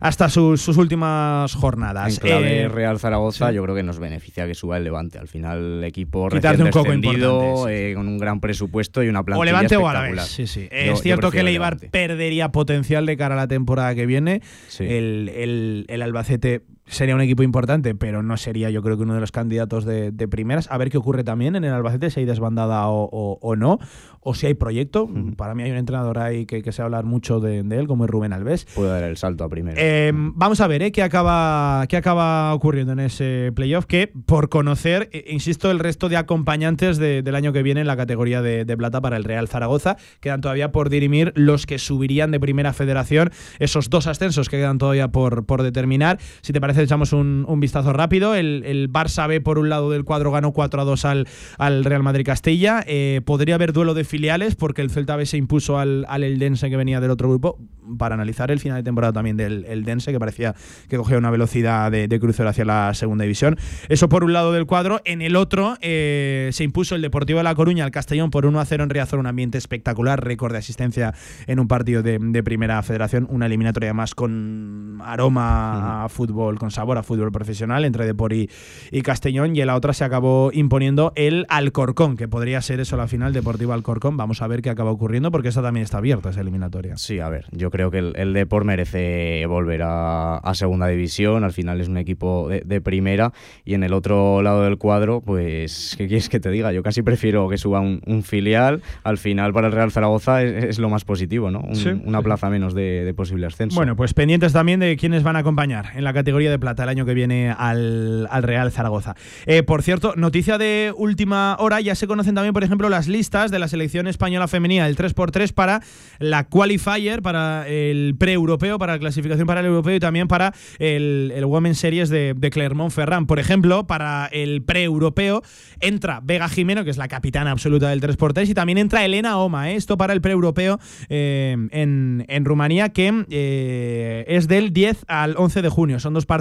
hasta 0.00 0.28
sus, 0.28 0.60
sus 0.60 0.76
últimas 0.76 1.54
jornadas. 1.54 2.14
En 2.14 2.20
clave 2.20 2.60
Eh, 2.62 2.68
Real 2.68 2.98
Zaragoza, 2.98 3.48
sí. 3.48 3.54
yo 3.54 3.62
creo 3.62 3.74
que 3.74 3.82
nos 3.82 3.98
beneficia 3.98 4.46
que 4.46 4.54
suba 4.54 4.76
el 4.76 4.84
Levante. 4.84 5.18
Al 5.18 5.28
final, 5.28 5.78
el 5.78 5.84
equipo 5.84 6.28
recién 6.28 6.60
un 6.62 6.70
descendido, 6.70 7.40
importante, 7.40 7.90
eh, 7.90 7.94
con 7.94 8.08
un 8.08 8.18
gran 8.18 8.40
presupuesto 8.40 9.02
y 9.02 9.08
una 9.08 9.22
plantilla 9.24 9.40
O 9.42 9.44
Levante 9.44 9.76
o. 9.76 9.88
Alavés. 9.88 10.22
Sí, 10.22 10.46
sí. 10.46 10.68
Yo- 10.70 10.92
es 10.92 11.02
cierto 11.02 11.30
que 11.30 11.40
el 11.40 11.48
Eibar 11.48 11.76
perdería 11.90 12.50
potencial 12.50 13.06
de 13.06 13.16
cara 13.16 13.34
a 13.34 13.38
la 13.38 13.48
temporada 13.48 13.94
que 13.94 14.06
viene. 14.06 14.40
El, 14.78 15.30
el- 15.34 15.84
el 15.88 16.02
Albacete 16.02 16.62
sería 16.88 17.14
un 17.14 17.20
equipo 17.20 17.42
importante, 17.42 17.94
pero 17.94 18.22
no 18.22 18.36
sería 18.36 18.70
yo 18.70 18.82
creo 18.82 18.96
que 18.96 19.02
uno 19.04 19.14
de 19.14 19.20
los 19.20 19.32
candidatos 19.32 19.84
de, 19.84 20.10
de 20.10 20.28
primeras. 20.28 20.70
A 20.70 20.78
ver 20.78 20.90
qué 20.90 20.98
ocurre 20.98 21.24
también 21.24 21.56
en 21.56 21.64
el 21.64 21.72
Albacete, 21.72 22.10
si 22.10 22.20
hay 22.20 22.26
desbandada 22.26 22.88
o, 22.88 23.04
o- 23.10 23.38
o 23.40 23.56
no, 23.56 23.78
o 24.20 24.34
si 24.34 24.46
hay 24.46 24.54
proyecto. 24.54 25.08
Para 25.36 25.54
mí 25.54 25.62
hay 25.62 25.70
un 25.70 25.76
entrenador 25.76 26.18
ahí 26.18 26.44
que, 26.46 26.62
que 26.62 26.72
se 26.72 26.82
hablar 26.82 27.04
mucho 27.04 27.40
de, 27.40 27.62
de 27.62 27.78
él, 27.78 27.86
como 27.86 28.04
es 28.04 28.10
Rubén 28.10 28.32
Alves. 28.32 28.66
Puede 28.74 28.90
dar 28.90 29.04
el 29.04 29.16
salto 29.16 29.44
a 29.44 29.48
primero. 29.48 29.76
Eh, 29.80 30.12
vamos 30.14 30.60
a 30.60 30.66
ver 30.66 30.82
¿eh? 30.82 30.92
qué, 30.92 31.02
acaba, 31.02 31.84
qué 31.88 31.96
acaba 31.96 32.52
ocurriendo 32.54 32.92
en 32.92 33.00
ese 33.00 33.52
playoff, 33.54 33.86
que 33.86 34.12
por 34.26 34.48
conocer, 34.48 35.08
eh, 35.12 35.24
insisto, 35.28 35.70
el 35.70 35.78
resto 35.78 36.08
de 36.08 36.16
acompañantes 36.16 36.98
de- 36.98 37.22
del 37.22 37.34
año 37.34 37.52
que 37.52 37.62
viene 37.62 37.80
en 37.80 37.86
la 37.86 37.96
categoría 37.96 38.42
de, 38.42 38.64
de 38.64 38.76
plata 38.76 39.00
para 39.00 39.16
el 39.16 39.24
Real 39.24 39.48
Zaragoza, 39.48 39.96
quedan 40.20 40.40
todavía 40.40 40.72
por 40.72 40.88
dirimir 40.90 41.32
los 41.34 41.66
que 41.66 41.78
subirían 41.78 42.30
de 42.30 42.40
primera 42.40 42.72
federación, 42.72 43.30
esos 43.58 43.90
dos 43.90 44.06
ascensos 44.06 44.48
que 44.48 44.56
quedan 44.58 44.78
todavía 44.78 45.08
por, 45.08 45.44
por 45.46 45.62
determinar. 45.62 46.18
Si 46.42 46.52
te 46.52 46.60
parece, 46.60 46.77
echamos 46.82 47.12
un, 47.12 47.44
un 47.48 47.60
vistazo 47.60 47.92
rápido. 47.92 48.34
El, 48.34 48.62
el 48.64 48.92
Barça 48.92 49.28
B 49.28 49.40
por 49.40 49.58
un 49.58 49.68
lado 49.68 49.90
del 49.90 50.04
cuadro 50.04 50.30
ganó 50.30 50.52
4 50.52 50.80
a 50.80 50.84
2 50.84 51.04
al, 51.04 51.28
al 51.58 51.84
Real 51.84 52.02
Madrid 52.02 52.24
Castilla. 52.24 52.82
Eh, 52.86 53.20
podría 53.24 53.56
haber 53.56 53.72
duelo 53.72 53.94
de 53.94 54.04
filiales 54.04 54.54
porque 54.54 54.82
el 54.82 54.90
Celta 54.90 55.16
B 55.16 55.26
se 55.26 55.36
impuso 55.36 55.78
al, 55.78 56.04
al 56.08 56.24
Eldense 56.24 56.70
que 56.70 56.76
venía 56.76 57.00
del 57.00 57.10
otro 57.10 57.28
grupo 57.28 57.58
para 57.96 58.14
analizar 58.14 58.50
el 58.50 58.60
final 58.60 58.78
de 58.78 58.82
temporada 58.82 59.12
también 59.12 59.36
del 59.36 59.64
Eldense 59.64 60.12
que 60.12 60.18
parecía 60.18 60.54
que 60.88 60.96
cogía 60.96 61.16
una 61.16 61.30
velocidad 61.30 61.90
de, 61.90 62.06
de 62.06 62.20
crucero 62.20 62.48
hacia 62.48 62.64
la 62.64 62.92
segunda 62.94 63.22
división. 63.22 63.56
Eso 63.88 64.08
por 64.08 64.24
un 64.24 64.32
lado 64.32 64.52
del 64.52 64.66
cuadro. 64.66 65.00
En 65.04 65.22
el 65.22 65.36
otro 65.36 65.76
eh, 65.80 66.50
se 66.52 66.64
impuso 66.64 66.94
el 66.94 67.02
Deportivo 67.02 67.38
de 67.38 67.44
La 67.44 67.54
Coruña 67.54 67.84
al 67.84 67.90
Castellón 67.90 68.30
por 68.30 68.46
1 68.46 68.60
a 68.60 68.64
0 68.64 68.84
en 68.84 68.90
Riazor, 68.90 69.18
un 69.18 69.26
ambiente 69.26 69.58
espectacular, 69.58 70.22
récord 70.22 70.52
de 70.52 70.58
asistencia 70.58 71.14
en 71.46 71.60
un 71.60 71.68
partido 71.68 72.02
de, 72.02 72.18
de 72.20 72.42
primera 72.42 72.82
federación, 72.82 73.26
una 73.30 73.46
eliminatoria 73.46 73.94
más 73.94 74.14
con 74.14 75.00
aroma 75.02 76.04
a 76.04 76.08
fútbol, 76.08 76.58
con 76.58 76.67
sabor 76.70 76.98
a 76.98 77.02
fútbol 77.02 77.32
profesional 77.32 77.84
entre 77.84 78.06
Depor 78.06 78.32
y, 78.32 78.48
y 78.90 79.02
Castellón. 79.02 79.54
Y 79.56 79.60
en 79.60 79.66
la 79.66 79.76
otra 79.76 79.92
se 79.92 80.04
acabó 80.04 80.50
imponiendo 80.52 81.12
el 81.16 81.46
Alcorcón, 81.48 82.16
que 82.16 82.28
podría 82.28 82.60
ser 82.62 82.80
eso 82.80 82.96
la 82.96 83.06
final 83.08 83.32
Deportivo 83.32 83.72
Alcorcón. 83.72 84.16
Vamos 84.16 84.42
a 84.42 84.46
ver 84.46 84.62
qué 84.62 84.70
acaba 84.70 84.90
ocurriendo 84.90 85.30
porque 85.30 85.48
esa 85.48 85.62
también 85.62 85.84
está 85.84 85.98
abierta, 85.98 86.30
esa 86.30 86.40
eliminatoria. 86.40 86.96
Sí, 86.96 87.20
a 87.20 87.28
ver, 87.28 87.46
yo 87.52 87.70
creo 87.70 87.90
que 87.90 87.98
el, 87.98 88.12
el 88.16 88.32
Depor 88.32 88.64
merece 88.64 89.44
volver 89.46 89.82
a, 89.82 90.36
a 90.38 90.54
segunda 90.54 90.86
división. 90.88 91.44
Al 91.44 91.52
final 91.52 91.80
es 91.80 91.88
un 91.88 91.96
equipo 91.98 92.48
de, 92.48 92.62
de 92.64 92.80
primera. 92.80 93.32
Y 93.64 93.74
en 93.74 93.82
el 93.82 93.92
otro 93.92 94.42
lado 94.42 94.64
del 94.64 94.78
cuadro, 94.78 95.20
pues, 95.20 95.94
¿qué 95.98 96.06
quieres 96.06 96.28
que 96.28 96.40
te 96.40 96.50
diga? 96.50 96.72
Yo 96.72 96.82
casi 96.82 97.02
prefiero 97.02 97.48
que 97.48 97.58
suba 97.58 97.80
un, 97.80 98.00
un 98.06 98.22
filial. 98.22 98.82
Al 99.04 99.18
final, 99.18 99.52
para 99.52 99.66
el 99.68 99.72
Real 99.72 99.90
Zaragoza 99.90 100.42
es, 100.42 100.64
es 100.64 100.78
lo 100.78 100.88
más 100.88 101.04
positivo, 101.04 101.50
¿no? 101.50 101.60
Un- 101.60 101.76
Sí, 101.78 101.90
una 102.04 102.22
plaza 102.22 102.50
menos 102.50 102.74
de, 102.74 103.04
de 103.04 103.14
posible 103.14 103.46
ascenso. 103.46 103.76
Bueno, 103.76 103.94
pues 103.94 104.12
pendientes 104.12 104.52
también 104.52 104.80
de 104.80 104.96
quiénes 104.96 105.22
van 105.22 105.36
a 105.36 105.40
acompañar 105.40 105.90
en 105.94 106.02
la 106.02 106.12
categoría 106.12 106.50
de 106.50 106.57
plata 106.58 106.82
el 106.84 106.88
año 106.88 107.04
que 107.04 107.14
viene 107.14 107.54
al, 107.56 108.26
al 108.30 108.42
Real 108.42 108.72
Zaragoza. 108.72 109.14
Eh, 109.46 109.62
por 109.62 109.82
cierto, 109.82 110.14
noticia 110.16 110.58
de 110.58 110.92
última 110.96 111.56
hora, 111.58 111.80
ya 111.80 111.94
se 111.94 112.06
conocen 112.06 112.34
también, 112.34 112.54
por 112.54 112.64
ejemplo, 112.64 112.88
las 112.88 113.08
listas 113.08 113.50
de 113.50 113.58
la 113.58 113.68
selección 113.68 114.06
española 114.06 114.48
femenina, 114.48 114.86
el 114.86 114.96
3x3 114.96 115.52
para 115.52 115.80
la 116.18 116.44
qualifier, 116.44 117.22
para 117.22 117.66
el 117.68 118.16
pre-europeo, 118.18 118.78
para 118.78 118.94
la 118.94 118.98
clasificación 118.98 119.46
para 119.46 119.60
el 119.60 119.66
europeo 119.66 119.94
y 119.94 120.00
también 120.00 120.28
para 120.28 120.54
el, 120.78 121.32
el 121.34 121.44
Women's 121.44 121.78
Series 121.78 122.08
de, 122.08 122.34
Clermont-Ferrand. 122.50 123.26
Por 123.26 123.38
ejemplo, 123.38 123.86
para 123.86 124.26
el 124.26 124.62
pre-europeo 124.62 125.42
entra 125.80 126.20
Vega 126.22 126.48
Jimeno, 126.48 126.84
que 126.84 126.90
es 126.90 126.96
la 126.96 127.08
capitana 127.08 127.50
absoluta 127.50 127.90
del 127.90 128.00
3x3, 128.00 128.48
y 128.48 128.54
también 128.54 128.78
entra 128.78 129.04
Elena 129.04 129.38
Oma, 129.38 129.70
¿eh? 129.70 129.76
esto 129.76 129.96
para 129.98 130.12
el 130.12 130.20
pre-europeo 130.20 130.78
eh, 131.08 131.56
en, 131.70 132.24
en 132.28 132.44
Rumanía, 132.44 132.88
que 132.88 134.24
es 134.26 134.48
del 134.48 134.72
10 134.72 135.04
al 135.08 135.34
11 135.36 135.62
de 135.62 135.68
junio. 135.68 136.00
Son 136.00 136.14
dos 136.14 136.26
partidos. 136.26 136.37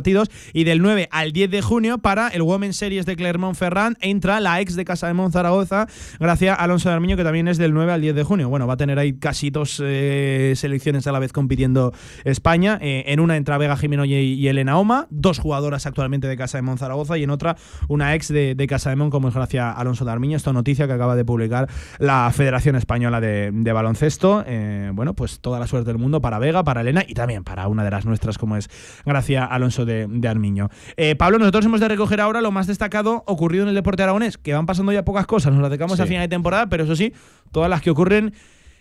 Y 0.53 0.63
del 0.63 0.81
9 0.81 1.09
al 1.11 1.31
10 1.31 1.49
de 1.49 1.61
junio 1.61 1.97
para 1.97 2.27
el 2.29 2.41
Women's 2.41 2.77
Series 2.77 3.05
de 3.05 3.15
Clermont-Ferrand 3.15 3.97
entra 4.01 4.39
la 4.39 4.61
ex 4.61 4.75
de 4.75 4.85
Casa 4.85 5.07
de 5.07 5.13
Monzaragoza, 5.13 5.87
Gracia 6.19 6.53
Alonso 6.53 6.89
de 6.89 6.95
Armiño, 6.95 7.17
que 7.17 7.23
también 7.23 7.47
es 7.47 7.57
del 7.57 7.73
9 7.73 7.91
al 7.91 8.01
10 8.01 8.15
de 8.15 8.23
junio. 8.23 8.49
Bueno, 8.49 8.67
va 8.67 8.73
a 8.73 8.77
tener 8.77 8.99
ahí 8.99 9.13
casi 9.13 9.49
dos 9.49 9.81
eh, 9.83 10.53
selecciones 10.55 11.07
a 11.07 11.11
la 11.11 11.19
vez 11.19 11.33
compitiendo 11.33 11.93
España. 12.23 12.77
Eh, 12.81 13.05
en 13.07 13.19
una 13.19 13.37
entra 13.37 13.57
Vega 13.57 13.77
Jimeno 13.77 14.05
y, 14.05 14.47
Elena 14.47 14.77
Oma, 14.77 15.07
dos 15.09 15.39
jugadoras 15.39 15.85
actualmente 15.85 16.27
de 16.27 16.37
Casa 16.37 16.57
de 16.57 16.61
Monzaragoza, 16.61 17.17
y 17.17 17.23
en 17.23 17.29
otra 17.29 17.57
una 17.87 18.15
ex 18.15 18.27
de, 18.29 18.67
Casa 18.67 18.89
de 18.89 18.95
Mon, 18.95 19.09
como 19.09 19.29
es 19.29 19.33
Gracia 19.33 19.71
Alonso 19.71 20.05
de 20.05 20.11
Armiño. 20.11 20.37
Esta 20.37 20.53
noticia 20.53 20.87
que 20.87 20.93
acaba 20.93 21.15
de 21.15 21.25
publicar 21.25 21.69
la 21.99 22.31
Federación 22.33 22.75
Española 22.75 23.19
de, 23.19 23.51
de 23.51 23.71
Baloncesto. 23.73 24.43
Eh, 24.45 24.91
bueno, 24.93 25.13
pues 25.13 25.39
toda 25.39 25.59
la 25.59 25.67
suerte 25.67 25.87
del 25.87 25.97
mundo 25.97 26.21
para 26.21 26.39
Vega, 26.39 26.63
para 26.63 26.81
Elena 26.81 27.03
y 27.07 27.13
también 27.13 27.43
para 27.43 27.67
una 27.67 27.83
de 27.83 27.91
las 27.91 28.05
nuestras, 28.05 28.37
como 28.37 28.57
es 28.57 28.69
Gracia 29.05 29.45
Alonso 29.45 29.85
de, 29.87 30.05
de 30.07 30.27
Armiño. 30.27 30.69
Eh, 30.95 31.15
Pablo, 31.15 31.39
nosotros 31.39 31.65
hemos 31.65 31.79
de 31.79 31.87
recoger 31.87 32.21
ahora 32.21 32.41
lo 32.41 32.51
más 32.51 32.67
destacado 32.67 33.23
ocurrido 33.25 33.63
en 33.63 33.69
el 33.69 33.75
deporte 33.75 34.03
aragonés, 34.03 34.37
que 34.37 34.53
van 34.53 34.65
pasando 34.67 34.91
ya 34.91 35.03
pocas 35.03 35.25
cosas, 35.25 35.51
nos 35.53 35.61
las 35.61 35.71
dedicamos 35.71 35.99
a 35.99 36.05
final 36.05 36.21
de 36.21 36.27
temporada, 36.27 36.67
pero 36.67 36.83
eso 36.83 36.95
sí, 36.95 37.13
todas 37.51 37.69
las 37.69 37.81
que 37.81 37.89
ocurren 37.89 38.33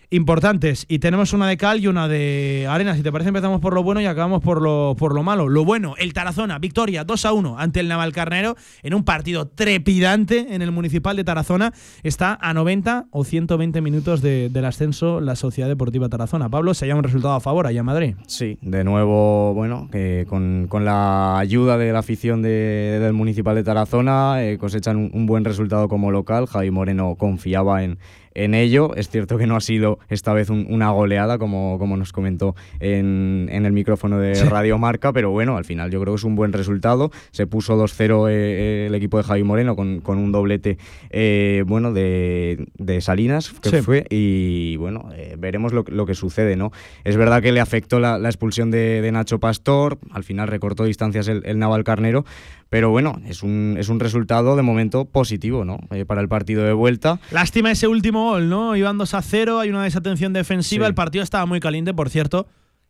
importantes. 0.09 0.85
Y 0.87 0.99
tenemos 0.99 1.33
una 1.33 1.47
de 1.47 1.57
cal 1.57 1.79
y 1.79 1.87
una 1.87 2.07
de 2.07 2.65
arena. 2.69 2.95
Si 2.95 3.03
te 3.03 3.11
parece, 3.11 3.29
empezamos 3.29 3.59
por 3.61 3.73
lo 3.73 3.83
bueno 3.83 3.99
y 4.01 4.05
acabamos 4.05 4.41
por 4.41 4.61
lo, 4.61 4.95
por 4.97 5.13
lo 5.13 5.23
malo. 5.23 5.49
Lo 5.49 5.65
bueno, 5.65 5.95
el 5.97 6.13
Tarazona, 6.13 6.59
victoria 6.59 7.03
2 7.03 7.25
a 7.25 7.33
1 7.33 7.59
ante 7.59 7.79
el 7.81 7.87
Navalcarnero 7.87 8.55
en 8.83 8.93
un 8.93 9.03
partido 9.03 9.47
trepidante 9.47 10.53
en 10.55 10.61
el 10.61 10.71
Municipal 10.71 11.15
de 11.15 11.23
Tarazona. 11.23 11.73
Está 12.03 12.37
a 12.41 12.53
90 12.53 13.07
o 13.11 13.23
120 13.23 13.81
minutos 13.81 14.21
de- 14.21 14.49
del 14.49 14.65
ascenso 14.65 15.19
la 15.21 15.35
Sociedad 15.35 15.67
Deportiva 15.69 16.09
Tarazona. 16.09 16.49
Pablo, 16.49 16.73
se 16.73 16.85
halla 16.85 16.95
un 16.95 17.03
resultado 17.03 17.33
a 17.35 17.39
favor 17.39 17.67
allá 17.67 17.79
en 17.81 17.85
Madrid. 17.85 18.15
Sí, 18.27 18.57
de 18.61 18.83
nuevo, 18.83 19.53
bueno, 19.53 19.89
con, 20.27 20.67
con 20.69 20.85
la 20.85 21.37
ayuda 21.37 21.77
de 21.77 21.91
la 21.91 21.99
afición 21.99 22.41
de- 22.41 22.99
del 23.01 23.13
Municipal 23.13 23.55
de 23.55 23.63
Tarazona 23.63 24.43
eh, 24.43 24.57
cosechan 24.57 24.97
un, 24.97 25.11
un 25.13 25.25
buen 25.25 25.43
resultado 25.45 25.87
como 25.89 26.11
local. 26.11 26.47
Javi 26.47 26.71
Moreno 26.71 27.15
confiaba 27.17 27.83
en, 27.83 27.97
en 28.43 28.53
ello. 28.53 28.95
Es 28.95 29.09
cierto 29.09 29.37
que 29.37 29.47
no 29.47 29.55
ha 29.55 29.61
sido 29.61 29.99
esta 30.09 30.33
vez 30.33 30.49
un- 30.49 30.67
una 30.69 30.89
goleada, 30.91 31.37
como, 31.37 31.77
como 31.79 31.97
nos 31.97 32.11
comentó 32.13 32.55
en, 32.79 33.49
en 33.51 33.65
el 33.65 33.73
micrófono 33.73 34.19
de 34.19 34.35
Sí. 34.35 34.45
Radio 34.47 34.77
Marca, 34.77 35.11
pero 35.13 35.31
bueno, 35.31 35.57
al 35.57 35.65
final 35.65 35.91
yo 35.91 35.99
creo 36.01 36.13
que 36.13 36.19
es 36.19 36.23
un 36.23 36.35
buen 36.35 36.53
resultado. 36.53 37.11
Se 37.31 37.47
puso 37.47 37.75
2-0 37.77 38.27
eh, 38.29 38.85
el 38.87 38.95
equipo 38.95 39.17
de 39.17 39.23
Javi 39.23 39.43
Moreno 39.43 39.75
con, 39.75 39.99
con 40.01 40.17
un 40.17 40.31
doblete 40.31 40.77
eh, 41.09 41.63
bueno, 41.67 41.93
de, 41.93 42.67
de 42.77 43.01
Salinas, 43.01 43.53
que 43.61 43.69
Sí. 43.69 43.81
fue, 43.81 44.05
y 44.09 44.75
bueno, 44.77 45.09
eh, 45.15 45.35
veremos 45.37 45.73
lo, 45.73 45.83
lo 45.87 46.05
que 46.05 46.13
sucede, 46.15 46.55
¿no? 46.55 46.71
Es 47.03 47.17
verdad 47.17 47.41
que 47.41 47.51
le 47.51 47.59
afectó 47.59 47.99
la, 47.99 48.17
la 48.17 48.29
expulsión 48.29 48.71
de, 48.71 49.01
de 49.01 49.11
Nacho 49.11 49.39
Pastor, 49.39 49.97
al 50.11 50.23
final 50.23 50.47
recortó 50.47 50.83
distancias 50.83 51.27
el, 51.27 51.41
el 51.45 51.59
Naval 51.59 51.83
Carnero, 51.83 52.25
pero 52.69 52.89
bueno, 52.89 53.19
es 53.25 53.43
un, 53.43 53.75
es 53.79 53.89
un 53.89 53.99
resultado 53.99 54.55
de 54.55 54.61
momento 54.61 55.05
positivo, 55.05 55.63
¿no? 55.65 55.79
Eh, 55.91 56.05
para 56.05 56.21
el 56.21 56.27
partido 56.27 56.63
de 56.63 56.73
vuelta. 56.73 57.19
Lástima 57.31 57.71
ese 57.71 57.87
último 57.87 58.31
gol, 58.31 58.49
¿no? 58.49 58.75
Iban 58.75 58.97
2 58.97 59.13
a 59.13 59.21
0, 59.21 59.59
hay 59.59 59.69
una 59.69 59.83
desatención 59.83 60.33
defensiva, 60.33 60.85
Sí. 60.85 60.89
el 60.89 60.95
partido 60.95 61.23
estaba 61.23 61.45
muy 61.45 61.59
caliente, 61.59 61.93
por 61.93 62.09
cierto. 62.09 62.47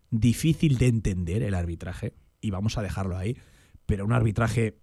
Difícil 0.10 0.78
de 0.78 0.88
entender 0.88 1.44
el 1.44 1.54
arbitraje, 1.54 2.14
y 2.42 2.50
vamos 2.52 2.78
a 2.78 2.82
dejarlo 2.82 3.18
ahí, 3.18 3.38
pero 3.86 4.06
un 4.06 4.14
arbitraje 4.14 4.78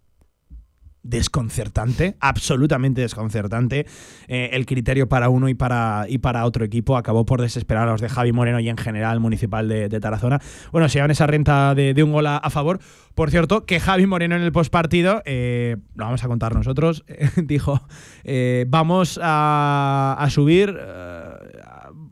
desconcertante, 1.04 2.16
absolutamente 2.18 3.02
desconcertante. 3.02 3.86
Eh, 4.26 4.50
el 4.52 4.66
criterio 4.66 5.08
para 5.08 5.28
uno 5.28 5.48
y 5.48 5.54
para, 5.54 6.06
y 6.08 6.18
para 6.18 6.44
otro 6.44 6.64
equipo 6.64 6.96
acabó 6.96 7.24
por 7.24 7.40
desesperar 7.40 7.86
a 7.86 7.92
los 7.92 8.00
de 8.00 8.08
Javi 8.08 8.32
Moreno 8.32 8.58
y 8.58 8.68
en 8.68 8.76
general 8.76 9.20
municipal 9.20 9.68
de, 9.68 10.00
Tarazona. 10.00 10.40
Bueno, 10.72 10.88
se 10.88 10.94
llevan 10.94 11.12
esa 11.12 11.26
renta 11.26 11.74
de, 11.74 12.02
un 12.02 12.12
gol 12.12 12.26
a, 12.26 12.50
favor. 12.50 12.80
Por 13.14 13.30
cierto, 13.30 13.64
que 13.64 13.78
Javi 13.78 14.06
Moreno 14.06 14.34
en 14.34 14.42
el 14.42 14.50
postpartido, 14.50 15.22
eh, 15.24 15.76
lo 15.94 16.06
vamos 16.06 16.24
a 16.24 16.28
contar 16.28 16.54
nosotros, 16.54 17.04
dijo, 17.36 17.80
eh, 18.24 18.64
vamos 18.68 19.20
a, 19.22 20.16
a 20.18 20.30
subir 20.30 20.76
eh, 20.76 21.33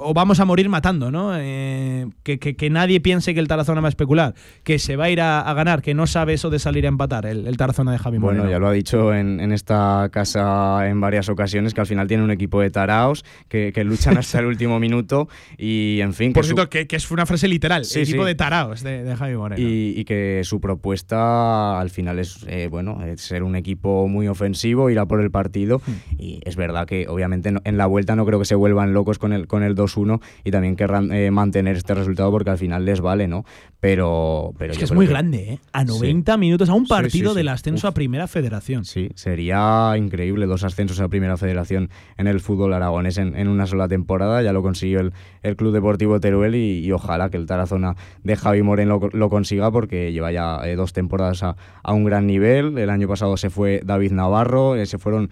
o 0.05 0.15
vamos 0.15 0.41
a 0.41 0.45
morir 0.45 0.69
matando, 0.69 1.11
¿no? 1.11 1.33
Eh, 1.37 2.07
que, 2.23 2.39
que- 2.39 2.57
que 2.57 2.71
nadie 2.71 3.01
piense 3.01 3.35
que 3.35 3.41
el 3.41 3.49
Tarazona 3.49 3.81
va 3.81 3.89
a 3.89 3.91
especular, 3.91 4.35
que 4.65 4.79
se 4.79 4.97
va 4.97 5.05
a 5.05 5.11
ir 5.11 5.21
a, 5.21 5.41
a 5.41 5.55
ganar, 5.55 5.83
que 5.83 5.95
no 5.95 6.07
sabe 6.07 6.35
eso 6.35 6.51
de 6.51 6.59
salir 6.59 6.85
a 6.87 6.89
empatar, 6.89 7.27
el, 7.27 7.47
el 7.47 7.57
Tarazona 7.57 7.93
de 7.93 7.99
Javi 7.99 8.19
Moreno. 8.19 8.43
Bueno, 8.43 8.51
ya 8.53 8.59
lo 8.59 8.69
ha 8.69 8.73
dicho 8.73 9.15
en, 9.15 9.41
en 9.41 9.53
esta 9.53 10.09
casa 10.13 10.89
en 10.89 11.01
varias 11.01 11.29
ocasiones, 11.29 11.75
que 11.75 11.81
al 11.81 11.87
final 11.87 12.07
tiene 12.09 12.23
un 12.25 12.31
equipo 12.31 12.61
de 12.61 12.71
taraos 12.71 13.25
que, 13.49 13.73
que 13.75 13.85
luchan 13.85 14.19
hasta 14.19 14.39
el 14.39 14.47
último 14.47 14.79
minuto 14.81 15.29
y, 15.59 16.01
en 16.01 16.13
fin... 16.15 16.33
Por 16.33 16.45
su- 16.45 16.55
cierto, 16.55 16.69
que, 16.71 16.87
es 16.91 17.11
una 17.11 17.27
frase 17.27 17.49
literal, 17.49 17.85
Sí, 17.85 18.01
equipo 18.01 18.23
sí. 18.23 18.29
de 18.29 18.35
taraos 18.35 18.83
de, 18.83 19.03
de 19.05 19.17
Javi 19.17 19.37
Moreno. 19.37 19.61
Y, 19.63 19.95
y 19.97 20.05
que 20.05 20.43
su 20.45 20.61
propuesta 20.61 21.81
al 21.81 21.91
final 21.91 22.19
es 22.19 22.45
eh, 22.49 22.69
bueno 22.71 23.03
es 23.05 23.21
ser 23.21 23.43
un 23.43 23.57
equipo 23.57 24.09
muy 24.09 24.29
ofensivo, 24.29 24.91
ir 24.91 24.99
a 24.99 25.07
por 25.07 25.21
el 25.21 25.31
partido. 25.31 25.81
Hmm. 25.87 25.93
Y 26.19 26.41
es 26.45 26.57
verdad 26.57 26.87
que 26.87 27.07
obviamente 27.09 27.51
no- 27.53 27.61
en 27.65 27.77
la 27.77 27.87
vuelta 27.87 28.17
no 28.17 28.25
creo 28.27 28.39
que 28.39 28.45
se 28.45 28.55
vuelvan 28.55 28.93
locos 28.93 29.19
con 29.19 29.33
el, 29.33 29.47
con 29.47 29.63
el 29.63 29.75
2-1 29.95 30.21
y 30.45 30.51
también 30.51 30.77
querrán 30.77 31.13
eh, 31.13 31.31
mantener 31.31 31.77
este 31.77 31.95
resultado 31.95 32.31
porque 32.31 32.51
al 32.51 32.59
final 32.59 32.85
les 32.85 33.01
vale, 33.01 33.29
¿no? 33.29 33.45
Pero, 33.81 34.55
pero 34.59 34.73
es 34.73 34.79
que 34.79 34.85
es 34.85 34.93
muy 34.93 35.09
grande, 35.09 35.55
¿eh? 35.55 35.59
A 35.73 35.85
90 35.85 36.37
minutos, 36.37 36.69
a 36.69 36.75
un 36.75 36.87
partido 36.87 37.31
sí, 37.31 37.35
sí. 37.35 37.37
del 37.39 37.49
ascenso 37.49 37.89
a 37.89 37.93
Primera 37.93 38.29
Federación. 38.29 38.85
Sí, 38.85 39.09
sería 39.17 39.93
increíble 39.97 40.47
dos 40.47 40.63
ascensos 40.63 41.01
a 41.01 41.09
Primera 41.09 41.37
Federación 41.37 41.91
en 42.17 42.29
el 42.29 42.39
fútbol 42.39 42.75
aragonés 42.75 43.19
en, 43.19 43.35
en 43.35 43.49
una 43.49 43.67
sola 43.67 43.89
temporada. 43.89 44.41
Ya 44.41 44.53
lo 44.53 44.63
consiguió 44.63 45.01
el, 45.01 45.13
el 45.43 45.57
Club 45.57 45.73
Deportivo 45.73 46.21
Teruel 46.21 46.55
y, 46.55 46.79
y 46.79 46.93
ojalá 46.93 47.29
que 47.29 47.37
el 47.37 47.47
Tarazona 47.47 47.97
de 48.23 48.37
Javi 48.37 48.63
Moreno 48.63 49.01
lo, 49.01 49.09
lo 49.13 49.29
consiga 49.29 49.73
porque 49.73 50.13
lleva 50.13 50.31
ya 50.31 50.61
eh, 50.65 50.77
dos 50.77 50.93
temporadas 50.93 51.43
a, 51.43 51.57
a 51.83 51.93
un 51.93 52.05
gran 52.05 52.29
nivel. 52.29 52.79
El 52.79 52.89
año 52.89 53.09
pasado 53.09 53.37
se 53.37 53.51
fue 53.51 53.81
David 53.85 54.13
Navarro, 54.13 54.77
eh, 54.77 54.87
se 54.87 54.99
fueron 54.99 55.31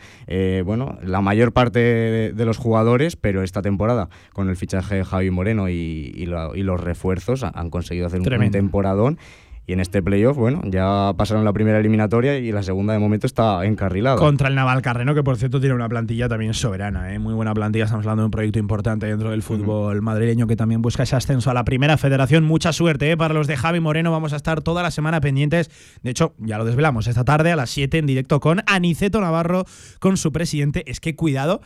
bueno 0.65 0.99
la 1.05 1.21
mayor 1.21 1.53
parte 1.53 1.79
de, 1.79 2.33
de 2.33 2.45
los 2.45 2.59
jugadores, 2.59 3.15
pero 3.15 3.45
esta 3.45 3.63
temporada 3.63 4.09
con 4.33 4.50
el 4.51 4.57
fichaje 4.57 4.97
de 4.97 5.05
Javi 5.05 5.31
Moreno 5.31 5.69
y, 5.69 6.13
y 6.15 6.27
la- 6.27 6.51
y 6.55 6.63
los 6.63 6.81
refuerzos 6.81 7.43
han- 7.45 7.71
conseguido 7.71 8.07
hacer 8.07 8.19
un, 8.19 8.27
un 8.27 8.29
Tremendo. 8.29 8.59
temporadón. 8.59 9.19
Y 9.67 9.73
en 9.73 9.79
este 9.79 10.03
playoff, 10.03 10.37
bueno, 10.37 10.63
ya 10.65 11.13
pasaron 11.17 11.45
la 11.45 11.53
primera 11.53 11.79
eliminatoria 11.79 12.37
y 12.39 12.51
la 12.51 12.65
segunda 12.65 12.93
de 12.93 12.99
momento 12.99 13.29
está 13.29 13.65
encarrilada. 13.65 14.17
Contra 14.17 14.49
el 14.49 14.57
Navalcarreno, 14.57 15.15
que 15.15 15.23
por 15.23 15.37
cierto 15.37 15.61
tiene 15.61 15.77
una 15.77 15.89
plantilla 15.89 16.29
también 16.29 16.55
soberana, 16.55 17.15
¿eh? 17.15 17.21
muy 17.21 17.35
buena 17.35 17.55
plantilla. 17.55 17.85
Estamos 17.85 18.05
hablando 18.05 18.23
de 18.23 18.25
un 18.25 18.31
proyecto 18.33 18.59
importante 18.59 19.07
dentro 19.07 19.31
del 19.31 19.43
fútbol 19.43 20.03
madrileño 20.03 20.49
que 20.49 20.57
también 20.57 20.83
busca 20.83 21.05
ese 21.05 21.15
ascenso 21.15 21.53
a 21.53 21.55
la 21.55 21.63
primera 21.65 21.97
federación. 21.99 22.43
Mucha 22.43 22.73
suerte 22.73 23.13
¿eh? 23.13 23.17
para 23.17 23.33
los 23.33 23.47
de 23.47 23.57
Javi 23.57 23.79
Moreno. 23.79 24.11
Vamos 24.11 24.33
a 24.33 24.37
estar 24.37 24.61
toda 24.61 24.83
la 24.83 24.91
semana 24.91 25.21
pendientes. 25.21 25.71
De 26.03 26.11
hecho, 26.11 26.35
ya 26.39 26.59
lo 26.59 26.65
desvelamos 26.65 27.07
esta 27.07 27.23
tarde 27.25 27.53
a 27.53 27.57
las 27.57 27.71
7 27.71 27.97
en 27.99 28.07
directo 28.07 28.41
con 28.41 28.63
Aniceto 28.67 29.21
Navarro, 29.21 29.67
con 30.01 30.17
su 30.17 30.33
presidente. 30.33 30.83
Es 30.91 30.99
que 30.99 31.15
cuidado. 31.15 31.61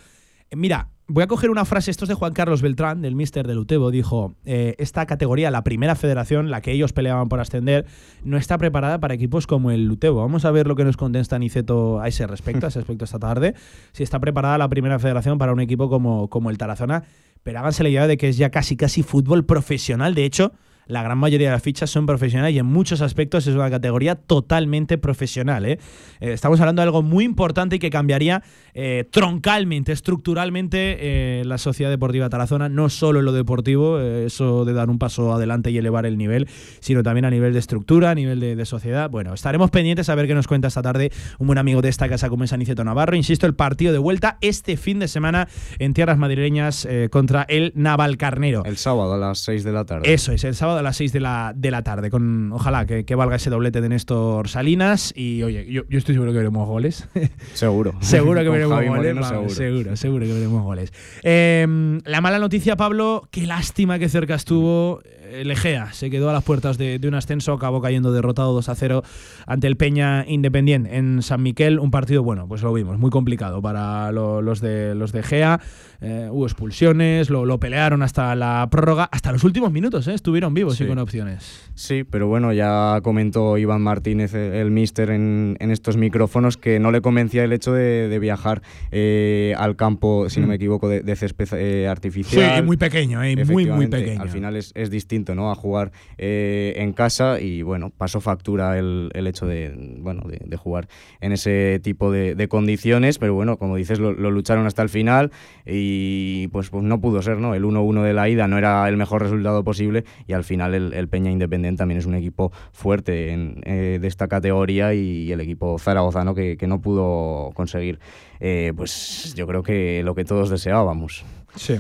Mira, 0.54 0.88
voy 1.06 1.22
a 1.22 1.26
coger 1.26 1.50
una 1.50 1.64
frase, 1.64 1.90
esto 1.90 2.04
es 2.04 2.08
de 2.08 2.14
Juan 2.14 2.32
Carlos 2.32 2.62
Beltrán, 2.62 3.02
del 3.02 3.14
Mister 3.14 3.46
del 3.46 3.58
Utebo, 3.58 3.90
dijo, 3.90 4.34
eh, 4.44 4.74
esta 4.78 5.06
categoría, 5.06 5.50
la 5.50 5.62
primera 5.62 5.94
federación, 5.94 6.50
la 6.50 6.60
que 6.60 6.72
ellos 6.72 6.92
peleaban 6.92 7.28
por 7.28 7.40
ascender, 7.40 7.86
no 8.24 8.36
está 8.36 8.56
preparada 8.58 8.98
para 9.00 9.14
equipos 9.14 9.46
como 9.46 9.70
el 9.70 9.90
Utebo. 9.90 10.20
Vamos 10.20 10.44
a 10.44 10.50
ver 10.50 10.66
lo 10.66 10.76
que 10.76 10.84
nos 10.84 10.96
contesta 10.96 11.38
Niceto 11.38 12.00
a 12.00 12.08
ese 12.08 12.26
respecto, 12.26 12.66
a 12.66 12.68
ese 12.68 12.80
respecto 12.80 13.04
esta 13.04 13.18
tarde, 13.18 13.54
si 13.92 14.02
está 14.02 14.18
preparada 14.18 14.58
la 14.58 14.68
primera 14.68 14.98
federación 14.98 15.38
para 15.38 15.52
un 15.52 15.60
equipo 15.60 15.88
como, 15.88 16.28
como 16.28 16.50
el 16.50 16.58
Tarazona, 16.58 17.04
pero 17.42 17.58
háganse 17.58 17.82
la 17.82 17.90
idea 17.90 18.06
de 18.06 18.16
que 18.16 18.30
es 18.30 18.38
ya 18.38 18.50
casi 18.50 18.76
casi 18.76 19.02
fútbol 19.02 19.44
profesional, 19.44 20.14
de 20.14 20.24
hecho, 20.24 20.52
la 20.86 21.02
gran 21.02 21.18
mayoría 21.18 21.48
de 21.48 21.52
las 21.52 21.62
fichas 21.62 21.90
son 21.90 22.06
profesionales 22.06 22.54
y 22.54 22.58
en 22.58 22.66
muchos 22.66 23.00
aspectos 23.00 23.46
es 23.46 23.54
una 23.54 23.70
categoría 23.70 24.14
totalmente 24.14 24.98
profesional. 24.98 25.66
¿eh? 25.66 25.78
Eh, 26.20 26.32
estamos 26.32 26.60
hablando 26.60 26.80
de 26.82 26.84
algo 26.84 27.02
muy 27.02 27.24
importante 27.24 27.76
y 27.76 27.78
que 27.78 27.90
cambiaría 27.90 28.42
eh, 28.74 29.04
troncalmente, 29.10 29.92
estructuralmente 29.92 30.96
eh, 31.00 31.44
la 31.44 31.58
Sociedad 31.58 31.90
Deportiva 31.90 32.28
Tarazona, 32.28 32.68
no 32.68 32.88
solo 32.88 33.20
en 33.20 33.24
lo 33.24 33.32
deportivo, 33.32 34.00
eso 34.00 34.64
de 34.64 34.72
dar 34.72 34.90
un 34.90 34.98
paso 34.98 35.32
adelante 35.32 35.70
y 35.70 35.78
elevar 35.78 36.06
el 36.06 36.18
nivel, 36.18 36.48
sino 36.80 37.02
también 37.02 37.24
a 37.24 37.30
nivel 37.30 37.52
de 37.52 37.58
estructura, 37.58 38.10
a 38.10 38.14
nivel 38.14 38.40
de, 38.40 38.56
de 38.56 38.66
sociedad. 38.66 39.10
Bueno, 39.10 39.34
estaremos 39.34 39.70
pendientes 39.70 40.08
a 40.08 40.14
ver 40.14 40.26
qué 40.26 40.34
nos 40.34 40.46
cuenta 40.46 40.68
esta 40.68 40.82
tarde 40.82 41.10
un 41.38 41.46
buen 41.46 41.58
amigo 41.58 41.82
de 41.82 41.88
esta 41.88 42.08
casa 42.08 42.28
como 42.28 42.44
es 42.44 42.52
Aniceto 42.52 42.84
Navarro. 42.84 43.16
Insisto, 43.16 43.46
el 43.46 43.54
partido 43.54 43.92
de 43.92 43.98
vuelta 43.98 44.38
este 44.40 44.76
fin 44.76 44.98
de 44.98 45.08
semana 45.08 45.48
en 45.78 45.94
tierras 45.94 46.18
madrileñas 46.18 46.86
contra 47.10 47.42
el 47.48 47.72
Navalcarnero. 47.74 48.64
El 48.64 48.76
sábado 48.76 49.14
a 49.14 49.18
las 49.18 49.38
6 49.40 49.64
de 49.64 49.72
la 49.72 49.84
tarde. 49.84 50.12
Eso 50.12 50.32
es, 50.32 50.44
el 50.44 50.54
sábado 50.54 50.73
sábado 50.74 50.80
a 50.80 50.82
las 50.82 50.96
6 50.96 51.12
de 51.12 51.20
la, 51.20 51.52
de 51.54 51.70
la 51.70 51.82
tarde. 51.82 52.10
Con, 52.10 52.52
ojalá 52.52 52.86
que, 52.86 53.04
que 53.04 53.14
valga 53.14 53.36
ese 53.36 53.50
doblete 53.50 53.80
de 53.80 53.88
Néstor 53.88 54.48
Salinas. 54.48 55.12
Y 55.16 55.42
oye, 55.42 55.70
yo, 55.70 55.82
yo 55.88 55.98
estoy 55.98 56.14
seguro 56.14 56.32
que 56.32 56.38
veremos 56.38 56.66
goles. 56.66 57.08
Seguro. 57.54 57.94
seguro 58.00 58.42
que 58.42 58.48
veremos 58.48 58.74
Javi 58.74 58.88
goles. 58.88 59.14
Moreno, 59.14 59.20
vamos, 59.20 59.54
seguro. 59.54 59.54
seguro, 59.54 59.96
seguro 59.96 60.26
que 60.26 60.32
veremos 60.32 60.62
goles. 60.62 60.92
Eh, 61.22 62.00
la 62.04 62.20
mala 62.20 62.38
noticia, 62.38 62.76
Pablo, 62.76 63.28
qué 63.30 63.46
lástima 63.46 63.98
que 63.98 64.08
cerca 64.08 64.34
estuvo. 64.34 65.00
El 65.40 65.50
Egea 65.50 65.92
se 65.92 66.10
quedó 66.10 66.30
a 66.30 66.32
las 66.32 66.44
puertas 66.44 66.78
de, 66.78 66.98
de 66.98 67.08
un 67.08 67.14
ascenso, 67.14 67.52
acabó 67.52 67.80
cayendo 67.80 68.12
derrotado 68.12 68.52
2 68.52 68.68
a 68.68 68.74
0 68.74 69.02
ante 69.46 69.66
el 69.66 69.76
Peña 69.76 70.24
Independiente 70.26 70.96
en 70.96 71.22
San 71.22 71.42
Miquel. 71.42 71.78
Un 71.78 71.90
partido, 71.90 72.22
bueno, 72.22 72.46
pues 72.48 72.62
lo 72.62 72.72
vimos, 72.72 72.98
muy 72.98 73.10
complicado 73.10 73.60
para 73.62 74.10
lo- 74.12 74.42
los 74.42 74.60
de 74.60 74.94
los 74.94 75.12
de 75.12 75.20
Egea. 75.20 75.60
Eh, 76.00 76.28
hubo 76.30 76.44
expulsiones, 76.44 77.30
lo, 77.30 77.46
lo 77.46 77.58
pelearon 77.58 78.02
hasta 78.02 78.34
la 78.34 78.68
prórroga, 78.70 79.04
hasta 79.10 79.32
los 79.32 79.42
últimos 79.44 79.72
minutos, 79.72 80.06
¿eh? 80.08 80.14
estuvieron 80.14 80.52
vivos 80.54 80.80
y 80.80 80.86
con 80.86 80.98
opciones. 80.98 81.70
Sí, 81.74 82.04
pero 82.04 82.26
bueno, 82.28 82.52
ya 82.52 83.00
comentó 83.02 83.56
Iván 83.58 83.80
Martínez, 83.82 84.34
el 84.34 84.54
el 84.54 84.70
míster, 84.70 85.10
en, 85.10 85.56
en 85.60 85.70
estos 85.70 85.96
micrófonos, 85.96 86.56
que 86.56 86.78
no 86.78 86.90
le 86.90 87.00
convencía 87.00 87.44
el 87.44 87.52
hecho 87.52 87.72
de, 87.72 88.08
de 88.08 88.18
viajar 88.18 88.62
eh, 88.92 89.54
al 89.58 89.76
campo, 89.76 90.28
si 90.28 90.40
no 90.40 90.46
Mm. 90.46 90.48
me 90.50 90.54
equivoco, 90.56 90.88
de, 90.88 91.00
de 91.00 91.16
césped 91.16 91.48
eh, 91.54 91.88
artificial. 91.88 92.56
Sí, 92.56 92.62
muy 92.62 92.76
pequeño, 92.76 93.22
eh, 93.22 93.44
muy, 93.46 93.66
muy 93.66 93.86
pequeño. 93.86 94.20
Al 94.20 94.28
final 94.28 94.56
es, 94.56 94.72
es 94.74 94.90
distinto, 94.90 95.23
¿no? 95.34 95.50
A 95.50 95.54
jugar 95.54 95.92
eh, 96.18 96.74
en 96.76 96.92
casa 96.92 97.40
y, 97.40 97.62
bueno, 97.62 97.90
pasó 97.90 98.20
factura 98.20 98.78
el, 98.78 99.10
el 99.14 99.26
hecho 99.26 99.46
de, 99.46 99.72
bueno, 100.00 100.22
de, 100.26 100.56
jugar 100.56 100.88
en 101.20 101.32
ese 101.32 101.80
tipo 101.82 102.10
de, 102.10 102.48
condiciones, 102.48 103.18
pero 103.18 103.34
bueno, 103.34 103.56
como 103.56 103.76
dices, 103.76 103.98
lo, 103.98 104.12
lucharon 104.12 104.66
hasta 104.66 104.82
el 104.82 104.88
final 104.88 105.32
y 105.64 106.48
pues, 106.48 106.70
pues 106.70 106.84
no 106.84 107.00
pudo 107.00 107.22
ser, 107.22 107.38
¿no? 107.38 107.54
El 107.54 107.64
1-1 107.64 108.02
de 108.02 108.12
la 108.12 108.28
ida 108.28 108.48
no 108.48 108.58
era 108.58 108.88
el 108.88 108.96
mejor 108.96 109.22
resultado 109.22 109.64
posible 109.64 110.04
y 110.26 110.34
al 110.34 110.44
final 110.44 110.74
el, 110.74 111.08
Peña 111.08 111.30
Independiente 111.30 111.78
también 111.78 111.98
es 111.98 112.06
un 112.06 112.14
equipo 112.14 112.52
fuerte 112.72 113.32
en, 113.32 113.60
eh, 113.64 113.98
de 114.00 114.08
esta 114.08 114.28
categoría 114.28 114.94
y, 114.94 115.32
el 115.34 115.40
equipo 115.40 115.78
zaragozano 115.78 116.34
que, 116.34 116.56
que 116.56 116.66
no 116.66 116.80
pudo 116.80 117.50
conseguir, 117.54 117.98
eh, 118.40 118.72
pues 118.76 119.34
yo 119.34 119.46
creo 119.46 119.62
que 119.62 120.02
lo 120.04 120.14
que 120.14 120.24
todos 120.24 120.50
deseábamos. 120.50 121.24
Sí. 121.56 121.78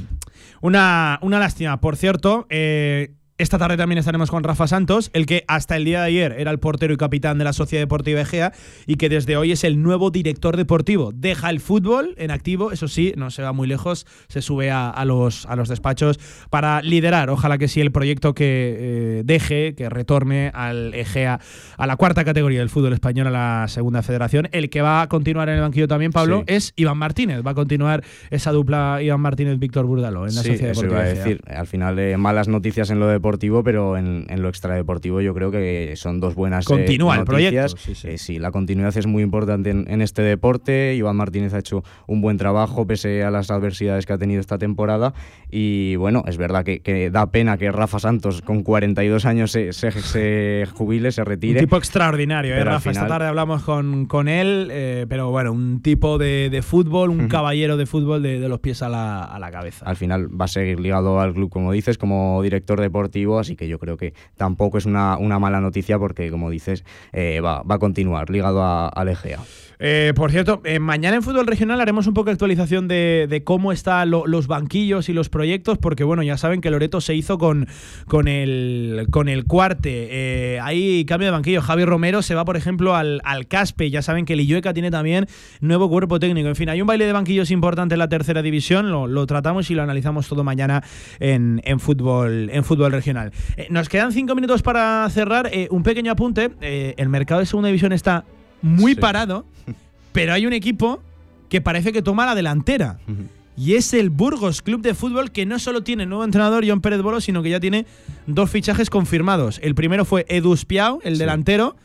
Una, 0.60 1.18
una 1.22 1.38
lástima. 1.38 1.80
Por 1.80 1.96
cierto, 1.96 2.46
eh, 2.48 3.14
esta 3.36 3.58
tarde 3.58 3.76
también 3.76 3.98
estaremos 3.98 4.30
con 4.30 4.44
Rafa 4.44 4.68
Santos, 4.68 5.10
el 5.12 5.26
que 5.26 5.42
hasta 5.48 5.74
el 5.76 5.84
día 5.84 6.00
de 6.02 6.06
ayer 6.06 6.36
era 6.38 6.52
el 6.52 6.60
portero 6.60 6.94
y 6.94 6.96
capitán 6.96 7.36
de 7.36 7.42
la 7.44 7.52
Sociedad 7.52 7.82
Deportiva 7.82 8.20
Egea 8.20 8.52
y 8.86 8.94
que 8.94 9.08
desde 9.08 9.36
hoy 9.36 9.50
es 9.50 9.64
el 9.64 9.82
nuevo 9.82 10.10
director 10.10 10.56
deportivo. 10.56 11.10
Deja 11.12 11.50
el 11.50 11.58
fútbol 11.58 12.14
en 12.16 12.30
activo, 12.30 12.70
eso 12.70 12.86
sí, 12.86 13.12
no 13.16 13.30
se 13.30 13.42
va 13.42 13.52
muy 13.52 13.66
lejos, 13.66 14.06
se 14.28 14.40
sube 14.40 14.70
a, 14.70 14.88
a 14.88 15.04
los, 15.04 15.46
a 15.46 15.56
los 15.56 15.68
despachos 15.68 16.20
para 16.48 16.80
liderar, 16.82 17.28
ojalá 17.28 17.58
que 17.58 17.66
sí, 17.66 17.80
el 17.80 17.90
proyecto 17.90 18.34
que 18.34 18.76
eh, 18.78 19.22
deje, 19.24 19.74
que 19.74 19.88
retorne 19.90 20.52
al 20.54 20.94
Egea, 20.94 21.40
a 21.76 21.86
la 21.88 21.96
cuarta 21.96 22.24
categoría 22.24 22.60
del 22.60 22.70
fútbol 22.70 22.92
español, 22.92 23.26
a 23.26 23.30
la 23.30 23.66
segunda 23.68 24.02
federación. 24.02 24.48
El 24.52 24.70
que 24.70 24.80
va 24.80 25.02
a 25.02 25.08
continuar 25.08 25.48
en 25.48 25.56
el 25.56 25.60
banquillo 25.62 25.88
también, 25.88 26.12
Pablo, 26.12 26.44
Sí. 26.46 26.54
es 26.54 26.72
Iván 26.76 26.98
Martínez. 26.98 27.42
Va 27.44 27.50
a 27.50 27.54
continuar 27.54 28.04
esa 28.30 28.52
dupla 28.52 29.00
Iván 29.02 29.20
Martínez-Víctor 29.20 29.86
Burdalo 29.86 30.28
en 30.28 30.34
la 30.36 30.42
Sí, 30.42 30.50
Sociedad 30.50 30.70
eso 30.70 30.82
Deportiva 30.82 31.00
iba 31.02 31.08
a 31.08 31.12
Egea. 31.12 31.24
decir. 31.24 31.40
Al 31.48 31.66
final, 31.66 31.98
eh, 31.98 32.16
malas 32.16 32.46
noticias 32.46 32.90
en 32.90 33.00
lo 33.00 33.08
deportivo, 33.24 33.64
pero 33.64 33.96
en, 33.96 34.26
en 34.28 34.42
lo 34.42 34.50
extradeportivo 34.50 35.22
yo 35.22 35.32
creo 35.32 35.50
que 35.50 35.94
son 35.96 36.20
dos 36.20 36.34
buenas 36.34 36.66
eh, 36.66 36.74
Continúa 36.74 37.14
el 37.14 37.24
noticias. 37.24 37.72
proyecto, 37.74 38.08
Eh, 38.08 38.18
sí, 38.18 38.38
la 38.38 38.50
continuidad 38.50 38.94
es 38.98 39.06
muy 39.06 39.22
importante 39.22 39.70
en, 39.70 39.86
en 39.88 40.02
este 40.02 40.20
deporte. 40.20 40.94
Iván 40.94 41.16
Martínez 41.16 41.54
ha 41.54 41.58
hecho 41.60 41.82
un 42.06 42.20
buen 42.20 42.36
trabajo 42.36 42.86
pese 42.86 43.24
a 43.24 43.30
las 43.30 43.50
adversidades 43.50 44.04
que 44.04 44.12
ha 44.12 44.18
tenido 44.18 44.40
esta 44.40 44.58
temporada. 44.58 45.14
Y 45.50 45.96
bueno, 45.96 46.22
es 46.26 46.36
verdad 46.36 46.64
que, 46.64 46.80
que 46.80 47.08
da 47.10 47.30
pena 47.30 47.56
que 47.56 47.72
Rafa 47.72 47.98
Santos 47.98 48.42
con 48.42 48.62
42 48.62 49.24
años 49.24 49.50
se, 49.52 49.72
se- 49.72 49.90
se 49.92 50.66
jubile, 50.74 51.10
se 51.10 51.22
Un 51.22 51.26
retire. 51.26 51.60
tipo 51.60 51.78
extraordinario, 51.78 52.54
¿eh, 52.54 52.62
Rafa? 52.64 52.90
Esta 52.90 53.06
tarde 53.06 53.26
hablamos 53.28 53.62
con, 53.62 54.04
con 54.04 54.28
él, 54.28 54.68
eh, 54.70 55.06
pero 55.08 55.30
bueno, 55.30 55.50
un 55.52 55.80
tipo 55.80 56.18
de, 56.18 56.50
de 56.50 56.60
fútbol, 56.60 57.08
un 57.08 57.28
caballero 57.28 57.78
de 57.78 57.86
fútbol 57.86 58.22
de, 58.22 58.38
de 58.38 58.48
los 58.50 58.60
pies 58.60 58.82
a 58.82 58.90
la, 58.90 59.22
a 59.24 59.38
la 59.38 59.50
cabeza. 59.50 59.86
al 59.86 59.96
final 59.96 60.28
va 60.38 60.44
a 60.44 60.48
seguir 60.48 60.78
ligado 60.78 61.20
al 61.20 61.32
club, 61.32 61.48
como 61.48 61.72
dices, 61.72 61.96
como 61.96 62.42
director 62.42 62.80
deportivo, 62.80 63.13
así 63.38 63.56
que 63.56 63.68
yo 63.68 63.78
creo 63.78 63.96
que 63.96 64.14
tampoco 64.36 64.78
es 64.78 64.86
una, 64.86 65.16
una 65.18 65.38
mala 65.38 65.60
noticia 65.60 65.98
porque, 65.98 66.30
como 66.30 66.50
dices, 66.50 66.84
eh, 67.12 67.40
va, 67.40 67.62
va 67.62 67.76
a 67.76 67.78
continuar 67.78 68.30
ligado 68.30 68.62
a, 68.62 68.88
al 68.88 69.08
Egea. 69.08 69.40
Eh, 69.78 70.12
por 70.14 70.30
cierto, 70.30 70.60
eh, 70.64 70.78
mañana 70.78 71.16
en 71.16 71.22
Fútbol 71.22 71.46
Regional 71.46 71.80
haremos 71.80 72.06
un 72.06 72.14
poco 72.14 72.26
de 72.26 72.32
actualización 72.32 72.88
de, 72.88 73.42
cómo 73.44 73.72
están 73.72 74.10
lo- 74.10 74.26
los 74.26 74.46
banquillos 74.46 75.08
y 75.08 75.12
los 75.12 75.28
proyectos, 75.28 75.78
porque 75.78 76.04
bueno, 76.04 76.22
ya 76.22 76.36
saben 76.38 76.60
que 76.60 76.70
Loreto 76.70 77.00
se 77.00 77.14
hizo 77.14 77.38
con, 77.38 77.66
con, 78.06 78.28
el, 78.28 79.06
con 79.10 79.28
el 79.28 79.44
cuarte. 79.44 80.08
Eh, 80.10 80.60
hay 80.60 81.04
cambio 81.04 81.26
de 81.26 81.32
banquillo. 81.32 81.60
Javi 81.62 81.84
Romero 81.84 82.22
se 82.22 82.34
va, 82.34 82.44
por 82.44 82.56
ejemplo, 82.56 82.94
al, 82.94 83.20
al 83.24 83.46
Caspe. 83.48 83.90
Ya 83.90 84.02
saben 84.02 84.24
que 84.24 84.36
Lillueca 84.36 84.72
tiene 84.72 84.90
también 84.90 85.26
nuevo 85.60 85.88
cuerpo 85.88 86.20
técnico. 86.20 86.48
En 86.48 86.56
fin, 86.56 86.68
hay 86.68 86.80
un 86.80 86.86
baile 86.86 87.06
de 87.06 87.12
banquillos 87.12 87.50
importante 87.50 87.94
en 87.94 87.98
la 87.98 88.08
tercera 88.08 88.42
división. 88.42 88.90
Lo, 88.90 89.06
lo 89.06 89.26
tratamos 89.26 89.70
y 89.70 89.74
lo 89.74 89.82
analizamos 89.82 90.28
todo 90.28 90.44
mañana 90.44 90.82
en, 91.20 91.60
en 91.64 91.80
fútbol, 91.80 92.48
en 92.52 92.64
fútbol 92.64 92.92
regional. 92.92 93.32
Eh, 93.56 93.66
nos 93.70 93.88
quedan 93.88 94.12
cinco 94.12 94.34
minutos 94.34 94.62
para 94.62 95.08
cerrar. 95.10 95.48
Eh, 95.52 95.68
un 95.70 95.82
pequeño 95.82 96.12
apunte. 96.12 96.50
Eh, 96.60 96.94
el 96.96 97.08
mercado 97.08 97.40
de 97.40 97.46
segunda 97.46 97.68
división 97.68 97.92
está 97.92 98.24
muy 98.64 98.94
Sí. 98.94 99.00
parado, 99.00 99.44
pero 100.12 100.32
hay 100.32 100.46
un 100.46 100.52
equipo 100.52 101.00
que 101.48 101.60
parece 101.60 101.92
que 101.92 102.02
toma 102.02 102.24
la 102.26 102.34
delantera. 102.34 102.98
Y 103.56 103.74
es 103.74 103.94
el 103.94 104.10
Burgos 104.10 104.62
Club 104.62 104.80
de 104.80 104.94
Fútbol 104.94 105.30
que 105.30 105.46
no 105.46 105.58
solo 105.60 105.82
tiene 105.84 106.06
nuevo 106.06 106.24
entrenador 106.24 106.64
John 106.66 106.80
Pérez 106.80 107.02
Bolo, 107.02 107.20
sino 107.20 107.42
que 107.42 107.50
ya 107.50 107.60
tiene 107.60 107.86
dos 108.26 108.50
fichajes 108.50 108.90
confirmados. 108.90 109.60
El 109.62 109.74
primero 109.76 110.04
fue 110.04 110.24
Edu 110.28 110.56
Spiau, 110.56 110.98
el 111.04 111.18
delantero, 111.18 111.76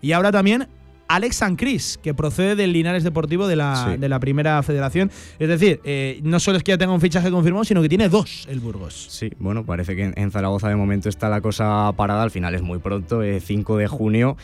y 0.00 0.12
ahora 0.12 0.32
también 0.32 0.66
Alex 1.08 1.36
Sancris, 1.36 1.98
que 2.02 2.14
procede 2.14 2.56
del 2.56 2.72
Linares 2.72 3.04
Deportivo 3.04 3.46
de 3.46 3.56
la, 3.56 3.90
Sí. 3.92 3.96
de 3.98 4.08
la 4.08 4.18
Primera 4.20 4.62
Federación. 4.62 5.10
Es 5.38 5.48
decir, 5.48 5.80
eh, 5.84 6.20
no 6.22 6.40
solo 6.40 6.56
es 6.58 6.62
que 6.64 6.72
ya 6.72 6.78
tenga 6.78 6.92
un 6.92 7.00
fichaje 7.00 7.30
confirmado, 7.30 7.64
sino 7.64 7.82
que 7.82 7.88
tiene 7.88 8.08
dos 8.08 8.46
el 8.50 8.60
Burgos. 8.60 9.06
Sí, 9.10 9.30
bueno, 9.38 9.64
parece 9.64 9.94
que 9.96 10.12
en, 10.14 10.30
Zaragoza 10.30 10.68
de 10.68 10.76
momento 10.76 11.08
está 11.08 11.28
la 11.28 11.40
cosa 11.40 11.92
parada, 11.96 12.22
al 12.22 12.30
final 12.30 12.54
es 12.54 12.62
muy 12.62 12.78
pronto, 12.78 13.22
eh, 13.22 13.40
5 13.40 13.76
de 13.76 13.86
junio, 13.88 14.36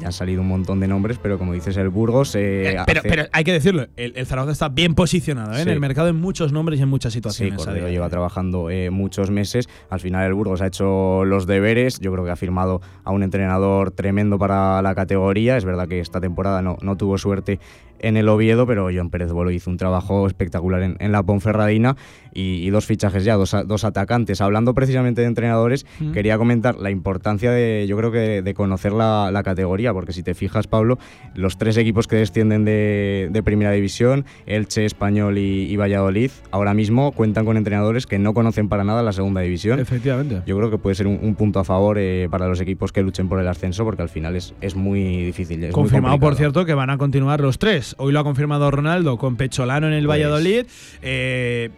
ya 0.00 0.06
han 0.06 0.12
salido 0.12 0.40
un 0.40 0.48
montón 0.48 0.80
de 0.80 0.88
nombres, 0.88 1.18
pero 1.22 1.38
como 1.38 1.52
dices, 1.52 1.76
el 1.76 1.88
Burgos... 1.90 2.34
eh, 2.34 2.70
Eh, 2.74 2.76
pero, 2.86 3.00
hace- 3.00 3.08
pero 3.08 3.24
hay 3.32 3.44
que 3.44 3.52
decirlo, 3.52 3.86
el, 3.96 4.12
el 4.16 4.26
Zaragoza 4.26 4.52
está 4.52 4.68
bien 4.70 4.94
posicionado 4.94 5.56
en 5.56 5.64
Sí. 5.64 5.70
el 5.70 5.80
mercado 5.80 6.08
en 6.08 6.16
muchos 6.16 6.52
nombres 6.52 6.78
y 6.80 6.82
en 6.82 6.88
muchas 6.88 7.12
Sí, 7.12 7.18
situaciones. 7.18 7.54
a 7.60 7.64
Cordero 7.64 7.88
lleva 7.88 8.08
trabajando 8.08 8.68
muchos 8.90 9.30
meses. 9.30 9.68
Al 9.90 10.00
final 10.00 10.26
el 10.26 10.34
Burgos 10.34 10.60
ha 10.62 10.66
hecho 10.68 11.24
los 11.24 11.46
deberes. 11.46 11.98
Yo 12.00 12.12
creo 12.12 12.24
que 12.24 12.30
ha 12.30 12.36
firmado 12.36 12.80
a 13.04 13.10
un 13.12 13.22
entrenador 13.22 13.90
tremendo 13.90 14.38
para 14.38 14.80
la 14.82 14.94
categoría. 14.94 15.56
Es 15.56 15.64
verdad 15.64 15.86
que 15.88 16.00
esta 16.04 16.20
temporada 16.20 16.62
no, 16.62 16.76
no 16.82 16.96
tuvo 16.96 17.18
suerte 17.18 17.58
en 18.00 18.16
el 18.16 18.28
Oviedo, 18.28 18.66
pero 18.66 18.88
John 18.94 19.08
Pérez 19.10 19.32
Bolo 19.32 19.50
hizo 19.50 19.70
un 19.70 19.76
trabajo 19.78 20.26
espectacular 20.26 20.82
en, 20.82 20.96
en 21.00 21.10
la 21.12 21.22
Ponferradina 21.22 21.96
y, 22.34 22.56
y 22.66 22.70
dos 22.70 22.84
fichajes 22.86 23.24
ya, 23.24 23.36
dos, 23.36 23.56
dos 23.66 23.84
atacantes. 23.84 24.40
Hablando 24.40 24.74
precisamente 24.74 25.22
de 25.22 25.26
entrenadores, 25.28 25.86
Mm. 26.00 26.12
quería 26.12 26.36
comentar 26.36 26.76
la 26.76 26.90
importancia 26.90 27.50
de, 27.52 27.86
yo 27.88 27.96
creo 27.96 28.10
que 28.12 28.42
de 28.42 28.54
conocer 28.54 28.92
la, 28.92 29.30
la 29.32 29.42
categoría, 29.42 29.92
porque 29.92 30.12
si 30.12 30.22
te 30.22 30.34
fijas, 30.34 30.66
Pablo, 30.66 30.98
los 31.34 31.56
tres 31.56 31.76
equipos 31.76 32.06
que 32.08 32.16
descienden 32.16 32.64
de, 32.64 33.28
de 33.30 33.42
Primera 33.42 33.70
División, 33.70 34.24
Elche, 34.46 34.84
Español 34.84 35.38
y, 35.38 35.62
y 35.70 35.76
Valladolid, 35.76 36.30
ahora 36.50 36.74
mismo 36.74 37.12
cuentan 37.12 37.44
con 37.44 37.56
entrenadores 37.56 38.06
que 38.06 38.18
no 38.18 38.34
conocen 38.34 38.68
para 38.68 38.84
nada 38.84 39.02
la 39.02 39.12
Segunda 39.12 39.40
División. 39.40 39.78
Efectivamente. 39.80 40.42
Yo 40.46 40.56
creo 40.58 40.70
que 40.70 40.78
puede 40.78 40.96
ser 40.96 41.06
un, 41.06 41.18
un 41.22 41.34
punto 41.36 41.60
a 41.60 41.64
favor 41.64 41.96
eh, 41.98 42.28
para 42.30 42.48
los 42.48 42.60
equipos 42.60 42.92
que 42.92 43.02
luchen 43.02 43.28
por 43.28 43.38
el 43.40 43.48
ascenso, 43.48 43.84
porque 43.84 44.02
al 44.02 44.08
final 44.10 44.34
es, 44.36 44.54
es 44.60 44.74
muy 44.74 45.24
difícil. 45.24 45.62
es 45.64 45.74
muy 45.76 45.88
Confirmado, 45.94 46.20
por 46.20 46.34
cierto, 46.36 46.64
que 46.64 46.74
van 46.74 46.90
a 46.90 46.98
continuar 46.98 47.40
los 47.40 47.58
tres. 47.58 47.94
Hoy 47.98 48.12
lo 48.12 48.20
ha 48.20 48.24
confirmado 48.24 48.70
Ronaldo 48.70 49.16
con 49.18 49.36
Pecholano 49.36 49.86
en 49.86 49.92
el 49.94 50.06
Pues- 50.06 50.18
Valladolid. 50.18 50.66
Eh, 51.02 51.70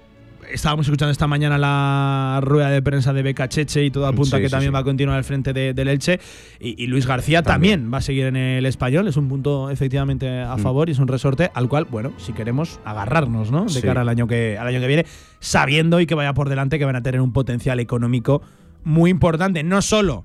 estábamos 0.52 0.86
escuchando 0.86 1.10
esta 1.10 1.26
mañana 1.26 1.58
la 1.58 2.38
rueda 2.42 2.70
de 2.70 2.80
prensa 2.80 3.12
de 3.12 3.22
Beca 3.22 3.48
Cheche 3.48 3.84
y 3.84 3.90
todo 3.90 4.06
apunta 4.06 4.36
Sí, 4.36 4.42
que 4.42 4.48
sí, 4.48 4.52
también 4.52 4.70
sí. 4.70 4.74
va 4.74 4.78
a 4.78 4.84
continuar 4.84 5.16
al 5.18 5.24
frente 5.24 5.52
de- 5.52 5.74
del 5.74 5.88
Elche. 5.88 6.20
Y, 6.60 6.82
y 6.82 6.86
Luis 6.86 7.06
García 7.06 7.42
también. 7.42 7.92
va 7.92 7.98
a 7.98 8.00
seguir 8.00 8.26
en 8.26 8.36
el 8.36 8.64
español. 8.66 9.08
Es 9.08 9.16
un 9.16 9.28
punto 9.28 9.70
efectivamente 9.70 10.40
a 10.42 10.56
Mm. 10.56 10.60
favor 10.60 10.88
y 10.88 10.92
es 10.92 10.98
un 11.00 11.08
resorte 11.08 11.50
al 11.54 11.68
cual, 11.68 11.86
bueno, 11.90 12.12
si 12.18 12.32
queremos 12.32 12.78
agarrarnos, 12.84 13.50
¿no? 13.50 13.64
De 13.66 13.82
cara 13.82 14.02
al 14.02 14.08
año, 14.08 14.26
que, 14.28 14.56
al 14.56 14.68
año 14.68 14.80
que 14.80 14.86
viene, 14.86 15.06
sabiendo 15.40 16.00
y 16.00 16.06
que 16.06 16.14
vaya 16.14 16.32
por 16.32 16.48
delante 16.48 16.78
que 16.78 16.84
van 16.84 16.96
a 16.96 17.02
tener 17.02 17.20
un 17.20 17.32
potencial 17.32 17.80
económico 17.80 18.40
muy 18.84 19.10
importante. 19.10 19.64
No 19.64 19.82
solo 19.82 20.24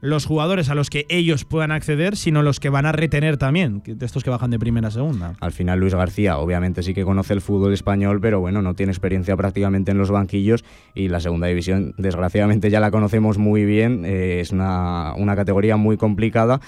los 0.00 0.26
jugadores 0.26 0.70
a 0.70 0.74
los 0.74 0.90
que 0.90 1.06
ellos 1.08 1.44
puedan 1.44 1.72
acceder, 1.72 2.16
sino 2.16 2.42
los 2.42 2.60
que 2.60 2.68
van 2.68 2.86
a 2.86 2.92
retener 2.92 3.36
también, 3.36 3.82
de 3.84 4.06
estos 4.06 4.24
que 4.24 4.30
bajan 4.30 4.50
de 4.50 4.58
primera 4.58 4.88
a 4.88 4.90
segunda. 4.90 5.34
Al 5.40 5.52
final 5.52 5.78
Luis 5.78 5.94
García 5.94 6.38
obviamente 6.38 6.82
sí 6.82 6.94
que 6.94 7.04
conoce 7.04 7.34
el 7.34 7.40
fútbol 7.40 7.72
español, 7.72 8.20
pero 8.20 8.40
bueno, 8.40 8.62
no 8.62 8.74
tiene 8.74 8.92
experiencia 8.92 9.36
prácticamente 9.36 9.90
en 9.90 9.98
los 9.98 10.10
banquillos 10.10 10.64
y 10.94 11.08
la 11.08 11.20
segunda 11.20 11.46
división 11.46 11.94
desgraciadamente 11.98 12.70
ya 12.70 12.80
la 12.80 12.90
conocemos 12.90 13.38
muy 13.38 13.64
bien, 13.64 14.04
eh, 14.04 14.40
es 14.40 14.50
una, 14.52 15.14
una 15.16 15.36
categoría 15.36 15.76
muy 15.76 15.96
complicada 15.96 16.60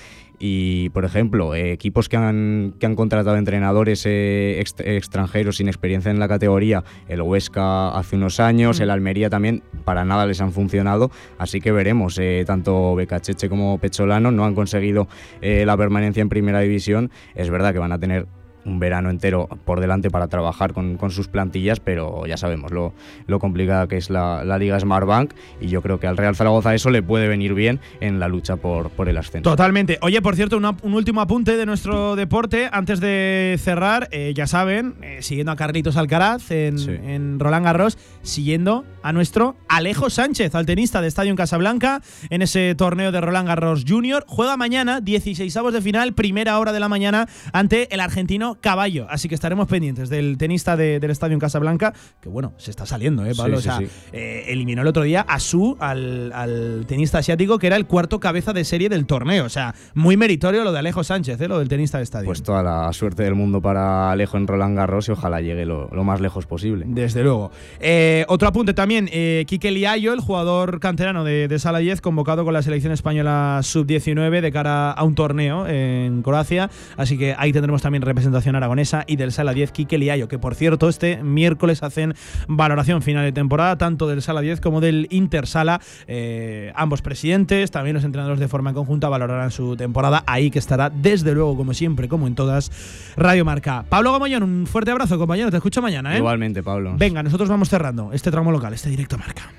Y, 0.44 0.88
por 0.88 1.04
ejemplo, 1.04 1.54
eh, 1.54 1.70
equipos 1.70 2.08
que 2.08 2.16
han, 2.16 2.74
que 2.80 2.86
han 2.86 2.96
contratado 2.96 3.36
entrenadores 3.36 4.04
eh, 4.06 4.58
ex- 4.58 4.74
extranjeros 4.80 5.58
sin 5.58 5.68
experiencia 5.68 6.10
en 6.10 6.18
la 6.18 6.26
categoría, 6.26 6.82
el 7.06 7.22
Huesca 7.22 7.90
hace 7.96 8.16
unos 8.16 8.40
años, 8.40 8.80
el 8.80 8.90
Almería 8.90 9.30
también, 9.30 9.62
para 9.84 10.04
nada 10.04 10.26
les 10.26 10.40
han 10.40 10.50
funcionado. 10.50 11.12
Así 11.38 11.60
que 11.60 11.70
veremos, 11.70 12.18
eh, 12.18 12.42
tanto 12.44 12.96
Becacheche 12.96 13.48
como 13.48 13.78
Pecholano 13.78 14.32
no 14.32 14.44
han 14.44 14.56
conseguido 14.56 15.06
eh, 15.42 15.64
la 15.64 15.76
permanencia 15.76 16.22
en 16.22 16.28
primera 16.28 16.58
división. 16.58 17.12
Es 17.36 17.48
verdad 17.48 17.72
que 17.72 17.78
van 17.78 17.92
a 17.92 18.00
tener 18.00 18.26
un 18.64 18.78
verano 18.78 19.10
entero 19.10 19.48
por 19.64 19.80
delante 19.80 20.10
para 20.10 20.28
trabajar 20.28 20.72
con, 20.72 20.96
con 20.96 21.10
sus 21.10 21.28
plantillas, 21.28 21.80
pero 21.80 22.26
ya 22.26 22.36
sabemos 22.36 22.70
lo, 22.70 22.92
lo 23.26 23.38
complicada 23.38 23.88
que 23.88 23.96
es 23.96 24.10
la, 24.10 24.44
la 24.44 24.58
Liga 24.58 24.78
Smartbank 24.78 25.34
y 25.60 25.68
yo 25.68 25.82
creo 25.82 25.98
que 25.98 26.06
al 26.06 26.16
Real 26.16 26.36
Zaragoza 26.36 26.74
eso 26.74 26.90
le 26.90 27.02
puede 27.02 27.28
venir 27.28 27.54
bien 27.54 27.80
en 28.00 28.20
la 28.20 28.28
lucha 28.28 28.56
por, 28.56 28.90
por 28.90 29.08
el 29.08 29.16
ascenso. 29.18 29.48
Totalmente. 29.50 29.98
Oye, 30.02 30.22
por 30.22 30.36
cierto, 30.36 30.56
una- 30.56 30.76
un 30.82 30.94
último 30.94 31.20
apunte 31.20 31.56
de 31.56 31.66
nuestro 31.66 32.16
deporte 32.16 32.68
antes 32.72 33.00
de 33.00 33.56
cerrar. 33.58 34.08
eh, 34.12 34.32
ya 34.34 34.46
saben, 34.46 34.94
eh, 35.02 35.18
siguiendo 35.22 35.52
a 35.52 35.56
Carlitos 35.56 35.96
Alcaraz 35.96 36.50
en, 36.50 36.78
en 37.08 37.40
Roland 37.40 37.64
Garros, 37.64 37.98
siguiendo 38.22 38.84
a 39.02 39.12
nuestro 39.12 39.56
Alejo 39.68 40.08
Sánchez, 40.10 40.54
al 40.54 40.66
tenista 40.66 41.00
de 41.00 41.08
Estadio 41.08 41.30
en 41.30 41.36
Casablanca, 41.36 42.00
en 42.30 42.42
ese 42.42 42.74
torneo 42.74 43.12
de 43.12 43.20
Roland 43.20 43.48
Garros 43.48 43.84
Junior. 43.86 44.24
Juega 44.28 44.56
mañana, 44.56 45.00
16 45.00 45.52
de 45.72 45.80
final, 45.82 46.12
primera 46.14 46.58
hora 46.58 46.72
de 46.72 46.80
la 46.80 46.88
mañana, 46.88 47.28
ante 47.52 47.92
el 47.94 48.00
argentino 48.00 48.51
Caballo. 48.60 49.06
Así 49.10 49.28
que 49.28 49.34
estaremos 49.34 49.66
pendientes 49.68 50.08
del 50.08 50.36
tenista 50.38 50.76
de- 50.76 51.00
del 51.00 51.10
Estadio 51.10 51.34
en 51.34 51.40
Casablanca, 51.40 51.92
que 52.20 52.28
bueno, 52.28 52.52
se 52.56 52.70
está 52.70 52.86
saliendo, 52.86 53.24
¿eh, 53.26 53.32
Pablo? 53.36 53.60
Sí, 53.60 53.68
o 53.68 53.72
sea, 53.72 53.78
sí. 53.78 53.86
eh, 54.12 54.44
eliminó 54.48 54.82
el 54.82 54.88
otro 54.88 55.02
día 55.02 55.22
a 55.22 55.38
Su, 55.40 55.76
al, 55.80 56.32
al 56.34 56.84
tenista 56.86 57.18
asiático, 57.18 57.58
que 57.58 57.66
era 57.66 57.76
el 57.76 57.86
cuarto 57.86 58.20
cabeza 58.20 58.52
de 58.52 58.64
serie 58.64 58.88
del 58.88 59.06
torneo. 59.06 59.44
O 59.44 59.48
sea, 59.48 59.74
muy 59.94 60.16
meritorio 60.16 60.64
lo 60.64 60.72
de 60.72 60.78
Alejo 60.78 61.04
Sánchez, 61.04 61.40
¿eh? 61.40 61.48
lo 61.48 61.58
del 61.58 61.68
tenista 61.68 61.98
de 61.98 62.04
estadio. 62.04 62.26
Pues 62.26 62.42
toda 62.42 62.62
la 62.62 62.92
suerte 62.92 63.22
del 63.22 63.34
mundo 63.34 63.60
para 63.62 64.10
Alejo 64.10 64.36
en 64.36 64.46
Roland 64.46 64.76
Garros 64.76 65.08
y 65.08 65.12
ojalá 65.12 65.40
llegue 65.40 65.64
lo, 65.66 65.88
lo 65.92 66.04
más 66.04 66.20
lejos 66.20 66.46
posible. 66.46 66.84
Desde 66.88 67.22
luego. 67.22 67.50
Eh, 67.80 68.24
otro 68.28 68.48
apunte 68.48 68.74
también, 68.74 69.08
eh, 69.12 69.44
Quique 69.46 69.70
Liayo, 69.70 70.12
el 70.12 70.20
jugador 70.20 70.80
canterano 70.80 71.24
de, 71.24 71.48
de 71.48 71.58
Sala 71.58 71.78
10, 71.78 72.00
convocado 72.00 72.44
con 72.44 72.52
la 72.54 72.62
selección 72.62 72.92
española 72.92 73.60
sub-19 73.62 74.40
de 74.40 74.52
cara 74.52 74.90
a 74.92 75.04
un 75.04 75.14
torneo 75.14 75.66
en 75.66 76.22
Croacia. 76.22 76.70
Así 76.96 77.16
que 77.18 77.34
ahí 77.38 77.52
tendremos 77.52 77.82
también 77.82 78.02
representación 78.02 78.41
aragonesa 78.50 79.04
y 79.06 79.16
del 79.16 79.32
Sala 79.32 79.52
10, 79.52 79.72
Quique 79.72 79.98
Liayo, 79.98 80.28
que 80.28 80.38
por 80.38 80.54
cierto 80.54 80.88
este 80.88 81.22
miércoles 81.22 81.82
hacen 81.82 82.14
valoración 82.48 83.02
final 83.02 83.24
de 83.24 83.32
temporada, 83.32 83.78
tanto 83.78 84.08
del 84.08 84.22
Sala 84.22 84.40
10 84.40 84.60
como 84.60 84.80
del 84.80 85.06
Inter 85.10 85.46
Sala. 85.46 85.80
Eh, 86.06 86.72
ambos 86.74 87.02
presidentes, 87.02 87.70
también 87.70 87.94
los 87.94 88.04
entrenadores 88.04 88.40
de 88.40 88.48
forma 88.48 88.72
conjunta 88.74 89.08
valorarán 89.08 89.50
su 89.50 89.76
temporada. 89.76 90.22
Ahí 90.26 90.50
que 90.50 90.58
estará, 90.58 90.90
desde 90.90 91.32
luego, 91.34 91.56
como 91.56 91.74
siempre, 91.74 92.08
como 92.08 92.26
en 92.26 92.34
todas, 92.34 92.70
Radio 93.16 93.44
Marca. 93.44 93.84
Pablo 93.88 94.12
Gamoyón, 94.12 94.42
un 94.42 94.66
fuerte 94.66 94.90
abrazo, 94.90 95.18
compañero. 95.18 95.50
Te 95.50 95.56
escucho 95.56 95.82
mañana, 95.82 96.14
¿eh? 96.14 96.18
Igualmente, 96.18 96.62
Pablo. 96.62 96.94
Venga, 96.96 97.22
nosotros 97.22 97.48
vamos 97.48 97.68
cerrando 97.68 98.12
este 98.12 98.30
tramo 98.30 98.52
local, 98.52 98.72
este 98.74 98.90
directo 98.90 99.18
marca. 99.18 99.50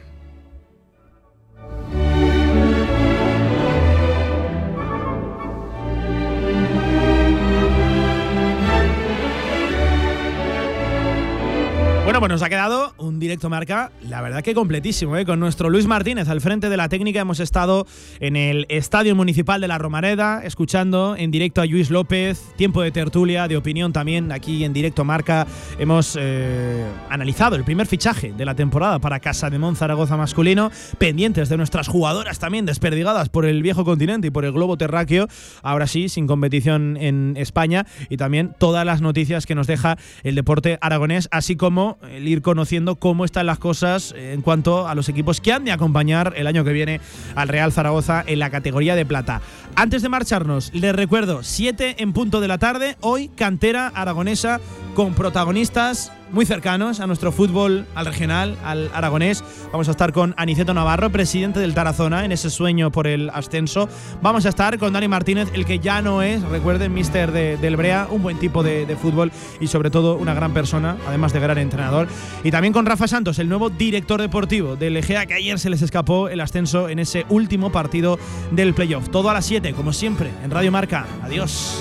Bueno, 12.14 12.28
pues 12.28 12.32
nos 12.34 12.44
ha 12.44 12.50
quedado 12.50 12.94
un 13.00 13.20
directo 13.20 13.50
marca, 13.50 13.92
la 14.08 14.22
verdad 14.22 14.44
que 14.44 14.54
completísimo, 14.54 15.18
¿eh? 15.18 15.26
con 15.26 15.40
nuestro 15.40 15.72
Luis 15.72 15.88
Martínez 15.88 16.30
al 16.30 16.42
frente 16.42 16.70
de 16.70 16.78
la 16.78 16.88
técnica. 16.88 17.20
Hemos 17.20 17.40
estado 17.40 17.88
en 18.20 18.36
el 18.36 18.68
Estadio 18.70 19.16
Municipal 19.16 19.60
de 19.60 19.68
la 19.68 19.80
Romareda, 19.80 20.44
escuchando 20.44 21.16
en 21.18 21.32
directo 21.32 21.62
a 21.62 21.66
Luis 21.66 21.90
López, 21.90 22.54
tiempo 22.56 22.84
de 22.84 22.92
tertulia, 22.92 23.48
de 23.48 23.58
opinión 23.58 23.94
también 23.94 24.32
aquí 24.32 24.64
en 24.64 24.74
directo 24.74 25.04
marca. 25.04 25.48
Hemos 25.80 26.16
eh, 26.22 26.86
analizado 27.10 27.56
el 27.56 27.64
primer 27.64 27.88
fichaje 27.88 28.32
de 28.32 28.46
la 28.46 28.54
temporada 28.54 29.00
para 29.00 29.20
Casa 29.20 29.50
de 29.50 29.58
Mon 29.58 29.76
Zaragoza 29.76 30.16
masculino, 30.16 30.70
pendientes 31.00 31.50
de 31.50 31.58
nuestras 31.58 31.88
jugadoras 31.88 32.38
también 32.38 32.68
desperdigadas 32.68 33.30
por 33.30 33.44
el 33.44 33.64
viejo 33.64 33.86
continente 33.86 34.28
y 34.28 34.30
por 34.30 34.46
el 34.46 34.52
globo 34.52 34.78
terráqueo, 34.78 35.28
ahora 35.64 35.88
sí, 35.88 36.10
sin 36.10 36.28
competición 36.28 36.96
en 36.96 37.34
España, 37.38 37.88
y 38.08 38.18
también 38.18 38.54
todas 38.60 38.86
las 38.86 39.02
noticias 39.02 39.48
que 39.48 39.56
nos 39.56 39.66
deja 39.66 39.98
el 40.22 40.36
deporte 40.36 40.78
aragonés, 40.80 41.28
así 41.32 41.56
como 41.56 41.98
el 42.12 42.28
ir 42.28 42.42
conociendo 42.42 42.96
cómo 42.96 43.26
están 43.26 43.46
las 43.46 43.60
cosas 43.60 44.14
en 44.18 44.42
cuanto 44.42 44.88
a 44.88 44.96
los 44.96 45.10
equipos 45.10 45.42
que 45.42 45.54
han 45.54 45.66
de 45.66 45.72
acompañar 45.72 46.34
el 46.36 46.48
año 46.48 46.64
que 46.64 46.74
viene 46.74 47.02
al 47.36 47.48
Real 47.48 47.72
Zaragoza 47.72 48.24
en 48.26 48.40
la 48.40 48.50
categoría 48.50 48.96
de 48.96 49.06
plata. 49.06 49.42
Antes 49.76 50.02
de 50.02 50.10
marcharnos, 50.10 50.74
les 50.74 50.96
recuerdo, 50.96 51.44
7 51.44 51.98
en 52.00 52.14
punto 52.14 52.42
de 52.42 52.48
la 52.48 52.58
tarde, 52.58 52.98
hoy 53.02 53.30
cantera 53.30 53.88
aragonesa 53.88 54.60
con 54.96 55.14
protagonistas 55.14 56.12
muy 56.34 56.46
cercanos 56.46 57.00
a 57.00 57.08
nuestro 57.08 57.32
fútbol, 57.32 57.86
al 57.96 58.06
regional, 58.08 58.58
al 58.66 58.90
aragonés. 58.94 59.44
Vamos 59.72 59.88
a 59.88 59.92
estar 59.92 60.12
con 60.12 60.34
Aniceto 60.36 60.74
Navarro, 60.74 61.10
presidente 61.12 61.60
del 61.62 61.74
Tarazona, 61.74 62.26
en 62.26 62.32
ese 62.34 62.50
sueño 62.50 62.92
por 62.92 63.08
el 63.08 63.30
ascenso. 63.30 63.88
Vamos 64.22 64.46
a 64.46 64.50
estar 64.50 64.78
con 64.80 64.92
Dani 64.94 65.08
Martínez, 65.08 65.50
el 65.54 65.66
que 65.66 65.80
ya 65.80 66.02
no 66.02 66.22
es, 66.22 66.42
recuerden, 66.42 66.94
mister 66.94 67.32
de- 67.32 67.56
del 67.58 67.78
Brea, 67.78 68.08
un 68.10 68.22
buen 68.24 68.38
tipo 68.40 68.64
de, 68.64 68.86
de 68.86 68.96
fútbol 68.98 69.32
y 69.62 69.68
sobre 69.68 69.92
todo 69.92 70.16
una 70.16 70.34
gran 70.34 70.54
persona, 70.54 70.98
además 71.08 71.32
de 71.34 71.40
gran 71.40 71.58
entrenador. 71.60 72.08
Y 72.44 72.52
también 72.52 72.74
con 72.74 72.86
Rafa 72.86 73.08
Santos, 73.08 73.38
el 73.40 73.48
nuevo 73.48 73.70
director 73.70 74.20
deportivo 74.20 74.76
del 74.76 74.98
Egea, 74.98 75.26
que 75.28 75.36
ayer 75.36 75.60
se 75.60 75.70
les 75.70 75.82
escapó 75.84 76.30
el 76.30 76.42
ascenso 76.42 76.90
en 76.90 76.98
ese 77.00 77.26
último 77.30 77.72
partido 77.72 78.18
del 78.52 78.74
playoff. 78.74 79.10
Todo 79.10 79.30
a 79.30 79.34
las 79.34 79.46
7, 79.46 79.74
como 79.74 79.94
siempre, 79.94 80.32
en 80.44 80.50
Radio 80.50 80.72
Marca. 80.72 81.06
Adiós. 81.22 81.78